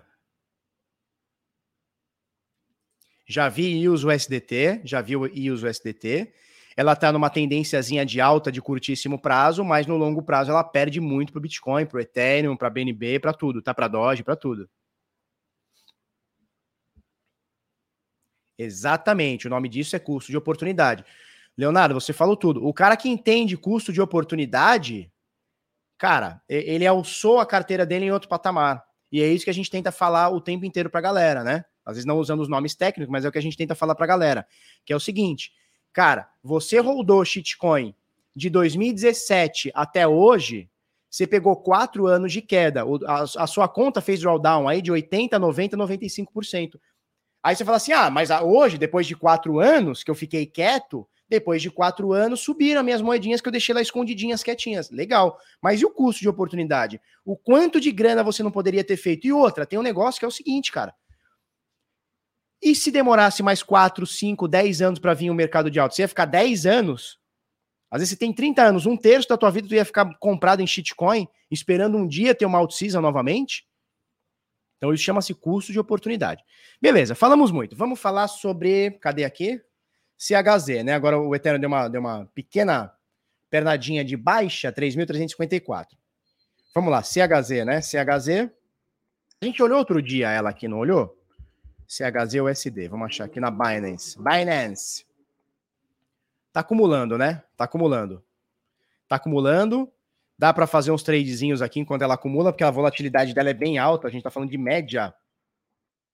Já 3.27 3.47
vi 3.49 3.81
IOS 3.83 4.03
USDT, 4.03 4.81
já 4.83 4.99
vi 4.99 5.15
o 5.15 5.27
IOS 5.27 5.63
USDT. 5.63 6.33
ela 6.75 6.93
está 6.93 7.11
numa 7.11 7.29
tendênciazinha 7.29 8.03
de 8.03 8.19
alta 8.19 8.51
de 8.51 8.59
curtíssimo 8.59 9.21
prazo, 9.21 9.63
mas 9.63 9.85
no 9.85 9.95
longo 9.95 10.23
prazo 10.23 10.49
ela 10.49 10.63
perde 10.63 10.99
muito 10.99 11.31
para 11.31 11.37
o 11.39 11.41
Bitcoin, 11.41 11.85
para 11.85 11.97
o 11.97 12.01
Ethereum, 12.01 12.57
para 12.57 12.67
BNB, 12.69 13.19
para 13.19 13.31
tudo, 13.31 13.61
tá? 13.61 13.75
Para 13.75 13.87
Doge, 13.87 14.23
para 14.23 14.35
tudo. 14.35 14.67
Exatamente, 18.57 19.45
o 19.45 19.49
nome 19.51 19.69
disso 19.69 19.95
é 19.95 19.99
custo 19.99 20.31
de 20.31 20.37
oportunidade. 20.37 21.05
Leonardo, 21.57 21.93
você 21.93 22.13
falou 22.13 22.35
tudo. 22.35 22.65
O 22.65 22.73
cara 22.73 22.95
que 22.95 23.09
entende 23.09 23.57
custo 23.57 23.91
de 23.91 24.01
oportunidade, 24.01 25.11
cara, 25.97 26.41
ele 26.47 26.85
alçou 26.87 27.39
a 27.39 27.45
carteira 27.45 27.85
dele 27.85 28.05
em 28.05 28.11
outro 28.11 28.29
patamar. 28.29 28.83
E 29.11 29.21
é 29.21 29.27
isso 29.27 29.43
que 29.43 29.49
a 29.51 29.53
gente 29.53 29.69
tenta 29.69 29.91
falar 29.91 30.29
o 30.29 30.39
tempo 30.39 30.65
inteiro 30.65 30.89
para 30.89 30.99
a 30.99 31.03
galera, 31.03 31.43
né? 31.43 31.65
Às 31.85 31.95
vezes 31.95 32.05
não 32.05 32.17
usando 32.17 32.39
os 32.39 32.47
nomes 32.47 32.75
técnicos, 32.75 33.11
mas 33.11 33.25
é 33.25 33.27
o 33.27 33.31
que 33.31 33.37
a 33.37 33.41
gente 33.41 33.57
tenta 33.57 33.75
falar 33.75 33.95
para 33.95 34.05
a 34.05 34.07
galera, 34.07 34.47
que 34.85 34.93
é 34.93 34.95
o 34.95 34.99
seguinte, 34.99 35.51
cara, 35.91 36.29
você 36.41 36.79
rodou 36.79 37.25
shitcoin 37.25 37.93
de 38.35 38.49
2017 38.49 39.71
até 39.73 40.07
hoje, 40.07 40.69
você 41.09 41.27
pegou 41.27 41.57
quatro 41.57 42.07
anos 42.07 42.31
de 42.31 42.41
queda. 42.41 42.83
A, 43.05 43.45
sua 43.45 43.67
conta 43.67 43.99
fez 43.99 44.21
drawdown 44.21 44.67
aí 44.67 44.81
de 44.81 44.91
80, 44.91 45.37
90, 45.37 45.75
95%. 45.75 46.79
Aí 47.43 47.55
você 47.55 47.65
fala 47.65 47.77
assim: 47.77 47.91
ah, 47.91 48.09
mas 48.09 48.29
hoje, 48.29 48.77
depois 48.77 49.05
de 49.05 49.15
quatro 49.15 49.59
anos 49.59 50.03
que 50.03 50.11
eu 50.11 50.15
fiquei 50.15 50.45
quieto, 50.45 51.05
depois 51.31 51.61
de 51.61 51.71
quatro 51.71 52.11
anos, 52.11 52.41
subiram 52.41 52.83
minhas 52.83 53.01
moedinhas 53.01 53.39
que 53.39 53.47
eu 53.47 53.51
deixei 53.51 53.73
lá 53.73 53.81
escondidinhas, 53.81 54.43
quietinhas. 54.43 54.91
Legal. 54.91 55.39
Mas 55.61 55.81
e 55.81 55.85
o 55.85 55.89
custo 55.89 56.21
de 56.21 56.27
oportunidade? 56.27 57.01
O 57.23 57.37
quanto 57.37 57.79
de 57.79 57.89
grana 57.89 58.21
você 58.21 58.43
não 58.43 58.51
poderia 58.51 58.83
ter 58.83 58.97
feito? 58.97 59.25
E 59.25 59.31
outra, 59.31 59.65
tem 59.65 59.79
um 59.79 59.81
negócio 59.81 60.19
que 60.19 60.25
é 60.25 60.27
o 60.27 60.31
seguinte, 60.31 60.71
cara. 60.71 60.93
E 62.61 62.75
se 62.75 62.91
demorasse 62.91 63.41
mais 63.41 63.63
4, 63.63 64.05
5, 64.05 64.45
10 64.45 64.81
anos 64.81 64.99
para 64.99 65.13
vir 65.13 65.29
o 65.29 65.33
um 65.33 65.35
mercado 65.35 65.71
de 65.71 65.79
alta? 65.79 65.95
Você 65.95 66.01
ia 66.01 66.07
ficar 66.07 66.25
10 66.25 66.65
anos? 66.65 67.17
Às 67.89 68.01
vezes 68.01 68.09
você 68.09 68.17
tem 68.17 68.33
30 68.33 68.61
anos, 68.61 68.85
um 68.85 68.97
terço 68.97 69.27
da 69.27 69.37
tua 69.37 69.49
vida 69.49 69.67
tu 69.67 69.73
ia 69.73 69.85
ficar 69.85 70.13
comprado 70.19 70.61
em 70.61 70.67
shitcoin, 70.67 71.27
esperando 71.49 71.97
um 71.97 72.05
dia 72.05 72.35
ter 72.35 72.45
uma 72.45 72.57
out-season 72.57 73.01
novamente? 73.01 73.65
Então 74.77 74.93
isso 74.93 75.03
chama-se 75.03 75.33
custo 75.33 75.71
de 75.71 75.79
oportunidade. 75.79 76.43
Beleza, 76.81 77.15
falamos 77.15 77.51
muito. 77.51 77.75
Vamos 77.75 77.99
falar 77.99 78.27
sobre. 78.27 78.91
Cadê 78.99 79.23
aqui? 79.23 79.61
CHZ, 80.21 80.83
né? 80.83 80.93
Agora 80.93 81.19
o 81.19 81.33
Ethereum 81.35 81.59
deu 81.59 81.67
uma, 81.67 81.87
deu 81.87 81.99
uma 81.99 82.27
pequena 82.35 82.93
pernadinha 83.49 84.05
de 84.05 84.15
baixa, 84.15 84.71
3.354. 84.71 85.87
Vamos 86.75 86.91
lá, 86.91 87.01
CHZ, 87.01 87.65
né? 87.65 87.81
CHZ. 87.81 88.51
A 89.41 89.45
gente 89.45 89.63
olhou 89.63 89.79
outro 89.79 89.99
dia 89.99 90.29
ela 90.29 90.51
aqui, 90.51 90.67
não 90.67 90.77
olhou? 90.77 91.17
CHZ 91.87 92.35
USD. 92.35 92.87
Vamos 92.87 93.07
achar 93.07 93.25
aqui 93.25 93.39
na 93.39 93.49
Binance. 93.49 94.15
Binance. 94.19 95.07
Tá 96.53 96.59
acumulando, 96.59 97.17
né? 97.17 97.43
Tá 97.57 97.63
acumulando. 97.63 98.23
Tá 99.07 99.15
acumulando. 99.15 99.91
Dá 100.37 100.53
para 100.53 100.67
fazer 100.67 100.91
uns 100.91 101.01
tradezinhos 101.01 101.63
aqui 101.63 101.79
enquanto 101.79 102.03
ela 102.03 102.13
acumula, 102.13 102.51
porque 102.51 102.63
a 102.63 102.69
volatilidade 102.69 103.33
dela 103.33 103.49
é 103.49 103.55
bem 103.55 103.79
alta. 103.79 104.07
A 104.07 104.11
gente 104.11 104.21
tá 104.21 104.29
falando 104.29 104.51
de 104.51 104.57
média. 104.57 105.11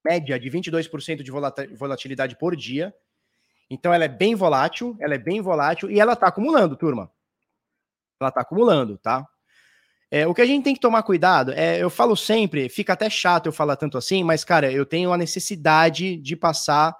Média 0.03 0.39
de 0.39 0.49
22% 0.49 1.22
de 1.22 1.76
volatilidade 1.76 2.38
por 2.38 2.55
dia. 2.55 2.95
Então 3.70 3.93
ela 3.93 4.05
é 4.05 4.09
bem 4.09 4.36
volátil, 4.36 4.95
ela 4.99 5.15
é 5.15 5.18
bem 5.18 5.41
volátil 5.41 5.89
e 5.91 5.99
ela 5.99 6.13
está 6.13 6.28
acumulando, 6.28 6.78
turma. 6.78 7.11
Ela 8.20 8.30
está 8.30 8.41
acumulando, 8.41 8.97
tá? 8.97 9.26
É, 10.09 10.26
o 10.26 10.34
que 10.34 10.41
a 10.41 10.45
gente 10.45 10.63
tem 10.63 10.74
que 10.74 10.80
tomar 10.80 11.03
cuidado 11.03 11.51
é, 11.51 11.84
eu 11.84 11.89
falo 11.89 12.15
sempre, 12.15 12.70
fica 12.70 12.93
até 12.93 13.09
chato 13.09 13.47
eu 13.47 13.51
falar 13.51 13.76
tanto 13.76 13.97
assim, 13.97 14.24
mas 14.24 14.45
cara, 14.45 14.72
eu 14.72 14.86
tenho 14.86 15.11
a 15.11 15.18
necessidade 15.18 16.15
de 16.15 16.36
passar 16.36 16.95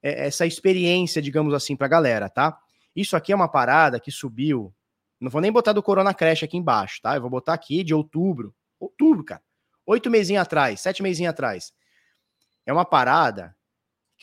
é, 0.00 0.26
essa 0.26 0.46
experiência, 0.46 1.20
digamos 1.20 1.52
assim, 1.52 1.74
para 1.74 1.86
a 1.86 1.90
galera, 1.90 2.28
tá? 2.28 2.56
Isso 2.94 3.16
aqui 3.16 3.32
é 3.32 3.36
uma 3.36 3.48
parada 3.48 3.98
que 3.98 4.12
subiu. 4.12 4.72
Não 5.20 5.30
vou 5.30 5.40
nem 5.40 5.50
botar 5.50 5.72
do 5.72 5.82
Corona 5.82 6.14
Crash 6.14 6.44
aqui 6.44 6.56
embaixo, 6.56 7.00
tá? 7.02 7.16
Eu 7.16 7.22
vou 7.22 7.30
botar 7.30 7.54
aqui 7.54 7.82
de 7.82 7.92
outubro. 7.92 8.54
Outubro, 8.78 9.24
cara. 9.24 9.42
Oito 9.86 10.10
mesinhos 10.10 10.42
atrás, 10.42 10.80
sete 10.80 11.02
mesinhos 11.02 11.30
atrás. 11.30 11.72
É 12.64 12.72
uma 12.72 12.84
parada 12.84 13.54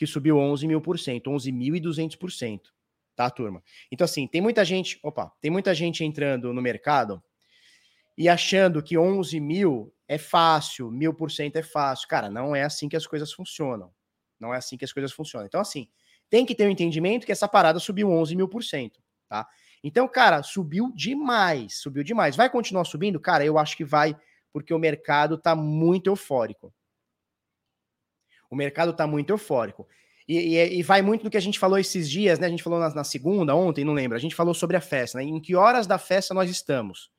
que 0.02 0.06
subiu 0.08 0.36
11 0.36 0.66
mil 0.66 0.80
por 0.80 0.98
cento, 0.98 1.30
11.200%, 1.30 2.60
tá, 3.14 3.30
turma? 3.30 3.62
Então, 3.88 4.04
assim, 4.04 4.26
tem 4.26 4.40
muita 4.40 4.64
gente, 4.64 4.98
opa, 5.00 5.30
tem 5.40 5.48
muita 5.48 5.72
gente 5.72 6.02
entrando 6.02 6.52
no 6.52 6.60
mercado 6.60 7.22
e 8.18 8.28
achando 8.28 8.82
que 8.82 8.98
11 8.98 9.38
mil 9.38 9.94
é 10.08 10.18
fácil, 10.18 10.90
mil 10.90 11.14
por 11.14 11.30
cento 11.30 11.54
é 11.54 11.62
fácil. 11.62 12.08
Cara, 12.08 12.28
não 12.28 12.54
é 12.54 12.64
assim 12.64 12.88
que 12.88 12.96
as 12.96 13.06
coisas 13.06 13.32
funcionam. 13.32 13.92
Não 14.40 14.52
é 14.52 14.56
assim 14.56 14.76
que 14.76 14.84
as 14.84 14.92
coisas 14.92 15.12
funcionam. 15.12 15.46
Então, 15.46 15.60
assim, 15.60 15.88
tem 16.28 16.44
que 16.44 16.52
ter 16.52 16.64
o 16.64 16.66
um 16.66 16.72
entendimento 16.72 17.24
que 17.24 17.30
essa 17.30 17.46
parada 17.46 17.78
subiu 17.78 18.10
11 18.10 18.34
mil 18.34 18.48
por 18.48 18.64
cento, 18.64 19.00
tá? 19.28 19.46
Então, 19.84 20.08
cara, 20.08 20.42
subiu 20.42 20.90
demais, 20.96 21.80
subiu 21.80 22.02
demais. 22.02 22.34
Vai 22.34 22.50
continuar 22.50 22.86
subindo? 22.86 23.20
Cara, 23.20 23.44
eu 23.44 23.56
acho 23.56 23.76
que 23.76 23.84
vai, 23.84 24.16
porque 24.52 24.74
o 24.74 24.80
mercado 24.80 25.38
tá 25.38 25.54
muito 25.54 26.10
eufórico. 26.10 26.74
O 28.52 28.54
mercado 28.54 28.90
está 28.90 29.06
muito 29.06 29.30
eufórico. 29.30 29.88
E, 30.28 30.36
e, 30.36 30.78
e, 30.78 30.82
vai 30.82 31.00
muito 31.00 31.24
do 31.24 31.30
que 31.30 31.38
a 31.38 31.40
gente 31.40 31.58
falou 31.58 31.78
esses 31.78 32.08
dias, 32.08 32.38
né? 32.38 32.48
A 32.48 32.50
gente 32.50 32.62
falou 32.62 32.78
na, 32.78 32.90
na, 32.94 33.02
segunda, 33.02 33.54
ontem, 33.54 33.82
não 33.82 33.94
lembro. 33.94 34.14
A 34.14 34.20
gente 34.20 34.34
falou 34.34 34.52
sobre 34.52 34.76
a 34.76 34.80
festa, 34.80 35.16
né? 35.16 35.24
Em 35.24 35.40
que 35.40 35.56
horas 35.56 35.86
da 35.86 35.96
festa 35.96 36.34
nós 36.34 36.50
estamos? 36.50 37.10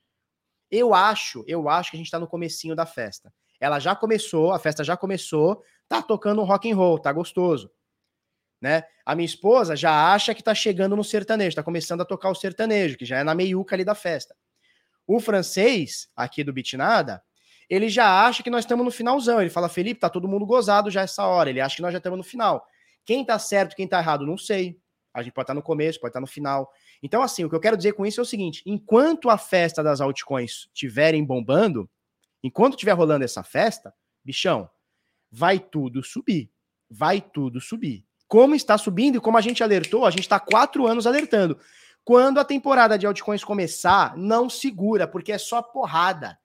Eu 0.69 0.93
acho, 0.93 1.43
eu 1.47 1.67
acho 1.67 1.89
que 1.89 1.97
a 1.97 1.99
gente 1.99 2.05
está 2.05 2.19
no 2.19 2.27
comecinho 2.27 2.75
da 2.75 2.85
festa. 2.85 3.33
Ela 3.59 3.79
já 3.79 3.95
começou, 3.95 4.51
a 4.51 4.59
festa 4.59 4.83
já 4.83 4.95
começou, 4.95 5.63
tá 5.87 6.03
tocando 6.03 6.43
rock 6.43 6.71
and 6.71 6.75
roll, 6.75 6.99
tá 6.99 7.11
gostoso. 7.11 7.71
Né? 8.61 8.83
A 9.03 9.15
minha 9.15 9.25
esposa 9.25 9.75
já 9.75 10.13
acha 10.13 10.35
que 10.35 10.43
tá 10.43 10.53
chegando 10.53 10.95
no 10.95 11.03
sertanejo, 11.03 11.55
tá 11.55 11.63
começando 11.63 12.01
a 12.01 12.05
tocar 12.05 12.29
o 12.29 12.35
sertanejo, 12.35 12.95
que 12.95 13.05
já 13.05 13.17
é 13.17 13.23
na 13.23 13.33
meiuca 13.33 13.75
ali 13.75 13.83
da 13.83 13.95
festa. 13.95 14.35
O 15.07 15.19
francês, 15.19 16.07
aqui 16.15 16.43
do 16.43 16.53
Bitnada, 16.53 17.23
ele 17.69 17.89
já 17.89 18.25
acha 18.25 18.43
que 18.43 18.49
nós 18.49 18.63
estamos 18.63 18.85
no 18.85 18.91
finalzão. 18.91 19.41
Ele 19.41 19.49
fala, 19.49 19.69
Felipe, 19.69 19.99
tá 19.99 20.09
todo 20.09 20.27
mundo 20.27 20.45
gozado 20.45 20.91
já 20.91 21.01
essa 21.01 21.25
hora. 21.25 21.49
Ele 21.49 21.61
acha 21.61 21.75
que 21.75 21.81
nós 21.81 21.91
já 21.91 21.97
estamos 21.97 22.17
no 22.17 22.23
final. 22.23 22.65
Quem 23.05 23.25
tá 23.25 23.37
certo, 23.39 23.75
quem 23.75 23.87
tá 23.87 23.99
errado, 23.99 24.25
não 24.25 24.37
sei. 24.37 24.79
A 25.13 25.21
gente 25.21 25.33
pode 25.33 25.43
estar 25.43 25.53
tá 25.53 25.59
no 25.59 25.61
começo, 25.61 25.99
pode 25.99 26.09
estar 26.09 26.19
tá 26.19 26.21
no 26.21 26.27
final. 26.27 26.71
Então, 27.01 27.21
assim, 27.21 27.43
o 27.43 27.49
que 27.49 27.55
eu 27.55 27.59
quero 27.59 27.77
dizer 27.77 27.93
com 27.93 28.05
isso 28.05 28.19
é 28.19 28.23
o 28.23 28.25
seguinte: 28.25 28.63
enquanto 28.65 29.29
a 29.29 29.37
festa 29.37 29.83
das 29.83 30.01
altcoins 30.01 30.67
estiverem 30.73 31.23
bombando, 31.23 31.89
enquanto 32.41 32.73
estiver 32.73 32.93
rolando 32.93 33.23
essa 33.23 33.43
festa, 33.43 33.93
bichão, 34.23 34.69
vai 35.31 35.59
tudo 35.59 36.03
subir. 36.03 36.51
Vai 36.89 37.21
tudo 37.21 37.59
subir. 37.61 38.05
Como 38.27 38.55
está 38.55 38.77
subindo 38.77 39.17
e 39.17 39.21
como 39.21 39.37
a 39.37 39.41
gente 39.41 39.63
alertou, 39.63 40.05
a 40.05 40.09
gente 40.09 40.21
está 40.21 40.39
quatro 40.39 40.87
anos 40.87 41.05
alertando. 41.05 41.59
Quando 42.03 42.39
a 42.39 42.45
temporada 42.45 42.97
de 42.97 43.05
altcoins 43.05 43.43
começar, 43.43 44.17
não 44.17 44.49
segura, 44.49 45.07
porque 45.07 45.31
é 45.31 45.37
só 45.37 45.61
porrada 45.61 46.37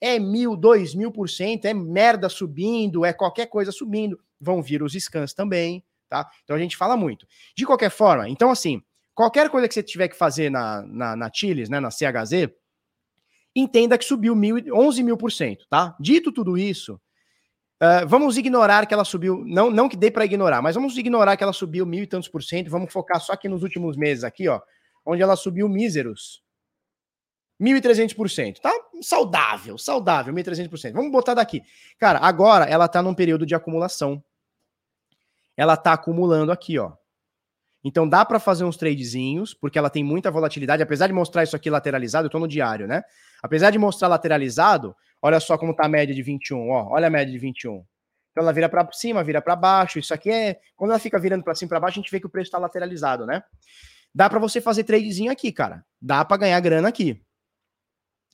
é 0.00 0.18
mil, 0.18 0.56
dois 0.56 0.94
mil 0.94 1.10
por 1.10 1.28
cento, 1.28 1.64
é 1.64 1.74
merda 1.74 2.28
subindo, 2.28 3.04
é 3.04 3.12
qualquer 3.12 3.46
coisa 3.46 3.72
subindo, 3.72 4.18
vão 4.40 4.62
vir 4.62 4.82
os 4.82 4.92
scans 4.92 5.32
também, 5.32 5.84
tá? 6.08 6.28
Então 6.44 6.56
a 6.56 6.58
gente 6.58 6.76
fala 6.76 6.96
muito. 6.96 7.26
De 7.56 7.64
qualquer 7.64 7.90
forma, 7.90 8.28
então 8.28 8.50
assim, 8.50 8.82
qualquer 9.14 9.48
coisa 9.50 9.66
que 9.66 9.74
você 9.74 9.82
tiver 9.82 10.08
que 10.08 10.16
fazer 10.16 10.50
na, 10.50 10.82
na, 10.82 11.16
na 11.16 11.30
Chiles, 11.32 11.68
né, 11.68 11.80
na 11.80 11.90
CHZ, 11.90 12.50
entenda 13.54 13.96
que 13.96 14.04
subiu 14.04 14.36
mil, 14.36 14.56
11 14.72 15.02
mil 15.02 15.16
por 15.16 15.32
cento, 15.32 15.66
tá? 15.68 15.96
Dito 15.98 16.30
tudo 16.30 16.58
isso, 16.58 17.00
uh, 17.82 18.06
vamos 18.06 18.36
ignorar 18.36 18.86
que 18.86 18.92
ela 18.92 19.04
subiu, 19.04 19.42
não, 19.46 19.70
não 19.70 19.88
que 19.88 19.96
dê 19.96 20.10
para 20.10 20.26
ignorar, 20.26 20.60
mas 20.60 20.74
vamos 20.74 20.96
ignorar 20.98 21.36
que 21.36 21.42
ela 21.42 21.54
subiu 21.54 21.86
mil 21.86 22.02
e 22.02 22.06
tantos 22.06 22.28
por 22.28 22.42
cento, 22.42 22.70
vamos 22.70 22.92
focar 22.92 23.18
só 23.20 23.32
aqui 23.32 23.48
nos 23.48 23.62
últimos 23.62 23.96
meses 23.96 24.24
aqui, 24.24 24.46
ó, 24.46 24.60
onde 25.06 25.22
ela 25.22 25.36
subiu 25.36 25.68
míseros 25.68 26.44
1.300%. 27.60 28.60
Tá 28.60 28.72
saudável, 29.00 29.78
saudável, 29.78 30.32
1.300%. 30.34 30.92
Vamos 30.92 31.10
botar 31.10 31.34
daqui. 31.34 31.62
Cara, 31.98 32.18
agora 32.20 32.64
ela 32.64 32.88
tá 32.88 33.02
num 33.02 33.14
período 33.14 33.46
de 33.46 33.54
acumulação. 33.54 34.22
Ela 35.56 35.76
tá 35.76 35.92
acumulando 35.92 36.52
aqui, 36.52 36.78
ó. 36.78 36.92
Então 37.82 38.08
dá 38.08 38.24
para 38.24 38.40
fazer 38.40 38.64
uns 38.64 38.76
tradezinhos, 38.76 39.54
porque 39.54 39.78
ela 39.78 39.88
tem 39.88 40.02
muita 40.02 40.30
volatilidade, 40.30 40.82
apesar 40.82 41.06
de 41.06 41.12
mostrar 41.12 41.44
isso 41.44 41.54
aqui 41.54 41.70
lateralizado, 41.70 42.26
eu 42.26 42.30
tô 42.30 42.38
no 42.38 42.48
diário, 42.48 42.86
né? 42.86 43.02
Apesar 43.42 43.70
de 43.70 43.78
mostrar 43.78 44.08
lateralizado, 44.08 44.94
olha 45.22 45.38
só 45.38 45.56
como 45.56 45.74
tá 45.74 45.86
a 45.86 45.88
média 45.88 46.14
de 46.14 46.20
21, 46.20 46.68
ó. 46.68 46.88
Olha 46.90 47.06
a 47.06 47.10
média 47.10 47.32
de 47.32 47.38
21. 47.38 47.84
Então 48.32 48.42
ela 48.42 48.52
vira 48.52 48.68
para 48.68 48.90
cima, 48.92 49.22
vira 49.22 49.40
para 49.40 49.54
baixo. 49.54 49.98
Isso 49.98 50.12
aqui 50.12 50.30
é 50.30 50.58
quando 50.74 50.90
ela 50.90 50.98
fica 50.98 51.18
virando 51.18 51.44
para 51.44 51.54
cima 51.54 51.68
para 51.68 51.80
baixo, 51.80 51.98
a 51.98 52.02
gente 52.02 52.10
vê 52.10 52.18
que 52.20 52.26
o 52.26 52.30
preço 52.30 52.48
está 52.48 52.58
lateralizado, 52.58 53.24
né? 53.24 53.42
Dá 54.14 54.28
para 54.28 54.38
você 54.38 54.60
fazer 54.60 54.84
tradezinho 54.84 55.30
aqui, 55.30 55.52
cara. 55.52 55.84
Dá 56.02 56.24
para 56.24 56.38
ganhar 56.38 56.60
grana 56.60 56.88
aqui. 56.88 57.22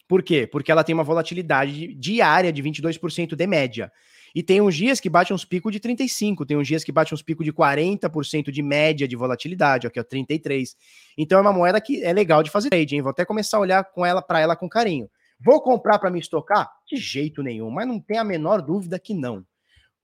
Por 0.09 0.23
quê? 0.23 0.47
Porque 0.47 0.71
ela 0.71 0.85
tem 0.85 0.95
uma 0.95 1.05
volatilidade 1.05 1.95
diária 1.95 2.53
de 2.53 2.63
22% 2.63 3.35
de 3.35 3.47
média. 3.47 3.91
E 4.35 4.43
tem 4.43 4.61
uns 4.61 4.75
dias 4.75 4.99
que 4.99 5.11
bate 5.11 5.33
uns 5.33 5.45
picos 5.45 5.71
de 5.73 5.79
35, 5.79 6.47
tem 6.47 6.57
uns 6.57 6.67
dias 6.67 6.83
que 6.83 6.91
bate 6.91 7.13
uns 7.13 7.23
picos 7.23 7.45
de 7.45 7.53
40% 7.53 8.51
de 8.51 8.63
média 8.63 9.07
de 9.07 9.15
volatilidade, 9.15 9.87
aqui 9.87 10.01
ó, 10.01 10.05
33. 10.05 10.75
Então 11.19 11.39
é 11.39 11.41
uma 11.43 11.53
moeda 11.53 11.81
que 11.81 12.03
é 12.03 12.13
legal 12.13 12.43
de 12.43 12.51
fazer 12.51 12.71
trade, 12.71 12.95
hein? 12.95 13.03
Vou 13.03 13.11
até 13.11 13.25
começar 13.25 13.59
a 13.59 13.61
olhar 13.61 13.85
com 13.85 14.07
ela 14.07 14.23
para 14.23 14.41
ela 14.41 14.57
com 14.57 14.69
carinho. 14.69 15.09
Vou 15.39 15.61
comprar 15.61 15.99
para 15.99 16.11
me 16.11 16.19
estocar? 16.19 16.71
De 16.87 16.97
jeito 16.97 17.43
nenhum, 17.43 17.71
mas 17.71 17.87
não 17.87 18.01
tem 18.01 18.17
a 18.17 18.25
menor 18.25 18.63
dúvida 18.63 18.99
que 18.99 19.13
não. 19.13 19.45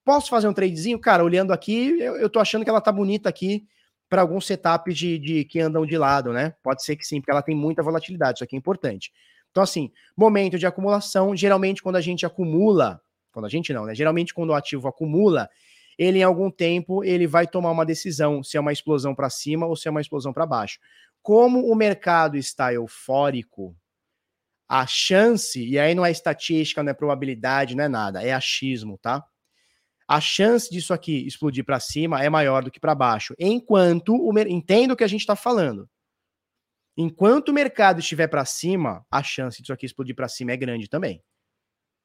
Posso 0.05 0.29
fazer 0.29 0.49
um 0.49 0.53
tradezinho? 0.53 0.99
Cara, 0.99 1.25
olhando 1.25 1.53
aqui, 1.53 1.99
eu, 2.01 2.17
eu 2.17 2.29
tô 2.29 2.41
achando 2.41 2.65
que 2.65 2.71
ela 2.71 2.81
tá 2.81 2.91
bonita 2.91 3.29
aqui 3.29 3.67
para 4.09 4.23
alguns 4.23 4.47
setups 4.47 4.97
de, 4.97 5.19
de, 5.19 5.45
que 5.45 5.61
andam 5.61 5.85
de 5.87 5.97
lado, 5.97 6.33
né? 6.33 6.55
Pode 6.63 6.83
ser 6.83 6.97
que 6.97 7.05
sim, 7.05 7.21
porque 7.21 7.31
ela 7.31 7.43
tem 7.43 7.55
muita 7.55 7.83
volatilidade, 7.83 8.39
isso 8.39 8.45
aqui 8.45 8.57
é 8.57 8.59
importante. 8.59 9.13
Então, 9.59 9.65
assim, 9.65 9.91
momento 10.17 10.57
de 10.57 10.69
acumulação, 10.69 11.35
geralmente 11.35 11.83
quando 11.83 11.97
a 11.97 12.01
gente 12.01 12.25
acumula, 12.25 13.03
quando 13.33 13.47
a 13.47 13.49
gente 13.49 13.73
não, 13.73 13.87
né? 13.87 13.93
Geralmente 13.93 14.33
quando 14.33 14.51
o 14.51 14.55
ativo 14.55 14.87
acumula, 14.87 15.51
ele 15.99 16.21
em 16.21 16.23
algum 16.23 16.49
tempo 16.49 17.03
ele 17.03 17.27
vai 17.27 17.45
tomar 17.45 17.73
uma 17.73 17.85
decisão 17.85 18.41
se 18.41 18.57
é 18.57 18.61
uma 18.61 18.73
explosão 18.73 19.17
para 19.17 19.29
cima 19.29 19.67
ou 19.67 19.75
se 19.75 19.89
é 19.89 19.91
uma 19.91 20.01
explosão 20.01 20.33
para 20.33 20.47
baixo. 20.47 20.79
Como 21.21 21.67
o 21.67 21.75
mercado 21.75 22.37
está 22.37 22.73
eufórico, 22.73 23.75
a 24.69 24.87
chance, 24.87 25.61
e 25.61 25.77
aí 25.77 25.93
não 25.93 26.07
é 26.07 26.13
estatística, 26.13 26.81
não 26.81 26.93
é 26.93 26.95
probabilidade, 26.95 27.75
não 27.75 27.83
é 27.83 27.89
nada, 27.89 28.23
é 28.23 28.33
achismo, 28.33 28.97
tá? 28.97 29.25
A 30.07 30.21
chance 30.21 30.71
disso 30.71 30.95
aqui 30.95 31.27
explodir 31.27 31.65
para 31.65 31.81
cima 31.81 32.23
é 32.23 32.31
maior 32.31 32.63
do 32.63 32.71
que 32.71 32.79
para 32.79 32.95
baixo. 32.95 33.35
Enquanto 33.37 34.15
o 34.15 34.39
entendo 34.39 34.93
o 34.93 34.97
que 34.97 35.03
a 35.03 35.09
gente 35.09 35.23
está 35.23 35.35
falando. 35.35 35.91
Enquanto 36.99 37.51
o 37.51 37.53
mercado 37.53 38.01
estiver 38.01 38.27
para 38.27 38.45
cima, 38.45 39.07
a 39.11 39.23
chance 39.23 39.63
disso 39.63 39.73
aqui 39.73 39.87
explodir 39.87 40.15
para 40.15 40.29
cima 40.29 40.53
é 40.53 40.57
grande 40.57 40.89
também. 40.89 41.23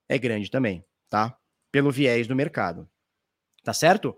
É 0.07 0.17
grande 0.17 0.49
também, 0.49 0.85
tá? 1.09 1.35
Pelo 1.71 1.91
viés 1.91 2.27
do 2.27 2.35
mercado. 2.35 2.87
Tá 3.63 3.73
certo? 3.73 4.15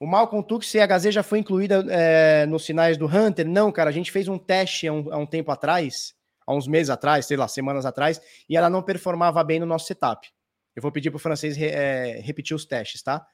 O 0.00 0.06
Malcolm 0.06 0.46
Tux 0.46 0.70
CHZ 0.70 1.12
já 1.12 1.22
foi 1.24 1.40
incluída 1.40 1.84
é, 1.90 2.46
nos 2.46 2.64
sinais 2.64 2.96
do 2.96 3.06
Hunter? 3.06 3.46
Não, 3.48 3.72
cara, 3.72 3.90
a 3.90 3.92
gente 3.92 4.12
fez 4.12 4.28
um 4.28 4.38
teste 4.38 4.86
há 4.86 4.92
um, 4.92 5.12
há 5.12 5.18
um 5.18 5.26
tempo 5.26 5.50
atrás 5.50 6.16
há 6.48 6.54
uns 6.54 6.66
meses 6.66 6.88
atrás, 6.88 7.26
sei 7.26 7.36
lá, 7.36 7.46
semanas 7.46 7.84
atrás, 7.84 8.18
e 8.48 8.56
ela 8.56 8.70
não 8.70 8.82
performava 8.82 9.44
bem 9.44 9.60
no 9.60 9.66
nosso 9.66 9.86
setup. 9.86 10.26
Eu 10.74 10.80
vou 10.80 10.90
pedir 10.90 11.10
para 11.10 11.18
o 11.18 11.20
francês 11.20 11.58
é, 11.58 12.20
repetir 12.24 12.56
os 12.56 12.64
testes, 12.64 13.02
tá? 13.02 13.26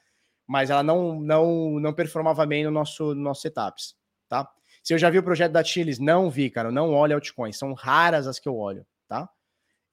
Mas 0.45 0.69
ela 0.69 0.83
não, 0.83 1.21
não, 1.21 1.79
não 1.79 1.95
performava 1.95 2.45
bem 2.45 2.65
no 2.65 2.73
nosso, 2.73 3.15
no 3.15 3.23
nosso 3.23 3.43
setups, 3.43 3.95
tá? 4.29 4.51
Se 4.85 4.93
eu 4.93 4.99
já 4.99 5.09
vi 5.09 5.19
o 5.19 5.23
projeto 5.23 5.53
da 5.53 5.65
Chiles, 5.65 5.99
não 5.99 6.31
vi, 6.31 6.51
cara, 6.51 6.71
não 6.71 6.93
olho 6.93 7.15
altcoins, 7.15 7.57
são 7.57 7.73
raras 7.73 8.27
as 8.27 8.39
que 8.39 8.47
eu 8.47 8.55
olho, 8.55 8.87
tá? 9.09 9.27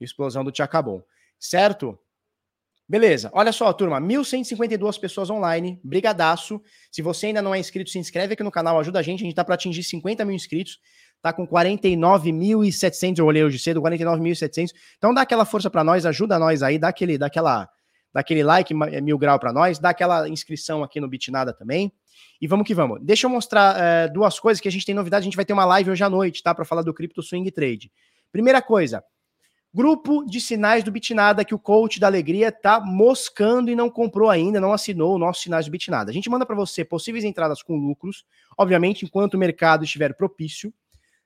Explosão 0.02 0.44
do 0.44 0.52
Tchacabon, 0.52 1.02
certo? 1.39 1.98
Beleza, 2.89 3.32
olha 3.34 3.54
só, 3.54 3.72
turma, 3.72 4.02
1.152 4.02 5.00
pessoas 5.00 5.30
online, 5.30 5.80
brigadaço. 5.82 6.62
Se 6.92 7.02
você 7.02 7.28
ainda 7.28 7.42
não 7.42 7.56
é 7.56 7.60
inscrito, 7.60 7.89
se 7.89 7.98
inscreve 7.98 8.34
aqui 8.34 8.44
no 8.44 8.52
canal, 8.52 8.78
ajuda 8.82 9.00
a 9.00 9.02
gente, 9.02 9.22
a 9.22 9.24
gente 9.24 9.34
tá 9.34 9.46
para 9.46 9.56
atingir 9.56 9.82
50 9.82 10.26
mil 10.26 10.36
inscritos. 10.36 10.78
Tá 11.22 11.32
com 11.32 11.48
49.700, 11.48 13.18
eu 13.20 13.26
olhei 13.26 13.46
hoje 13.46 13.60
cedo, 13.60 13.82
49.700. 13.82 14.72
Então 14.98 15.14
dá 15.14 15.22
aquela 15.22 15.46
força 15.46 15.70
para 15.70 15.86
nós, 15.86 16.06
ajuda 16.06 16.38
nós 16.38 16.62
aí, 16.62 16.78
dá 16.78 16.89
aquele, 16.89 17.18
dá 17.18 17.28
aquela, 17.28 17.70
dá 18.14 18.20
aquele 18.20 18.44
like 18.44 18.74
mil 18.74 19.18
grau 19.18 19.39
para 19.39 19.54
nós, 19.54 19.80
dá 19.80 19.92
aquela 19.92 20.28
inscrição 20.28 20.84
aqui 20.84 21.00
no 21.00 21.08
Bitnada 21.08 21.54
também. 21.54 21.94
E 22.41 22.47
vamos 22.47 22.65
que 22.65 22.74
vamos. 22.74 22.99
Deixa 23.01 23.28
eu 23.28 23.30
mostrar 23.30 23.78
é, 23.78 24.07
duas 24.07 24.39
coisas 24.39 24.61
que 24.61 24.67
a 24.67 24.72
gente 24.72 24.86
tem 24.86 24.95
novidade, 24.95 25.24
a 25.24 25.26
gente 25.26 25.36
vai 25.36 25.45
ter 25.45 25.53
uma 25.53 25.65
live 25.65 25.91
hoje 25.91 26.03
à 26.03 26.09
noite, 26.09 26.41
tá, 26.41 26.53
para 26.53 26.65
falar 26.65 26.82
do 26.82 26.93
Crypto 26.93 27.22
Swing 27.22 27.49
Trade. 27.51 27.91
Primeira 28.32 28.61
coisa, 28.61 29.03
grupo 29.74 30.26
de 30.26 30.39
sinais 30.41 30.84
do 30.84 30.91
Bitnada 30.91 31.45
que 31.45 31.55
o 31.55 31.59
coach 31.59 31.99
da 31.99 32.07
alegria 32.07 32.51
tá 32.51 32.80
moscando 32.80 33.69
e 33.69 33.76
não 33.76 33.89
comprou 33.89 34.30
ainda, 34.30 34.59
não 34.59 34.74
assinou 34.74 35.15
o 35.15 35.19
nosso 35.19 35.41
sinais 35.41 35.65
do 35.65 35.72
Bitnada. 35.72 36.11
A 36.11 36.13
gente 36.13 36.30
manda 36.30 36.45
para 36.45 36.55
você 36.55 36.84
possíveis 36.84 37.24
entradas 37.24 37.61
com 37.61 37.76
lucros, 37.76 38.26
obviamente 38.57 39.05
enquanto 39.05 39.36
o 39.36 39.38
mercado 39.38 39.84
estiver 39.84 40.15
propício 40.15 40.74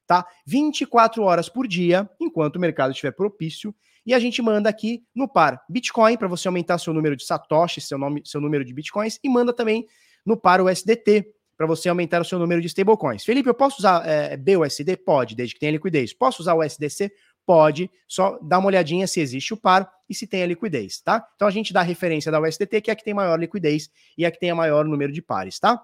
tá? 0.06 0.26
24 0.46 1.24
horas 1.24 1.50
por 1.50 1.68
dia, 1.68 2.10
enquanto 2.20 2.56
o 2.56 2.60
mercado 2.60 2.92
estiver 2.92 3.12
propício, 3.12 3.74
e 4.06 4.14
a 4.14 4.20
gente 4.20 4.42
manda 4.42 4.70
aqui 4.70 5.04
no 5.16 5.28
par 5.28 5.64
Bitcoin 5.68 6.16
para 6.16 6.28
você 6.28 6.48
aumentar 6.48 6.78
seu 6.78 6.94
número 6.94 7.16
de 7.16 7.26
satoshis, 7.26 7.88
seu 7.88 7.98
nome, 7.98 8.22
seu 8.24 8.40
número 8.40 8.64
de 8.64 8.72
bitcoins 8.72 9.20
e 9.24 9.28
manda 9.28 9.52
também 9.52 9.88
no 10.26 10.36
par 10.36 10.62
USDT 10.62 11.36
para 11.58 11.66
você 11.66 11.88
aumentar 11.88 12.22
o 12.22 12.26
seu 12.26 12.38
número 12.38 12.62
de 12.62 12.68
stablecoins. 12.68 13.24
Felipe, 13.24 13.48
eu 13.48 13.54
posso 13.54 13.78
usar 13.80 14.06
é, 14.06 14.36
BUSD? 14.36 14.98
Pode, 14.98 15.36
desde 15.36 15.54
que 15.54 15.60
tenha 15.60 15.72
liquidez. 15.72 16.14
Posso 16.14 16.42
usar 16.42 16.54
o 16.54 16.60
USDC? 16.60 17.12
Pode, 17.46 17.90
só 18.08 18.40
dá 18.42 18.58
uma 18.58 18.68
olhadinha 18.68 19.06
se 19.06 19.22
existe 19.22 19.54
o 19.54 19.58
par 19.58 19.90
e 20.10 20.16
se 20.16 20.26
tem 20.26 20.42
a 20.42 20.48
liquidez, 20.48 21.00
tá? 21.00 21.26
Então 21.36 21.48
a 21.48 21.52
gente 21.52 21.72
dá 21.72 21.82
a 21.82 21.84
referência 21.84 22.32
da 22.32 22.42
USDT, 22.42 22.82
que 22.82 22.90
é 22.90 22.94
a 22.94 22.96
que 22.96 23.04
tem 23.04 23.14
maior 23.14 23.40
liquidez 23.40 23.90
e 24.18 24.26
a 24.26 24.32
que 24.32 24.40
tem 24.40 24.50
a 24.50 24.56
maior 24.56 24.84
número 24.84 25.14
de 25.14 25.22
pares, 25.22 25.60
tá? 25.60 25.80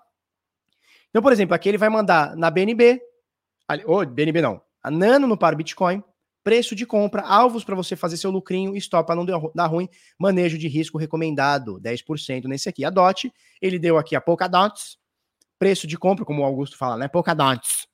Então, 1.09 1.21
por 1.21 1.31
exemplo, 1.31 1.53
aqui 1.53 1.69
ele 1.69 1.77
vai 1.77 1.89
mandar 1.89 2.35
na 2.35 2.49
BNB, 2.49 2.99
ou 3.85 4.05
BNB 4.05 4.41
não, 4.41 4.61
a 4.81 4.89
Nano 4.89 5.27
no 5.27 5.37
par 5.37 5.55
Bitcoin, 5.55 6.03
preço 6.43 6.75
de 6.75 6.85
compra, 6.85 7.21
alvos 7.21 7.63
para 7.63 7.75
você 7.75 7.95
fazer 7.95 8.17
seu 8.17 8.31
lucrinho, 8.31 8.75
stop 8.77 9.05
para 9.05 9.15
não 9.15 9.25
dar 9.25 9.67
ruim, 9.67 9.87
manejo 10.17 10.57
de 10.57 10.67
risco 10.67 10.97
recomendado, 10.97 11.79
10% 11.79 12.45
nesse 12.45 12.67
aqui. 12.67 12.83
A 12.83 12.89
DOT, 12.89 13.31
ele 13.61 13.77
deu 13.77 13.97
aqui 13.97 14.15
a 14.15 14.21
Polkadot, 14.21 14.97
preço 15.59 15.85
de 15.85 15.97
compra, 15.97 16.25
como 16.25 16.41
o 16.41 16.45
Augusto 16.45 16.77
fala, 16.77 16.97
né? 16.97 17.07
Polkadot, 17.07 17.87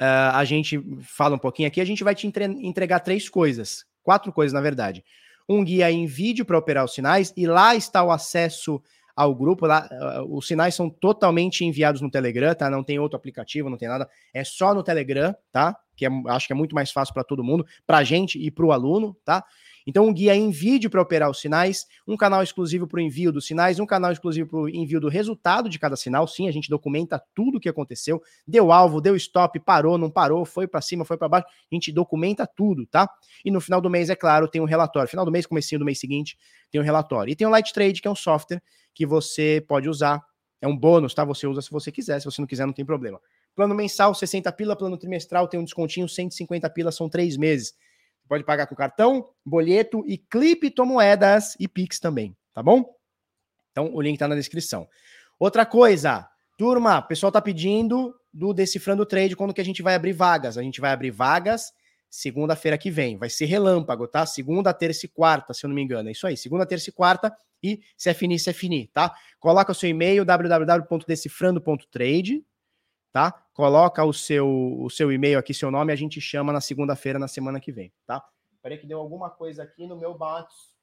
Uh, 0.02 0.34
a 0.34 0.44
gente 0.44 0.82
fala 1.04 1.36
um 1.36 1.40
pouquinho 1.40 1.68
aqui, 1.68 1.80
a 1.80 1.86
gente 1.86 2.04
vai 2.04 2.16
te 2.16 2.26
entre 2.26 2.46
entregar 2.46 3.00
três 3.02 3.30
coisas, 3.30 3.86
quatro 4.02 4.32
coisas 4.32 4.54
na 4.54 4.62
verdade. 4.62 5.04
Um 5.48 5.64
guia 5.64 5.92
em 5.92 6.06
vídeo 6.06 6.46
para 6.46 6.58
operar 6.58 6.86
os 6.86 6.94
sinais 6.94 7.34
e 7.36 7.46
lá 7.46 7.76
está 7.76 8.02
o 8.04 8.12
acesso 8.12 8.82
ao 9.16 9.36
grupo. 9.36 9.66
Lá, 9.66 9.88
uh, 9.92 10.36
os 10.36 10.48
sinais 10.48 10.74
são 10.74 10.90
totalmente 10.90 11.64
enviados 11.64 12.02
no 12.02 12.10
Telegram, 12.10 12.56
tá? 12.56 12.70
Não 12.70 12.84
tem 12.84 12.98
outro 12.98 13.18
aplicativo, 13.18 13.70
não 13.70 13.78
tem 13.78 13.88
nada. 13.88 14.10
É 14.34 14.44
só 14.44 14.74
no 14.74 14.84
Telegram, 14.84 15.36
tá? 15.52 15.78
Que 15.96 16.06
é, 16.06 16.10
acho 16.30 16.48
que 16.48 16.54
é 16.54 16.56
muito 16.56 16.74
mais 16.74 16.92
fácil 16.92 17.14
para 17.14 17.24
todo 17.24 17.44
mundo, 17.44 17.66
para 17.86 18.00
a 18.00 18.04
gente 18.04 18.40
e 18.40 18.50
para 18.50 18.66
o 18.66 18.72
aluno, 18.72 19.16
tá? 19.24 19.44
Então, 19.86 20.06
um 20.08 20.14
guia 20.14 20.36
em 20.36 20.50
vídeo 20.50 20.90
para 20.90 21.02
operar 21.02 21.30
os 21.30 21.40
sinais, 21.40 21.86
um 22.08 22.16
canal 22.16 22.42
exclusivo 22.42 22.88
para 22.88 22.98
o 22.98 23.00
envio 23.02 23.32
dos 23.32 23.46
sinais, 23.46 23.80
um 23.80 23.86
canal 23.86 24.12
exclusivo 24.12 24.50
para 24.50 24.60
o 24.60 24.70
envio 24.70 25.00
do 25.00 25.10
resultado 25.10 25.70
de 25.70 25.78
cada 25.78 25.96
sinal. 25.96 26.28
Sim, 26.28 26.48
a 26.48 26.52
gente 26.52 26.70
documenta 26.70 27.22
tudo 27.36 27.58
o 27.58 27.60
que 27.60 27.70
aconteceu. 27.70 28.22
Deu 28.48 28.72
alvo, 28.72 29.02
deu 29.02 29.16
stop, 29.16 29.60
parou, 29.60 29.98
não 29.98 30.10
parou, 30.10 30.46
foi 30.46 30.68
para 30.68 30.82
cima, 30.82 31.04
foi 31.06 31.18
para 31.18 31.28
baixo. 31.28 31.48
A 31.48 31.76
gente 31.76 31.92
documenta 31.92 32.48
tudo, 32.48 32.86
tá? 32.86 33.10
E 33.44 33.52
no 33.52 33.60
final 33.60 33.82
do 33.82 33.90
mês, 33.90 34.10
é 34.10 34.16
claro, 34.16 34.48
tem 34.48 34.62
um 34.62 34.66
relatório. 34.66 35.10
Final 35.10 35.26
do 35.26 35.32
mês, 35.32 35.46
comecinho 35.46 35.80
do 35.80 35.86
mês 35.86 36.00
seguinte, 36.00 36.38
tem 36.72 36.80
um 36.80 36.84
relatório. 36.84 37.32
E 37.32 37.36
tem 37.36 37.46
o 37.46 37.50
Light 37.50 37.74
Trade, 37.74 38.02
que 38.02 38.08
é 38.08 38.12
um 38.12 38.16
software 38.16 38.62
que 38.94 39.06
você 39.06 39.64
pode 39.68 39.90
usar. 39.90 40.22
É 40.62 40.68
um 40.68 40.78
bônus, 40.78 41.14
tá? 41.14 41.26
Você 41.26 41.46
usa 41.46 41.62
se 41.62 41.70
você 41.70 41.92
quiser. 41.92 42.20
Se 42.20 42.26
você 42.26 42.42
não 42.42 42.48
quiser, 42.48 42.66
não 42.66 42.74
tem 42.74 42.86
problema. 42.86 43.20
Plano 43.54 43.76
mensal, 43.76 44.16
60 44.16 44.52
pila. 44.54 44.76
Plano 44.76 44.98
trimestral, 44.98 45.48
tem 45.48 45.60
um 45.60 45.64
descontinho, 45.64 46.08
150 46.08 46.70
pila, 46.70 46.92
são 46.92 47.10
três 47.10 47.36
meses 47.36 47.74
pode 48.28 48.44
pagar 48.44 48.68
com 48.68 48.76
cartão, 48.76 49.30
boleto 49.46 50.04
e 50.06 50.18
criptomoedas 50.18 51.56
e 51.60 51.68
Pix 51.68 52.00
também, 52.00 52.36
tá 52.54 52.64
bom? 52.64 52.86
Então 53.72 53.94
o 53.94 54.02
link 54.02 54.18
tá 54.18 54.28
na 54.28 54.36
descrição. 54.36 54.88
Outra 55.40 55.66
coisa, 55.66 56.30
turma, 56.58 57.00
o 57.00 57.08
pessoal 57.08 57.32
tá 57.32 57.42
pedindo 57.42 58.14
do 58.34 58.54
Decifrando 58.54 59.06
Trade 59.06 59.36
quando 59.36 59.54
que 59.54 59.62
a 59.62 59.66
gente 59.66 59.82
vai 59.82 59.96
abrir 59.96 60.14
vagas. 60.14 60.58
A 60.58 60.62
gente 60.62 60.80
vai 60.80 60.92
abrir 60.92 61.12
vagas 61.12 61.74
segunda-feira 62.10 62.78
que 62.78 62.90
vem. 62.92 63.18
Vai 63.18 63.30
ser 63.30 63.46
relâmpago, 63.46 64.08
tá? 64.08 64.26
Segunda, 64.26 64.72
terça 64.72 65.08
e 65.08 65.10
quarta, 65.10 65.54
se 65.54 65.66
eu 65.66 65.68
não 65.68 65.76
me 65.76 65.82
engano. 65.82 66.08
É 66.10 66.12
isso 66.12 66.28
aí. 66.28 66.38
Segunda, 66.38 66.64
terça 66.66 66.92
e 66.92 66.94
quarta. 66.94 67.36
E 67.62 67.82
se 67.98 68.10
é 68.10 68.14
finir, 68.14 68.40
se 68.40 68.50
é 68.52 68.54
finir, 68.54 68.90
tá? 68.94 69.14
Coloca 69.40 69.72
o 69.72 69.76
seu 69.76 69.90
e-mail 69.90 70.24
www.decifrando.trade 70.24 72.46
tá? 73.14 73.32
Coloca 73.54 74.04
o 74.04 74.12
seu, 74.12 74.82
o 74.82 74.90
seu 74.90 75.12
e-mail 75.12 75.38
aqui, 75.38 75.54
seu 75.54 75.70
nome, 75.70 75.94
a 75.94 75.96
gente 75.96 76.20
chama 76.20 76.52
na 76.52 76.60
segunda-feira, 76.60 77.20
na 77.20 77.28
semana 77.28 77.60
que 77.60 77.72
vem, 77.72 77.94
tá? 78.08 78.26
Peraí 78.62 78.80
que 78.80 78.88
deu 78.88 79.00
alguma 79.00 79.30
coisa 79.30 79.62
aqui 79.62 79.86
no 79.86 79.96
meu 79.96 80.18
Batos. 80.18 80.74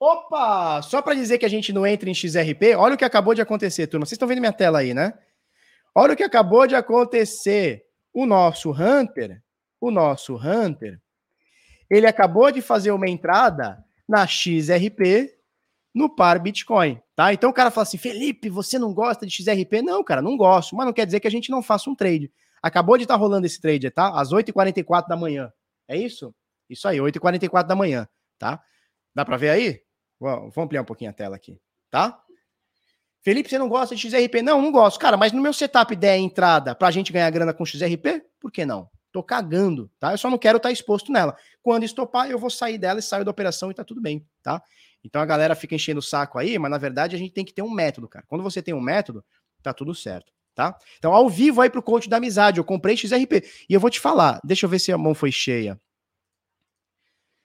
Opa! 0.00 0.82
Só 0.82 1.00
para 1.00 1.14
dizer 1.14 1.38
que 1.38 1.46
a 1.46 1.48
gente 1.48 1.72
não 1.72 1.86
entra 1.86 2.10
em 2.10 2.14
XRP, 2.14 2.74
olha 2.76 2.94
o 2.94 2.98
que 2.98 3.04
acabou 3.04 3.34
de 3.34 3.40
acontecer, 3.40 3.86
turma. 3.86 4.04
Vocês 4.04 4.16
estão 4.16 4.28
vendo 4.28 4.40
minha 4.40 4.52
tela 4.52 4.80
aí, 4.80 4.92
né? 4.92 5.16
Olha 5.94 6.14
o 6.14 6.16
que 6.16 6.24
acabou 6.24 6.66
de 6.66 6.74
acontecer. 6.74 7.86
O 8.12 8.26
nosso 8.26 8.72
Hunter, 8.72 9.42
o 9.80 9.90
nosso 9.90 10.36
Hunter, 10.36 11.00
ele 11.88 12.06
acabou 12.06 12.50
de 12.50 12.60
fazer 12.60 12.90
uma 12.90 13.08
entrada 13.08 13.84
na 14.08 14.26
XRP 14.26 15.37
no 15.98 16.08
par 16.08 16.38
Bitcoin, 16.38 17.00
tá? 17.16 17.32
Então 17.32 17.50
o 17.50 17.52
cara 17.52 17.72
fala 17.72 17.82
assim, 17.82 17.98
Felipe, 17.98 18.48
você 18.48 18.78
não 18.78 18.94
gosta 18.94 19.26
de 19.26 19.32
XRP? 19.32 19.82
Não, 19.82 20.04
cara, 20.04 20.22
não 20.22 20.36
gosto, 20.36 20.76
mas 20.76 20.86
não 20.86 20.92
quer 20.92 21.04
dizer 21.04 21.18
que 21.18 21.26
a 21.26 21.30
gente 21.30 21.50
não 21.50 21.60
faça 21.60 21.90
um 21.90 21.94
trade. 21.94 22.32
Acabou 22.62 22.96
de 22.96 23.02
estar 23.02 23.14
tá 23.14 23.20
rolando 23.20 23.46
esse 23.46 23.60
trade, 23.60 23.90
tá? 23.90 24.18
Às 24.18 24.32
8h44 24.32 25.08
da 25.08 25.16
manhã. 25.16 25.52
É 25.88 25.96
isso? 25.96 26.32
Isso 26.70 26.86
aí, 26.86 26.98
8h44 26.98 27.66
da 27.66 27.74
manhã, 27.74 28.08
tá? 28.38 28.62
Dá 29.12 29.24
para 29.24 29.36
ver 29.36 29.50
aí? 29.50 29.80
Vamos 30.20 30.56
ampliar 30.56 30.82
um 30.82 30.84
pouquinho 30.84 31.10
a 31.10 31.14
tela 31.14 31.34
aqui, 31.34 31.60
tá? 31.90 32.22
Felipe, 33.20 33.50
você 33.50 33.58
não 33.58 33.68
gosta 33.68 33.96
de 33.96 34.00
XRP? 34.00 34.40
Não, 34.42 34.62
não 34.62 34.70
gosto. 34.70 35.00
Cara, 35.00 35.16
mas 35.16 35.32
no 35.32 35.42
meu 35.42 35.52
setup 35.52 35.94
der 35.96 36.16
entrada 36.16 36.74
pra 36.74 36.90
gente 36.92 37.12
ganhar 37.12 37.28
grana 37.30 37.52
com 37.52 37.66
XRP, 37.66 38.22
por 38.38 38.52
que 38.52 38.64
não? 38.64 38.88
Tô 39.10 39.22
cagando, 39.22 39.90
tá? 39.98 40.12
Eu 40.12 40.18
só 40.18 40.30
não 40.30 40.38
quero 40.38 40.58
estar 40.58 40.68
tá 40.68 40.72
exposto 40.72 41.10
nela. 41.10 41.36
Quando 41.60 41.82
estopar, 41.82 42.30
eu 42.30 42.38
vou 42.38 42.50
sair 42.50 42.78
dela 42.78 43.00
e 43.00 43.02
saio 43.02 43.24
da 43.24 43.30
operação 43.30 43.70
e 43.70 43.74
tá 43.74 43.82
tudo 43.82 44.00
bem, 44.00 44.24
tá? 44.42 44.62
Então 45.04 45.20
a 45.22 45.26
galera 45.26 45.54
fica 45.54 45.74
enchendo 45.74 46.00
o 46.00 46.02
saco 46.02 46.38
aí, 46.38 46.58
mas 46.58 46.70
na 46.70 46.78
verdade 46.78 47.14
a 47.14 47.18
gente 47.18 47.32
tem 47.32 47.44
que 47.44 47.52
ter 47.52 47.62
um 47.62 47.70
método, 47.70 48.08
cara. 48.08 48.24
Quando 48.28 48.42
você 48.42 48.60
tem 48.62 48.74
um 48.74 48.80
método, 48.80 49.24
tá 49.62 49.72
tudo 49.72 49.94
certo, 49.94 50.32
tá? 50.54 50.76
Então 50.98 51.14
ao 51.14 51.28
vivo 51.28 51.60
aí 51.60 51.70
pro 51.70 51.82
coach 51.82 52.08
da 52.08 52.16
amizade, 52.16 52.58
eu 52.58 52.64
comprei 52.64 52.96
XRP. 52.96 53.44
E 53.68 53.74
eu 53.74 53.80
vou 53.80 53.90
te 53.90 54.00
falar, 54.00 54.40
deixa 54.44 54.66
eu 54.66 54.70
ver 54.70 54.78
se 54.78 54.92
a 54.92 54.98
mão 54.98 55.14
foi 55.14 55.32
cheia. 55.32 55.80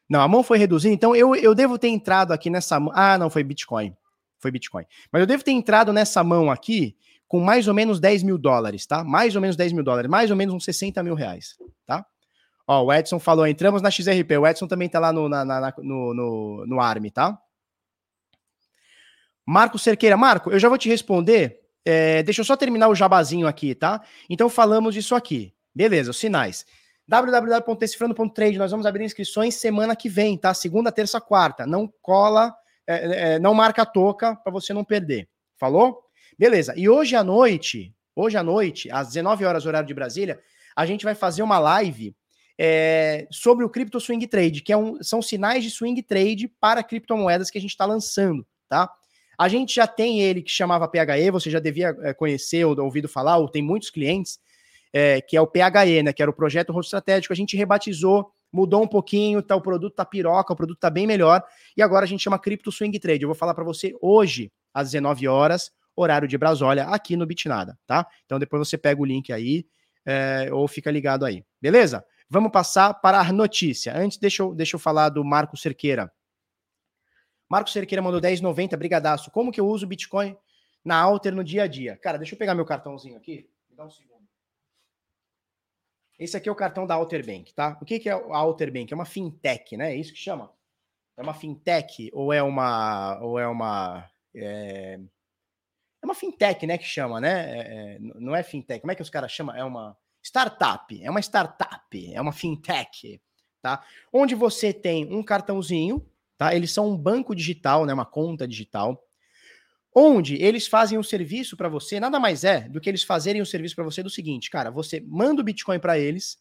Não, 0.09 0.21
a 0.21 0.27
mão 0.27 0.43
foi 0.43 0.57
reduzida, 0.57 0.93
então 0.93 1.15
eu, 1.15 1.35
eu 1.35 1.55
devo 1.55 1.77
ter 1.77 1.87
entrado 1.87 2.33
aqui 2.33 2.49
nessa 2.49 2.79
mão. 2.79 2.91
Ah, 2.95 3.17
não, 3.17 3.29
foi 3.29 3.43
Bitcoin. 3.43 3.95
Foi 4.39 4.51
Bitcoin. 4.51 4.85
Mas 5.11 5.21
eu 5.21 5.25
devo 5.25 5.43
ter 5.43 5.51
entrado 5.51 5.93
nessa 5.93 6.23
mão 6.23 6.51
aqui 6.51 6.95
com 7.27 7.39
mais 7.39 7.67
ou 7.67 7.73
menos 7.73 7.99
10 7.99 8.21
mil 8.21 8.37
dólares, 8.37 8.85
tá? 8.85 9.03
Mais 9.03 9.35
ou 9.35 9.41
menos 9.41 9.55
10 9.55 9.73
mil 9.73 9.83
dólares, 9.83 10.07
mais 10.09 10.29
ou 10.29 10.37
menos 10.37 10.53
uns 10.53 10.65
60 10.65 11.01
mil 11.01 11.15
reais, 11.15 11.57
tá? 11.85 12.05
Ó, 12.67 12.83
o 12.83 12.93
Edson 12.93 13.19
falou, 13.19 13.47
entramos 13.47 13.81
na 13.81 13.89
XRP. 13.89 14.37
O 14.37 14.47
Edson 14.47 14.67
também 14.67 14.87
tá 14.87 14.99
lá 14.99 15.11
no, 15.11 15.27
na, 15.27 15.43
na, 15.43 15.73
no, 15.79 16.13
no, 16.13 16.65
no 16.67 16.79
ARM, 16.79 17.09
tá? 17.09 17.37
Marco 19.45 19.77
Cerqueira. 19.77 20.17
Marco, 20.17 20.51
eu 20.51 20.59
já 20.59 20.69
vou 20.69 20.77
te 20.77 20.89
responder. 20.89 21.59
É, 21.85 22.23
deixa 22.23 22.41
eu 22.41 22.45
só 22.45 22.55
terminar 22.55 22.87
o 22.87 22.95
jabazinho 22.95 23.47
aqui, 23.47 23.75
tá? 23.75 24.01
Então 24.29 24.49
falamos 24.49 24.93
disso 24.93 25.15
aqui. 25.15 25.53
Beleza, 25.75 26.11
os 26.11 26.17
sinais 26.17 26.65
www.decifrando.trade. 27.07 28.57
Nós 28.57 28.71
vamos 28.71 28.85
abrir 28.85 29.03
inscrições 29.03 29.55
semana 29.55 29.95
que 29.95 30.07
vem, 30.07 30.37
tá? 30.37 30.53
Segunda, 30.53 30.91
terça, 30.91 31.19
quarta. 31.19 31.65
Não 31.65 31.91
cola, 32.01 32.53
é, 32.87 33.33
é, 33.35 33.39
não 33.39 33.53
marca 33.53 33.81
a 33.81 33.85
toca 33.85 34.35
para 34.35 34.51
você 34.51 34.73
não 34.73 34.83
perder. 34.83 35.27
Falou? 35.57 36.01
Beleza. 36.37 36.73
E 36.77 36.89
hoje 36.89 37.15
à 37.15 37.23
noite, 37.23 37.93
hoje 38.15 38.37
à 38.37 38.43
noite, 38.43 38.89
às 38.91 39.09
19 39.09 39.45
horas 39.45 39.65
horário 39.65 39.87
de 39.87 39.93
Brasília, 39.93 40.39
a 40.75 40.85
gente 40.85 41.05
vai 41.05 41.15
fazer 41.15 41.43
uma 41.43 41.59
live 41.59 42.15
é, 42.57 43.27
sobre 43.31 43.65
o 43.65 43.69
Crypto 43.69 43.99
Swing 43.99 44.25
Trade, 44.27 44.61
que 44.61 44.71
é 44.71 44.77
um, 44.77 45.01
são 45.01 45.21
sinais 45.21 45.63
de 45.63 45.71
swing 45.71 46.01
trade 46.03 46.47
para 46.59 46.83
criptomoedas 46.83 47.49
que 47.49 47.57
a 47.57 47.61
gente 47.61 47.71
está 47.71 47.85
lançando, 47.85 48.45
tá? 48.69 48.89
A 49.37 49.47
gente 49.47 49.75
já 49.75 49.87
tem 49.87 50.21
ele 50.21 50.41
que 50.41 50.51
chamava 50.51 50.87
PHE, 50.87 51.31
você 51.31 51.49
já 51.49 51.59
devia 51.59 51.95
é, 52.01 52.13
conhecer 52.13 52.65
ou 52.65 52.79
ouvido 52.79 53.07
falar, 53.07 53.37
ou 53.37 53.49
tem 53.49 53.61
muitos 53.61 53.89
clientes 53.89 54.39
é, 54.93 55.19
que 55.21 55.35
é 55.35 55.41
o 55.41 55.47
PHE, 55.47 56.03
né? 56.03 56.13
Que 56.13 56.21
era 56.21 56.29
o 56.29 56.33
projeto 56.33 56.71
rosto 56.71 56.87
estratégico, 56.87 57.33
a 57.33 57.35
gente 57.35 57.57
rebatizou, 57.57 58.31
mudou 58.51 58.83
um 58.83 58.87
pouquinho, 58.87 59.41
tá, 59.41 59.55
o 59.55 59.61
produto 59.61 59.95
tá 59.95 60.05
piroca, 60.05 60.53
o 60.53 60.55
produto 60.55 60.77
tá 60.77 60.89
bem 60.89 61.07
melhor, 61.07 61.43
e 61.75 61.81
agora 61.81 62.05
a 62.05 62.07
gente 62.07 62.23
chama 62.23 62.37
Crypto 62.37 62.71
Swing 62.71 62.97
Trade. 62.99 63.23
Eu 63.23 63.29
vou 63.29 63.35
falar 63.35 63.55
para 63.55 63.63
você 63.63 63.95
hoje, 63.99 64.51
às 64.71 64.91
19 64.91 65.27
horas, 65.27 65.71
horário 65.95 66.27
de 66.27 66.37
Brasólia, 66.37 66.85
aqui 66.85 67.17
no 67.17 67.25
Bitnada, 67.25 67.77
tá? 67.87 68.05
Então 68.25 68.37
depois 68.37 68.67
você 68.67 68.77
pega 68.77 69.01
o 69.01 69.05
link 69.05 69.33
aí, 69.33 69.65
é, 70.05 70.49
ou 70.51 70.67
fica 70.67 70.91
ligado 70.91 71.25
aí, 71.25 71.43
beleza? 71.59 72.05
Vamos 72.29 72.51
passar 72.51 72.93
para 72.95 73.19
a 73.19 73.31
notícia. 73.31 73.95
Antes, 73.95 74.17
deixa 74.17 74.43
eu, 74.43 74.53
deixa 74.55 74.75
eu 74.75 74.79
falar 74.79 75.09
do 75.09 75.23
Marco 75.23 75.55
Cerqueira. 75.55 76.11
Marco 77.53 77.69
Cerqueira 77.69 78.01
mandou 78.01 78.19
10,90, 78.19 78.75
brigadaço. 78.75 79.29
Como 79.29 79.51
que 79.51 79.61
eu 79.61 79.67
uso 79.67 79.85
Bitcoin 79.85 80.35
na 80.83 80.99
Alter 80.99 81.35
no 81.35 81.43
dia 81.43 81.61
a 81.61 81.67
dia? 81.67 81.95
Cara, 81.95 82.17
deixa 82.17 82.33
eu 82.33 82.39
pegar 82.39 82.55
meu 82.55 82.65
cartãozinho 82.65 83.15
aqui. 83.15 83.47
Me 83.69 83.75
dá 83.75 83.85
um 83.85 83.91
segundo. 83.91 84.27
Esse 86.17 86.35
aqui 86.35 86.49
é 86.49 86.51
o 86.51 86.55
cartão 86.55 86.87
da 86.87 86.95
Alter 86.95 87.23
Bank, 87.23 87.53
tá? 87.53 87.77
O 87.79 87.85
que, 87.85 87.99
que 87.99 88.09
é 88.09 88.11
a 88.11 88.37
Alter 88.37 88.73
Bank? 88.73 88.91
É 88.91 88.95
uma 88.95 89.05
fintech, 89.05 89.77
né? 89.77 89.93
É 89.93 89.95
isso 89.95 90.11
que 90.11 90.17
chama? 90.17 90.51
É 91.15 91.21
uma 91.21 91.35
fintech 91.35 92.09
ou 92.11 92.33
é 92.33 92.41
uma 92.41 93.19
ou 93.21 93.37
é 93.37 93.47
uma 93.47 94.09
é, 94.33 94.99
é 96.01 96.05
uma 96.05 96.15
fintech, 96.15 96.65
né? 96.65 96.79
Que 96.79 96.85
chama, 96.85 97.21
né? 97.21 97.59
É, 97.59 97.95
é 97.97 97.99
não 97.99 98.35
é 98.35 98.41
fintech. 98.41 98.81
Como 98.81 98.91
é 98.91 98.95
que 98.95 99.03
os 99.03 99.11
caras 99.11 99.31
chamam? 99.31 99.55
É 99.55 99.63
uma 99.63 99.95
startup. 100.23 101.03
É 101.03 101.07
uma 101.07 101.19
startup. 101.19 102.13
É 102.15 102.19
uma 102.19 102.33
fintech, 102.33 103.21
tá? 103.61 103.85
Onde 104.11 104.33
você 104.33 104.73
tem 104.73 105.13
um 105.13 105.21
cartãozinho, 105.21 106.03
tá? 106.43 106.55
Eles 106.55 106.71
são 106.71 106.89
um 106.89 106.97
banco 106.97 107.35
digital, 107.35 107.85
né? 107.85 107.93
Uma 107.93 108.05
conta 108.05 108.47
digital 108.47 109.01
onde 109.95 110.41
eles 110.41 110.67
fazem 110.67 110.97
o 110.97 111.03
serviço 111.03 111.55
para 111.55 111.69
você, 111.69 111.99
nada 111.99 112.19
mais 112.19 112.43
é 112.43 112.61
do 112.61 112.81
que 112.81 112.89
eles 112.89 113.03
fazerem 113.03 113.41
o 113.41 113.45
serviço 113.45 113.75
para 113.75 113.83
você 113.83 114.01
do 114.01 114.09
seguinte, 114.09 114.49
cara, 114.49 114.71
você 114.71 114.99
manda 114.99 115.41
o 115.41 115.43
Bitcoin 115.43 115.79
para 115.79 115.99
eles, 115.99 116.37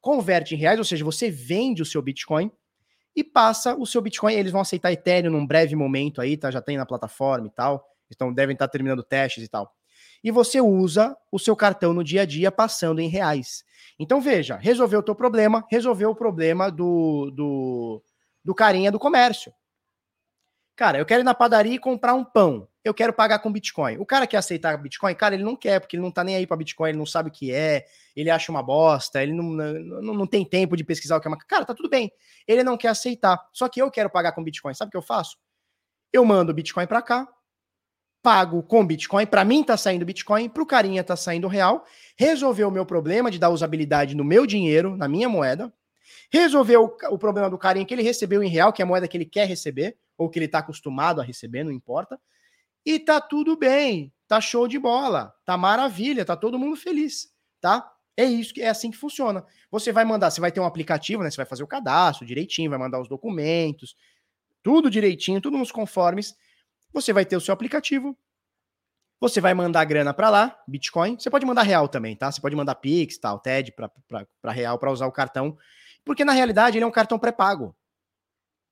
converte 0.00 0.54
em 0.54 0.58
reais, 0.58 0.78
ou 0.78 0.84
seja, 0.84 1.04
você 1.04 1.30
vende 1.30 1.80
o 1.80 1.86
seu 1.86 2.02
Bitcoin 2.02 2.50
e 3.14 3.24
passa 3.24 3.74
o 3.76 3.86
seu 3.86 4.02
Bitcoin, 4.02 4.34
eles 4.34 4.52
vão 4.52 4.60
aceitar 4.60 4.92
Ethereum 4.92 5.30
num 5.30 5.46
breve 5.46 5.74
momento 5.74 6.20
aí, 6.20 6.36
tá? 6.36 6.50
Já 6.50 6.60
tem 6.60 6.76
na 6.76 6.84
plataforma 6.84 7.46
e 7.46 7.50
tal. 7.50 7.82
Então 8.10 8.32
devem 8.32 8.52
estar 8.52 8.66
tá 8.66 8.72
terminando 8.72 9.02
testes 9.02 9.42
e 9.42 9.48
tal. 9.48 9.72
E 10.22 10.30
você 10.30 10.60
usa 10.60 11.16
o 11.32 11.38
seu 11.38 11.56
cartão 11.56 11.94
no 11.94 12.04
dia 12.04 12.22
a 12.22 12.26
dia 12.26 12.52
passando 12.52 13.00
em 13.00 13.08
reais. 13.08 13.64
Então 13.98 14.20
veja, 14.20 14.56
resolveu 14.56 15.00
o 15.00 15.02
teu 15.02 15.14
problema, 15.14 15.64
resolveu 15.70 16.10
o 16.10 16.14
problema 16.14 16.70
do, 16.70 17.30
do, 17.30 18.02
do 18.46 18.54
carinha 18.54 18.92
do 18.92 18.98
comércio. 18.98 19.52
Cara, 20.76 20.98
eu 20.98 21.04
quero 21.04 21.22
ir 21.22 21.24
na 21.24 21.34
padaria 21.34 21.74
e 21.74 21.78
comprar 21.78 22.14
um 22.14 22.24
pão. 22.24 22.68
Eu 22.84 22.94
quero 22.94 23.12
pagar 23.12 23.40
com 23.40 23.50
Bitcoin. 23.50 23.96
O 23.96 24.06
cara 24.06 24.24
que 24.24 24.36
aceitar 24.36 24.76
Bitcoin, 24.76 25.14
cara, 25.16 25.34
ele 25.34 25.42
não 25.42 25.56
quer, 25.56 25.80
porque 25.80 25.96
ele 25.96 26.02
não 26.02 26.12
tá 26.12 26.22
nem 26.22 26.36
aí 26.36 26.46
para 26.46 26.56
Bitcoin, 26.56 26.90
ele 26.90 26.98
não 26.98 27.06
sabe 27.06 27.28
o 27.28 27.32
que 27.32 27.50
é, 27.50 27.86
ele 28.14 28.30
acha 28.30 28.52
uma 28.52 28.62
bosta, 28.62 29.20
ele 29.20 29.32
não, 29.32 29.42
não, 29.44 30.14
não 30.14 30.26
tem 30.26 30.44
tempo 30.44 30.76
de 30.76 30.84
pesquisar 30.84 31.16
o 31.16 31.20
que 31.20 31.26
é 31.26 31.30
uma. 31.30 31.38
Cara, 31.38 31.64
tá 31.64 31.74
tudo 31.74 31.88
bem. 31.88 32.12
Ele 32.46 32.62
não 32.62 32.76
quer 32.76 32.88
aceitar. 32.88 33.44
Só 33.52 33.68
que 33.68 33.82
eu 33.82 33.90
quero 33.90 34.08
pagar 34.08 34.30
com 34.30 34.44
Bitcoin. 34.44 34.74
Sabe 34.74 34.90
o 34.90 34.92
que 34.92 34.96
eu 34.96 35.02
faço? 35.02 35.36
Eu 36.12 36.24
mando 36.24 36.54
Bitcoin 36.54 36.86
para 36.86 37.02
cá, 37.02 37.26
pago 38.22 38.62
com 38.62 38.86
Bitcoin, 38.86 39.26
para 39.26 39.44
mim 39.44 39.64
tá 39.64 39.76
saindo 39.76 40.04
Bitcoin, 40.04 40.48
pro 40.48 40.64
carinha 40.64 41.02
tá 41.02 41.16
saindo 41.16 41.48
real, 41.48 41.84
resolveu 42.16 42.68
o 42.68 42.70
meu 42.70 42.86
problema 42.86 43.28
de 43.28 43.38
dar 43.38 43.50
usabilidade 43.50 44.14
no 44.14 44.24
meu 44.24 44.46
dinheiro, 44.46 44.96
na 44.96 45.08
minha 45.08 45.28
moeda, 45.28 45.72
resolveu 46.32 46.84
o, 46.84 47.14
o 47.14 47.18
problema 47.18 47.50
do 47.50 47.58
carinha 47.58 47.84
que 47.84 47.94
ele 47.94 48.02
recebeu 48.02 48.42
em 48.42 48.48
real, 48.48 48.72
que 48.72 48.82
é 48.82 48.84
a 48.84 48.86
moeda 48.86 49.08
que 49.08 49.16
ele 49.16 49.26
quer 49.26 49.46
receber, 49.46 49.96
ou 50.16 50.28
que 50.28 50.38
ele 50.38 50.46
está 50.46 50.58
acostumado 50.58 51.20
a 51.20 51.24
receber, 51.24 51.64
não 51.64 51.72
importa. 51.72 52.20
E 52.84 52.98
tá 52.98 53.20
tudo 53.20 53.56
bem, 53.56 54.12
tá 54.28 54.40
show 54.40 54.68
de 54.68 54.78
bola, 54.78 55.34
tá 55.44 55.56
maravilha, 55.56 56.24
tá 56.24 56.36
todo 56.36 56.58
mundo 56.58 56.76
feliz, 56.76 57.28
tá? 57.60 57.92
É 58.16 58.24
isso 58.24 58.54
que 58.54 58.62
é 58.62 58.68
assim 58.68 58.90
que 58.90 58.96
funciona. 58.96 59.44
Você 59.70 59.92
vai 59.92 60.04
mandar, 60.04 60.30
você 60.30 60.40
vai 60.40 60.50
ter 60.50 60.60
um 60.60 60.64
aplicativo, 60.64 61.22
né? 61.22 61.30
Você 61.30 61.36
vai 61.36 61.44
fazer 61.44 61.62
o 61.62 61.66
cadastro 61.66 62.26
direitinho, 62.26 62.70
vai 62.70 62.78
mandar 62.78 63.00
os 63.00 63.08
documentos, 63.08 63.94
tudo 64.62 64.90
direitinho, 64.90 65.40
tudo 65.40 65.58
nos 65.58 65.70
conformes. 65.70 66.34
Você 66.92 67.12
vai 67.12 67.26
ter 67.26 67.36
o 67.36 67.40
seu 67.40 67.52
aplicativo. 67.52 68.16
Você 69.20 69.40
vai 69.40 69.54
mandar 69.54 69.84
grana 69.84 70.14
para 70.14 70.30
lá, 70.30 70.58
Bitcoin. 70.66 71.18
Você 71.18 71.30
pode 71.30 71.44
mandar 71.44 71.62
real 71.62 71.88
também, 71.88 72.16
tá? 72.16 72.30
Você 72.30 72.40
pode 72.40 72.56
mandar 72.56 72.74
Pix, 72.76 73.18
tal, 73.18 73.38
TED 73.38 73.72
para 73.72 74.52
real 74.52 74.78
para 74.78 74.90
usar 74.90 75.06
o 75.06 75.12
cartão, 75.12 75.56
porque 76.06 76.24
na 76.24 76.32
realidade 76.32 76.78
ele 76.78 76.84
é 76.84 76.86
um 76.86 76.92
cartão 76.92 77.18
pré-pago. 77.18 77.76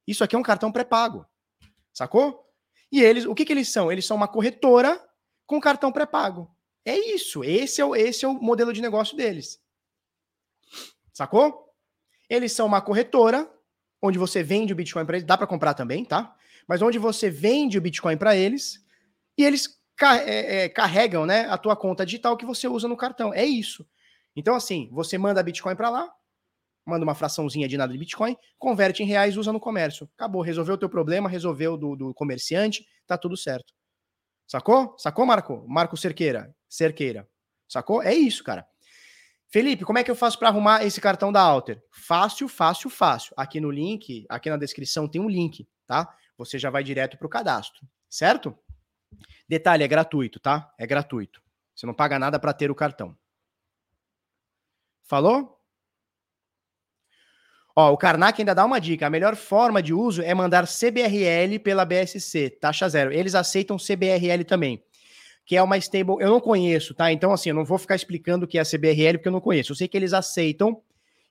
Isso 0.06 0.22
aqui 0.22 0.36
é 0.36 0.38
um 0.38 0.42
cartão 0.42 0.70
pré-pago. 0.70 1.26
Sacou? 1.92 2.48
E 2.92 3.02
eles, 3.02 3.26
o 3.26 3.34
que, 3.34 3.44
que 3.44 3.52
eles 3.52 3.68
são? 3.68 3.90
Eles 3.90 4.06
são 4.06 4.16
uma 4.16 4.28
corretora 4.28 5.04
com 5.44 5.60
cartão 5.60 5.90
pré-pago. 5.90 6.48
É 6.84 6.96
isso. 6.96 7.42
Esse 7.42 7.80
é, 7.80 7.84
o, 7.84 7.96
esse 7.96 8.24
é 8.24 8.28
o 8.28 8.34
modelo 8.34 8.72
de 8.72 8.80
negócio 8.80 9.16
deles. 9.16 9.60
Sacou? 11.12 11.74
Eles 12.30 12.52
são 12.52 12.66
uma 12.66 12.80
corretora 12.80 13.50
onde 14.00 14.16
você 14.16 14.42
vende 14.42 14.72
o 14.72 14.76
Bitcoin 14.76 15.04
para 15.04 15.16
eles. 15.16 15.26
Dá 15.26 15.36
para 15.36 15.46
comprar 15.46 15.74
também, 15.74 16.04
tá? 16.04 16.36
Mas 16.68 16.82
onde 16.82 16.98
você 16.98 17.28
vende 17.28 17.76
o 17.76 17.80
Bitcoin 17.80 18.16
para 18.16 18.36
eles 18.36 18.84
e 19.36 19.44
eles 19.44 19.80
é, 20.00 20.64
é, 20.64 20.68
carregam 20.68 21.26
né, 21.26 21.48
a 21.48 21.58
tua 21.58 21.74
conta 21.74 22.06
digital 22.06 22.36
que 22.36 22.46
você 22.46 22.68
usa 22.68 22.86
no 22.86 22.96
cartão. 22.96 23.34
É 23.34 23.44
isso. 23.44 23.84
Então, 24.36 24.54
assim, 24.54 24.88
você 24.92 25.18
manda 25.18 25.42
Bitcoin 25.42 25.74
para 25.74 25.90
lá, 25.90 26.14
manda 26.86 27.04
uma 27.04 27.14
fraçãozinha 27.14 27.66
de 27.66 27.76
nada 27.76 27.92
de 27.92 27.98
Bitcoin, 27.98 28.36
converte 28.58 29.02
em 29.02 29.06
reais, 29.06 29.36
usa 29.36 29.52
no 29.52 29.60
comércio. 29.60 30.08
Acabou, 30.16 30.42
resolveu 30.42 30.74
o 30.74 30.78
teu 30.78 30.88
problema, 30.88 31.28
resolveu 31.28 31.76
do, 31.76 31.96
do 31.96 32.14
comerciante, 32.14 32.86
tá 33.06 33.16
tudo 33.16 33.36
certo. 33.36 33.72
Sacou? 34.46 34.94
Sacou, 34.98 35.24
Marco? 35.24 35.64
Marco 35.66 35.96
Cerqueira. 35.96 36.54
Cerqueira. 36.68 37.28
Sacou? 37.66 38.02
É 38.02 38.14
isso, 38.14 38.44
cara. 38.44 38.66
Felipe, 39.48 39.84
como 39.84 39.98
é 39.98 40.04
que 40.04 40.10
eu 40.10 40.16
faço 40.16 40.38
para 40.38 40.48
arrumar 40.48 40.84
esse 40.84 41.00
cartão 41.00 41.32
da 41.32 41.40
Alter? 41.40 41.82
Fácil, 41.90 42.48
fácil, 42.48 42.90
fácil. 42.90 43.32
Aqui 43.36 43.60
no 43.60 43.70
link, 43.70 44.26
aqui 44.28 44.50
na 44.50 44.56
descrição 44.56 45.08
tem 45.08 45.20
um 45.20 45.28
link, 45.28 45.66
tá? 45.86 46.12
Você 46.36 46.58
já 46.58 46.70
vai 46.70 46.82
direto 46.82 47.16
pro 47.16 47.28
cadastro, 47.28 47.86
certo? 48.08 48.58
Detalhe, 49.48 49.84
é 49.84 49.88
gratuito, 49.88 50.40
tá? 50.40 50.74
É 50.78 50.86
gratuito. 50.86 51.40
Você 51.74 51.86
não 51.86 51.94
paga 51.94 52.18
nada 52.18 52.38
para 52.38 52.52
ter 52.52 52.70
o 52.70 52.74
cartão. 52.74 53.16
Falou? 55.04 55.63
Ó, 57.76 57.92
o 57.92 57.96
Karnak 57.96 58.40
ainda 58.40 58.54
dá 58.54 58.64
uma 58.64 58.80
dica. 58.80 59.06
A 59.06 59.10
melhor 59.10 59.34
forma 59.34 59.82
de 59.82 59.92
uso 59.92 60.22
é 60.22 60.32
mandar 60.32 60.66
CBRL 60.66 61.58
pela 61.62 61.84
BSC, 61.84 62.50
taxa 62.50 62.88
zero. 62.88 63.12
Eles 63.12 63.34
aceitam 63.34 63.76
CBRL 63.76 64.44
também, 64.46 64.82
que 65.44 65.56
é 65.56 65.62
uma 65.62 65.76
stable. 65.78 66.16
Eu 66.20 66.30
não 66.30 66.40
conheço, 66.40 66.94
tá? 66.94 67.10
Então, 67.10 67.32
assim, 67.32 67.48
eu 67.48 67.54
não 67.54 67.64
vou 67.64 67.76
ficar 67.76 67.96
explicando 67.96 68.44
o 68.44 68.48
que 68.48 68.58
é 68.58 68.62
CBRL 68.62 69.18
porque 69.18 69.28
eu 69.28 69.32
não 69.32 69.40
conheço. 69.40 69.72
Eu 69.72 69.76
sei 69.76 69.88
que 69.88 69.96
eles 69.96 70.12
aceitam 70.12 70.80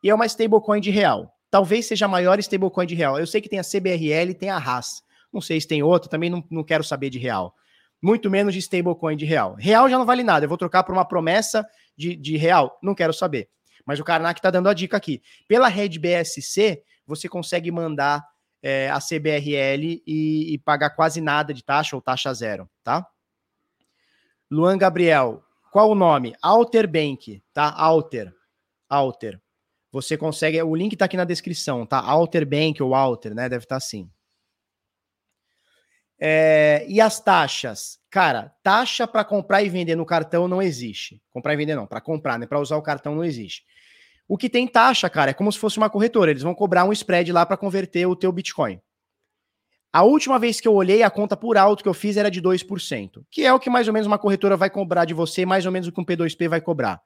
e 0.03 0.09
é 0.09 0.13
uma 0.13 0.25
stablecoin 0.25 0.81
de 0.81 0.91
real. 0.91 1.33
Talvez 1.49 1.85
seja 1.85 2.05
a 2.05 2.09
maior 2.09 2.37
stablecoin 2.39 2.85
de 2.85 2.95
real. 2.95 3.17
Eu 3.17 3.25
sei 3.25 3.39
que 3.39 3.47
tem 3.47 3.59
a 3.59 3.63
CBRL 3.63 4.33
tem 4.37 4.49
a 4.49 4.57
RAS. 4.57 5.01
Não 5.31 5.39
sei 5.39 5.61
se 5.61 5.67
tem 5.67 5.81
outra, 5.81 6.09
também 6.09 6.29
não, 6.29 6.43
não 6.51 6.63
quero 6.63 6.83
saber 6.83 7.09
de 7.09 7.17
real. 7.17 7.55
Muito 8.01 8.29
menos 8.29 8.53
de 8.53 8.59
stablecoin 8.59 9.15
de 9.15 9.23
real. 9.23 9.55
Real 9.57 9.89
já 9.89 9.97
não 9.97 10.05
vale 10.05 10.23
nada. 10.23 10.43
Eu 10.43 10.49
vou 10.49 10.57
trocar 10.57 10.83
por 10.83 10.93
uma 10.93 11.05
promessa 11.05 11.65
de, 11.95 12.17
de 12.17 12.35
real? 12.35 12.77
Não 12.83 12.93
quero 12.93 13.13
saber. 13.13 13.47
Mas 13.85 13.99
o 13.99 14.03
Karnak 14.03 14.39
está 14.39 14.49
dando 14.49 14.69
a 14.69 14.73
dica 14.73 14.97
aqui. 14.97 15.21
Pela 15.47 15.67
rede 15.67 15.99
BSC, 15.99 16.83
você 17.05 17.27
consegue 17.27 17.71
mandar 17.71 18.25
é, 18.61 18.89
a 18.89 18.99
CBRL 18.99 20.01
e, 20.07 20.53
e, 20.53 20.57
pagar 20.59 20.91
quase 20.91 21.19
nada 21.19 21.53
de 21.53 21.63
taxa 21.63 21.95
ou 21.95 22.01
taxa 22.01 22.33
zero, 22.33 22.69
tá? 22.81 23.05
Luan 24.49 24.77
Gabriel, 24.77 25.43
qual 25.71 25.89
o 25.89 25.95
nome? 25.95 26.33
Alter 26.41 26.87
Bank, 26.87 27.43
tá? 27.53 27.73
Alter. 27.75 28.33
Alter. 28.87 29.41
Você 29.91 30.17
consegue, 30.17 30.61
o 30.61 30.75
link 30.75 30.95
tá 30.95 31.05
aqui 31.05 31.17
na 31.17 31.25
descrição, 31.25 31.85
tá? 31.85 31.99
Alter 31.99 32.47
Bank 32.47 32.81
ou 32.81 32.95
Alter, 32.95 33.35
né? 33.35 33.49
Deve 33.49 33.65
estar 33.65 33.75
tá 33.75 33.77
assim. 33.77 34.09
É, 36.19 36.85
e 36.87 37.01
as 37.01 37.19
taxas? 37.19 37.99
Cara, 38.09 38.55
taxa 38.63 39.05
para 39.05 39.25
comprar 39.25 39.61
e 39.61 39.69
vender 39.69 39.95
no 39.95 40.05
cartão 40.05 40.47
não 40.47 40.61
existe. 40.61 41.21
Comprar 41.31 41.53
e 41.53 41.57
vender 41.57 41.75
não, 41.75 41.85
para 41.85 41.99
comprar, 41.99 42.39
né? 42.39 42.47
Para 42.47 42.59
usar 42.59 42.77
o 42.77 42.81
cartão 42.81 43.13
não 43.13 43.25
existe. 43.25 43.65
O 44.27 44.37
que 44.37 44.49
tem 44.49 44.67
taxa, 44.67 45.09
cara, 45.09 45.31
é 45.31 45.33
como 45.33 45.51
se 45.51 45.59
fosse 45.59 45.77
uma 45.77 45.89
corretora. 45.89 46.31
Eles 46.31 46.43
vão 46.43 46.55
cobrar 46.55 46.85
um 46.85 46.93
spread 46.93 47.31
lá 47.31 47.45
para 47.45 47.57
converter 47.57 48.05
o 48.05 48.15
teu 48.15 48.31
Bitcoin. 48.31 48.79
A 49.91 50.01
última 50.01 50.39
vez 50.39 50.59
que 50.59 50.67
eu 50.67 50.73
olhei, 50.73 51.03
a 51.03 51.09
conta 51.09 51.37
por 51.37 51.55
alto 51.55 51.83
que 51.83 51.89
eu 51.89 51.93
fiz 51.93 52.17
era 52.17 52.31
de 52.31 52.41
2%, 52.41 53.23
que 53.29 53.45
é 53.45 53.53
o 53.53 53.59
que 53.59 53.69
mais 53.69 53.87
ou 53.87 53.93
menos 53.93 54.07
uma 54.07 54.17
corretora 54.17 54.57
vai 54.57 54.69
cobrar 54.69 55.05
de 55.05 55.13
você, 55.13 55.45
mais 55.45 55.67
ou 55.67 55.71
menos 55.71 55.87
o 55.87 55.91
que 55.91 56.01
um 56.01 56.05
P2P 56.05 56.49
vai 56.49 56.59
cobrar. 56.59 56.99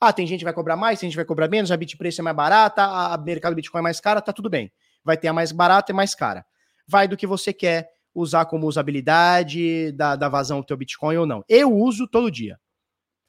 Ah, 0.00 0.12
tem 0.12 0.26
gente 0.26 0.40
que 0.40 0.44
vai 0.44 0.52
cobrar 0.52 0.76
mais, 0.76 0.98
tem 0.98 1.08
gente 1.08 1.14
que 1.14 1.18
vai 1.18 1.24
cobrar 1.24 1.48
menos, 1.48 1.70
a 1.70 1.76
Bitpreço 1.76 2.20
é 2.20 2.24
mais 2.24 2.36
barata, 2.36 2.82
a 2.82 3.16
mercado 3.18 3.54
Bitcoin 3.54 3.78
é 3.78 3.82
mais 3.82 4.00
cara, 4.00 4.20
tá 4.20 4.32
tudo 4.32 4.50
bem. 4.50 4.72
Vai 5.04 5.16
ter 5.16 5.28
a 5.28 5.32
mais 5.32 5.52
barata 5.52 5.92
e 5.92 5.94
mais 5.94 6.12
cara. 6.14 6.44
Vai 6.88 7.06
do 7.06 7.16
que 7.16 7.26
você 7.26 7.52
quer 7.52 7.88
usar 8.12 8.46
como 8.46 8.66
usabilidade, 8.66 9.92
da, 9.92 10.16
da 10.16 10.28
vazão 10.28 10.60
do 10.60 10.66
teu 10.66 10.76
Bitcoin 10.76 11.16
ou 11.16 11.26
não. 11.26 11.44
Eu 11.48 11.72
uso 11.72 12.08
todo 12.08 12.30
dia. 12.30 12.58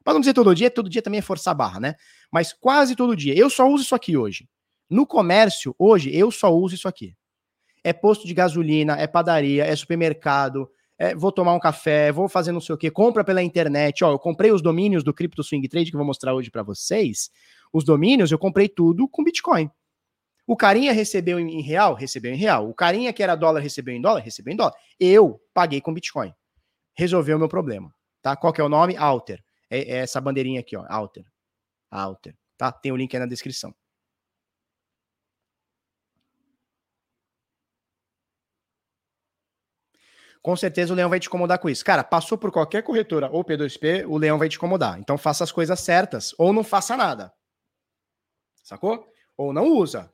Para 0.03 0.13
não 0.13 0.19
dizer 0.19 0.33
todo 0.33 0.53
dia, 0.53 0.69
todo 0.69 0.89
dia 0.89 1.01
também 1.01 1.19
é 1.19 1.21
forçar 1.21 1.51
a 1.51 1.55
barra, 1.55 1.79
né? 1.79 1.95
Mas 2.35 2.51
quase 2.51 2.97
todo 2.97 3.15
dia. 3.15 3.33
Eu 3.33 3.49
só 3.49 3.65
uso 3.65 3.85
isso 3.85 3.95
aqui 3.95 4.17
hoje. 4.17 4.45
No 4.89 5.07
comércio, 5.07 5.73
hoje, 5.79 6.13
eu 6.13 6.29
só 6.29 6.53
uso 6.53 6.75
isso 6.75 6.85
aqui. 6.85 7.15
É 7.81 7.93
posto 7.93 8.27
de 8.27 8.33
gasolina, 8.33 8.97
é 8.97 9.07
padaria, 9.07 9.63
é 9.63 9.73
supermercado, 9.73 10.69
é, 10.99 11.15
vou 11.15 11.31
tomar 11.31 11.53
um 11.53 11.59
café, 11.61 12.11
vou 12.11 12.27
fazer 12.27 12.51
não 12.51 12.59
sei 12.59 12.75
o 12.75 12.77
que, 12.77 12.91
compra 12.91 13.23
pela 13.23 13.41
internet. 13.41 14.03
Ó, 14.03 14.11
eu 14.11 14.19
comprei 14.19 14.51
os 14.51 14.61
domínios 14.61 15.01
do 15.01 15.13
Crypto 15.13 15.41
Swing 15.45 15.65
Trade 15.69 15.89
que 15.89 15.95
eu 15.95 15.97
vou 15.97 16.05
mostrar 16.05 16.33
hoje 16.33 16.51
para 16.51 16.61
vocês. 16.61 17.29
Os 17.71 17.85
domínios, 17.85 18.33
eu 18.33 18.37
comprei 18.37 18.67
tudo 18.67 19.07
com 19.07 19.23
Bitcoin. 19.23 19.71
O 20.45 20.57
carinha 20.57 20.91
recebeu 20.91 21.39
em 21.39 21.61
real? 21.61 21.93
Recebeu 21.93 22.33
em 22.33 22.37
real. 22.37 22.69
O 22.69 22.73
carinha 22.73 23.13
que 23.13 23.23
era 23.23 23.37
dólar 23.37 23.61
recebeu 23.61 23.95
em 23.95 24.01
dólar? 24.01 24.19
Recebeu 24.19 24.53
em 24.53 24.57
dólar. 24.57 24.73
Eu 24.99 25.39
paguei 25.53 25.79
com 25.79 25.93
Bitcoin. 25.93 26.33
Resolveu 26.97 27.37
o 27.37 27.39
meu 27.39 27.47
problema. 27.47 27.95
Tá? 28.21 28.35
Qual 28.35 28.51
que 28.51 28.59
é 28.59 28.63
o 28.65 28.67
nome? 28.67 28.97
Alter. 28.97 29.41
É, 29.69 29.79
é 29.79 29.97
essa 29.99 30.19
bandeirinha 30.19 30.59
aqui, 30.59 30.75
ó. 30.75 30.85
Alter. 30.89 31.23
Alter. 32.01 32.35
Tá? 32.57 32.71
Tem 32.71 32.91
o 32.91 32.95
link 32.95 33.13
aí 33.15 33.19
na 33.19 33.25
descrição. 33.25 33.73
Com 40.41 40.55
certeza 40.55 40.93
o 40.93 40.95
leão 40.95 41.09
vai 41.09 41.19
te 41.19 41.27
incomodar 41.27 41.57
com 41.57 41.67
isso. 41.67 41.83
Cara, 41.83 42.03
passou 42.03 42.37
por 42.37 42.51
qualquer 42.51 42.83
corretora 42.83 43.29
ou 43.31 43.43
P2P, 43.43 44.05
o 44.07 44.15
leão 44.15 44.37
vai 44.37 44.47
te 44.47 44.57
incomodar. 44.57 44.99
Então 44.99 45.17
faça 45.17 45.43
as 45.43 45.51
coisas 45.51 45.79
certas 45.79 46.35
ou 46.37 46.53
não 46.53 46.63
faça 46.63 46.95
nada. 46.95 47.33
Sacou? 48.63 49.07
Ou 49.35 49.51
não 49.51 49.65
usa. 49.65 50.13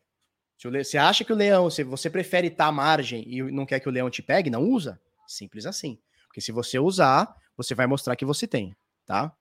Se 0.57 0.69
você 0.69 0.97
acha 0.97 1.25
que 1.25 1.33
o 1.33 1.35
leão, 1.35 1.69
se 1.69 1.83
você 1.83 2.09
prefere 2.09 2.47
estar 2.47 2.67
à 2.67 2.71
margem 2.71 3.23
e 3.27 3.41
não 3.51 3.65
quer 3.65 3.79
que 3.79 3.89
o 3.89 3.91
leão 3.91 4.09
te 4.09 4.21
pegue, 4.21 4.49
não 4.49 4.63
usa. 4.63 5.01
Simples 5.27 5.65
assim. 5.65 5.99
Porque 6.27 6.39
se 6.39 6.53
você 6.53 6.79
usar, 6.79 7.35
você 7.57 7.75
vai 7.75 7.85
mostrar 7.85 8.15
que 8.15 8.23
você 8.23 8.47
tem, 8.47 8.73
tá? 9.05 9.35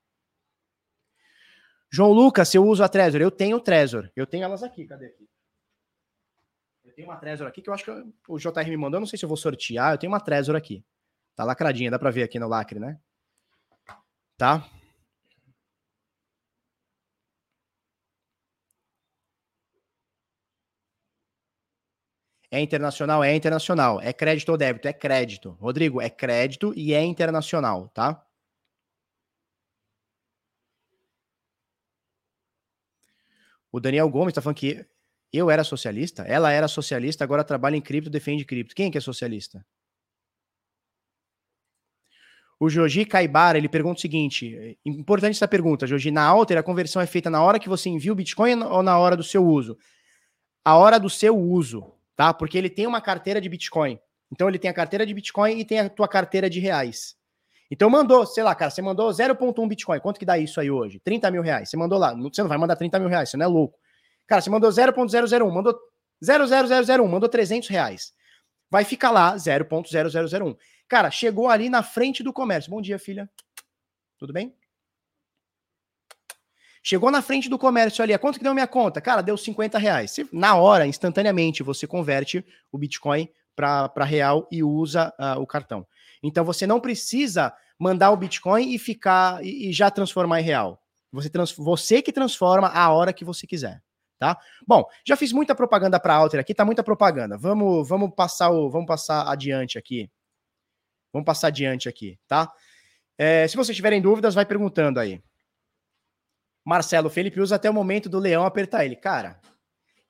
João 1.93 2.13
Lucas, 2.13 2.55
eu 2.55 2.65
uso 2.65 2.83
a 2.83 2.87
Trezor, 2.87 3.19
eu 3.21 3.29
tenho 3.29 3.59
Trezor. 3.59 4.09
Eu 4.15 4.25
tenho 4.25 4.45
elas 4.45 4.63
aqui, 4.63 4.85
cadê 4.85 5.07
aqui? 5.07 5.29
Eu 6.85 6.93
tenho 6.93 7.09
uma 7.09 7.17
Trezor 7.17 7.47
aqui 7.47 7.61
que 7.61 7.69
eu 7.69 7.73
acho 7.73 7.83
que 7.83 7.91
o 8.29 8.37
JR 8.39 8.69
me 8.69 8.77
mandou, 8.77 8.97
eu 8.97 9.01
não 9.01 9.07
sei 9.07 9.19
se 9.19 9.25
eu 9.25 9.29
vou 9.29 9.37
sortear, 9.37 9.93
eu 9.93 9.97
tenho 9.97 10.11
uma 10.11 10.19
Trezor 10.21 10.55
aqui. 10.55 10.83
Tá 11.35 11.43
lacradinha, 11.43 11.91
dá 11.91 11.99
pra 11.99 12.09
ver 12.09 12.23
aqui 12.23 12.39
no 12.39 12.47
lacre, 12.47 12.79
né? 12.79 12.97
Tá? 14.37 14.65
É 22.49 22.59
internacional? 22.59 23.23
É 23.23 23.35
internacional. 23.35 23.99
É 24.01 24.13
crédito 24.13 24.49
ou 24.49 24.57
débito? 24.57 24.87
É 24.87 24.93
crédito. 24.93 25.51
Rodrigo, 25.59 26.01
é 26.01 26.09
crédito 26.09 26.73
e 26.75 26.93
é 26.93 27.03
internacional, 27.03 27.87
tá? 27.89 28.25
O 33.71 33.79
Daniel 33.79 34.09
Gomes 34.09 34.31
está 34.31 34.41
falando 34.41 34.57
que 34.57 34.85
eu 35.31 35.49
era 35.49 35.63
socialista, 35.63 36.23
ela 36.23 36.51
era 36.51 36.67
socialista, 36.67 37.23
agora 37.23 37.43
trabalha 37.43 37.75
em 37.75 37.81
cripto, 37.81 38.09
defende 38.09 38.43
cripto. 38.43 38.75
Quem 38.75 38.91
que 38.91 38.97
é 38.97 39.01
socialista? 39.01 39.65
O 42.59 42.69
Joji 42.69 43.05
Caibara, 43.05 43.57
ele 43.57 43.67
pergunta 43.67 43.97
o 43.97 44.01
seguinte, 44.01 44.77
importante 44.85 45.35
essa 45.35 45.47
pergunta, 45.47 45.87
Joji, 45.87 46.11
na 46.11 46.23
Alter 46.23 46.59
a 46.59 46.63
conversão 46.63 47.01
é 47.01 47.07
feita 47.07 47.29
na 47.29 47.41
hora 47.41 47.59
que 47.59 47.67
você 47.67 47.89
envia 47.89 48.11
o 48.11 48.15
Bitcoin 48.15 48.61
ou 48.61 48.83
na 48.83 48.99
hora 48.99 49.17
do 49.17 49.23
seu 49.23 49.43
uso? 49.43 49.77
A 50.63 50.77
hora 50.77 50.99
do 50.99 51.09
seu 51.09 51.35
uso, 51.35 51.91
tá? 52.15 52.31
Porque 52.33 52.57
ele 52.57 52.69
tem 52.69 52.85
uma 52.85 53.01
carteira 53.01 53.41
de 53.41 53.49
Bitcoin. 53.49 53.97
Então 54.31 54.47
ele 54.47 54.59
tem 54.59 54.69
a 54.69 54.73
carteira 54.73 55.05
de 55.05 55.13
Bitcoin 55.13 55.59
e 55.59 55.65
tem 55.65 55.79
a 55.79 55.89
tua 55.89 56.07
carteira 56.07 56.49
de 56.49 56.59
reais. 56.59 57.15
Então 57.71 57.89
mandou, 57.89 58.25
sei 58.25 58.43
lá, 58.43 58.53
cara, 58.53 58.69
você 58.69 58.81
mandou 58.81 59.09
0.1 59.09 59.67
Bitcoin. 59.69 59.99
Quanto 60.01 60.19
que 60.19 60.25
dá 60.25 60.37
isso 60.37 60.59
aí 60.59 60.69
hoje? 60.69 60.99
30 60.99 61.31
mil 61.31 61.41
reais. 61.41 61.69
Você 61.69 61.77
mandou 61.77 61.97
lá. 61.97 62.13
Você 62.13 62.41
não 62.41 62.49
vai 62.49 62.57
mandar 62.57 62.75
30 62.75 62.99
mil 62.99 63.07
reais, 63.07 63.29
você 63.29 63.37
não 63.37 63.45
é 63.45 63.47
louco. 63.47 63.79
Cara, 64.27 64.41
você 64.41 64.49
mandou 64.49 64.69
0.001, 64.69 65.49
mandou 65.49 65.79
00001, 66.21 67.07
mandou 67.07 67.29
300 67.29 67.69
reais. 67.69 68.13
Vai 68.69 68.83
ficar 68.83 69.09
lá 69.09 69.35
0.0001. 69.35 70.57
Cara, 70.87 71.09
chegou 71.09 71.49
ali 71.49 71.69
na 71.69 71.81
frente 71.81 72.21
do 72.21 72.33
comércio. 72.33 72.69
Bom 72.69 72.81
dia, 72.81 72.99
filha. 72.99 73.29
Tudo 74.17 74.33
bem? 74.33 74.53
Chegou 76.83 77.09
na 77.09 77.21
frente 77.21 77.47
do 77.47 77.57
comércio 77.57 78.03
ali, 78.03 78.17
quanto 78.17 78.37
que 78.37 78.43
deu 78.43 78.53
minha 78.53 78.67
conta? 78.67 78.99
Cara, 78.99 79.21
deu 79.21 79.37
50 79.37 79.77
reais. 79.77 80.15
na 80.33 80.55
hora, 80.55 80.85
instantaneamente, 80.85 81.63
você 81.63 81.87
converte 81.87 82.45
o 82.69 82.77
Bitcoin 82.77 83.29
para 83.55 84.03
real 84.03 84.47
e 84.51 84.61
usa 84.61 85.13
uh, 85.19 85.39
o 85.39 85.47
cartão. 85.47 85.87
Então 86.23 86.43
você 86.43 86.67
não 86.67 86.79
precisa 86.79 87.53
mandar 87.81 88.11
o 88.11 88.17
Bitcoin 88.17 88.75
e 88.75 88.77
ficar 88.77 89.43
e, 89.43 89.69
e 89.69 89.73
já 89.73 89.89
transformar 89.89 90.39
em 90.39 90.43
real. 90.43 90.79
Você, 91.11 91.31
trans, 91.31 91.51
você 91.51 91.99
que 91.99 92.13
transforma 92.13 92.67
a 92.67 92.91
hora 92.91 93.11
que 93.11 93.25
você 93.25 93.47
quiser. 93.47 93.81
Tá? 94.19 94.37
Bom, 94.67 94.85
já 95.03 95.17
fiz 95.17 95.33
muita 95.33 95.55
propaganda 95.55 95.99
para 95.99 96.13
Alter 96.13 96.39
aqui, 96.39 96.53
tá 96.53 96.63
muita 96.63 96.83
propaganda. 96.83 97.39
Vamos, 97.39 97.89
vamos 97.89 98.13
passar 98.15 98.51
o, 98.51 98.69
vamos 98.69 98.85
passar 98.85 99.27
adiante 99.27 99.79
aqui. 99.79 100.11
Vamos 101.11 101.25
passar 101.25 101.47
adiante 101.47 101.89
aqui, 101.89 102.19
tá? 102.27 102.53
É, 103.17 103.47
se 103.47 103.57
vocês 103.57 103.75
tiverem 103.75 103.99
dúvidas, 103.99 104.35
vai 104.35 104.45
perguntando 104.45 104.99
aí. 104.99 105.19
Marcelo, 106.63 107.09
Felipe 107.09 107.41
usa 107.41 107.55
até 107.55 107.67
o 107.67 107.73
momento 107.73 108.07
do 108.07 108.19
leão 108.19 108.45
apertar 108.45 108.85
ele. 108.85 108.95
Cara, 108.95 109.41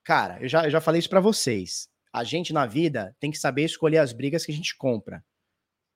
cara, 0.03 0.41
eu 0.41 0.49
já, 0.49 0.65
eu 0.65 0.69
já 0.69 0.81
falei 0.81 0.99
isso 0.99 1.09
para 1.09 1.21
vocês. 1.21 1.87
A 2.11 2.25
gente 2.25 2.51
na 2.51 2.65
vida 2.65 3.15
tem 3.17 3.31
que 3.31 3.37
saber 3.37 3.63
escolher 3.63 3.99
as 3.99 4.11
brigas 4.11 4.45
que 4.45 4.51
a 4.51 4.55
gente 4.55 4.75
compra. 4.75 5.23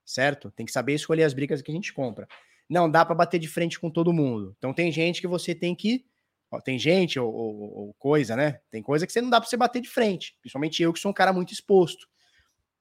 Certo? 0.05 0.51
Tem 0.51 0.65
que 0.65 0.71
saber 0.71 0.93
escolher 0.93 1.23
as 1.23 1.33
brigas 1.33 1.61
que 1.61 1.71
a 1.71 1.73
gente 1.73 1.91
compra. 1.91 2.27
Não 2.69 2.89
dá 2.89 3.03
para 3.03 3.15
bater 3.15 3.39
de 3.39 3.47
frente 3.47 3.79
com 3.79 3.89
todo 3.89 4.13
mundo. 4.13 4.55
Então 4.57 4.73
tem 4.73 4.91
gente 4.91 5.21
que 5.21 5.27
você 5.27 5.55
tem 5.55 5.75
que. 5.75 6.05
Ó, 6.51 6.59
tem 6.59 6.77
gente 6.77 7.19
ou, 7.19 7.33
ou, 7.33 7.77
ou, 7.77 7.93
coisa, 7.95 8.35
né? 8.35 8.59
Tem 8.69 8.81
coisa 8.81 9.05
que 9.05 9.11
você 9.11 9.21
não 9.21 9.29
dá 9.29 9.41
para 9.41 9.49
você 9.49 9.57
bater 9.57 9.81
de 9.81 9.89
frente. 9.89 10.37
Principalmente 10.41 10.81
eu, 10.81 10.93
que 10.93 10.99
sou 10.99 11.11
um 11.11 11.13
cara 11.13 11.33
muito 11.33 11.53
exposto. 11.53 12.07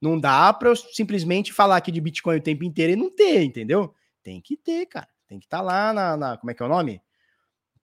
Não 0.01 0.19
dá 0.19 0.53
para 0.53 0.69
eu 0.69 0.75
simplesmente 0.75 1.51
falar 1.51 1.77
aqui 1.77 1.91
de 1.91 2.01
Bitcoin 2.01 2.37
o 2.37 2.41
tempo 2.41 2.63
inteiro 2.63 2.93
e 2.93 2.95
não 2.95 3.09
ter, 3.09 3.43
entendeu? 3.43 3.93
Tem 4.21 4.39
que 4.41 4.55
ter, 4.55 4.85
cara. 4.85 5.07
Tem 5.27 5.39
que 5.39 5.45
estar 5.45 5.57
tá 5.57 5.63
lá 5.63 5.93
na, 5.93 6.17
na, 6.17 6.37
Como 6.37 6.51
é 6.51 6.53
que 6.53 6.61
é 6.61 6.65
o 6.65 6.69
nome? 6.69 7.01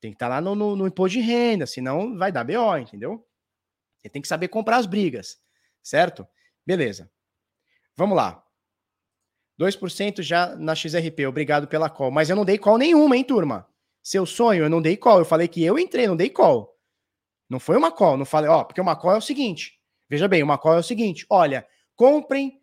Tem 0.01 0.11
que 0.11 0.17
estar 0.17 0.29
tá 0.29 0.35
lá 0.35 0.41
no, 0.41 0.55
no, 0.55 0.77
no, 0.77 0.87
imposto 0.87 1.19
de 1.19 1.25
renda, 1.25 1.67
senão 1.67 2.17
vai 2.17 2.33
dar 2.33 2.45
BO, 2.45 2.77
entendeu? 2.77 3.27
Você 4.01 4.09
tem 4.09 4.21
que 4.21 4.29
saber 4.29 4.49
comprar 4.49 4.79
as 4.79 4.87
brigas, 4.87 5.41
certo? 5.83 6.27
Beleza. 6.67 7.11
Vamos 7.97 8.17
lá. 8.17 8.45
2% 9.61 10.23
já 10.23 10.57
na 10.57 10.75
XRP, 10.75 11.27
obrigado 11.27 11.69
pela 11.69 11.91
call. 11.91 12.11
Mas 12.11 12.31
eu 12.31 12.37
não 12.37 12.45
dei 12.45 12.59
call 12.59 12.79
nenhuma, 12.79 13.17
hein, 13.17 13.25
turma? 13.25 13.69
Seu 14.03 14.27
sonho, 14.27 14.65
eu 14.65 14.71
não 14.71 14.83
dei 14.83 14.97
call. 14.97 15.19
Eu 15.19 15.25
falei 15.25 15.47
que 15.47 15.63
eu 15.63 15.79
entrei, 15.79 16.07
não 16.07 16.17
dei 16.17 16.31
call. 16.31 16.77
Não 17.49 17.61
foi 17.61 17.77
uma 17.77 17.93
call, 17.93 18.17
não 18.17 18.25
falei, 18.25 18.51
ó, 18.51 18.65
porque 18.65 18.81
uma 18.81 18.97
call 18.97 19.13
é 19.13 19.19
o 19.19 19.23
seguinte. 19.23 19.79
Veja 20.09 20.27
bem, 20.27 20.43
uma 20.43 20.59
call 20.59 20.75
é 20.75 20.79
o 20.79 20.83
seguinte: 20.83 21.27
olha, 21.29 21.67
comprem 21.95 22.61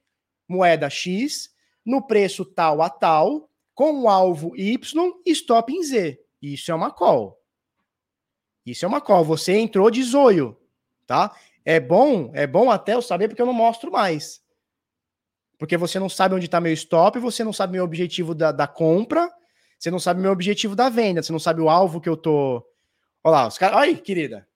moeda 0.47 0.89
X 0.89 1.49
no 1.85 2.05
preço 2.05 2.43
tal 2.43 2.81
a 2.81 2.89
tal, 2.89 3.49
com 3.73 4.09
alvo 4.09 4.55
Y 4.57 5.13
e 5.25 5.31
stop 5.31 5.71
em 5.71 5.83
Z. 5.83 6.19
Isso 6.41 6.71
é 6.71 6.75
uma 6.75 6.91
call. 6.91 7.39
Isso 8.65 8.85
é 8.85 8.87
uma 8.87 9.01
call. 9.01 9.23
Você 9.23 9.57
entrou 9.57 9.89
de 9.89 10.03
zoio, 10.03 10.57
tá? 11.07 11.35
É 11.63 11.79
bom, 11.79 12.31
é 12.33 12.45
bom 12.45 12.69
até 12.69 12.93
eu 12.93 13.01
saber 13.01 13.27
porque 13.27 13.41
eu 13.41 13.45
não 13.45 13.53
mostro 13.53 13.91
mais. 13.91 14.41
Porque 15.59 15.77
você 15.77 15.99
não 15.99 16.09
sabe 16.09 16.33
onde 16.33 16.45
está 16.45 16.59
meu 16.59 16.73
stop, 16.73 17.19
você 17.19 17.43
não 17.43 17.53
sabe 17.53 17.73
meu 17.73 17.83
objetivo 17.83 18.33
da, 18.33 18.51
da 18.51 18.65
compra, 18.65 19.29
você 19.77 19.91
não 19.91 19.99
sabe 19.99 20.21
meu 20.21 20.31
objetivo 20.31 20.75
da 20.75 20.89
venda, 20.89 21.21
você 21.21 21.31
não 21.31 21.39
sabe 21.39 21.61
o 21.61 21.69
alvo 21.69 22.01
que 22.01 22.09
eu 22.09 22.17
tô 22.17 22.65
Olha 23.23 23.31
lá, 23.31 23.47
os 23.47 23.57
caras. 23.57 23.77
Olha 23.77 23.89
aí, 23.89 23.97
querida. 23.97 24.47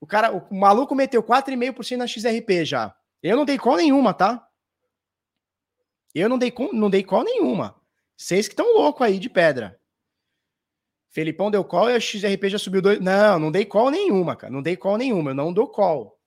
O 0.00 0.06
cara, 0.06 0.32
o 0.32 0.54
maluco 0.54 0.94
meteu 0.94 1.22
4,5% 1.22 1.96
na 1.96 2.06
XRP 2.06 2.64
já. 2.64 2.94
Eu 3.22 3.36
não 3.36 3.44
dei 3.44 3.58
call 3.58 3.76
nenhuma, 3.76 4.14
tá? 4.14 4.46
Eu 6.14 6.28
não 6.28 6.38
dei, 6.38 6.52
não 6.72 6.88
dei 6.88 7.02
call 7.02 7.24
nenhuma. 7.24 7.76
Vocês 8.16 8.48
que 8.48 8.54
estão 8.54 8.74
loucos 8.74 9.06
aí 9.06 9.18
de 9.18 9.28
pedra. 9.28 9.78
Felipão 11.10 11.50
deu 11.50 11.64
call 11.64 11.90
e 11.90 11.94
a 11.94 12.00
XRP 12.00 12.48
já 12.48 12.58
subiu 12.58 12.80
dois. 12.80 13.00
Não, 13.00 13.38
não 13.38 13.50
dei 13.50 13.64
call 13.64 13.90
nenhuma, 13.90 14.36
cara. 14.36 14.52
Não 14.52 14.62
dei 14.62 14.76
call 14.76 14.96
nenhuma. 14.96 15.32
Eu 15.32 15.34
não 15.34 15.52
dou 15.52 15.68
call. 15.68 16.18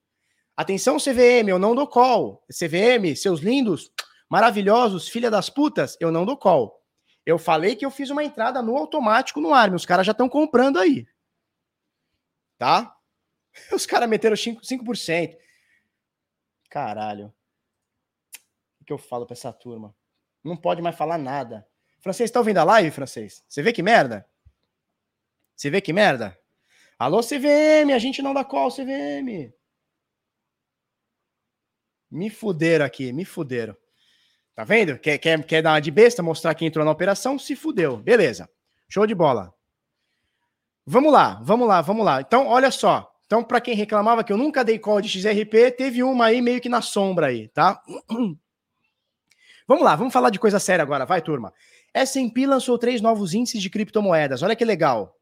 Atenção, 0.56 0.98
CVM, 0.98 1.48
eu 1.48 1.58
não 1.58 1.74
dou 1.74 1.86
call. 1.86 2.44
CVM, 2.48 3.16
seus 3.16 3.40
lindos, 3.40 3.90
maravilhosos, 4.28 5.08
filha 5.08 5.30
das 5.30 5.50
putas, 5.50 5.96
eu 6.00 6.12
não 6.12 6.24
dou 6.24 6.36
call. 6.36 6.80
Eu 7.26 7.38
falei 7.38 7.74
que 7.74 7.84
eu 7.84 7.90
fiz 7.90 8.10
uma 8.10 8.22
entrada 8.22 8.62
no 8.62 8.76
automático 8.76 9.40
no 9.40 9.52
ARM. 9.52 9.74
Os 9.74 9.86
caras 9.86 10.06
já 10.06 10.12
estão 10.12 10.28
comprando 10.28 10.78
aí. 10.78 11.06
Tá? 12.58 12.96
Os 13.72 13.86
caras 13.86 14.08
meteram 14.08 14.36
5%. 14.36 14.60
5%. 14.60 15.36
Caralho. 16.68 17.32
O 18.80 18.84
que 18.84 18.92
eu 18.92 18.98
falo 18.98 19.24
pra 19.24 19.32
essa 19.32 19.52
turma? 19.52 19.94
Não 20.42 20.56
pode 20.56 20.82
mais 20.82 20.94
falar 20.94 21.16
nada. 21.16 21.66
Francês, 22.00 22.30
tá 22.30 22.38
ouvindo 22.38 22.58
a 22.58 22.64
live, 22.64 22.90
francês? 22.90 23.42
Você 23.48 23.62
vê 23.62 23.72
que 23.72 23.82
merda? 23.82 24.28
Você 25.56 25.70
vê 25.70 25.80
que 25.80 25.92
merda? 25.92 26.38
Alô, 26.98 27.20
CVM, 27.20 27.92
a 27.94 27.98
gente 27.98 28.20
não 28.20 28.34
dá 28.34 28.44
call, 28.44 28.70
CVM. 28.70 29.50
Me 32.14 32.30
fuderam 32.30 32.86
aqui, 32.86 33.12
me 33.12 33.24
fuderam. 33.24 33.76
Tá 34.54 34.62
vendo? 34.62 34.96
Quer, 34.98 35.18
quer, 35.18 35.44
quer 35.44 35.62
dar 35.62 35.72
uma 35.72 35.80
de 35.80 35.90
besta, 35.90 36.22
mostrar 36.22 36.54
quem 36.54 36.68
entrou 36.68 36.84
na 36.84 36.92
operação? 36.92 37.36
Se 37.40 37.56
fudeu. 37.56 37.96
Beleza. 37.96 38.48
Show 38.88 39.04
de 39.04 39.14
bola. 39.16 39.52
Vamos 40.86 41.12
lá, 41.12 41.40
vamos 41.42 41.66
lá, 41.66 41.80
vamos 41.80 42.04
lá. 42.04 42.20
Então, 42.20 42.46
olha 42.46 42.70
só. 42.70 43.12
Então, 43.26 43.42
para 43.42 43.60
quem 43.60 43.74
reclamava 43.74 44.22
que 44.22 44.32
eu 44.32 44.36
nunca 44.36 44.62
dei 44.62 44.78
call 44.78 45.00
de 45.00 45.08
XRP, 45.08 45.72
teve 45.76 46.04
uma 46.04 46.26
aí 46.26 46.40
meio 46.40 46.60
que 46.60 46.68
na 46.68 46.80
sombra 46.80 47.26
aí, 47.26 47.48
tá? 47.48 47.82
Vamos 49.66 49.82
lá, 49.82 49.96
vamos 49.96 50.12
falar 50.12 50.28
de 50.28 50.38
coisa 50.38 50.58
séria 50.58 50.82
agora, 50.82 51.06
vai, 51.06 51.22
turma. 51.22 51.50
S&P 51.94 52.46
lançou 52.46 52.76
três 52.76 53.00
novos 53.00 53.32
índices 53.32 53.62
de 53.62 53.70
criptomoedas. 53.70 54.42
Olha 54.42 54.54
que 54.54 54.62
legal. 54.62 55.16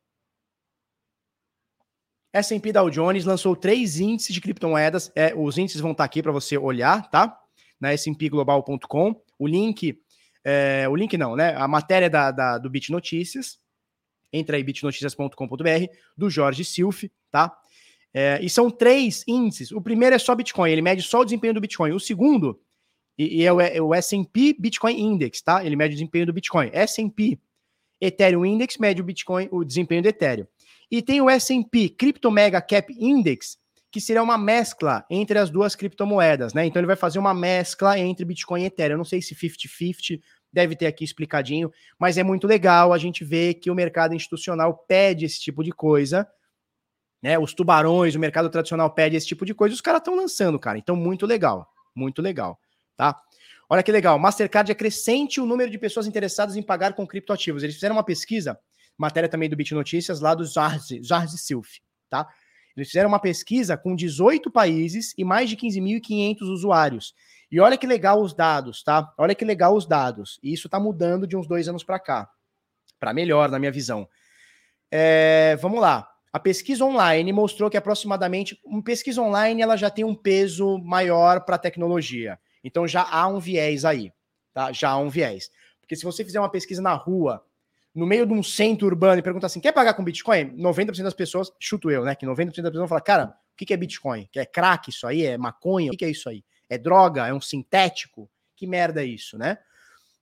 S&P 2.32 2.72
Dow 2.72 2.88
Jones 2.88 3.24
lançou 3.24 3.54
três 3.54 4.00
índices 4.00 4.34
de 4.34 4.40
criptomoedas. 4.40 5.12
É, 5.14 5.34
os 5.36 5.58
índices 5.58 5.80
vão 5.80 5.92
estar 5.92 6.04
tá 6.04 6.06
aqui 6.06 6.22
para 6.22 6.32
você 6.32 6.56
olhar, 6.56 7.10
tá? 7.10 7.38
Na 7.78 7.92
spglobal.com. 7.94 9.20
O 9.38 9.46
link, 9.46 10.00
é, 10.44 10.86
o 10.88 10.96
link 10.96 11.16
não, 11.18 11.36
né? 11.36 11.54
A 11.56 11.68
matéria 11.68 12.08
da, 12.08 12.30
da, 12.30 12.58
do 12.58 12.70
Bit 12.70 12.90
Notícias. 12.90 13.58
Entra 14.32 14.56
aí, 14.56 14.64
bitnoticias.com.br, 14.64 15.86
do 16.16 16.30
Jorge 16.30 16.64
Silf, 16.64 17.04
tá? 17.30 17.54
É, 18.14 18.38
e 18.42 18.48
são 18.48 18.70
três 18.70 19.24
índices. 19.28 19.72
O 19.72 19.80
primeiro 19.80 20.16
é 20.16 20.18
só 20.18 20.34
Bitcoin, 20.34 20.70
ele 20.70 20.82
mede 20.82 21.02
só 21.02 21.20
o 21.20 21.24
desempenho 21.24 21.54
do 21.54 21.60
Bitcoin. 21.60 21.92
O 21.92 22.00
segundo, 22.00 22.58
e, 23.18 23.40
e 23.40 23.44
é 23.44 23.52
o, 23.52 23.60
é 23.60 23.80
o 23.80 23.94
S&P 23.94 24.56
Bitcoin 24.58 24.98
Index, 25.00 25.42
tá? 25.42 25.64
Ele 25.64 25.76
mede 25.76 25.92
o 25.94 25.96
desempenho 25.96 26.26
do 26.26 26.32
Bitcoin. 26.32 26.70
S&P 26.72 27.38
Ethereum 28.03 28.44
Index 28.44 28.76
mede 28.78 29.00
o 29.00 29.05
Bitcoin, 29.05 29.48
o 29.53 29.64
desempenho 29.64 30.03
do 30.03 30.09
Ethereum. 30.09 30.46
E 30.90 31.00
tem 31.00 31.20
o 31.20 31.30
S&P 31.30 31.88
Crypto 31.90 32.30
Mega 32.32 32.61
Cap 32.61 32.92
Index, 32.98 33.57
que 33.92 34.00
seria 34.00 34.22
uma 34.22 34.36
mescla 34.36 35.07
entre 35.09 35.38
as 35.38 35.50
duas 35.50 35.76
criptomoedas, 35.76 36.53
né? 36.53 36.66
Então 36.66 36.80
ele 36.80 36.86
vai 36.86 36.96
fazer 36.96 37.18
uma 37.18 37.32
mescla 37.32 37.98
entre 37.98 38.24
Bitcoin 38.24 38.62
e 38.62 38.66
Ethereum. 38.66 38.94
Eu 38.94 38.98
não 38.98 39.05
sei 39.05 39.22
se 39.22 39.36
50-50, 39.36 40.20
deve 40.53 40.74
ter 40.74 40.86
aqui 40.86 41.05
explicadinho, 41.05 41.70
mas 41.98 42.18
é 42.18 42.22
muito 42.22 42.46
legal 42.46 42.92
a 42.92 42.98
gente 42.98 43.24
ver 43.24 43.55
que 43.55 43.70
o 43.70 43.74
mercado 43.74 44.14
institucional 44.14 44.84
pede 44.88 45.24
esse 45.24 45.40
tipo 45.40 45.62
de 45.62 45.70
coisa, 45.70 46.28
né? 47.22 47.38
Os 47.38 47.55
tubarões, 47.55 48.14
o 48.16 48.18
mercado 48.18 48.50
tradicional 48.50 48.90
pede 48.90 49.16
esse 49.16 49.26
tipo 49.26 49.46
de 49.46 49.55
coisa, 49.55 49.74
os 49.74 49.80
caras 49.80 50.00
estão 50.00 50.16
lançando, 50.16 50.59
cara. 50.59 50.76
Então, 50.76 50.96
muito 50.96 51.24
legal, 51.24 51.68
muito 51.94 52.20
legal, 52.20 52.59
tá? 52.96 53.18
Olha 53.72 53.82
que 53.82 53.90
legal, 53.90 54.18
Mastercard 54.18 54.70
acrescente 54.70 55.40
o 55.40 55.46
número 55.46 55.70
de 55.70 55.78
pessoas 55.78 56.06
interessadas 56.06 56.56
em 56.56 56.62
pagar 56.62 56.92
com 56.92 57.06
criptoativos. 57.06 57.62
Eles 57.62 57.74
fizeram 57.74 57.96
uma 57.96 58.04
pesquisa 58.04 58.60
matéria 58.98 59.30
também 59.30 59.48
do 59.48 59.56
Bit 59.56 59.72
Notícias, 59.72 60.20
lá 60.20 60.34
do 60.34 60.44
Jarzi, 60.44 61.02
Jarzi 61.02 61.38
Silf, 61.38 61.78
tá? 62.10 62.28
Eles 62.76 62.88
fizeram 62.88 63.08
uma 63.08 63.18
pesquisa 63.18 63.74
com 63.74 63.96
18 63.96 64.50
países 64.50 65.14
e 65.16 65.24
mais 65.24 65.48
de 65.48 65.56
15.500 65.56 66.42
usuários. 66.42 67.14
E 67.50 67.60
olha 67.60 67.78
que 67.78 67.86
legal 67.86 68.20
os 68.20 68.34
dados, 68.34 68.82
tá? 68.82 69.10
Olha 69.16 69.34
que 69.34 69.42
legal 69.42 69.74
os 69.74 69.86
dados. 69.86 70.38
E 70.42 70.52
isso 70.52 70.68
tá 70.68 70.78
mudando 70.78 71.26
de 71.26 71.34
uns 71.34 71.46
dois 71.46 71.66
anos 71.66 71.82
para 71.82 71.98
cá. 71.98 72.28
Para 73.00 73.14
melhor, 73.14 73.50
na 73.50 73.58
minha 73.58 73.72
visão. 73.72 74.06
É, 74.90 75.56
vamos 75.62 75.80
lá. 75.80 76.06
A 76.30 76.38
pesquisa 76.38 76.84
online 76.84 77.32
mostrou 77.32 77.70
que 77.70 77.78
aproximadamente 77.78 78.60
uma 78.66 78.84
pesquisa 78.84 79.22
online 79.22 79.62
ela 79.62 79.78
já 79.78 79.88
tem 79.88 80.04
um 80.04 80.14
peso 80.14 80.76
maior 80.76 81.46
para 81.46 81.56
a 81.56 81.58
tecnologia. 81.58 82.38
Então 82.62 82.86
já 82.86 83.02
há 83.02 83.26
um 83.26 83.38
viés 83.38 83.84
aí, 83.84 84.12
tá? 84.52 84.72
Já 84.72 84.90
há 84.90 84.98
um 84.98 85.08
viés. 85.08 85.50
Porque 85.80 85.96
se 85.96 86.04
você 86.04 86.24
fizer 86.24 86.40
uma 86.40 86.50
pesquisa 86.50 86.80
na 86.80 86.94
rua 86.94 87.44
no 87.94 88.06
meio 88.06 88.26
de 88.26 88.32
um 88.32 88.42
centro 88.42 88.86
urbano 88.86 89.18
e 89.18 89.22
pergunta 89.22 89.46
assim: 89.46 89.60
quer 89.60 89.72
pagar 89.72 89.94
com 89.94 90.04
Bitcoin? 90.04 90.56
90% 90.56 91.02
das 91.02 91.14
pessoas, 91.14 91.52
chuto 91.60 91.90
eu, 91.90 92.04
né? 92.04 92.14
Que 92.14 92.26
90% 92.26 92.44
das 92.46 92.54
pessoas 92.54 92.74
vão 92.74 92.88
falar: 92.88 93.00
cara, 93.00 93.24
o 93.52 93.56
que 93.56 93.72
é 93.72 93.76
Bitcoin? 93.76 94.28
É 94.34 94.46
crack 94.46 94.90
isso 94.90 95.06
aí? 95.06 95.24
É 95.24 95.36
maconha? 95.36 95.92
O 95.92 95.96
que 95.96 96.04
é 96.04 96.10
isso 96.10 96.28
aí? 96.28 96.44
É 96.68 96.78
droga? 96.78 97.26
É 97.26 97.34
um 97.34 97.40
sintético? 97.40 98.30
Que 98.56 98.66
merda 98.66 99.02
é 99.02 99.06
isso, 99.06 99.36
né? 99.36 99.58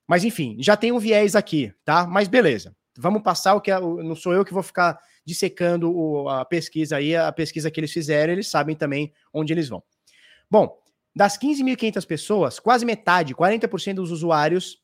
Mas 0.07 0.25
enfim, 0.25 0.57
já 0.59 0.77
tem 0.77 0.91
um 0.91 0.99
viés 0.99 1.37
aqui, 1.37 1.73
tá? 1.85 2.07
Mas 2.07 2.27
beleza. 2.27 2.75
Vamos 2.99 3.23
passar 3.23 3.55
o 3.55 3.61
que 3.61 3.71
é, 3.71 3.79
não 3.79 4.17
sou 4.17 4.35
eu 4.35 4.45
que 4.45 4.53
vou 4.53 4.63
ficar 4.63 4.99
dissecando 5.25 6.29
a 6.29 6.45
pesquisa 6.45 6.97
aí, 6.97 7.15
a 7.15 7.31
pesquisa 7.31 7.71
que 7.71 7.79
eles 7.79 7.93
fizeram, 7.93 8.33
eles 8.33 8.49
sabem 8.49 8.75
também 8.75 9.13
onde 9.33 9.53
eles 9.53 9.69
vão. 9.69 9.83
Bom, 10.51 10.80
das 11.15 11.39
15.500 11.39 12.07
pessoas, 12.07 12.59
quase 12.61 12.85
metade, 12.85 13.35
40% 13.35 13.95
dos 13.95 14.11
usuários 14.11 14.79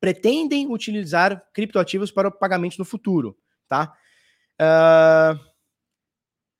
pretendem 0.00 0.66
utilizar 0.70 1.42
criptoativos 1.52 2.10
para 2.10 2.30
pagamentos 2.30 2.76
no 2.76 2.84
futuro, 2.84 3.36
tá? 3.68 3.94
Uh, 4.60 5.38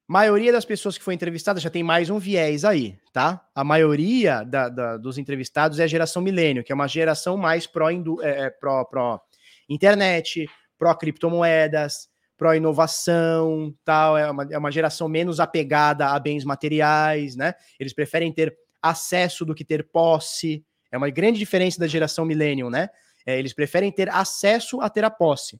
maioria 0.09 0.53
das 0.53 0.65
pessoas 0.65 0.97
que 0.97 1.05
foi 1.05 1.15
entrevistada 1.15 1.61
já 1.61 1.71
tem 1.71 1.83
mais 1.83 2.11
um 2.11 2.19
viés 2.19 2.65
aí, 2.65 2.97
tá? 3.13 3.47
A 3.55 3.65
maioria 3.65 4.45
da, 4.45 4.69
da, 4.69 4.97
dos 4.97 5.19
entrevistados 5.19 5.79
é 5.79 5.85
a 5.85 5.89
geração 5.89 6.23
milênio, 6.23 6.63
que 6.63 6.73
é 6.73 6.75
uma 6.75 6.89
geração 6.89 7.37
mais 7.37 7.67
pró, 7.67 7.91
é, 7.91 7.97
é, 8.23 8.51
pró, 8.51 8.85
pró 8.85 9.21
internet, 9.69 10.49
pró 10.79 10.95
criptomoedas, 10.95 12.09
pró 12.37 12.55
inovação, 12.55 13.75
tal. 13.85 14.17
É 14.19 14.31
uma, 14.31 14.47
é 14.51 14.59
uma 14.59 14.71
geração 14.71 15.09
menos 15.09 15.41
apegada 15.41 16.09
a 16.09 16.19
bens 16.19 16.45
materiais, 16.45 17.37
né? 17.37 17.55
Eles 17.79 17.93
preferem 17.93 18.33
ter 18.33 18.57
acesso 18.85 19.45
do 19.45 19.55
que 19.55 19.65
ter 19.65 19.89
posse. 19.91 20.65
É 20.93 20.99
uma 20.99 21.09
grande 21.09 21.39
diferença 21.39 21.81
da 21.81 21.87
geração 21.87 22.25
millennium, 22.25 22.69
né? 22.69 22.91
É, 23.27 23.39
eles 23.39 23.55
preferem 23.55 23.91
ter 23.91 24.11
acesso 24.11 24.81
a 24.81 24.91
ter 24.91 25.05
a 25.05 25.11
posse. 25.11 25.59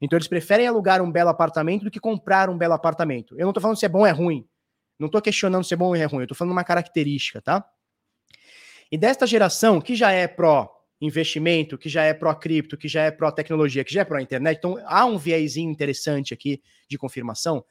Então 0.00 0.16
eles 0.16 0.26
preferem 0.26 0.66
alugar 0.66 1.02
um 1.02 1.12
belo 1.12 1.28
apartamento 1.28 1.84
do 1.84 1.90
que 1.90 2.00
comprar 2.00 2.48
um 2.48 2.56
belo 2.56 2.72
apartamento. 2.72 3.38
Eu 3.38 3.46
não 3.46 3.52
tô 3.52 3.60
falando 3.60 3.76
se 3.76 3.84
é 3.84 3.88
bom 3.88 4.00
ou 4.00 4.06
é 4.06 4.10
ruim. 4.10 4.46
Não 4.98 5.08
tô 5.08 5.20
questionando 5.20 5.64
se 5.64 5.74
é 5.74 5.76
bom 5.76 5.88
ou 5.88 5.96
é 5.96 6.04
ruim. 6.04 6.22
Eu 6.22 6.28
tô 6.28 6.34
falando 6.34 6.52
uma 6.52 6.64
característica, 6.64 7.40
tá? 7.42 7.64
E 8.90 8.96
desta 8.96 9.26
geração, 9.26 9.80
que 9.80 9.94
já 9.94 10.10
é 10.10 10.26
pró 10.26 10.70
investimento, 11.00 11.76
que 11.76 11.88
já 11.88 12.04
é 12.04 12.14
pró 12.14 12.34
cripto, 12.34 12.76
que 12.76 12.88
já 12.88 13.02
é 13.02 13.10
pró 13.10 13.30
tecnologia, 13.30 13.84
que 13.84 13.92
já 13.92 14.02
é 14.02 14.04
pró 14.04 14.18
internet, 14.20 14.58
então 14.58 14.78
há 14.86 15.04
um 15.04 15.18
viésinho 15.18 15.70
interessante 15.70 16.32
aqui 16.32 16.62
de 16.88 16.96
confirmação. 16.96 17.64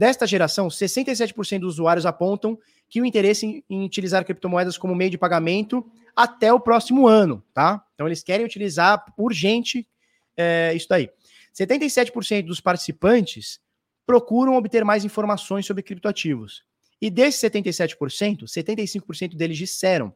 Desta 0.00 0.26
geração, 0.26 0.68
67% 0.68 1.58
dos 1.58 1.74
usuários 1.74 2.06
apontam 2.06 2.58
que 2.88 3.02
o 3.02 3.04
interesse 3.04 3.62
em, 3.68 3.84
utilizar 3.84 4.24
criptomoedas 4.24 4.78
como 4.78 4.94
meio 4.94 5.10
de 5.10 5.18
pagamento 5.18 5.86
até 6.16 6.50
o 6.50 6.58
próximo 6.58 7.06
ano, 7.06 7.44
tá? 7.52 7.84
Então 7.94 8.06
eles 8.06 8.22
querem 8.22 8.46
utilizar 8.46 9.04
urgente 9.18 9.86
é, 10.34 10.72
isso 10.74 10.88
daí. 10.88 11.10
77% 11.54 12.46
dos 12.46 12.62
participantes 12.62 13.60
procuram 14.06 14.56
obter 14.56 14.86
mais 14.86 15.04
informações 15.04 15.66
sobre 15.66 15.82
criptoativos. 15.82 16.64
E 16.98 17.10
desses 17.10 17.38
77%, 17.42 18.44
75% 18.44 19.36
deles 19.36 19.58
disseram, 19.58 20.14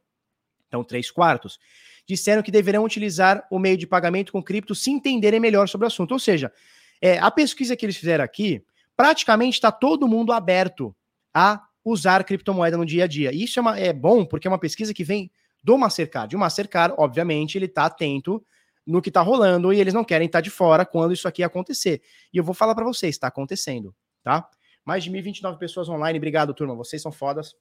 então 0.67 0.83
3 0.83 1.11
quartos, 1.11 1.59
disseram 2.09 2.43
que 2.43 2.51
deverão 2.51 2.85
utilizar 2.85 3.47
o 3.51 3.59
meio 3.59 3.77
de 3.77 3.87
pagamento 3.87 4.33
com 4.33 4.43
cripto 4.43 4.75
se 4.75 4.91
entenderem 4.91 5.39
melhor 5.39 5.69
sobre 5.69 5.85
o 5.85 5.89
assunto. 5.89 6.13
Ou 6.13 6.19
seja, 6.19 6.51
é, 7.03 7.19
a 7.19 7.31
pesquisa 7.31 7.77
que 7.77 7.85
eles 7.85 7.99
fizeram 7.99 8.25
aqui, 8.25 8.65
praticamente 8.97 9.55
está 9.55 9.73
todo 9.73 10.09
mundo 10.09 10.33
aberto 10.33 10.95
a 11.33 11.63
usar 11.85 12.25
criptomoeda 12.25 12.77
no 12.77 12.87
dia 12.87 13.05
a 13.05 13.07
dia. 13.07 13.33
Isso 13.33 13.59
é, 13.59 13.63
uma, 13.63 13.79
é 13.79 13.93
bom 13.93 14.25
porque 14.25 14.47
é 14.47 14.51
uma 14.51 14.59
pesquisa 14.59 14.95
que 14.95 15.05
vem 15.05 15.31
do 15.63 15.77
Mastercard. 15.77 16.35
E 16.35 16.37
o 16.37 16.39
Mastercard, 16.39 16.95
obviamente, 16.99 17.59
ele 17.59 17.67
está 17.67 17.87
atento 17.87 18.45
no 18.87 19.01
que 19.01 19.09
está 19.09 19.23
rolando 19.23 19.73
e 19.73 19.81
eles 19.81 19.95
não 19.95 20.05
querem 20.05 20.27
estar 20.27 20.39
tá 20.39 20.43
de 20.43 20.51
fora 20.51 20.85
quando 20.85 21.13
isso 21.13 21.27
aqui 21.27 21.43
acontecer. 21.43 22.03
E 22.33 22.37
eu 22.37 22.45
vou 22.45 22.55
falar 22.55 22.75
para 22.75 22.85
vocês, 22.85 23.15
está 23.15 23.29
acontecendo, 23.29 23.95
tá? 24.23 24.49
Mais 24.85 25.03
de 25.03 25.11
1.029 25.11 25.59
pessoas 25.59 25.89
online. 25.89 26.19
Obrigado, 26.19 26.53
turma. 26.53 26.75
Vocês 26.75 27.01
são 27.01 27.11
fodas. 27.11 27.55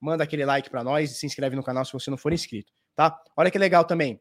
Manda 0.00 0.22
aquele 0.22 0.44
like 0.44 0.70
para 0.70 0.84
nós 0.84 1.10
e 1.10 1.14
se 1.14 1.26
inscreve 1.26 1.56
no 1.56 1.62
canal 1.62 1.84
se 1.84 1.92
você 1.92 2.10
não 2.10 2.18
for 2.18 2.32
inscrito, 2.32 2.72
tá? 2.94 3.18
Olha 3.36 3.50
que 3.50 3.58
legal 3.58 3.84
também. 3.84 4.20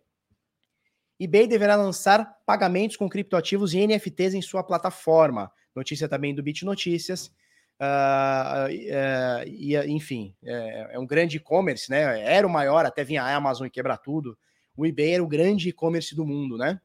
eBay 1.19 1.47
deverá 1.47 1.75
lançar 1.75 2.38
pagamentos 2.45 2.95
com 2.97 3.09
criptoativos 3.09 3.73
e 3.73 3.85
NFTs 3.85 4.34
em 4.34 4.41
sua 4.41 4.63
plataforma. 4.63 5.51
Notícia 5.77 6.09
também 6.09 6.35
do 6.35 6.43
Bit 6.43 6.65
Notícias. 6.65 7.31
Uh, 7.79 8.69
uh, 8.69 9.47
e, 9.47 9.77
enfim, 9.87 10.35
é, 10.43 10.89
é 10.93 10.99
um 10.99 11.05
grande 11.05 11.37
e-commerce, 11.37 11.89
né? 11.89 12.21
Era 12.21 12.45
o 12.45 12.49
maior, 12.49 12.85
até 12.85 13.03
vinha 13.03 13.23
a 13.23 13.35
Amazon 13.35 13.67
e 13.67 13.69
quebrar 13.69 13.97
tudo. 13.97 14.37
O 14.75 14.85
eBay 14.85 15.13
era 15.13 15.23
o 15.23 15.27
grande 15.27 15.69
e-commerce 15.69 16.15
do 16.15 16.25
mundo, 16.25 16.57
né? 16.57 16.81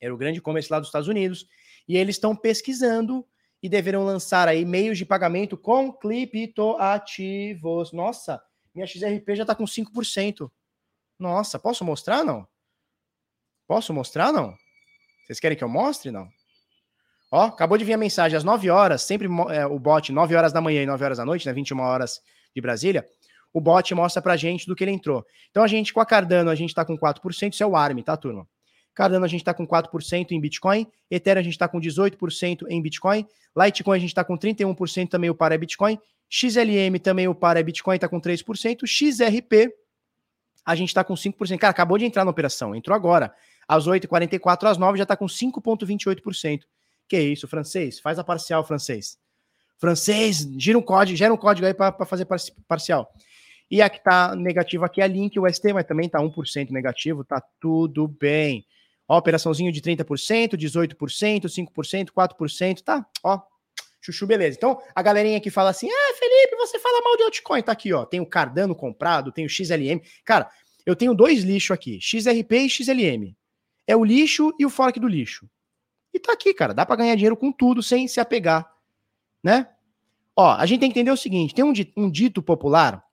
Era 0.00 0.14
o 0.14 0.18
grande 0.18 0.38
e-commerce 0.38 0.70
lá 0.70 0.78
dos 0.78 0.88
Estados 0.88 1.08
Unidos. 1.08 1.46
E 1.88 1.96
eles 1.96 2.16
estão 2.16 2.36
pesquisando 2.36 3.26
e 3.62 3.68
deverão 3.68 4.04
lançar 4.04 4.48
aí 4.48 4.64
meios 4.64 4.98
de 4.98 5.06
pagamento 5.06 5.56
com 5.56 5.92
criptoativos. 5.92 7.92
Nossa, 7.92 8.42
minha 8.74 8.86
XRP 8.86 9.36
já 9.36 9.42
está 9.42 9.54
com 9.54 9.64
5%. 9.64 10.50
Nossa, 11.18 11.58
posso 11.58 11.84
mostrar 11.84 12.24
não? 12.24 12.46
Posso 13.66 13.94
mostrar 13.94 14.32
não? 14.32 14.56
Vocês 15.24 15.38
querem 15.38 15.56
que 15.56 15.62
eu 15.62 15.68
mostre 15.68 16.10
não? 16.10 16.28
Ó, 17.34 17.46
acabou 17.46 17.78
de 17.78 17.84
vir 17.84 17.94
a 17.94 17.96
mensagem 17.96 18.36
às 18.36 18.44
9 18.44 18.68
horas, 18.68 19.02
sempre 19.02 19.26
é, 19.48 19.64
o 19.64 19.78
bot 19.78 20.12
9 20.12 20.36
horas 20.36 20.52
da 20.52 20.60
manhã 20.60 20.82
e 20.82 20.86
9 20.86 21.02
horas 21.02 21.16
da 21.16 21.24
noite, 21.24 21.46
né, 21.46 21.52
21 21.54 21.80
horas 21.80 22.20
de 22.54 22.60
Brasília, 22.60 23.08
o 23.54 23.58
bot 23.58 23.94
mostra 23.94 24.20
pra 24.20 24.36
gente 24.36 24.66
do 24.66 24.76
que 24.76 24.84
ele 24.84 24.90
entrou. 24.90 25.24
Então 25.50 25.62
a 25.62 25.66
gente 25.66 25.94
com 25.94 26.00
a 26.00 26.04
Cardano, 26.04 26.50
a 26.50 26.54
gente 26.54 26.74
tá 26.74 26.84
com 26.84 26.96
4%, 26.96 27.54
isso 27.54 27.62
é 27.62 27.66
o 27.66 27.74
ARM, 27.74 28.02
tá, 28.02 28.18
turma? 28.18 28.46
Cardano 28.94 29.24
a 29.24 29.28
gente 29.28 29.40
está 29.40 29.54
com 29.54 29.66
4% 29.66 30.32
em 30.32 30.40
Bitcoin, 30.42 30.86
Ethereum 31.10 31.40
a 31.40 31.42
gente 31.42 31.54
está 31.54 31.66
com 31.66 31.80
18% 31.80 32.66
em 32.68 32.82
Bitcoin, 32.82 33.26
Litecoin 33.56 33.96
a 33.96 34.00
gente 34.00 34.10
está 34.10 34.22
com 34.22 34.36
31% 34.36 35.08
também 35.08 35.30
o 35.30 35.34
par 35.34 35.52
é 35.52 35.56
Bitcoin, 35.56 35.98
XLM 36.28 36.98
também 37.02 37.28
o 37.28 37.34
par 37.34 37.56
é 37.56 37.62
Bitcoin 37.62 37.94
está 37.94 38.10
com 38.10 38.20
3%, 38.20 38.86
XRP 38.86 39.72
a 40.66 40.74
gente 40.74 40.88
está 40.88 41.02
com 41.02 41.14
5%. 41.14 41.58
Cara, 41.58 41.70
acabou 41.70 41.96
de 41.96 42.04
entrar 42.04 42.26
na 42.26 42.30
operação, 42.30 42.74
entrou 42.74 42.94
agora. 42.94 43.34
Às 43.66 43.88
8h44, 43.88 44.70
às 44.70 44.76
9 44.76 44.98
já 44.98 45.04
está 45.04 45.16
com 45.16 45.26
5,28%. 45.26 46.60
Que 47.12 47.20
isso, 47.20 47.46
francês? 47.46 48.00
Faz 48.00 48.18
a 48.18 48.24
parcial, 48.24 48.66
francês. 48.66 49.18
Francês, 49.76 50.48
gira 50.56 50.78
um 50.78 50.80
código, 50.80 51.14
gera 51.14 51.34
um 51.34 51.36
código 51.36 51.66
aí 51.66 51.74
para 51.74 52.06
fazer 52.06 52.26
parcial. 52.66 53.12
E 53.70 53.82
a 53.82 53.90
que 53.90 53.98
está 53.98 54.34
negativo 54.34 54.86
aqui 54.86 55.02
é 55.02 55.04
a 55.04 55.06
Link, 55.06 55.38
o 55.38 55.46
ST, 55.46 55.74
mas 55.74 55.84
também 55.84 56.06
está 56.06 56.20
1% 56.20 56.70
negativo, 56.70 57.22
tá 57.22 57.42
tudo 57.60 58.08
bem. 58.08 58.64
Ó, 59.06 59.18
operaçãozinho 59.18 59.70
de 59.70 59.82
30%, 59.82 60.56
18%, 60.56 61.44
5%, 61.44 62.06
4%, 62.10 62.80
tá? 62.80 63.06
Ó, 63.22 63.38
chuchu, 64.00 64.26
beleza. 64.26 64.56
Então, 64.56 64.80
a 64.94 65.02
galerinha 65.02 65.38
que 65.38 65.50
fala 65.50 65.68
assim, 65.68 65.90
ah, 65.90 66.14
Felipe, 66.18 66.56
você 66.56 66.78
fala 66.78 67.02
mal 67.02 67.18
de 67.18 67.24
altcoin, 67.24 67.60
tá 67.60 67.72
aqui, 67.72 67.92
ó. 67.92 68.06
Tem 68.06 68.20
o 68.20 68.26
Cardano 68.26 68.74
comprado, 68.74 69.30
tem 69.30 69.44
o 69.44 69.50
XLM. 69.50 70.00
Cara, 70.24 70.48
eu 70.86 70.96
tenho 70.96 71.12
dois 71.12 71.42
lixos 71.42 71.72
aqui, 71.72 72.00
XRP 72.00 72.56
e 72.56 72.70
XLM. 72.70 73.36
É 73.86 73.94
o 73.94 74.02
lixo 74.02 74.54
e 74.58 74.64
o 74.64 74.70
fork 74.70 74.98
do 74.98 75.06
lixo. 75.06 75.46
E 76.12 76.20
tá 76.20 76.32
aqui, 76.32 76.52
cara, 76.52 76.74
dá 76.74 76.84
para 76.84 76.96
ganhar 76.96 77.14
dinheiro 77.14 77.36
com 77.36 77.50
tudo 77.50 77.82
sem 77.82 78.06
se 78.06 78.20
apegar, 78.20 78.70
né? 79.42 79.74
Ó, 80.36 80.50
a 80.52 80.64
gente 80.66 80.80
tem 80.80 80.90
que 80.90 80.98
entender 80.98 81.10
o 81.10 81.16
seguinte, 81.16 81.54
tem 81.54 81.64
um, 81.64 81.72
um 81.96 82.10
dito 82.10 82.42
popular, 82.42 83.04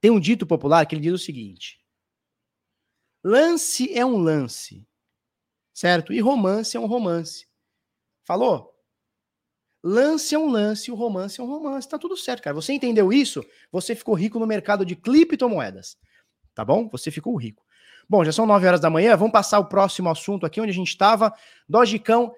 tem 0.00 0.10
um 0.10 0.20
dito 0.20 0.46
popular 0.46 0.86
que 0.86 0.94
ele 0.94 1.02
diz 1.02 1.12
o 1.12 1.18
seguinte, 1.18 1.80
Lance 3.28 3.92
é 3.92 4.06
um 4.06 4.18
lance, 4.18 4.86
certo? 5.74 6.12
E 6.12 6.20
romance 6.20 6.76
é 6.76 6.80
um 6.80 6.86
romance. 6.86 7.48
Falou? 8.22 8.72
Lance 9.82 10.32
é 10.32 10.38
um 10.38 10.48
lance, 10.48 10.92
o 10.92 10.94
romance 10.94 11.40
é 11.40 11.42
um 11.42 11.48
romance. 11.48 11.88
Tá 11.88 11.98
tudo 11.98 12.16
certo, 12.16 12.40
cara. 12.40 12.54
Você 12.54 12.72
entendeu 12.72 13.12
isso? 13.12 13.44
Você 13.72 13.96
ficou 13.96 14.14
rico 14.14 14.38
no 14.38 14.46
mercado 14.46 14.86
de 14.86 14.94
criptomoedas. 14.94 15.98
Tá 16.54 16.64
bom? 16.64 16.88
Você 16.90 17.10
ficou 17.10 17.34
rico. 17.34 17.65
Bom, 18.08 18.24
já 18.24 18.30
são 18.30 18.46
9 18.46 18.66
horas 18.66 18.80
da 18.80 18.88
manhã. 18.88 19.16
Vamos 19.16 19.32
passar 19.32 19.58
o 19.58 19.64
próximo 19.64 20.08
assunto 20.08 20.46
aqui 20.46 20.60
onde 20.60 20.70
a 20.70 20.74
gente 20.74 20.88
estava. 20.88 21.32
Dogecão. 21.68 22.32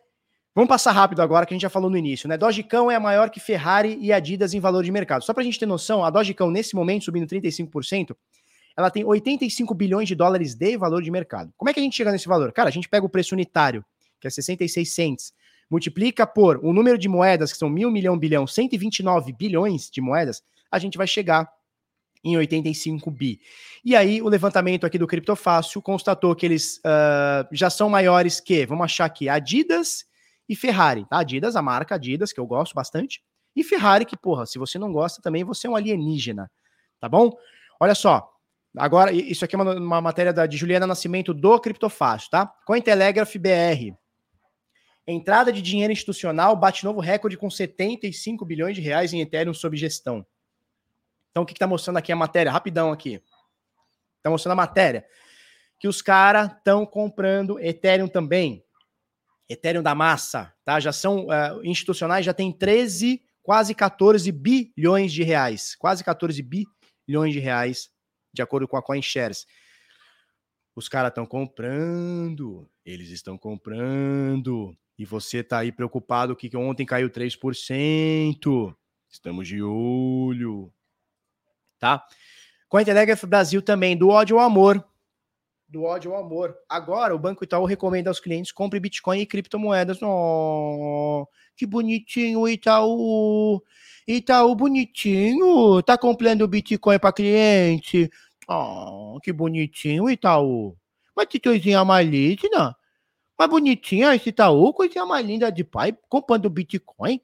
Vamos 0.54 0.68
passar 0.68 0.92
rápido 0.92 1.20
agora, 1.20 1.46
que 1.46 1.52
a 1.52 1.56
gente 1.56 1.62
já 1.62 1.70
falou 1.70 1.90
no 1.90 1.96
início, 1.96 2.28
né? 2.28 2.36
Dogecão 2.36 2.90
é 2.90 2.98
maior 2.98 3.30
que 3.30 3.38
Ferrari 3.38 3.96
e 4.00 4.12
Adidas 4.12 4.54
em 4.54 4.60
valor 4.60 4.82
de 4.82 4.90
mercado. 4.90 5.22
Só 5.22 5.32
pra 5.32 5.44
gente 5.44 5.58
ter 5.58 5.66
noção, 5.66 6.02
a 6.02 6.10
Dogecão, 6.10 6.50
nesse 6.50 6.74
momento, 6.74 7.04
subindo 7.04 7.28
35%, 7.28 8.16
ela 8.76 8.90
tem 8.90 9.04
85 9.04 9.74
bilhões 9.74 10.08
de 10.08 10.14
dólares 10.14 10.54
de 10.54 10.76
valor 10.76 11.02
de 11.02 11.10
mercado. 11.10 11.52
Como 11.56 11.68
é 11.68 11.74
que 11.74 11.80
a 11.80 11.82
gente 11.82 11.96
chega 11.96 12.10
nesse 12.10 12.26
valor? 12.26 12.50
Cara, 12.52 12.68
a 12.68 12.72
gente 12.72 12.88
pega 12.88 13.04
o 13.04 13.08
preço 13.08 13.34
unitário, 13.34 13.84
que 14.20 14.26
é 14.26 14.30
66 14.30 14.90
cents, 14.90 15.32
multiplica 15.70 16.26
por 16.26 16.58
o 16.64 16.72
número 16.72 16.96
de 16.96 17.08
moedas, 17.08 17.52
que 17.52 17.58
são 17.58 17.68
mil, 17.68 17.90
milhão, 17.90 18.18
bilhão, 18.18 18.46
129 18.46 19.32
bilhões 19.32 19.90
de 19.90 20.00
moedas, 20.00 20.42
a 20.70 20.78
gente 20.78 20.96
vai 20.96 21.06
chegar 21.06 21.48
em 22.24 22.36
85 22.36 23.10
bi. 23.10 23.40
E 23.84 23.94
aí, 23.94 24.20
o 24.20 24.28
levantamento 24.28 24.84
aqui 24.84 24.98
do 24.98 25.06
Criptofácil 25.06 25.80
constatou 25.80 26.34
que 26.34 26.46
eles 26.46 26.78
uh, 26.78 27.48
já 27.52 27.70
são 27.70 27.88
maiores 27.88 28.40
que, 28.40 28.66
vamos 28.66 28.84
achar 28.84 29.04
aqui, 29.04 29.28
Adidas 29.28 30.04
e 30.48 30.56
Ferrari. 30.56 31.06
Tá? 31.06 31.18
Adidas, 31.18 31.56
a 31.56 31.62
marca 31.62 31.94
Adidas, 31.94 32.32
que 32.32 32.40
eu 32.40 32.46
gosto 32.46 32.74
bastante, 32.74 33.22
e 33.54 33.64
Ferrari, 33.64 34.04
que, 34.04 34.16
porra, 34.16 34.46
se 34.46 34.58
você 34.58 34.78
não 34.78 34.92
gosta 34.92 35.22
também, 35.22 35.44
você 35.44 35.66
é 35.66 35.70
um 35.70 35.76
alienígena, 35.76 36.50
tá 37.00 37.08
bom? 37.08 37.32
Olha 37.80 37.94
só, 37.94 38.32
Agora, 38.76 39.12
isso 39.12 39.44
aqui 39.44 39.56
é 39.56 39.58
uma, 39.58 39.74
uma 39.74 40.00
matéria 40.00 40.32
da, 40.32 40.46
de 40.46 40.56
Juliana 40.56 40.86
Nascimento 40.86 41.32
do 41.34 41.58
Criptofácil, 41.58 42.30
tá? 42.30 42.46
Cointelegraph 42.66 43.34
BR. 43.36 43.94
Entrada 45.06 45.52
de 45.52 45.62
dinheiro 45.62 45.92
institucional 45.92 46.54
bate 46.54 46.84
novo 46.84 47.00
recorde 47.00 47.36
com 47.36 47.50
75 47.50 48.44
bilhões 48.44 48.76
de 48.76 48.82
reais 48.82 49.12
em 49.12 49.20
Ethereum 49.20 49.54
sob 49.54 49.76
gestão. 49.76 50.24
Então, 51.30 51.42
o 51.42 51.46
que 51.46 51.52
está 51.52 51.66
mostrando 51.66 51.98
aqui 51.98 52.12
a 52.12 52.16
matéria? 52.16 52.52
Rapidão 52.52 52.92
aqui. 52.92 53.22
Está 54.16 54.30
mostrando 54.30 54.52
a 54.52 54.56
matéria. 54.56 55.04
Que 55.78 55.88
os 55.88 56.02
caras 56.02 56.50
estão 56.52 56.84
comprando 56.84 57.58
Ethereum 57.60 58.08
também. 58.08 58.64
Ethereum 59.48 59.82
da 59.82 59.94
massa, 59.94 60.52
tá? 60.64 60.78
Já 60.78 60.92
são 60.92 61.26
uh, 61.26 61.64
institucionais, 61.64 62.26
já 62.26 62.34
tem 62.34 62.52
13, 62.52 63.22
quase 63.42 63.74
14 63.74 64.30
bilhões 64.30 65.12
de 65.12 65.22
reais. 65.22 65.74
Quase 65.76 66.04
14 66.04 66.42
bilhões 66.42 67.32
de 67.32 67.38
reais 67.38 67.90
de 68.32 68.42
acordo 68.42 68.68
com 68.68 68.76
a 68.76 68.82
CoinShares. 68.82 69.46
Os 70.74 70.88
caras 70.88 71.10
estão 71.10 71.26
comprando, 71.26 72.68
eles 72.84 73.10
estão 73.10 73.36
comprando, 73.36 74.76
e 74.96 75.04
você 75.04 75.42
tá 75.42 75.58
aí 75.58 75.72
preocupado 75.72 76.36
que 76.36 76.56
ontem 76.56 76.86
caiu 76.86 77.10
3%. 77.10 78.76
Estamos 79.10 79.48
de 79.48 79.62
olho, 79.62 80.72
tá? 81.78 82.04
Cointelegraph 82.68 83.24
Brasil 83.24 83.62
também, 83.62 83.96
do 83.96 84.08
ódio 84.08 84.38
ao 84.38 84.44
amor. 84.44 84.84
Do 85.68 85.84
ódio 85.84 86.14
ao 86.14 86.24
amor. 86.24 86.56
Agora, 86.68 87.14
o 87.14 87.18
Banco 87.18 87.44
Itaú 87.44 87.64
recomenda 87.64 88.10
aos 88.10 88.20
clientes 88.20 88.52
compre 88.52 88.80
Bitcoin 88.80 89.20
e 89.20 89.26
criptomoedas. 89.26 89.98
Oh, 90.02 91.26
que 91.56 91.66
bonitinho, 91.66 92.48
Itaú. 92.48 93.62
Itaú, 94.06 94.54
bonitinho. 94.54 95.82
Tá 95.82 95.98
comprando 95.98 96.48
Bitcoin 96.48 96.98
para 96.98 97.12
cliente. 97.12 98.10
Oh, 98.48 99.18
que 99.22 99.32
bonitinho, 99.32 100.08
Itaú. 100.08 100.76
Mas 101.14 101.26
que 101.26 101.38
coisinha 101.38 101.84
mais 101.84 102.08
linda. 102.08 102.74
Mas 103.38 103.48
bonitinha 103.48 104.14
esse 104.14 104.30
Itaú, 104.30 104.72
coisinha 104.72 105.04
mais 105.04 105.24
linda 105.26 105.52
de 105.52 105.64
pai, 105.64 105.96
comprando 106.08 106.48
Bitcoin. 106.48 107.20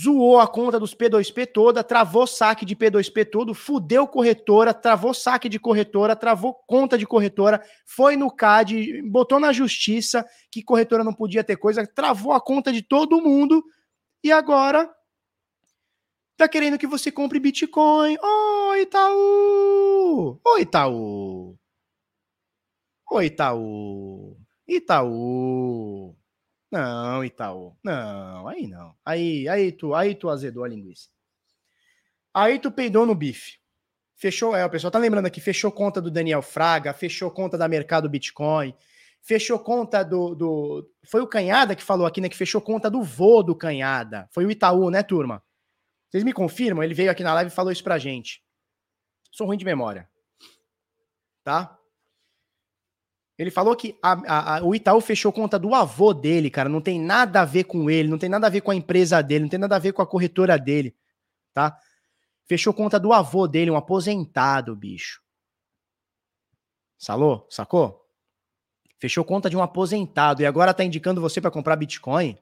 Zoou 0.00 0.38
a 0.38 0.46
conta 0.46 0.78
dos 0.78 0.94
P2P 0.94 1.50
toda, 1.52 1.82
travou 1.82 2.26
saque 2.26 2.64
de 2.64 2.76
P2P 2.76 3.28
todo, 3.30 3.54
fudeu 3.54 4.06
corretora, 4.06 4.72
travou 4.72 5.12
saque 5.12 5.48
de 5.48 5.58
corretora, 5.58 6.14
travou 6.14 6.54
conta 6.66 6.96
de 6.96 7.06
corretora, 7.06 7.60
foi 7.84 8.16
no 8.16 8.30
CAD, 8.30 9.02
botou 9.02 9.40
na 9.40 9.52
justiça 9.52 10.24
que 10.50 10.62
corretora 10.62 11.02
não 11.02 11.12
podia 11.12 11.42
ter 11.42 11.56
coisa, 11.56 11.86
travou 11.86 12.32
a 12.32 12.40
conta 12.40 12.72
de 12.72 12.82
todo 12.82 13.20
mundo 13.20 13.64
e 14.22 14.30
agora 14.30 14.88
Tá 16.38 16.48
querendo 16.48 16.78
que 16.78 16.86
você 16.86 17.10
compre 17.10 17.40
Bitcoin. 17.40 18.16
Ô, 18.22 18.70
oh, 18.70 18.76
Itaú! 18.76 20.40
Ô, 20.44 20.58
Itaú! 20.58 21.58
Ô, 23.10 23.20
Itaú! 23.20 24.36
Itaú! 24.68 26.17
Não, 26.70 27.24
Itaú. 27.24 27.76
Não, 27.82 28.46
aí 28.46 28.66
não. 28.66 28.94
Aí, 29.04 29.48
aí 29.48 29.72
tu, 29.72 29.94
aí 29.94 30.14
tu 30.14 30.28
azedou 30.28 30.64
a 30.64 30.68
linguiça. 30.68 31.08
Aí 32.32 32.58
tu 32.58 32.70
peidou 32.70 33.06
no 33.06 33.14
bife. 33.14 33.58
Fechou, 34.14 34.54
é, 34.54 34.64
o 34.64 34.70
pessoal 34.70 34.90
tá 34.90 34.98
lembrando 34.98 35.26
aqui, 35.26 35.40
fechou 35.40 35.70
conta 35.70 36.00
do 36.00 36.10
Daniel 36.10 36.42
Fraga, 36.42 36.92
fechou 36.92 37.30
conta 37.30 37.56
da 37.56 37.68
Mercado 37.68 38.08
Bitcoin, 38.08 38.74
fechou 39.22 39.58
conta 39.60 40.02
do, 40.02 40.34
do... 40.34 40.90
Foi 41.04 41.20
o 41.20 41.26
Canhada 41.26 41.76
que 41.76 41.82
falou 41.82 42.06
aqui, 42.06 42.20
né, 42.20 42.28
que 42.28 42.36
fechou 42.36 42.60
conta 42.60 42.90
do 42.90 43.02
vô 43.02 43.42
do 43.42 43.54
Canhada. 43.54 44.28
Foi 44.32 44.44
o 44.44 44.50
Itaú, 44.50 44.90
né, 44.90 45.04
turma? 45.04 45.42
Vocês 46.10 46.24
me 46.24 46.32
confirmam? 46.32 46.82
Ele 46.82 46.94
veio 46.94 47.10
aqui 47.10 47.22
na 47.22 47.32
live 47.34 47.50
e 47.50 47.54
falou 47.54 47.70
isso 47.70 47.84
pra 47.84 47.98
gente. 47.98 48.42
Sou 49.30 49.46
ruim 49.46 49.56
de 49.56 49.64
memória. 49.64 50.08
Tá? 51.44 51.77
Ele 53.38 53.52
falou 53.52 53.76
que 53.76 53.96
a, 54.02 54.56
a, 54.56 54.64
o 54.64 54.74
Itaú 54.74 55.00
fechou 55.00 55.32
conta 55.32 55.58
do 55.58 55.72
avô 55.72 56.12
dele, 56.12 56.50
cara. 56.50 56.68
Não 56.68 56.80
tem 56.80 57.00
nada 57.00 57.42
a 57.42 57.44
ver 57.44 57.64
com 57.64 57.88
ele, 57.88 58.08
não 58.08 58.18
tem 58.18 58.28
nada 58.28 58.48
a 58.48 58.50
ver 58.50 58.62
com 58.62 58.72
a 58.72 58.74
empresa 58.74 59.22
dele, 59.22 59.44
não 59.44 59.48
tem 59.48 59.60
nada 59.60 59.76
a 59.76 59.78
ver 59.78 59.92
com 59.92 60.02
a 60.02 60.06
corretora 60.06 60.58
dele, 60.58 60.96
tá? 61.54 61.78
Fechou 62.46 62.74
conta 62.74 62.98
do 62.98 63.12
avô 63.12 63.46
dele, 63.46 63.70
um 63.70 63.76
aposentado, 63.76 64.74
bicho. 64.74 65.22
Salou? 66.98 67.46
Sacou? 67.48 68.04
Fechou 68.98 69.24
conta 69.24 69.48
de 69.48 69.56
um 69.56 69.62
aposentado 69.62 70.42
e 70.42 70.46
agora 70.46 70.74
tá 70.74 70.82
indicando 70.82 71.20
você 71.20 71.40
para 71.40 71.50
comprar 71.50 71.76
Bitcoin? 71.76 72.36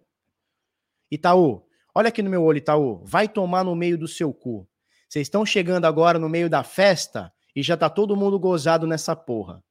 Itaú, 1.10 1.62
olha 1.94 2.09
aqui 2.09 2.23
no 2.23 2.31
meu 2.31 2.43
olho, 2.43 2.56
Itaú. 2.56 3.05
Vai 3.05 3.28
tomar 3.28 3.64
no 3.64 3.77
meio 3.77 3.98
do 3.98 4.09
seu 4.09 4.32
cu. 4.32 4.66
Vocês 5.06 5.27
estão 5.27 5.44
chegando 5.44 5.85
agora 5.85 6.18
no 6.18 6.28
meio 6.28 6.48
da 6.48 6.62
festa 6.62 7.31
e 7.55 7.62
já 7.62 7.77
tá 7.77 7.90
todo 7.90 8.16
mundo 8.16 8.39
gozado 8.39 8.86
nessa 8.86 9.14
porra. 9.14 9.62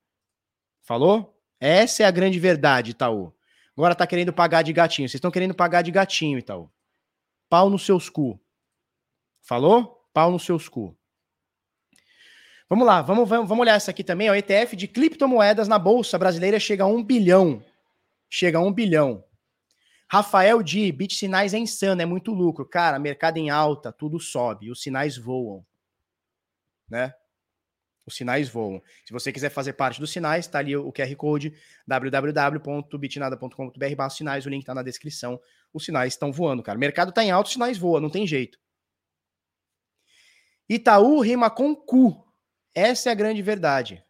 Falou? 0.85 1.35
Essa 1.59 2.03
é 2.03 2.05
a 2.05 2.11
grande 2.11 2.39
verdade, 2.39 2.91
Itaú. 2.91 3.33
Agora 3.75 3.95
tá 3.95 4.05
querendo 4.05 4.31
pagar 4.31 4.61
de 4.61 4.71
gatinho. 4.71 5.09
Vocês 5.09 5.15
estão 5.15 5.31
querendo 5.31 5.53
pagar 5.53 5.81
de 5.81 5.91
gatinho, 5.91 6.37
Itaú. 6.37 6.69
Pau 7.49 7.69
nos 7.69 7.85
seus 7.85 8.07
cu. 8.07 8.39
Falou? 9.41 10.07
Pau 10.13 10.31
nos 10.31 10.45
seus 10.45 10.69
cu. 10.69 10.95
Vamos 12.69 12.85
lá, 12.85 13.01
vamos, 13.01 13.27
vamos, 13.27 13.47
vamos 13.47 13.61
olhar 13.61 13.75
essa 13.75 13.91
aqui 13.91 14.03
também. 14.03 14.29
O 14.29 14.35
ETF 14.35 14.75
de 14.75 14.87
criptomoedas 14.87 15.67
na 15.67 15.77
Bolsa 15.77 16.17
Brasileira 16.17 16.59
chega 16.59 16.83
a 16.83 16.87
um 16.87 17.03
bilhão. 17.03 17.63
Chega 18.29 18.57
a 18.57 18.61
um 18.61 18.71
bilhão. 18.71 19.23
Rafael 20.07 20.61
Di, 20.61 20.91
Bit 20.91 21.15
Sinais 21.15 21.53
é 21.53 21.57
insano, 21.57 22.01
é 22.01 22.05
muito 22.05 22.31
lucro. 22.31 22.65
Cara, 22.65 22.99
mercado 22.99 23.37
em 23.37 23.49
alta, 23.49 23.91
tudo 23.91 24.19
sobe, 24.19 24.71
os 24.71 24.81
sinais 24.81 25.17
voam. 25.17 25.65
Né? 26.89 27.13
Os 28.05 28.15
sinais 28.15 28.47
voam. 28.47 28.81
Se 29.03 29.11
você 29.11 29.31
quiser 29.31 29.49
fazer 29.49 29.73
parte 29.73 29.99
dos 29.99 30.11
sinais, 30.11 30.45
tá 30.45 30.59
ali 30.59 30.77
o 30.77 30.91
QR 30.91 31.15
Code 31.15 31.55
www.bitnada.com.br 31.87 34.09
sinais, 34.11 34.45
o 34.45 34.49
link 34.49 34.63
tá 34.63 34.75
na 34.75 34.83
descrição. 34.83 35.41
Os 35.73 35.83
sinais 35.83 36.13
estão 36.13 36.31
voando, 36.31 36.61
cara. 36.61 36.77
O 36.77 36.79
mercado 36.79 37.11
tá 37.11 37.23
em 37.23 37.31
alta, 37.31 37.47
os 37.47 37.53
sinais 37.53 37.77
voam, 37.77 37.99
não 37.99 38.09
tem 38.09 38.27
jeito. 38.27 38.59
Itaú 40.69 41.19
rima 41.21 41.49
com 41.49 41.75
cu. 41.75 42.23
Essa 42.73 43.09
é 43.09 43.11
a 43.11 43.15
grande 43.15 43.41
verdade. 43.41 44.03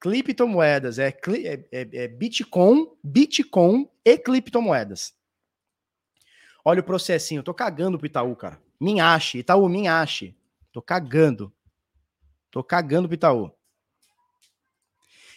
Criptomoedas 0.00 0.98
é, 0.98 1.08
é, 1.08 1.64
é, 1.72 1.88
é 2.04 2.08
Bitcoin, 2.08 2.88
Bitcoin 3.02 3.88
e 4.04 4.18
criptomoedas. 4.18 5.14
Olha 6.64 6.80
o 6.80 6.84
processinho. 6.84 7.42
tô 7.42 7.54
cagando 7.54 7.98
pro 7.98 8.06
Itaú, 8.06 8.36
cara. 8.36 8.60
Minhache. 8.80 9.38
Itaú, 9.38 9.68
minhache. 9.68 10.36
Tô 10.72 10.82
cagando. 10.82 11.52
Tô 12.54 12.62
cagando 12.62 13.08
pro 13.08 13.16
Itaú. 13.16 13.50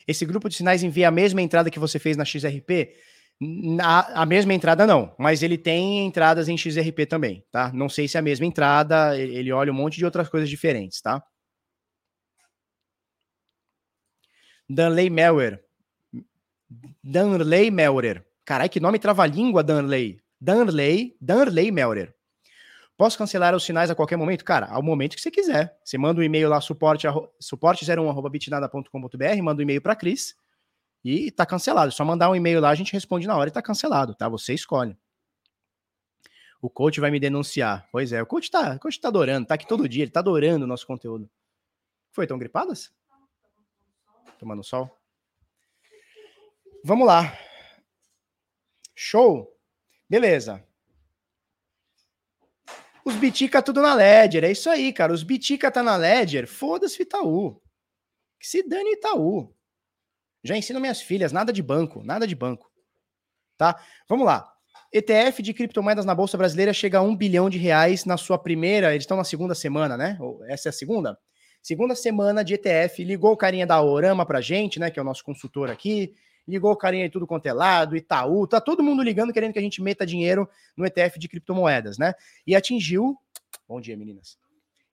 Esse 0.08 0.24
grupo 0.24 0.48
de 0.48 0.54
sinais 0.54 0.84
envia 0.84 1.08
a 1.08 1.12
mesma 1.12 1.42
entrada 1.42 1.72
que 1.72 1.80
você 1.80 1.98
fez 1.98 2.16
na 2.16 2.24
XRP? 2.24 2.94
Na, 3.42 4.02
a 4.22 4.24
mesma 4.24 4.54
entrada 4.54 4.86
não, 4.86 5.16
mas 5.18 5.42
ele 5.42 5.58
tem 5.58 6.06
entradas 6.06 6.48
em 6.48 6.56
XRP 6.56 7.08
também, 7.08 7.44
tá? 7.52 7.74
Não 7.74 7.90
sei 7.90 8.08
se 8.08 8.18
é 8.18 8.20
a 8.20 8.24
mesma 8.24 8.46
entrada, 8.46 9.18
ele 9.18 9.52
olha 9.52 9.72
um 9.72 9.76
monte 9.76 9.98
de 9.98 10.06
outras 10.06 10.30
coisas 10.30 10.48
diferentes, 10.48 11.02
tá? 11.02 11.24
Danley 14.70 15.10
Melwer. 15.10 15.60
Danley 17.04 17.72
Melwer. 17.72 18.24
Caralho, 18.46 18.70
que 18.70 18.80
nome 18.80 19.00
trava-língua, 19.00 19.64
Danley. 19.64 20.22
Danley, 20.40 21.18
Danley 21.20 21.72
Melwer. 21.72 22.14
Posso 22.98 23.18
cancelar 23.18 23.56
os 23.56 23.64
sinais 23.64 23.92
a 23.92 23.96
qualquer 23.96 24.18
momento? 24.18 24.44
Cara, 24.44 24.68
ao 24.68 24.82
momento 24.82 25.16
que 25.16 25.22
você 25.22 25.30
quiser. 25.30 25.78
Você 25.84 25.98
manda 25.98 26.20
um 26.20 26.24
e-mail 26.24 26.50
lá, 26.50 26.60
suporte, 26.60 27.08
suporte01.bitnada.com.br, 27.42 29.44
manda 29.44 29.60
um 29.60 29.64
e-mail 29.64 29.82
para 29.82 29.96
Cris 29.96 30.36
e 31.06 31.32
tá 31.32 31.46
cancelado. 31.46 31.90
É 31.90 31.92
só 31.92 32.04
mandar 32.04 32.30
um 32.30 32.36
e-mail 32.36 32.60
lá, 32.60 32.70
a 32.70 32.76
gente 32.76 32.92
responde 32.92 33.28
na 33.28 33.38
hora 33.38 33.50
e 33.50 33.54
tá 33.54 33.62
cancelado, 33.62 34.16
tá? 34.16 34.28
Você 34.28 34.54
escolhe. 34.54 34.98
O 36.60 36.72
coach 36.72 37.00
vai 37.00 37.12
me 37.12 37.20
denunciar. 37.20 37.88
Pois 37.92 38.12
é, 38.12 38.22
o 38.22 38.26
coach 38.26 38.50
tá, 38.50 38.76
o 38.76 38.80
coach 38.80 39.00
tá 39.00 39.10
adorando, 39.10 39.48
tá 39.48 39.54
aqui 39.54 39.68
todo 39.68 39.88
dia, 39.88 40.04
ele 40.04 40.12
tá 40.12 40.22
adorando 40.22 40.66
o 40.66 40.68
nosso 40.68 40.88
conteúdo. 40.88 41.30
Foi, 42.12 42.26
tão 42.26 42.40
gripadas? 42.40 42.92
tomando 44.38 44.64
sol. 44.64 44.90
Vamos 46.84 47.08
lá. 47.08 47.38
Show? 48.96 49.54
Beleza. 50.10 50.66
Os 53.08 53.16
Bitica 53.16 53.62
tudo 53.62 53.82
na 53.82 53.94
Ledger. 53.94 54.44
É 54.44 54.52
isso 54.52 54.70
aí, 54.70 54.92
cara. 54.92 55.14
Os 55.14 55.24
Bitica 55.24 55.72
tá 55.72 55.82
na 55.82 55.96
Ledger. 55.96 56.46
Foda-se 56.46 57.02
Itaú. 57.02 57.62
Que 58.38 58.46
se 58.46 58.68
dane 58.68 58.96
Itaú. 58.96 59.56
Já 60.44 60.58
ensino 60.58 60.82
minhas 60.82 61.02
filhas, 61.02 61.32
nada 61.32 61.54
de 61.54 61.64
banco, 61.64 62.04
nada 62.04 62.28
de 62.28 62.36
banco. 62.36 62.70
Tá? 63.58 63.82
Vamos 64.10 64.26
lá. 64.26 64.54
ETF 64.92 65.42
de 65.42 65.54
criptomoedas 65.54 66.04
na 66.04 66.14
Bolsa 66.14 66.38
Brasileira 66.38 66.74
chega 66.74 66.98
a 66.98 67.02
um 67.02 67.16
bilhão 67.16 67.50
de 67.50 67.58
reais 67.58 68.04
na 68.04 68.18
sua 68.18 68.38
primeira. 68.38 68.92
Eles 68.92 69.04
estão 69.04 69.16
na 69.16 69.24
segunda 69.24 69.56
semana, 69.56 69.96
né? 69.96 70.18
Essa 70.50 70.68
é 70.68 70.72
a 70.72 70.74
segunda? 70.74 71.18
Segunda 71.64 71.96
semana 71.96 72.44
de 72.44 72.56
ETF, 72.56 73.06
ligou 73.06 73.32
o 73.32 73.38
carinha 73.38 73.66
da 73.66 73.82
Orama 73.82 74.26
pra 74.26 74.42
gente, 74.42 74.80
né, 74.80 74.92
que 74.92 75.00
é 75.00 75.02
o 75.02 75.06
nosso 75.06 75.24
consultor 75.24 75.70
aqui, 75.70 76.14
ligou 76.48 76.72
o 76.72 76.76
carinha 76.76 77.06
de 77.06 77.12
tudo 77.12 77.28
quanto 77.28 77.46
é 77.46 77.54
lado, 77.54 77.96
Itaú, 77.96 78.48
tá 78.48 78.62
todo 78.62 78.84
mundo 78.84 79.04
ligando 79.04 79.34
querendo 79.34 79.54
que 79.54 79.60
a 79.60 79.62
gente 79.62 79.82
meta 79.82 80.06
dinheiro 80.06 80.48
no 80.76 80.86
ETF 80.86 81.20
de 81.20 81.28
criptomoedas, 81.28 81.98
né? 81.98 82.14
E 82.46 82.56
atingiu, 82.56 83.18
bom 83.68 83.82
dia 83.82 83.98
meninas, 83.98 84.38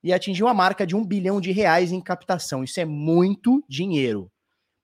e 0.02 0.12
atingiu 0.12 0.48
a 0.48 0.54
marca 0.54 0.86
de 0.86 0.94
um 0.94 1.04
bilhão 1.04 1.40
de 1.40 1.52
reais 1.52 1.92
em 1.92 2.00
captação. 2.00 2.64
Isso 2.64 2.80
é 2.80 2.84
muito 2.84 3.64
dinheiro. 3.68 4.30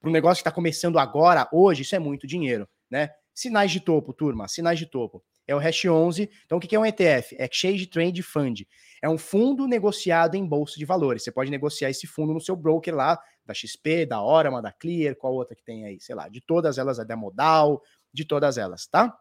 Para 0.00 0.08
um 0.08 0.12
negócio 0.12 0.42
que 0.42 0.48
está 0.48 0.54
começando 0.54 0.98
agora, 0.98 1.46
hoje, 1.52 1.82
isso 1.82 1.94
é 1.94 1.98
muito 1.98 2.26
dinheiro, 2.26 2.66
né? 2.90 3.10
Sinais 3.34 3.70
de 3.70 3.80
topo, 3.80 4.14
turma, 4.14 4.48
sinais 4.48 4.78
de 4.78 4.86
topo. 4.86 5.22
É 5.46 5.54
o 5.54 5.58
Hash 5.58 5.84
11. 5.84 6.30
Então, 6.46 6.58
o 6.58 6.60
que 6.60 6.74
é 6.74 6.78
um 6.78 6.86
ETF? 6.86 7.36
Exchange 7.38 7.86
Trade 7.86 8.22
Fund. 8.22 8.66
É 9.02 9.08
um 9.08 9.16
fundo 9.16 9.66
negociado 9.66 10.34
em 10.34 10.44
bolsa 10.46 10.76
de 10.76 10.84
valores. 10.84 11.24
Você 11.24 11.32
pode 11.32 11.50
negociar 11.50 11.88
esse 11.88 12.06
fundo 12.06 12.34
no 12.34 12.40
seu 12.40 12.54
broker 12.54 12.94
lá, 12.94 13.18
da 13.46 13.54
XP, 13.54 14.06
da 14.06 14.22
Orama, 14.22 14.60
da 14.60 14.72
Clear, 14.72 15.16
qual 15.16 15.34
outra 15.34 15.56
que 15.56 15.64
tem 15.64 15.84
aí, 15.86 16.00
sei 16.00 16.14
lá, 16.14 16.28
de 16.28 16.40
todas 16.40 16.78
elas, 16.78 16.98
da 16.98 17.16
Modal, 17.16 17.82
de 18.12 18.24
todas 18.24 18.58
elas, 18.58 18.86
tá? 18.86 19.16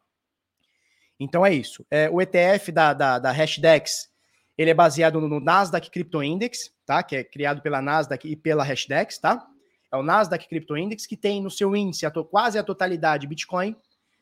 Então 1.19 1.45
é 1.45 1.53
isso. 1.53 1.85
É, 1.89 2.10
o 2.10 2.22
ETF 2.22 2.72
da, 2.72 2.93
da, 2.93 3.19
da 3.19 3.31
Hashdex, 3.31 4.10
ele 4.57 4.69
é 4.69 4.73
baseado 4.73 5.19
no 5.22 5.39
Nasdaq 5.39 5.89
Crypto 5.89 6.22
Index, 6.22 6.73
tá? 6.85 7.01
Que 7.01 7.18
é 7.18 7.23
criado 7.23 7.61
pela 7.61 7.81
Nasdaq 7.81 8.27
e 8.27 8.35
pela 8.35 8.64
Hashdex, 8.64 9.18
tá? 9.18 9.45
É 9.91 9.97
o 9.97 10.03
Nasdaq 10.03 10.47
Crypto 10.47 10.77
Index 10.77 11.06
que 11.06 11.18
tem 11.18 11.41
no 11.41 11.49
seu 11.49 11.76
índice 11.76 12.06
a 12.06 12.11
quase 12.11 12.60
a 12.60 12.64
totalidade 12.64 13.27
Bitcoin, 13.27 13.76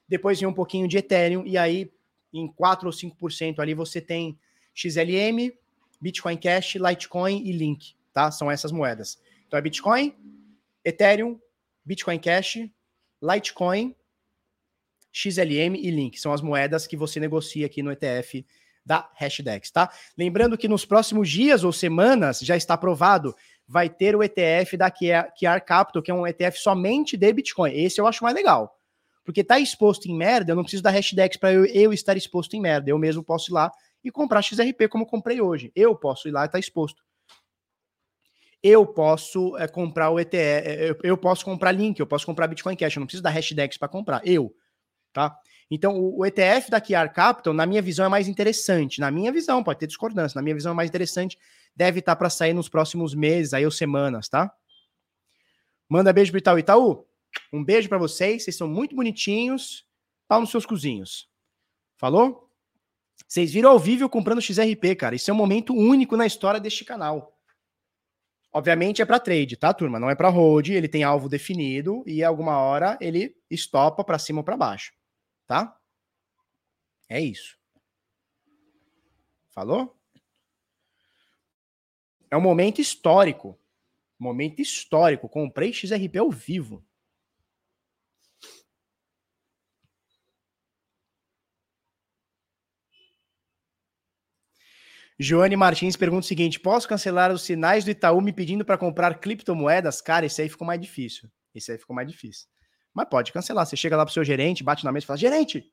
depois 0.07 0.39
vem 0.39 0.47
um 0.47 0.53
pouquinho 0.53 0.87
de 0.87 0.97
Ethereum 0.97 1.43
e 1.45 1.57
aí 1.57 1.91
em 2.33 2.47
4 2.47 2.87
ou 2.87 2.93
5% 2.93 3.59
ali 3.59 3.73
você 3.73 3.99
tem 3.99 4.39
XLM, 4.77 5.51
Bitcoin 5.99 6.37
Cash, 6.37 6.75
Litecoin 6.75 7.41
e 7.43 7.51
Link, 7.51 7.95
tá? 8.13 8.29
São 8.29 8.51
essas 8.51 8.71
moedas. 8.71 9.19
Então 9.47 9.57
é 9.57 9.61
Bitcoin, 9.61 10.15
Ethereum, 10.85 11.39
Bitcoin 11.83 12.19
Cash, 12.19 12.59
Litecoin, 13.21 13.95
XLM 15.11 15.75
e 15.75 15.89
Link. 15.89 16.19
São 16.19 16.31
as 16.31 16.41
moedas 16.41 16.85
que 16.85 16.95
você 16.95 17.19
negocia 17.19 17.65
aqui 17.65 17.81
no 17.81 17.91
ETF 17.91 18.45
da 18.85 19.09
Hashdex, 19.15 19.71
tá? 19.71 19.91
Lembrando 20.17 20.57
que 20.57 20.67
nos 20.67 20.85
próximos 20.85 21.29
dias 21.29 21.63
ou 21.63 21.73
semanas, 21.73 22.39
já 22.39 22.55
está 22.55 22.75
aprovado, 22.75 23.35
vai 23.67 23.89
ter 23.89 24.15
o 24.15 24.23
ETF 24.23 24.77
da 24.77 24.91
QR 24.91 25.59
Capital, 25.65 26.01
que 26.01 26.11
é 26.11 26.13
um 26.13 26.25
ETF 26.25 26.59
somente 26.59 27.17
de 27.17 27.33
Bitcoin. 27.33 27.73
Esse 27.73 27.99
eu 27.99 28.07
acho 28.07 28.23
mais 28.23 28.35
legal. 28.35 28.79
Porque 29.25 29.43
tá 29.43 29.59
exposto 29.59 30.05
em 30.05 30.15
merda, 30.15 30.51
eu 30.51 30.55
não 30.55 30.63
preciso 30.63 30.83
da 30.83 30.89
Hashdex 30.91 31.35
para 31.35 31.51
eu, 31.51 31.65
eu 31.65 31.91
estar 31.91 32.15
exposto 32.15 32.55
em 32.55 32.61
merda. 32.61 32.89
Eu 32.89 32.97
mesmo 32.97 33.21
posso 33.21 33.51
ir 33.51 33.55
lá 33.55 33.71
e 34.07 34.11
comprar 34.11 34.41
XRP 34.41 34.87
como 34.89 35.05
comprei 35.05 35.41
hoje. 35.41 35.71
Eu 35.75 35.95
posso 35.95 36.27
ir 36.27 36.31
lá 36.31 36.45
e 36.45 36.49
tá 36.49 36.57
exposto. 36.57 37.03
Eu 38.63 38.85
posso 38.85 39.55
é, 39.57 39.67
comprar 39.67 40.09
o 40.09 40.19
ETE, 40.19 40.37
é, 40.37 40.89
eu, 40.89 40.97
eu, 41.03 41.17
posso 41.17 41.45
comprar 41.45 41.71
Link, 41.71 41.99
eu 41.99 42.07
posso 42.07 42.25
comprar 42.25 42.47
Bitcoin 42.47 42.75
Cash, 42.75 42.95
eu 42.95 43.01
não 43.01 43.05
preciso 43.05 43.21
da 43.21 43.29
Hashdex 43.29 43.77
para 43.77 43.87
comprar. 43.87 44.25
Eu, 44.25 44.55
tá? 45.13 45.37
Então, 45.69 45.99
o, 45.99 46.19
o, 46.19 46.25
ETF 46.25 46.71
da 46.71 46.81
QR 46.81 47.09
Capital, 47.13 47.53
na 47.53 47.65
minha 47.65 47.81
visão, 47.81 48.05
é 48.05 48.09
mais 48.09 48.27
interessante. 48.27 48.99
Na 48.99 49.11
minha 49.11 49.31
visão, 49.31 49.63
pode 49.63 49.79
ter 49.79 49.87
discordância, 49.87 50.37
na 50.37 50.41
minha 50.41 50.55
visão 50.55 50.71
é 50.71 50.75
mais 50.75 50.89
interessante. 50.89 51.37
Deve 51.75 51.99
estar 51.99 52.13
tá 52.13 52.15
para 52.15 52.29
sair 52.29 52.53
nos 52.53 52.69
próximos 52.69 53.13
meses, 53.13 53.53
aí 53.53 53.65
ou 53.65 53.71
semanas, 53.71 54.27
tá? 54.27 54.51
Manda 55.87 56.11
beijo 56.11 56.31
pro 56.31 56.39
Itaú. 56.39 56.57
Itaú, 56.57 57.05
um 57.53 57.63
beijo 57.63 57.87
para 57.89 57.97
vocês, 57.97 58.43
vocês 58.43 58.55
são 58.55 58.67
muito 58.67 58.95
bonitinhos. 58.95 59.85
Pau 60.27 60.41
nos 60.41 60.49
seus 60.49 60.65
cozinhos. 60.65 61.29
Falou? 61.97 62.46
Vocês 63.27 63.51
viram 63.51 63.71
ao 63.71 63.79
vivo 63.79 64.07
comprando 64.07 64.41
XRP, 64.41 64.95
cara. 64.95 65.15
Isso 65.15 65.29
é 65.29 65.33
um 65.33 65.37
momento 65.37 65.73
único 65.73 66.15
na 66.15 66.25
história 66.25 66.59
deste 66.59 66.85
canal. 66.85 67.37
Obviamente 68.53 69.01
é 69.01 69.05
para 69.05 69.19
trade, 69.19 69.57
tá, 69.57 69.73
turma? 69.73 69.99
Não 69.99 70.09
é 70.09 70.15
para 70.15 70.29
hold, 70.29 70.69
ele 70.69 70.87
tem 70.87 71.03
alvo 71.03 71.27
definido 71.27 72.03
e 72.07 72.23
alguma 72.23 72.57
hora 72.57 72.97
ele 73.01 73.35
estopa 73.51 74.03
para 74.03 74.17
cima 74.17 74.39
ou 74.39 74.43
para 74.43 74.55
baixo, 74.57 74.93
tá? 75.45 75.77
É 77.09 77.19
isso. 77.19 77.57
Falou? 79.49 79.95
É 82.31 82.37
um 82.37 82.41
momento 82.41 82.79
histórico. 82.79 83.59
Momento 84.17 84.61
histórico. 84.61 85.29
Comprei 85.29 85.71
XRP 85.71 86.17
ao 86.17 86.31
vivo. 86.31 86.83
Joane 95.19 95.55
Martins 95.55 95.95
pergunta 95.95 96.25
o 96.25 96.27
seguinte: 96.27 96.59
posso 96.59 96.87
cancelar 96.87 97.31
os 97.31 97.41
sinais 97.41 97.83
do 97.83 97.91
Itaú 97.91 98.21
me 98.21 98.31
pedindo 98.31 98.63
para 98.63 98.77
comprar 98.77 99.19
criptomoedas? 99.19 100.01
Cara, 100.01 100.25
esse 100.25 100.41
aí 100.41 100.49
ficou 100.49 100.67
mais 100.67 100.79
difícil. 100.79 101.29
Esse 101.53 101.71
aí 101.71 101.77
ficou 101.77 101.95
mais 101.95 102.09
difícil. 102.09 102.47
Mas 102.93 103.07
pode 103.09 103.31
cancelar. 103.31 103.65
Você 103.65 103.75
chega 103.75 103.97
lá 103.97 104.05
pro 104.05 104.13
seu 104.13 104.23
gerente, 104.23 104.63
bate 104.63 104.85
na 104.85 104.91
mesa 104.91 105.05
e 105.05 105.07
fala: 105.07 105.17
gerente, 105.17 105.71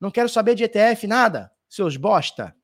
Não 0.00 0.10
quero 0.10 0.28
saber 0.28 0.54
de 0.54 0.64
ETF, 0.64 1.06
nada. 1.06 1.50
Seus 1.68 1.96
bosta. 1.96 2.54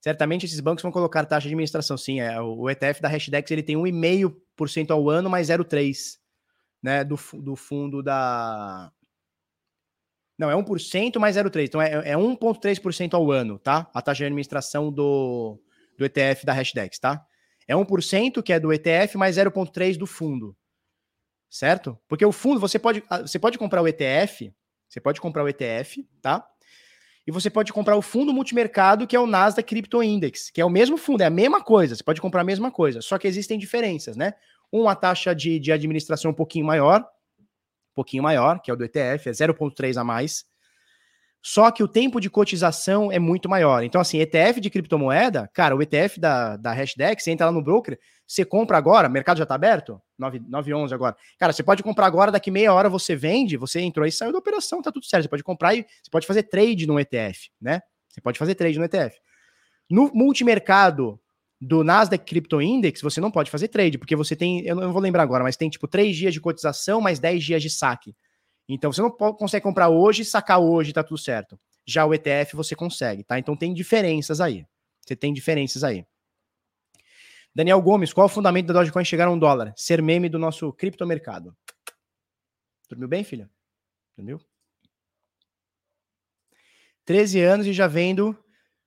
Certamente 0.00 0.46
esses 0.46 0.60
bancos 0.60 0.82
vão 0.82 0.92
colocar 0.92 1.24
taxa 1.24 1.48
de 1.48 1.48
administração. 1.48 1.98
Sim, 1.98 2.20
é, 2.20 2.40
o 2.40 2.70
ETF 2.70 3.02
da 3.02 3.08
Hashdex 3.08 3.50
ele 3.50 3.62
tem 3.62 3.76
1,5% 3.76 4.90
ao 4.90 5.10
ano, 5.10 5.28
mais 5.28 5.48
0,3% 5.48 6.18
né, 6.82 7.02
do, 7.02 7.16
do 7.42 7.56
fundo 7.56 8.02
da. 8.02 8.92
Não, 10.38 10.50
é 10.50 10.54
1% 10.54 11.18
mais 11.18 11.36
0,3%. 11.36 11.64
Então 11.64 11.80
é, 11.80 12.10
é 12.10 12.14
1,3% 12.14 13.14
ao 13.14 13.30
ano, 13.30 13.58
tá? 13.58 13.90
A 13.94 14.02
taxa 14.02 14.18
de 14.18 14.24
administração 14.24 14.92
do, 14.92 15.58
do 15.96 16.04
ETF 16.04 16.44
da 16.44 16.52
Hashdex, 16.52 16.98
tá? 16.98 17.24
É 17.66 17.74
1% 17.74 18.42
que 18.42 18.52
é 18.52 18.60
do 18.60 18.72
ETF 18.72 19.16
mais 19.16 19.36
0,3% 19.36 19.96
do 19.96 20.06
fundo. 20.06 20.56
Certo? 21.48 21.98
Porque 22.08 22.24
o 22.24 22.32
fundo, 22.32 22.60
você 22.60 22.78
pode, 22.78 23.02
ah, 23.08 23.22
você 23.22 23.38
pode 23.38 23.56
comprar 23.56 23.80
o 23.80 23.88
ETF, 23.88 24.52
você 24.88 25.00
pode 25.00 25.20
comprar 25.20 25.42
o 25.42 25.48
ETF, 25.48 26.06
tá? 26.20 26.46
E 27.26 27.32
você 27.32 27.50
pode 27.50 27.72
comprar 27.72 27.96
o 27.96 28.02
fundo 28.02 28.32
multimercado, 28.32 29.06
que 29.06 29.16
é 29.16 29.20
o 29.20 29.26
Nasdaq 29.26 29.68
Crypto 29.68 30.02
Index, 30.02 30.50
que 30.50 30.60
é 30.60 30.64
o 30.64 30.70
mesmo 30.70 30.96
fundo, 30.96 31.22
é 31.22 31.26
a 31.26 31.30
mesma 31.30 31.60
coisa, 31.62 31.96
você 31.96 32.04
pode 32.04 32.20
comprar 32.20 32.42
a 32.42 32.44
mesma 32.44 32.70
coisa, 32.70 33.00
só 33.00 33.18
que 33.18 33.26
existem 33.26 33.58
diferenças, 33.58 34.16
né? 34.16 34.34
Uma 34.70 34.94
taxa 34.94 35.34
de, 35.34 35.58
de 35.58 35.72
administração 35.72 36.30
um 36.30 36.34
pouquinho 36.34 36.66
maior, 36.66 37.04
pouquinho 37.96 38.22
maior, 38.22 38.60
que 38.60 38.70
é 38.70 38.74
o 38.74 38.76
do 38.76 38.84
ETF, 38.84 39.28
é 39.28 39.32
0,3 39.32 39.96
a 39.96 40.04
mais. 40.04 40.44
Só 41.42 41.70
que 41.70 41.82
o 41.82 41.88
tempo 41.88 42.20
de 42.20 42.28
cotização 42.28 43.10
é 43.10 43.18
muito 43.18 43.48
maior. 43.48 43.82
Então, 43.84 44.00
assim, 44.00 44.18
ETF 44.18 44.60
de 44.60 44.68
criptomoeda, 44.68 45.48
cara, 45.54 45.76
o 45.76 45.82
ETF 45.82 46.18
da, 46.18 46.56
da 46.56 46.72
Hashdex, 46.72 47.22
você 47.22 47.30
entra 47.30 47.46
lá 47.46 47.52
no 47.52 47.62
broker, 47.62 47.98
você 48.26 48.44
compra 48.44 48.76
agora, 48.76 49.08
mercado 49.08 49.38
já 49.38 49.44
está 49.44 49.54
aberto? 49.54 50.02
9, 50.18 50.40
9 50.48 50.74
11 50.74 50.92
agora. 50.92 51.16
Cara, 51.38 51.52
você 51.52 51.62
pode 51.62 51.82
comprar 51.82 52.06
agora, 52.06 52.32
daqui 52.32 52.50
meia 52.50 52.74
hora 52.74 52.88
você 52.88 53.14
vende, 53.14 53.56
você 53.56 53.80
entrou 53.80 54.04
e 54.04 54.10
saiu 54.10 54.32
da 54.32 54.38
operação, 54.38 54.82
tá 54.82 54.90
tudo 54.90 55.06
certo. 55.06 55.22
Você 55.22 55.28
pode 55.28 55.44
comprar 55.44 55.74
e 55.74 55.86
você 56.02 56.10
pode 56.10 56.26
fazer 56.26 56.42
trade 56.42 56.86
no 56.86 56.98
ETF, 56.98 57.48
né? 57.60 57.80
Você 58.08 58.20
pode 58.20 58.38
fazer 58.38 58.56
trade 58.56 58.78
no 58.78 58.84
ETF. 58.84 59.16
No 59.88 60.10
multimercado 60.12 61.20
do 61.60 61.82
Nasdaq 61.82 62.24
Crypto 62.24 62.60
Index, 62.60 63.00
você 63.00 63.20
não 63.20 63.30
pode 63.30 63.50
fazer 63.50 63.68
trade, 63.68 63.98
porque 63.98 64.14
você 64.14 64.36
tem, 64.36 64.64
eu 64.66 64.76
não 64.76 64.92
vou 64.92 65.00
lembrar 65.00 65.22
agora, 65.22 65.42
mas 65.42 65.56
tem 65.56 65.70
tipo 65.70 65.88
3 65.88 66.14
dias 66.14 66.34
de 66.34 66.40
cotização 66.40 67.00
mais 67.00 67.18
10 67.18 67.42
dias 67.42 67.62
de 67.62 67.70
saque. 67.70 68.14
Então 68.68 68.92
você 68.92 69.00
não 69.00 69.10
consegue 69.10 69.62
comprar 69.62 69.88
hoje 69.88 70.24
sacar 70.24 70.60
hoje, 70.60 70.92
tá 70.92 71.02
tudo 71.02 71.18
certo. 71.18 71.58
Já 71.86 72.04
o 72.04 72.12
ETF 72.12 72.56
você 72.56 72.74
consegue, 72.74 73.22
tá? 73.22 73.38
Então 73.38 73.56
tem 73.56 73.72
diferenças 73.72 74.40
aí. 74.40 74.66
Você 75.00 75.14
tem 75.14 75.32
diferenças 75.32 75.84
aí. 75.84 76.04
Daniel 77.54 77.80
Gomes, 77.80 78.12
qual 78.12 78.26
o 78.26 78.28
fundamento 78.28 78.66
da 78.66 78.74
Dogecoin 78.74 79.04
chegar 79.04 79.28
a 79.28 79.30
um 79.30 79.38
dólar? 79.38 79.72
Ser 79.76 80.02
meme 80.02 80.28
do 80.28 80.38
nosso 80.38 80.72
criptomercado. 80.72 81.56
Dormiu 82.88 83.08
bem, 83.08 83.24
filha? 83.24 83.48
Dormiu? 84.16 84.40
13 87.04 87.40
anos 87.40 87.66
e 87.66 87.72
já 87.72 87.86
vendo 87.86 88.36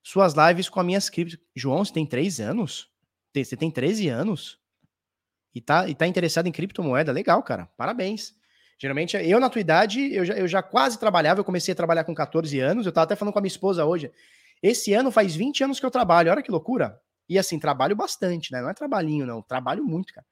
suas 0.03 0.33
lives 0.33 0.69
com 0.69 0.79
as 0.79 0.85
minhas 0.85 1.09
criptos. 1.09 1.37
João, 1.55 1.83
você 1.83 1.93
tem 1.93 2.05
3 2.05 2.39
anos? 2.39 2.89
Você 3.33 3.55
tem 3.55 3.69
13 3.69 4.09
anos? 4.09 4.59
E 5.53 5.61
tá, 5.61 5.87
e 5.87 5.95
tá 5.95 6.07
interessado 6.07 6.47
em 6.47 6.51
criptomoeda? 6.51 7.11
Legal, 7.11 7.41
cara. 7.43 7.67
Parabéns. 7.77 8.33
Geralmente, 8.77 9.17
eu 9.17 9.39
na 9.39 9.49
tua 9.49 9.59
idade, 9.59 10.13
eu 10.13 10.23
já, 10.23 10.33
eu 10.35 10.47
já 10.47 10.63
quase 10.63 10.97
trabalhava, 10.97 11.41
eu 11.41 11.43
comecei 11.43 11.73
a 11.73 11.75
trabalhar 11.75 12.05
com 12.05 12.15
14 12.15 12.59
anos, 12.59 12.85
eu 12.85 12.91
tava 12.93 13.03
até 13.03 13.15
falando 13.15 13.33
com 13.33 13.39
a 13.39 13.41
minha 13.41 13.49
esposa 13.49 13.83
hoje. 13.83 14.09
Esse 14.63 14.93
ano 14.93 15.11
faz 15.11 15.35
20 15.35 15.65
anos 15.65 15.79
que 15.79 15.85
eu 15.85 15.91
trabalho, 15.91 16.31
olha 16.31 16.41
que 16.41 16.51
loucura. 16.51 16.99
E 17.27 17.37
assim, 17.37 17.59
trabalho 17.59 17.95
bastante, 17.95 18.51
né? 18.51 18.61
Não 18.61 18.69
é 18.69 18.73
trabalhinho, 18.73 19.25
não. 19.25 19.41
Trabalho 19.41 19.83
muito, 19.83 20.13
cara. 20.13 20.25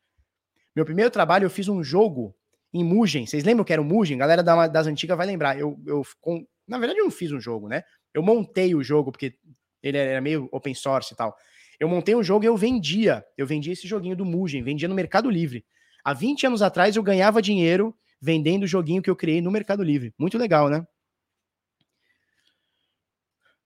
Meu 0.76 0.86
primeiro 0.86 1.12
trabalho, 1.12 1.46
eu 1.46 1.50
fiz 1.50 1.68
um 1.68 1.84
jogo 1.84 2.36
em 2.74 2.84
Mugen. 2.84 3.26
Vocês 3.26 3.44
lembram 3.44 3.66
que 3.66 3.74
era 3.74 3.82
o 3.82 3.86
Mugen? 3.86 4.18
Galera 4.18 4.42
das 4.42 4.88
antigas 4.88 5.18
vai 5.18 5.28
lembrar. 5.28 5.60
Eu, 5.60 5.80
eu 5.86 6.04
com... 6.22 6.46
Na 6.68 6.78
verdade, 6.78 7.00
eu 7.00 7.06
não 7.06 7.12
fiz 7.12 7.32
um 7.32 7.40
jogo, 7.40 7.68
né? 7.68 7.84
Eu 8.14 8.24
montei 8.24 8.74
o 8.74 8.84
jogo, 8.84 9.12
porque 9.12 9.38
ele 9.82 9.98
era 9.98 10.22
meio 10.22 10.48
open 10.52 10.74
source 10.74 11.14
e 11.14 11.18
tal. 11.18 11.36
Eu 11.80 11.88
montei 11.88 12.16
um 12.16 12.24
jogo 12.24 12.44
e 12.44 12.48
eu 12.48 12.58
vendia. 12.58 13.24
Eu 13.38 13.46
vendia 13.46 13.74
esse 13.74 13.88
joguinho 13.88 14.16
do 14.16 14.26
Mugen, 14.26 14.64
vendia 14.64 14.88
no 14.88 14.96
Mercado 14.96 15.30
Livre. 15.30 15.66
Há 16.04 16.14
20 16.14 16.48
anos 16.48 16.62
atrás, 16.62 16.96
eu 16.96 17.04
ganhava 17.04 17.42
dinheiro 17.42 17.96
vendendo 18.20 18.64
o 18.64 18.68
joguinho 18.68 19.02
que 19.02 19.10
eu 19.10 19.16
criei 19.16 19.42
no 19.42 19.52
Mercado 19.52 19.84
Livre. 19.84 20.14
Muito 20.18 20.38
legal, 20.38 20.70
né? 20.70 20.86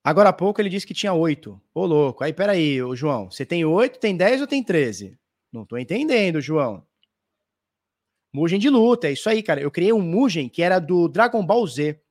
Agora 0.03 0.29
há 0.29 0.33
pouco 0.33 0.59
ele 0.59 0.69
disse 0.69 0.87
que 0.87 0.93
tinha 0.93 1.13
oito. 1.13 1.61
Ô, 1.73 1.85
louco. 1.85 2.23
Aí, 2.23 2.33
peraí, 2.33 2.81
ô, 2.81 2.95
João. 2.95 3.29
Você 3.29 3.45
tem 3.45 3.63
oito, 3.63 3.99
tem 3.99 4.17
dez 4.17 4.41
ou 4.41 4.47
tem 4.47 4.63
treze? 4.63 5.17
Não 5.51 5.65
tô 5.65 5.77
entendendo, 5.77 6.41
João. 6.41 6.85
Mugen 8.33 8.59
de 8.59 8.69
luta, 8.69 9.07
é 9.07 9.11
isso 9.11 9.29
aí, 9.29 9.43
cara. 9.43 9.61
Eu 9.61 9.69
criei 9.69 9.93
um 9.93 10.01
Mugen 10.01 10.49
que 10.49 10.63
era 10.63 10.79
do 10.79 11.07
Dragon 11.07 11.45
Ball 11.45 11.67
Z. 11.67 12.01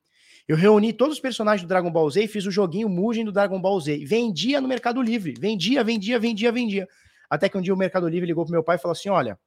Eu 0.47 0.55
reuni 0.55 0.91
todos 0.91 1.15
os 1.15 1.21
personagens 1.21 1.63
do 1.63 1.67
Dragon 1.67 1.91
Ball 1.91 2.09
Z 2.09 2.23
e 2.23 2.27
fiz 2.27 2.45
o 2.45 2.51
joguinho 2.51 2.89
Mugen 2.89 3.25
do 3.25 3.31
Dragon 3.31 3.59
Ball 3.61 3.79
Z. 3.79 4.05
Vendia 4.05 4.59
no 4.59 4.67
Mercado 4.67 5.01
Livre. 5.01 5.33
Vendia, 5.39 5.83
vendia, 5.83 6.19
vendia, 6.19 6.51
vendia. 6.51 6.87
Até 7.29 7.47
que 7.47 7.57
um 7.57 7.61
dia 7.61 7.73
o 7.73 7.77
Mercado 7.77 8.07
Livre 8.07 8.27
ligou 8.27 8.43
pro 8.43 8.51
meu 8.51 8.63
pai 8.63 8.75
e 8.75 8.79
falou 8.79 8.93
assim: 8.93 9.09
olha, 9.09 9.39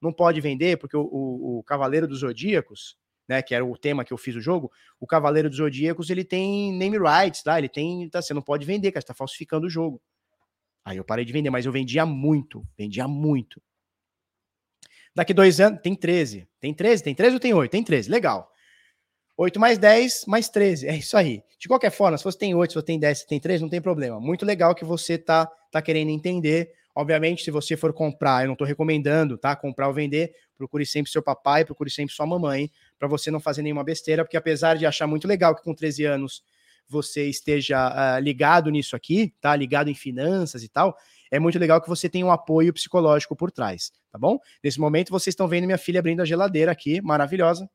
não 0.00 0.12
pode 0.12 0.40
vender, 0.40 0.76
porque 0.78 0.96
o, 0.96 1.02
o, 1.02 1.58
o 1.58 1.62
Cavaleiro 1.64 2.06
dos 2.06 2.20
Zodíacos, 2.20 2.96
né, 3.28 3.42
que 3.42 3.54
era 3.54 3.64
o 3.64 3.76
tema 3.76 4.04
que 4.04 4.12
eu 4.12 4.18
fiz 4.18 4.36
o 4.36 4.40
jogo, 4.40 4.70
o 5.00 5.06
Cavaleiro 5.06 5.48
dos 5.48 5.58
Zodíacos, 5.58 6.10
ele 6.10 6.24
tem 6.24 6.72
name 6.76 6.98
rights, 6.98 7.42
tá? 7.42 7.58
Ele 7.58 7.68
tem, 7.68 8.08
tá, 8.08 8.22
você 8.22 8.32
não 8.32 8.42
pode 8.42 8.64
vender, 8.64 8.92
cara, 8.92 9.00
você 9.00 9.08
tá 9.08 9.14
falsificando 9.14 9.66
o 9.66 9.70
jogo. 9.70 10.00
Aí 10.84 10.98
eu 10.98 11.04
parei 11.04 11.24
de 11.24 11.32
vender, 11.32 11.50
mas 11.50 11.66
eu 11.66 11.72
vendia 11.72 12.06
muito, 12.06 12.64
vendia 12.78 13.08
muito. 13.08 13.60
Daqui 15.12 15.34
dois 15.34 15.58
anos, 15.60 15.80
tem 15.82 15.96
13. 15.96 16.46
Tem 16.60 16.72
13? 16.72 17.02
Tem 17.02 17.14
13 17.14 17.34
ou 17.34 17.40
tem 17.40 17.54
8? 17.54 17.70
Tem 17.70 17.82
13, 17.82 18.08
legal. 18.10 18.52
8 19.36 19.60
mais 19.60 19.78
10 19.78 20.24
mais 20.26 20.48
13, 20.48 20.86
é 20.86 20.96
isso 20.96 21.16
aí. 21.16 21.42
De 21.58 21.68
qualquer 21.68 21.90
forma, 21.90 22.16
se 22.16 22.24
você 22.24 22.38
tem 22.38 22.54
8, 22.54 22.70
se 22.70 22.74
você 22.78 22.84
tem 22.84 22.98
10, 22.98 23.18
se 23.18 23.24
você 23.24 23.28
tem 23.28 23.40
13, 23.40 23.62
não 23.62 23.70
tem 23.70 23.80
problema. 23.80 24.20
Muito 24.20 24.44
legal 24.44 24.74
que 24.74 24.84
você 24.84 25.18
tá, 25.18 25.46
tá 25.70 25.82
querendo 25.82 26.10
entender 26.10 26.72
Obviamente, 26.96 27.44
se 27.44 27.50
você 27.50 27.76
for 27.76 27.92
comprar, 27.92 28.42
eu 28.42 28.46
não 28.46 28.54
estou 28.54 28.66
recomendando, 28.66 29.36
tá? 29.36 29.54
Comprar 29.54 29.86
ou 29.86 29.92
vender, 29.92 30.32
procure 30.56 30.86
sempre 30.86 31.12
seu 31.12 31.22
papai, 31.22 31.62
procure 31.62 31.90
sempre 31.90 32.14
sua 32.14 32.24
mamãe, 32.24 32.70
para 32.98 33.06
você 33.06 33.30
não 33.30 33.38
fazer 33.38 33.60
nenhuma 33.60 33.84
besteira, 33.84 34.24
porque 34.24 34.36
apesar 34.36 34.78
de 34.78 34.86
achar 34.86 35.06
muito 35.06 35.28
legal 35.28 35.54
que 35.54 35.62
com 35.62 35.74
13 35.74 36.06
anos 36.06 36.42
você 36.88 37.28
esteja 37.28 37.90
uh, 37.90 38.18
ligado 38.18 38.70
nisso 38.70 38.96
aqui, 38.96 39.34
tá? 39.42 39.54
Ligado 39.54 39.90
em 39.90 39.94
finanças 39.94 40.62
e 40.62 40.70
tal, 40.70 40.96
é 41.30 41.38
muito 41.38 41.58
legal 41.58 41.82
que 41.82 41.88
você 41.88 42.08
tenha 42.08 42.24
um 42.24 42.30
apoio 42.30 42.72
psicológico 42.72 43.36
por 43.36 43.52
trás, 43.52 43.92
tá 44.10 44.18
bom? 44.18 44.38
Nesse 44.64 44.80
momento, 44.80 45.10
vocês 45.10 45.32
estão 45.32 45.46
vendo 45.46 45.66
minha 45.66 45.76
filha 45.76 46.00
abrindo 46.00 46.22
a 46.22 46.24
geladeira 46.24 46.72
aqui, 46.72 47.02
maravilhosa. 47.02 47.68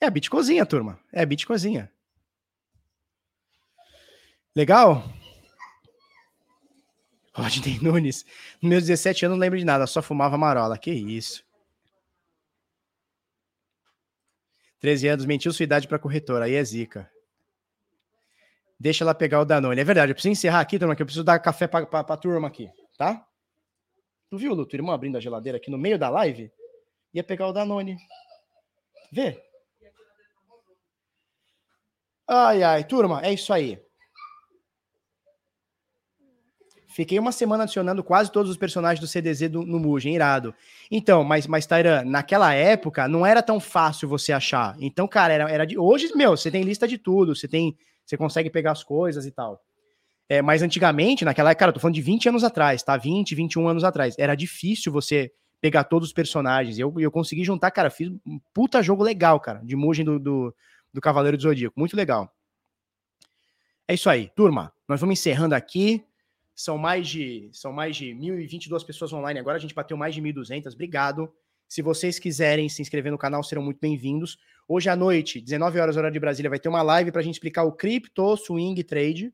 É 0.00 0.06
a 0.06 0.10
Bitcozinha, 0.10 0.64
turma. 0.64 0.98
É 1.12 1.22
a 1.22 1.26
Bitcozinha. 1.26 1.92
Legal? 4.56 5.04
Rodney 7.34 7.78
Nunes. 7.82 8.24
Nos 8.62 8.70
meus 8.70 8.86
17 8.86 9.26
anos 9.26 9.36
não 9.36 9.40
lembro 9.40 9.58
de 9.58 9.64
nada, 9.64 9.86
só 9.86 10.00
fumava 10.00 10.38
marola. 10.38 10.78
Que 10.78 10.90
isso. 10.90 11.44
13 14.80 15.08
anos, 15.08 15.26
mentiu 15.26 15.52
sua 15.52 15.64
idade 15.64 15.86
para 15.86 15.98
corretora. 15.98 16.46
Aí 16.46 16.54
é 16.54 16.64
zica. 16.64 17.10
Deixa 18.78 19.04
ela 19.04 19.14
pegar 19.14 19.40
o 19.40 19.44
Danone. 19.44 19.78
É 19.78 19.84
verdade, 19.84 20.10
eu 20.10 20.14
preciso 20.14 20.32
encerrar 20.32 20.60
aqui, 20.60 20.78
turma, 20.78 20.96
que 20.96 21.02
eu 21.02 21.06
preciso 21.06 21.22
dar 21.22 21.38
café 21.38 21.68
pra, 21.68 21.84
pra, 21.84 22.02
pra 22.02 22.16
turma 22.16 22.48
aqui, 22.48 22.70
tá? 22.96 23.26
Tu 24.30 24.38
viu, 24.38 24.54
Lu, 24.54 24.64
tua 24.64 24.78
irmã 24.78 24.94
abrindo 24.94 25.16
a 25.16 25.20
geladeira 25.20 25.58
aqui 25.58 25.70
no 25.70 25.76
meio 25.76 25.98
da 25.98 26.08
live? 26.08 26.50
Ia 27.12 27.22
pegar 27.22 27.46
o 27.48 27.52
Danone. 27.52 27.98
Vê? 29.12 29.49
Ai, 32.32 32.62
ai, 32.62 32.84
turma, 32.84 33.20
é 33.24 33.32
isso 33.32 33.52
aí. 33.52 33.76
Fiquei 36.86 37.18
uma 37.18 37.32
semana 37.32 37.64
adicionando 37.64 38.04
quase 38.04 38.30
todos 38.30 38.48
os 38.48 38.56
personagens 38.56 39.00
do 39.00 39.06
CDZ 39.08 39.48
do, 39.48 39.62
no 39.62 39.80
Mugen, 39.80 40.14
irado. 40.14 40.54
Então, 40.88 41.24
mas, 41.24 41.48
mas 41.48 41.66
Tairan, 41.66 42.04
naquela 42.04 42.54
época 42.54 43.08
não 43.08 43.26
era 43.26 43.42
tão 43.42 43.58
fácil 43.58 44.08
você 44.08 44.32
achar. 44.32 44.76
Então, 44.78 45.08
cara, 45.08 45.32
era, 45.32 45.50
era 45.50 45.64
de. 45.64 45.76
Hoje, 45.76 46.14
meu, 46.14 46.36
você 46.36 46.52
tem 46.52 46.62
lista 46.62 46.86
de 46.86 46.98
tudo, 46.98 47.34
você 47.34 47.48
tem. 47.48 47.76
Você 48.06 48.16
consegue 48.16 48.48
pegar 48.48 48.72
as 48.72 48.84
coisas 48.84 49.26
e 49.26 49.32
tal. 49.32 49.60
É, 50.28 50.40
mas 50.40 50.62
antigamente, 50.62 51.24
naquela 51.24 51.52
cara, 51.52 51.70
eu 51.70 51.74
tô 51.74 51.80
falando 51.80 51.96
de 51.96 52.02
20 52.02 52.28
anos 52.28 52.44
atrás, 52.44 52.80
tá? 52.80 52.96
20, 52.96 53.34
21 53.34 53.66
anos 53.66 53.82
atrás. 53.82 54.14
Era 54.16 54.36
difícil 54.36 54.92
você 54.92 55.32
pegar 55.60 55.82
todos 55.82 56.10
os 56.10 56.14
personagens. 56.14 56.78
Eu, 56.78 56.94
eu 56.98 57.10
consegui 57.10 57.42
juntar, 57.42 57.72
cara, 57.72 57.90
fiz 57.90 58.08
um 58.08 58.38
puta 58.54 58.80
jogo 58.82 59.02
legal, 59.02 59.40
cara, 59.40 59.60
de 59.64 59.74
Mugen 59.74 60.04
do, 60.04 60.18
do, 60.20 60.54
do 60.92 61.00
Cavaleiro 61.00 61.36
do 61.36 61.42
Zodíaco. 61.42 61.78
Muito 61.78 61.96
legal. 61.96 62.34
É 63.86 63.94
isso 63.94 64.08
aí, 64.08 64.28
turma. 64.36 64.72
Nós 64.88 65.00
vamos 65.00 65.18
encerrando 65.18 65.54
aqui. 65.54 66.04
São 66.54 66.76
mais 66.76 67.08
de 67.08 67.50
são 67.52 67.72
mais 67.72 67.96
de 67.96 68.06
1.022 68.06 68.84
pessoas 68.84 69.12
online 69.12 69.40
agora. 69.40 69.56
A 69.56 69.60
gente 69.60 69.74
bateu 69.74 69.96
mais 69.96 70.14
de 70.14 70.22
1.200. 70.22 70.72
Obrigado. 70.74 71.32
Se 71.66 71.82
vocês 71.82 72.18
quiserem 72.18 72.68
se 72.68 72.82
inscrever 72.82 73.12
no 73.12 73.18
canal, 73.18 73.42
serão 73.42 73.62
muito 73.62 73.78
bem-vindos. 73.80 74.38
Hoje 74.66 74.88
à 74.88 74.96
noite, 74.96 75.40
19 75.40 75.78
horas 75.78 75.96
hora 75.96 76.10
de 76.10 76.18
Brasília, 76.18 76.50
vai 76.50 76.58
ter 76.58 76.68
uma 76.68 76.82
live 76.82 77.12
para 77.12 77.20
a 77.20 77.24
gente 77.24 77.34
explicar 77.34 77.64
o 77.64 77.72
Crypto 77.72 78.36
Swing 78.36 78.82
Trade. 78.84 79.32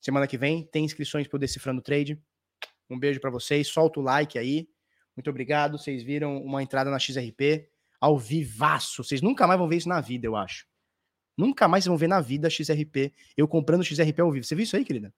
Semana 0.00 0.26
que 0.26 0.38
vem 0.38 0.64
tem 0.64 0.84
inscrições 0.84 1.28
para 1.28 1.36
o 1.36 1.38
Decifrando 1.38 1.82
Trade. 1.82 2.18
Um 2.88 2.98
beijo 2.98 3.20
para 3.20 3.30
vocês. 3.30 3.68
Solta 3.68 4.00
o 4.00 4.02
like 4.02 4.38
aí. 4.38 4.68
Muito 5.16 5.28
obrigado. 5.28 5.78
Vocês 5.78 6.02
viram 6.02 6.42
uma 6.42 6.62
entrada 6.62 6.90
na 6.90 6.98
XRP 6.98 7.68
ao 8.00 8.18
vivaço. 8.18 9.04
Vocês 9.04 9.20
nunca 9.20 9.46
mais 9.46 9.58
vão 9.58 9.68
ver 9.68 9.76
isso 9.76 9.88
na 9.88 10.00
vida, 10.00 10.26
eu 10.26 10.36
acho. 10.36 10.69
Nunca 11.40 11.66
mais 11.66 11.86
vão 11.86 11.96
ver 11.96 12.06
na 12.06 12.20
vida 12.20 12.50
XRP. 12.50 13.14
Eu 13.34 13.48
comprando 13.48 13.82
XRP 13.82 14.20
ao 14.20 14.30
vivo. 14.30 14.44
Você 14.44 14.54
viu 14.54 14.64
isso 14.64 14.76
aí, 14.76 14.84
querida? 14.84 15.10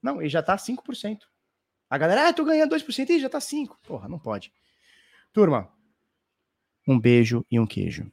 Não, 0.00 0.20
ele 0.20 0.28
já 0.28 0.40
tá 0.40 0.56
5%. 0.56 1.18
A 1.90 1.98
galera, 1.98 2.28
ah, 2.28 2.32
tô 2.32 2.44
ganhando 2.44 2.70
2% 2.70 3.10
e 3.10 3.18
já 3.18 3.28
tá 3.28 3.40
5%. 3.40 3.76
Porra, 3.82 4.08
não 4.08 4.20
pode. 4.20 4.52
Turma, 5.32 5.68
um 6.86 6.96
beijo 6.96 7.44
e 7.50 7.58
um 7.58 7.66
queijo. 7.66 8.08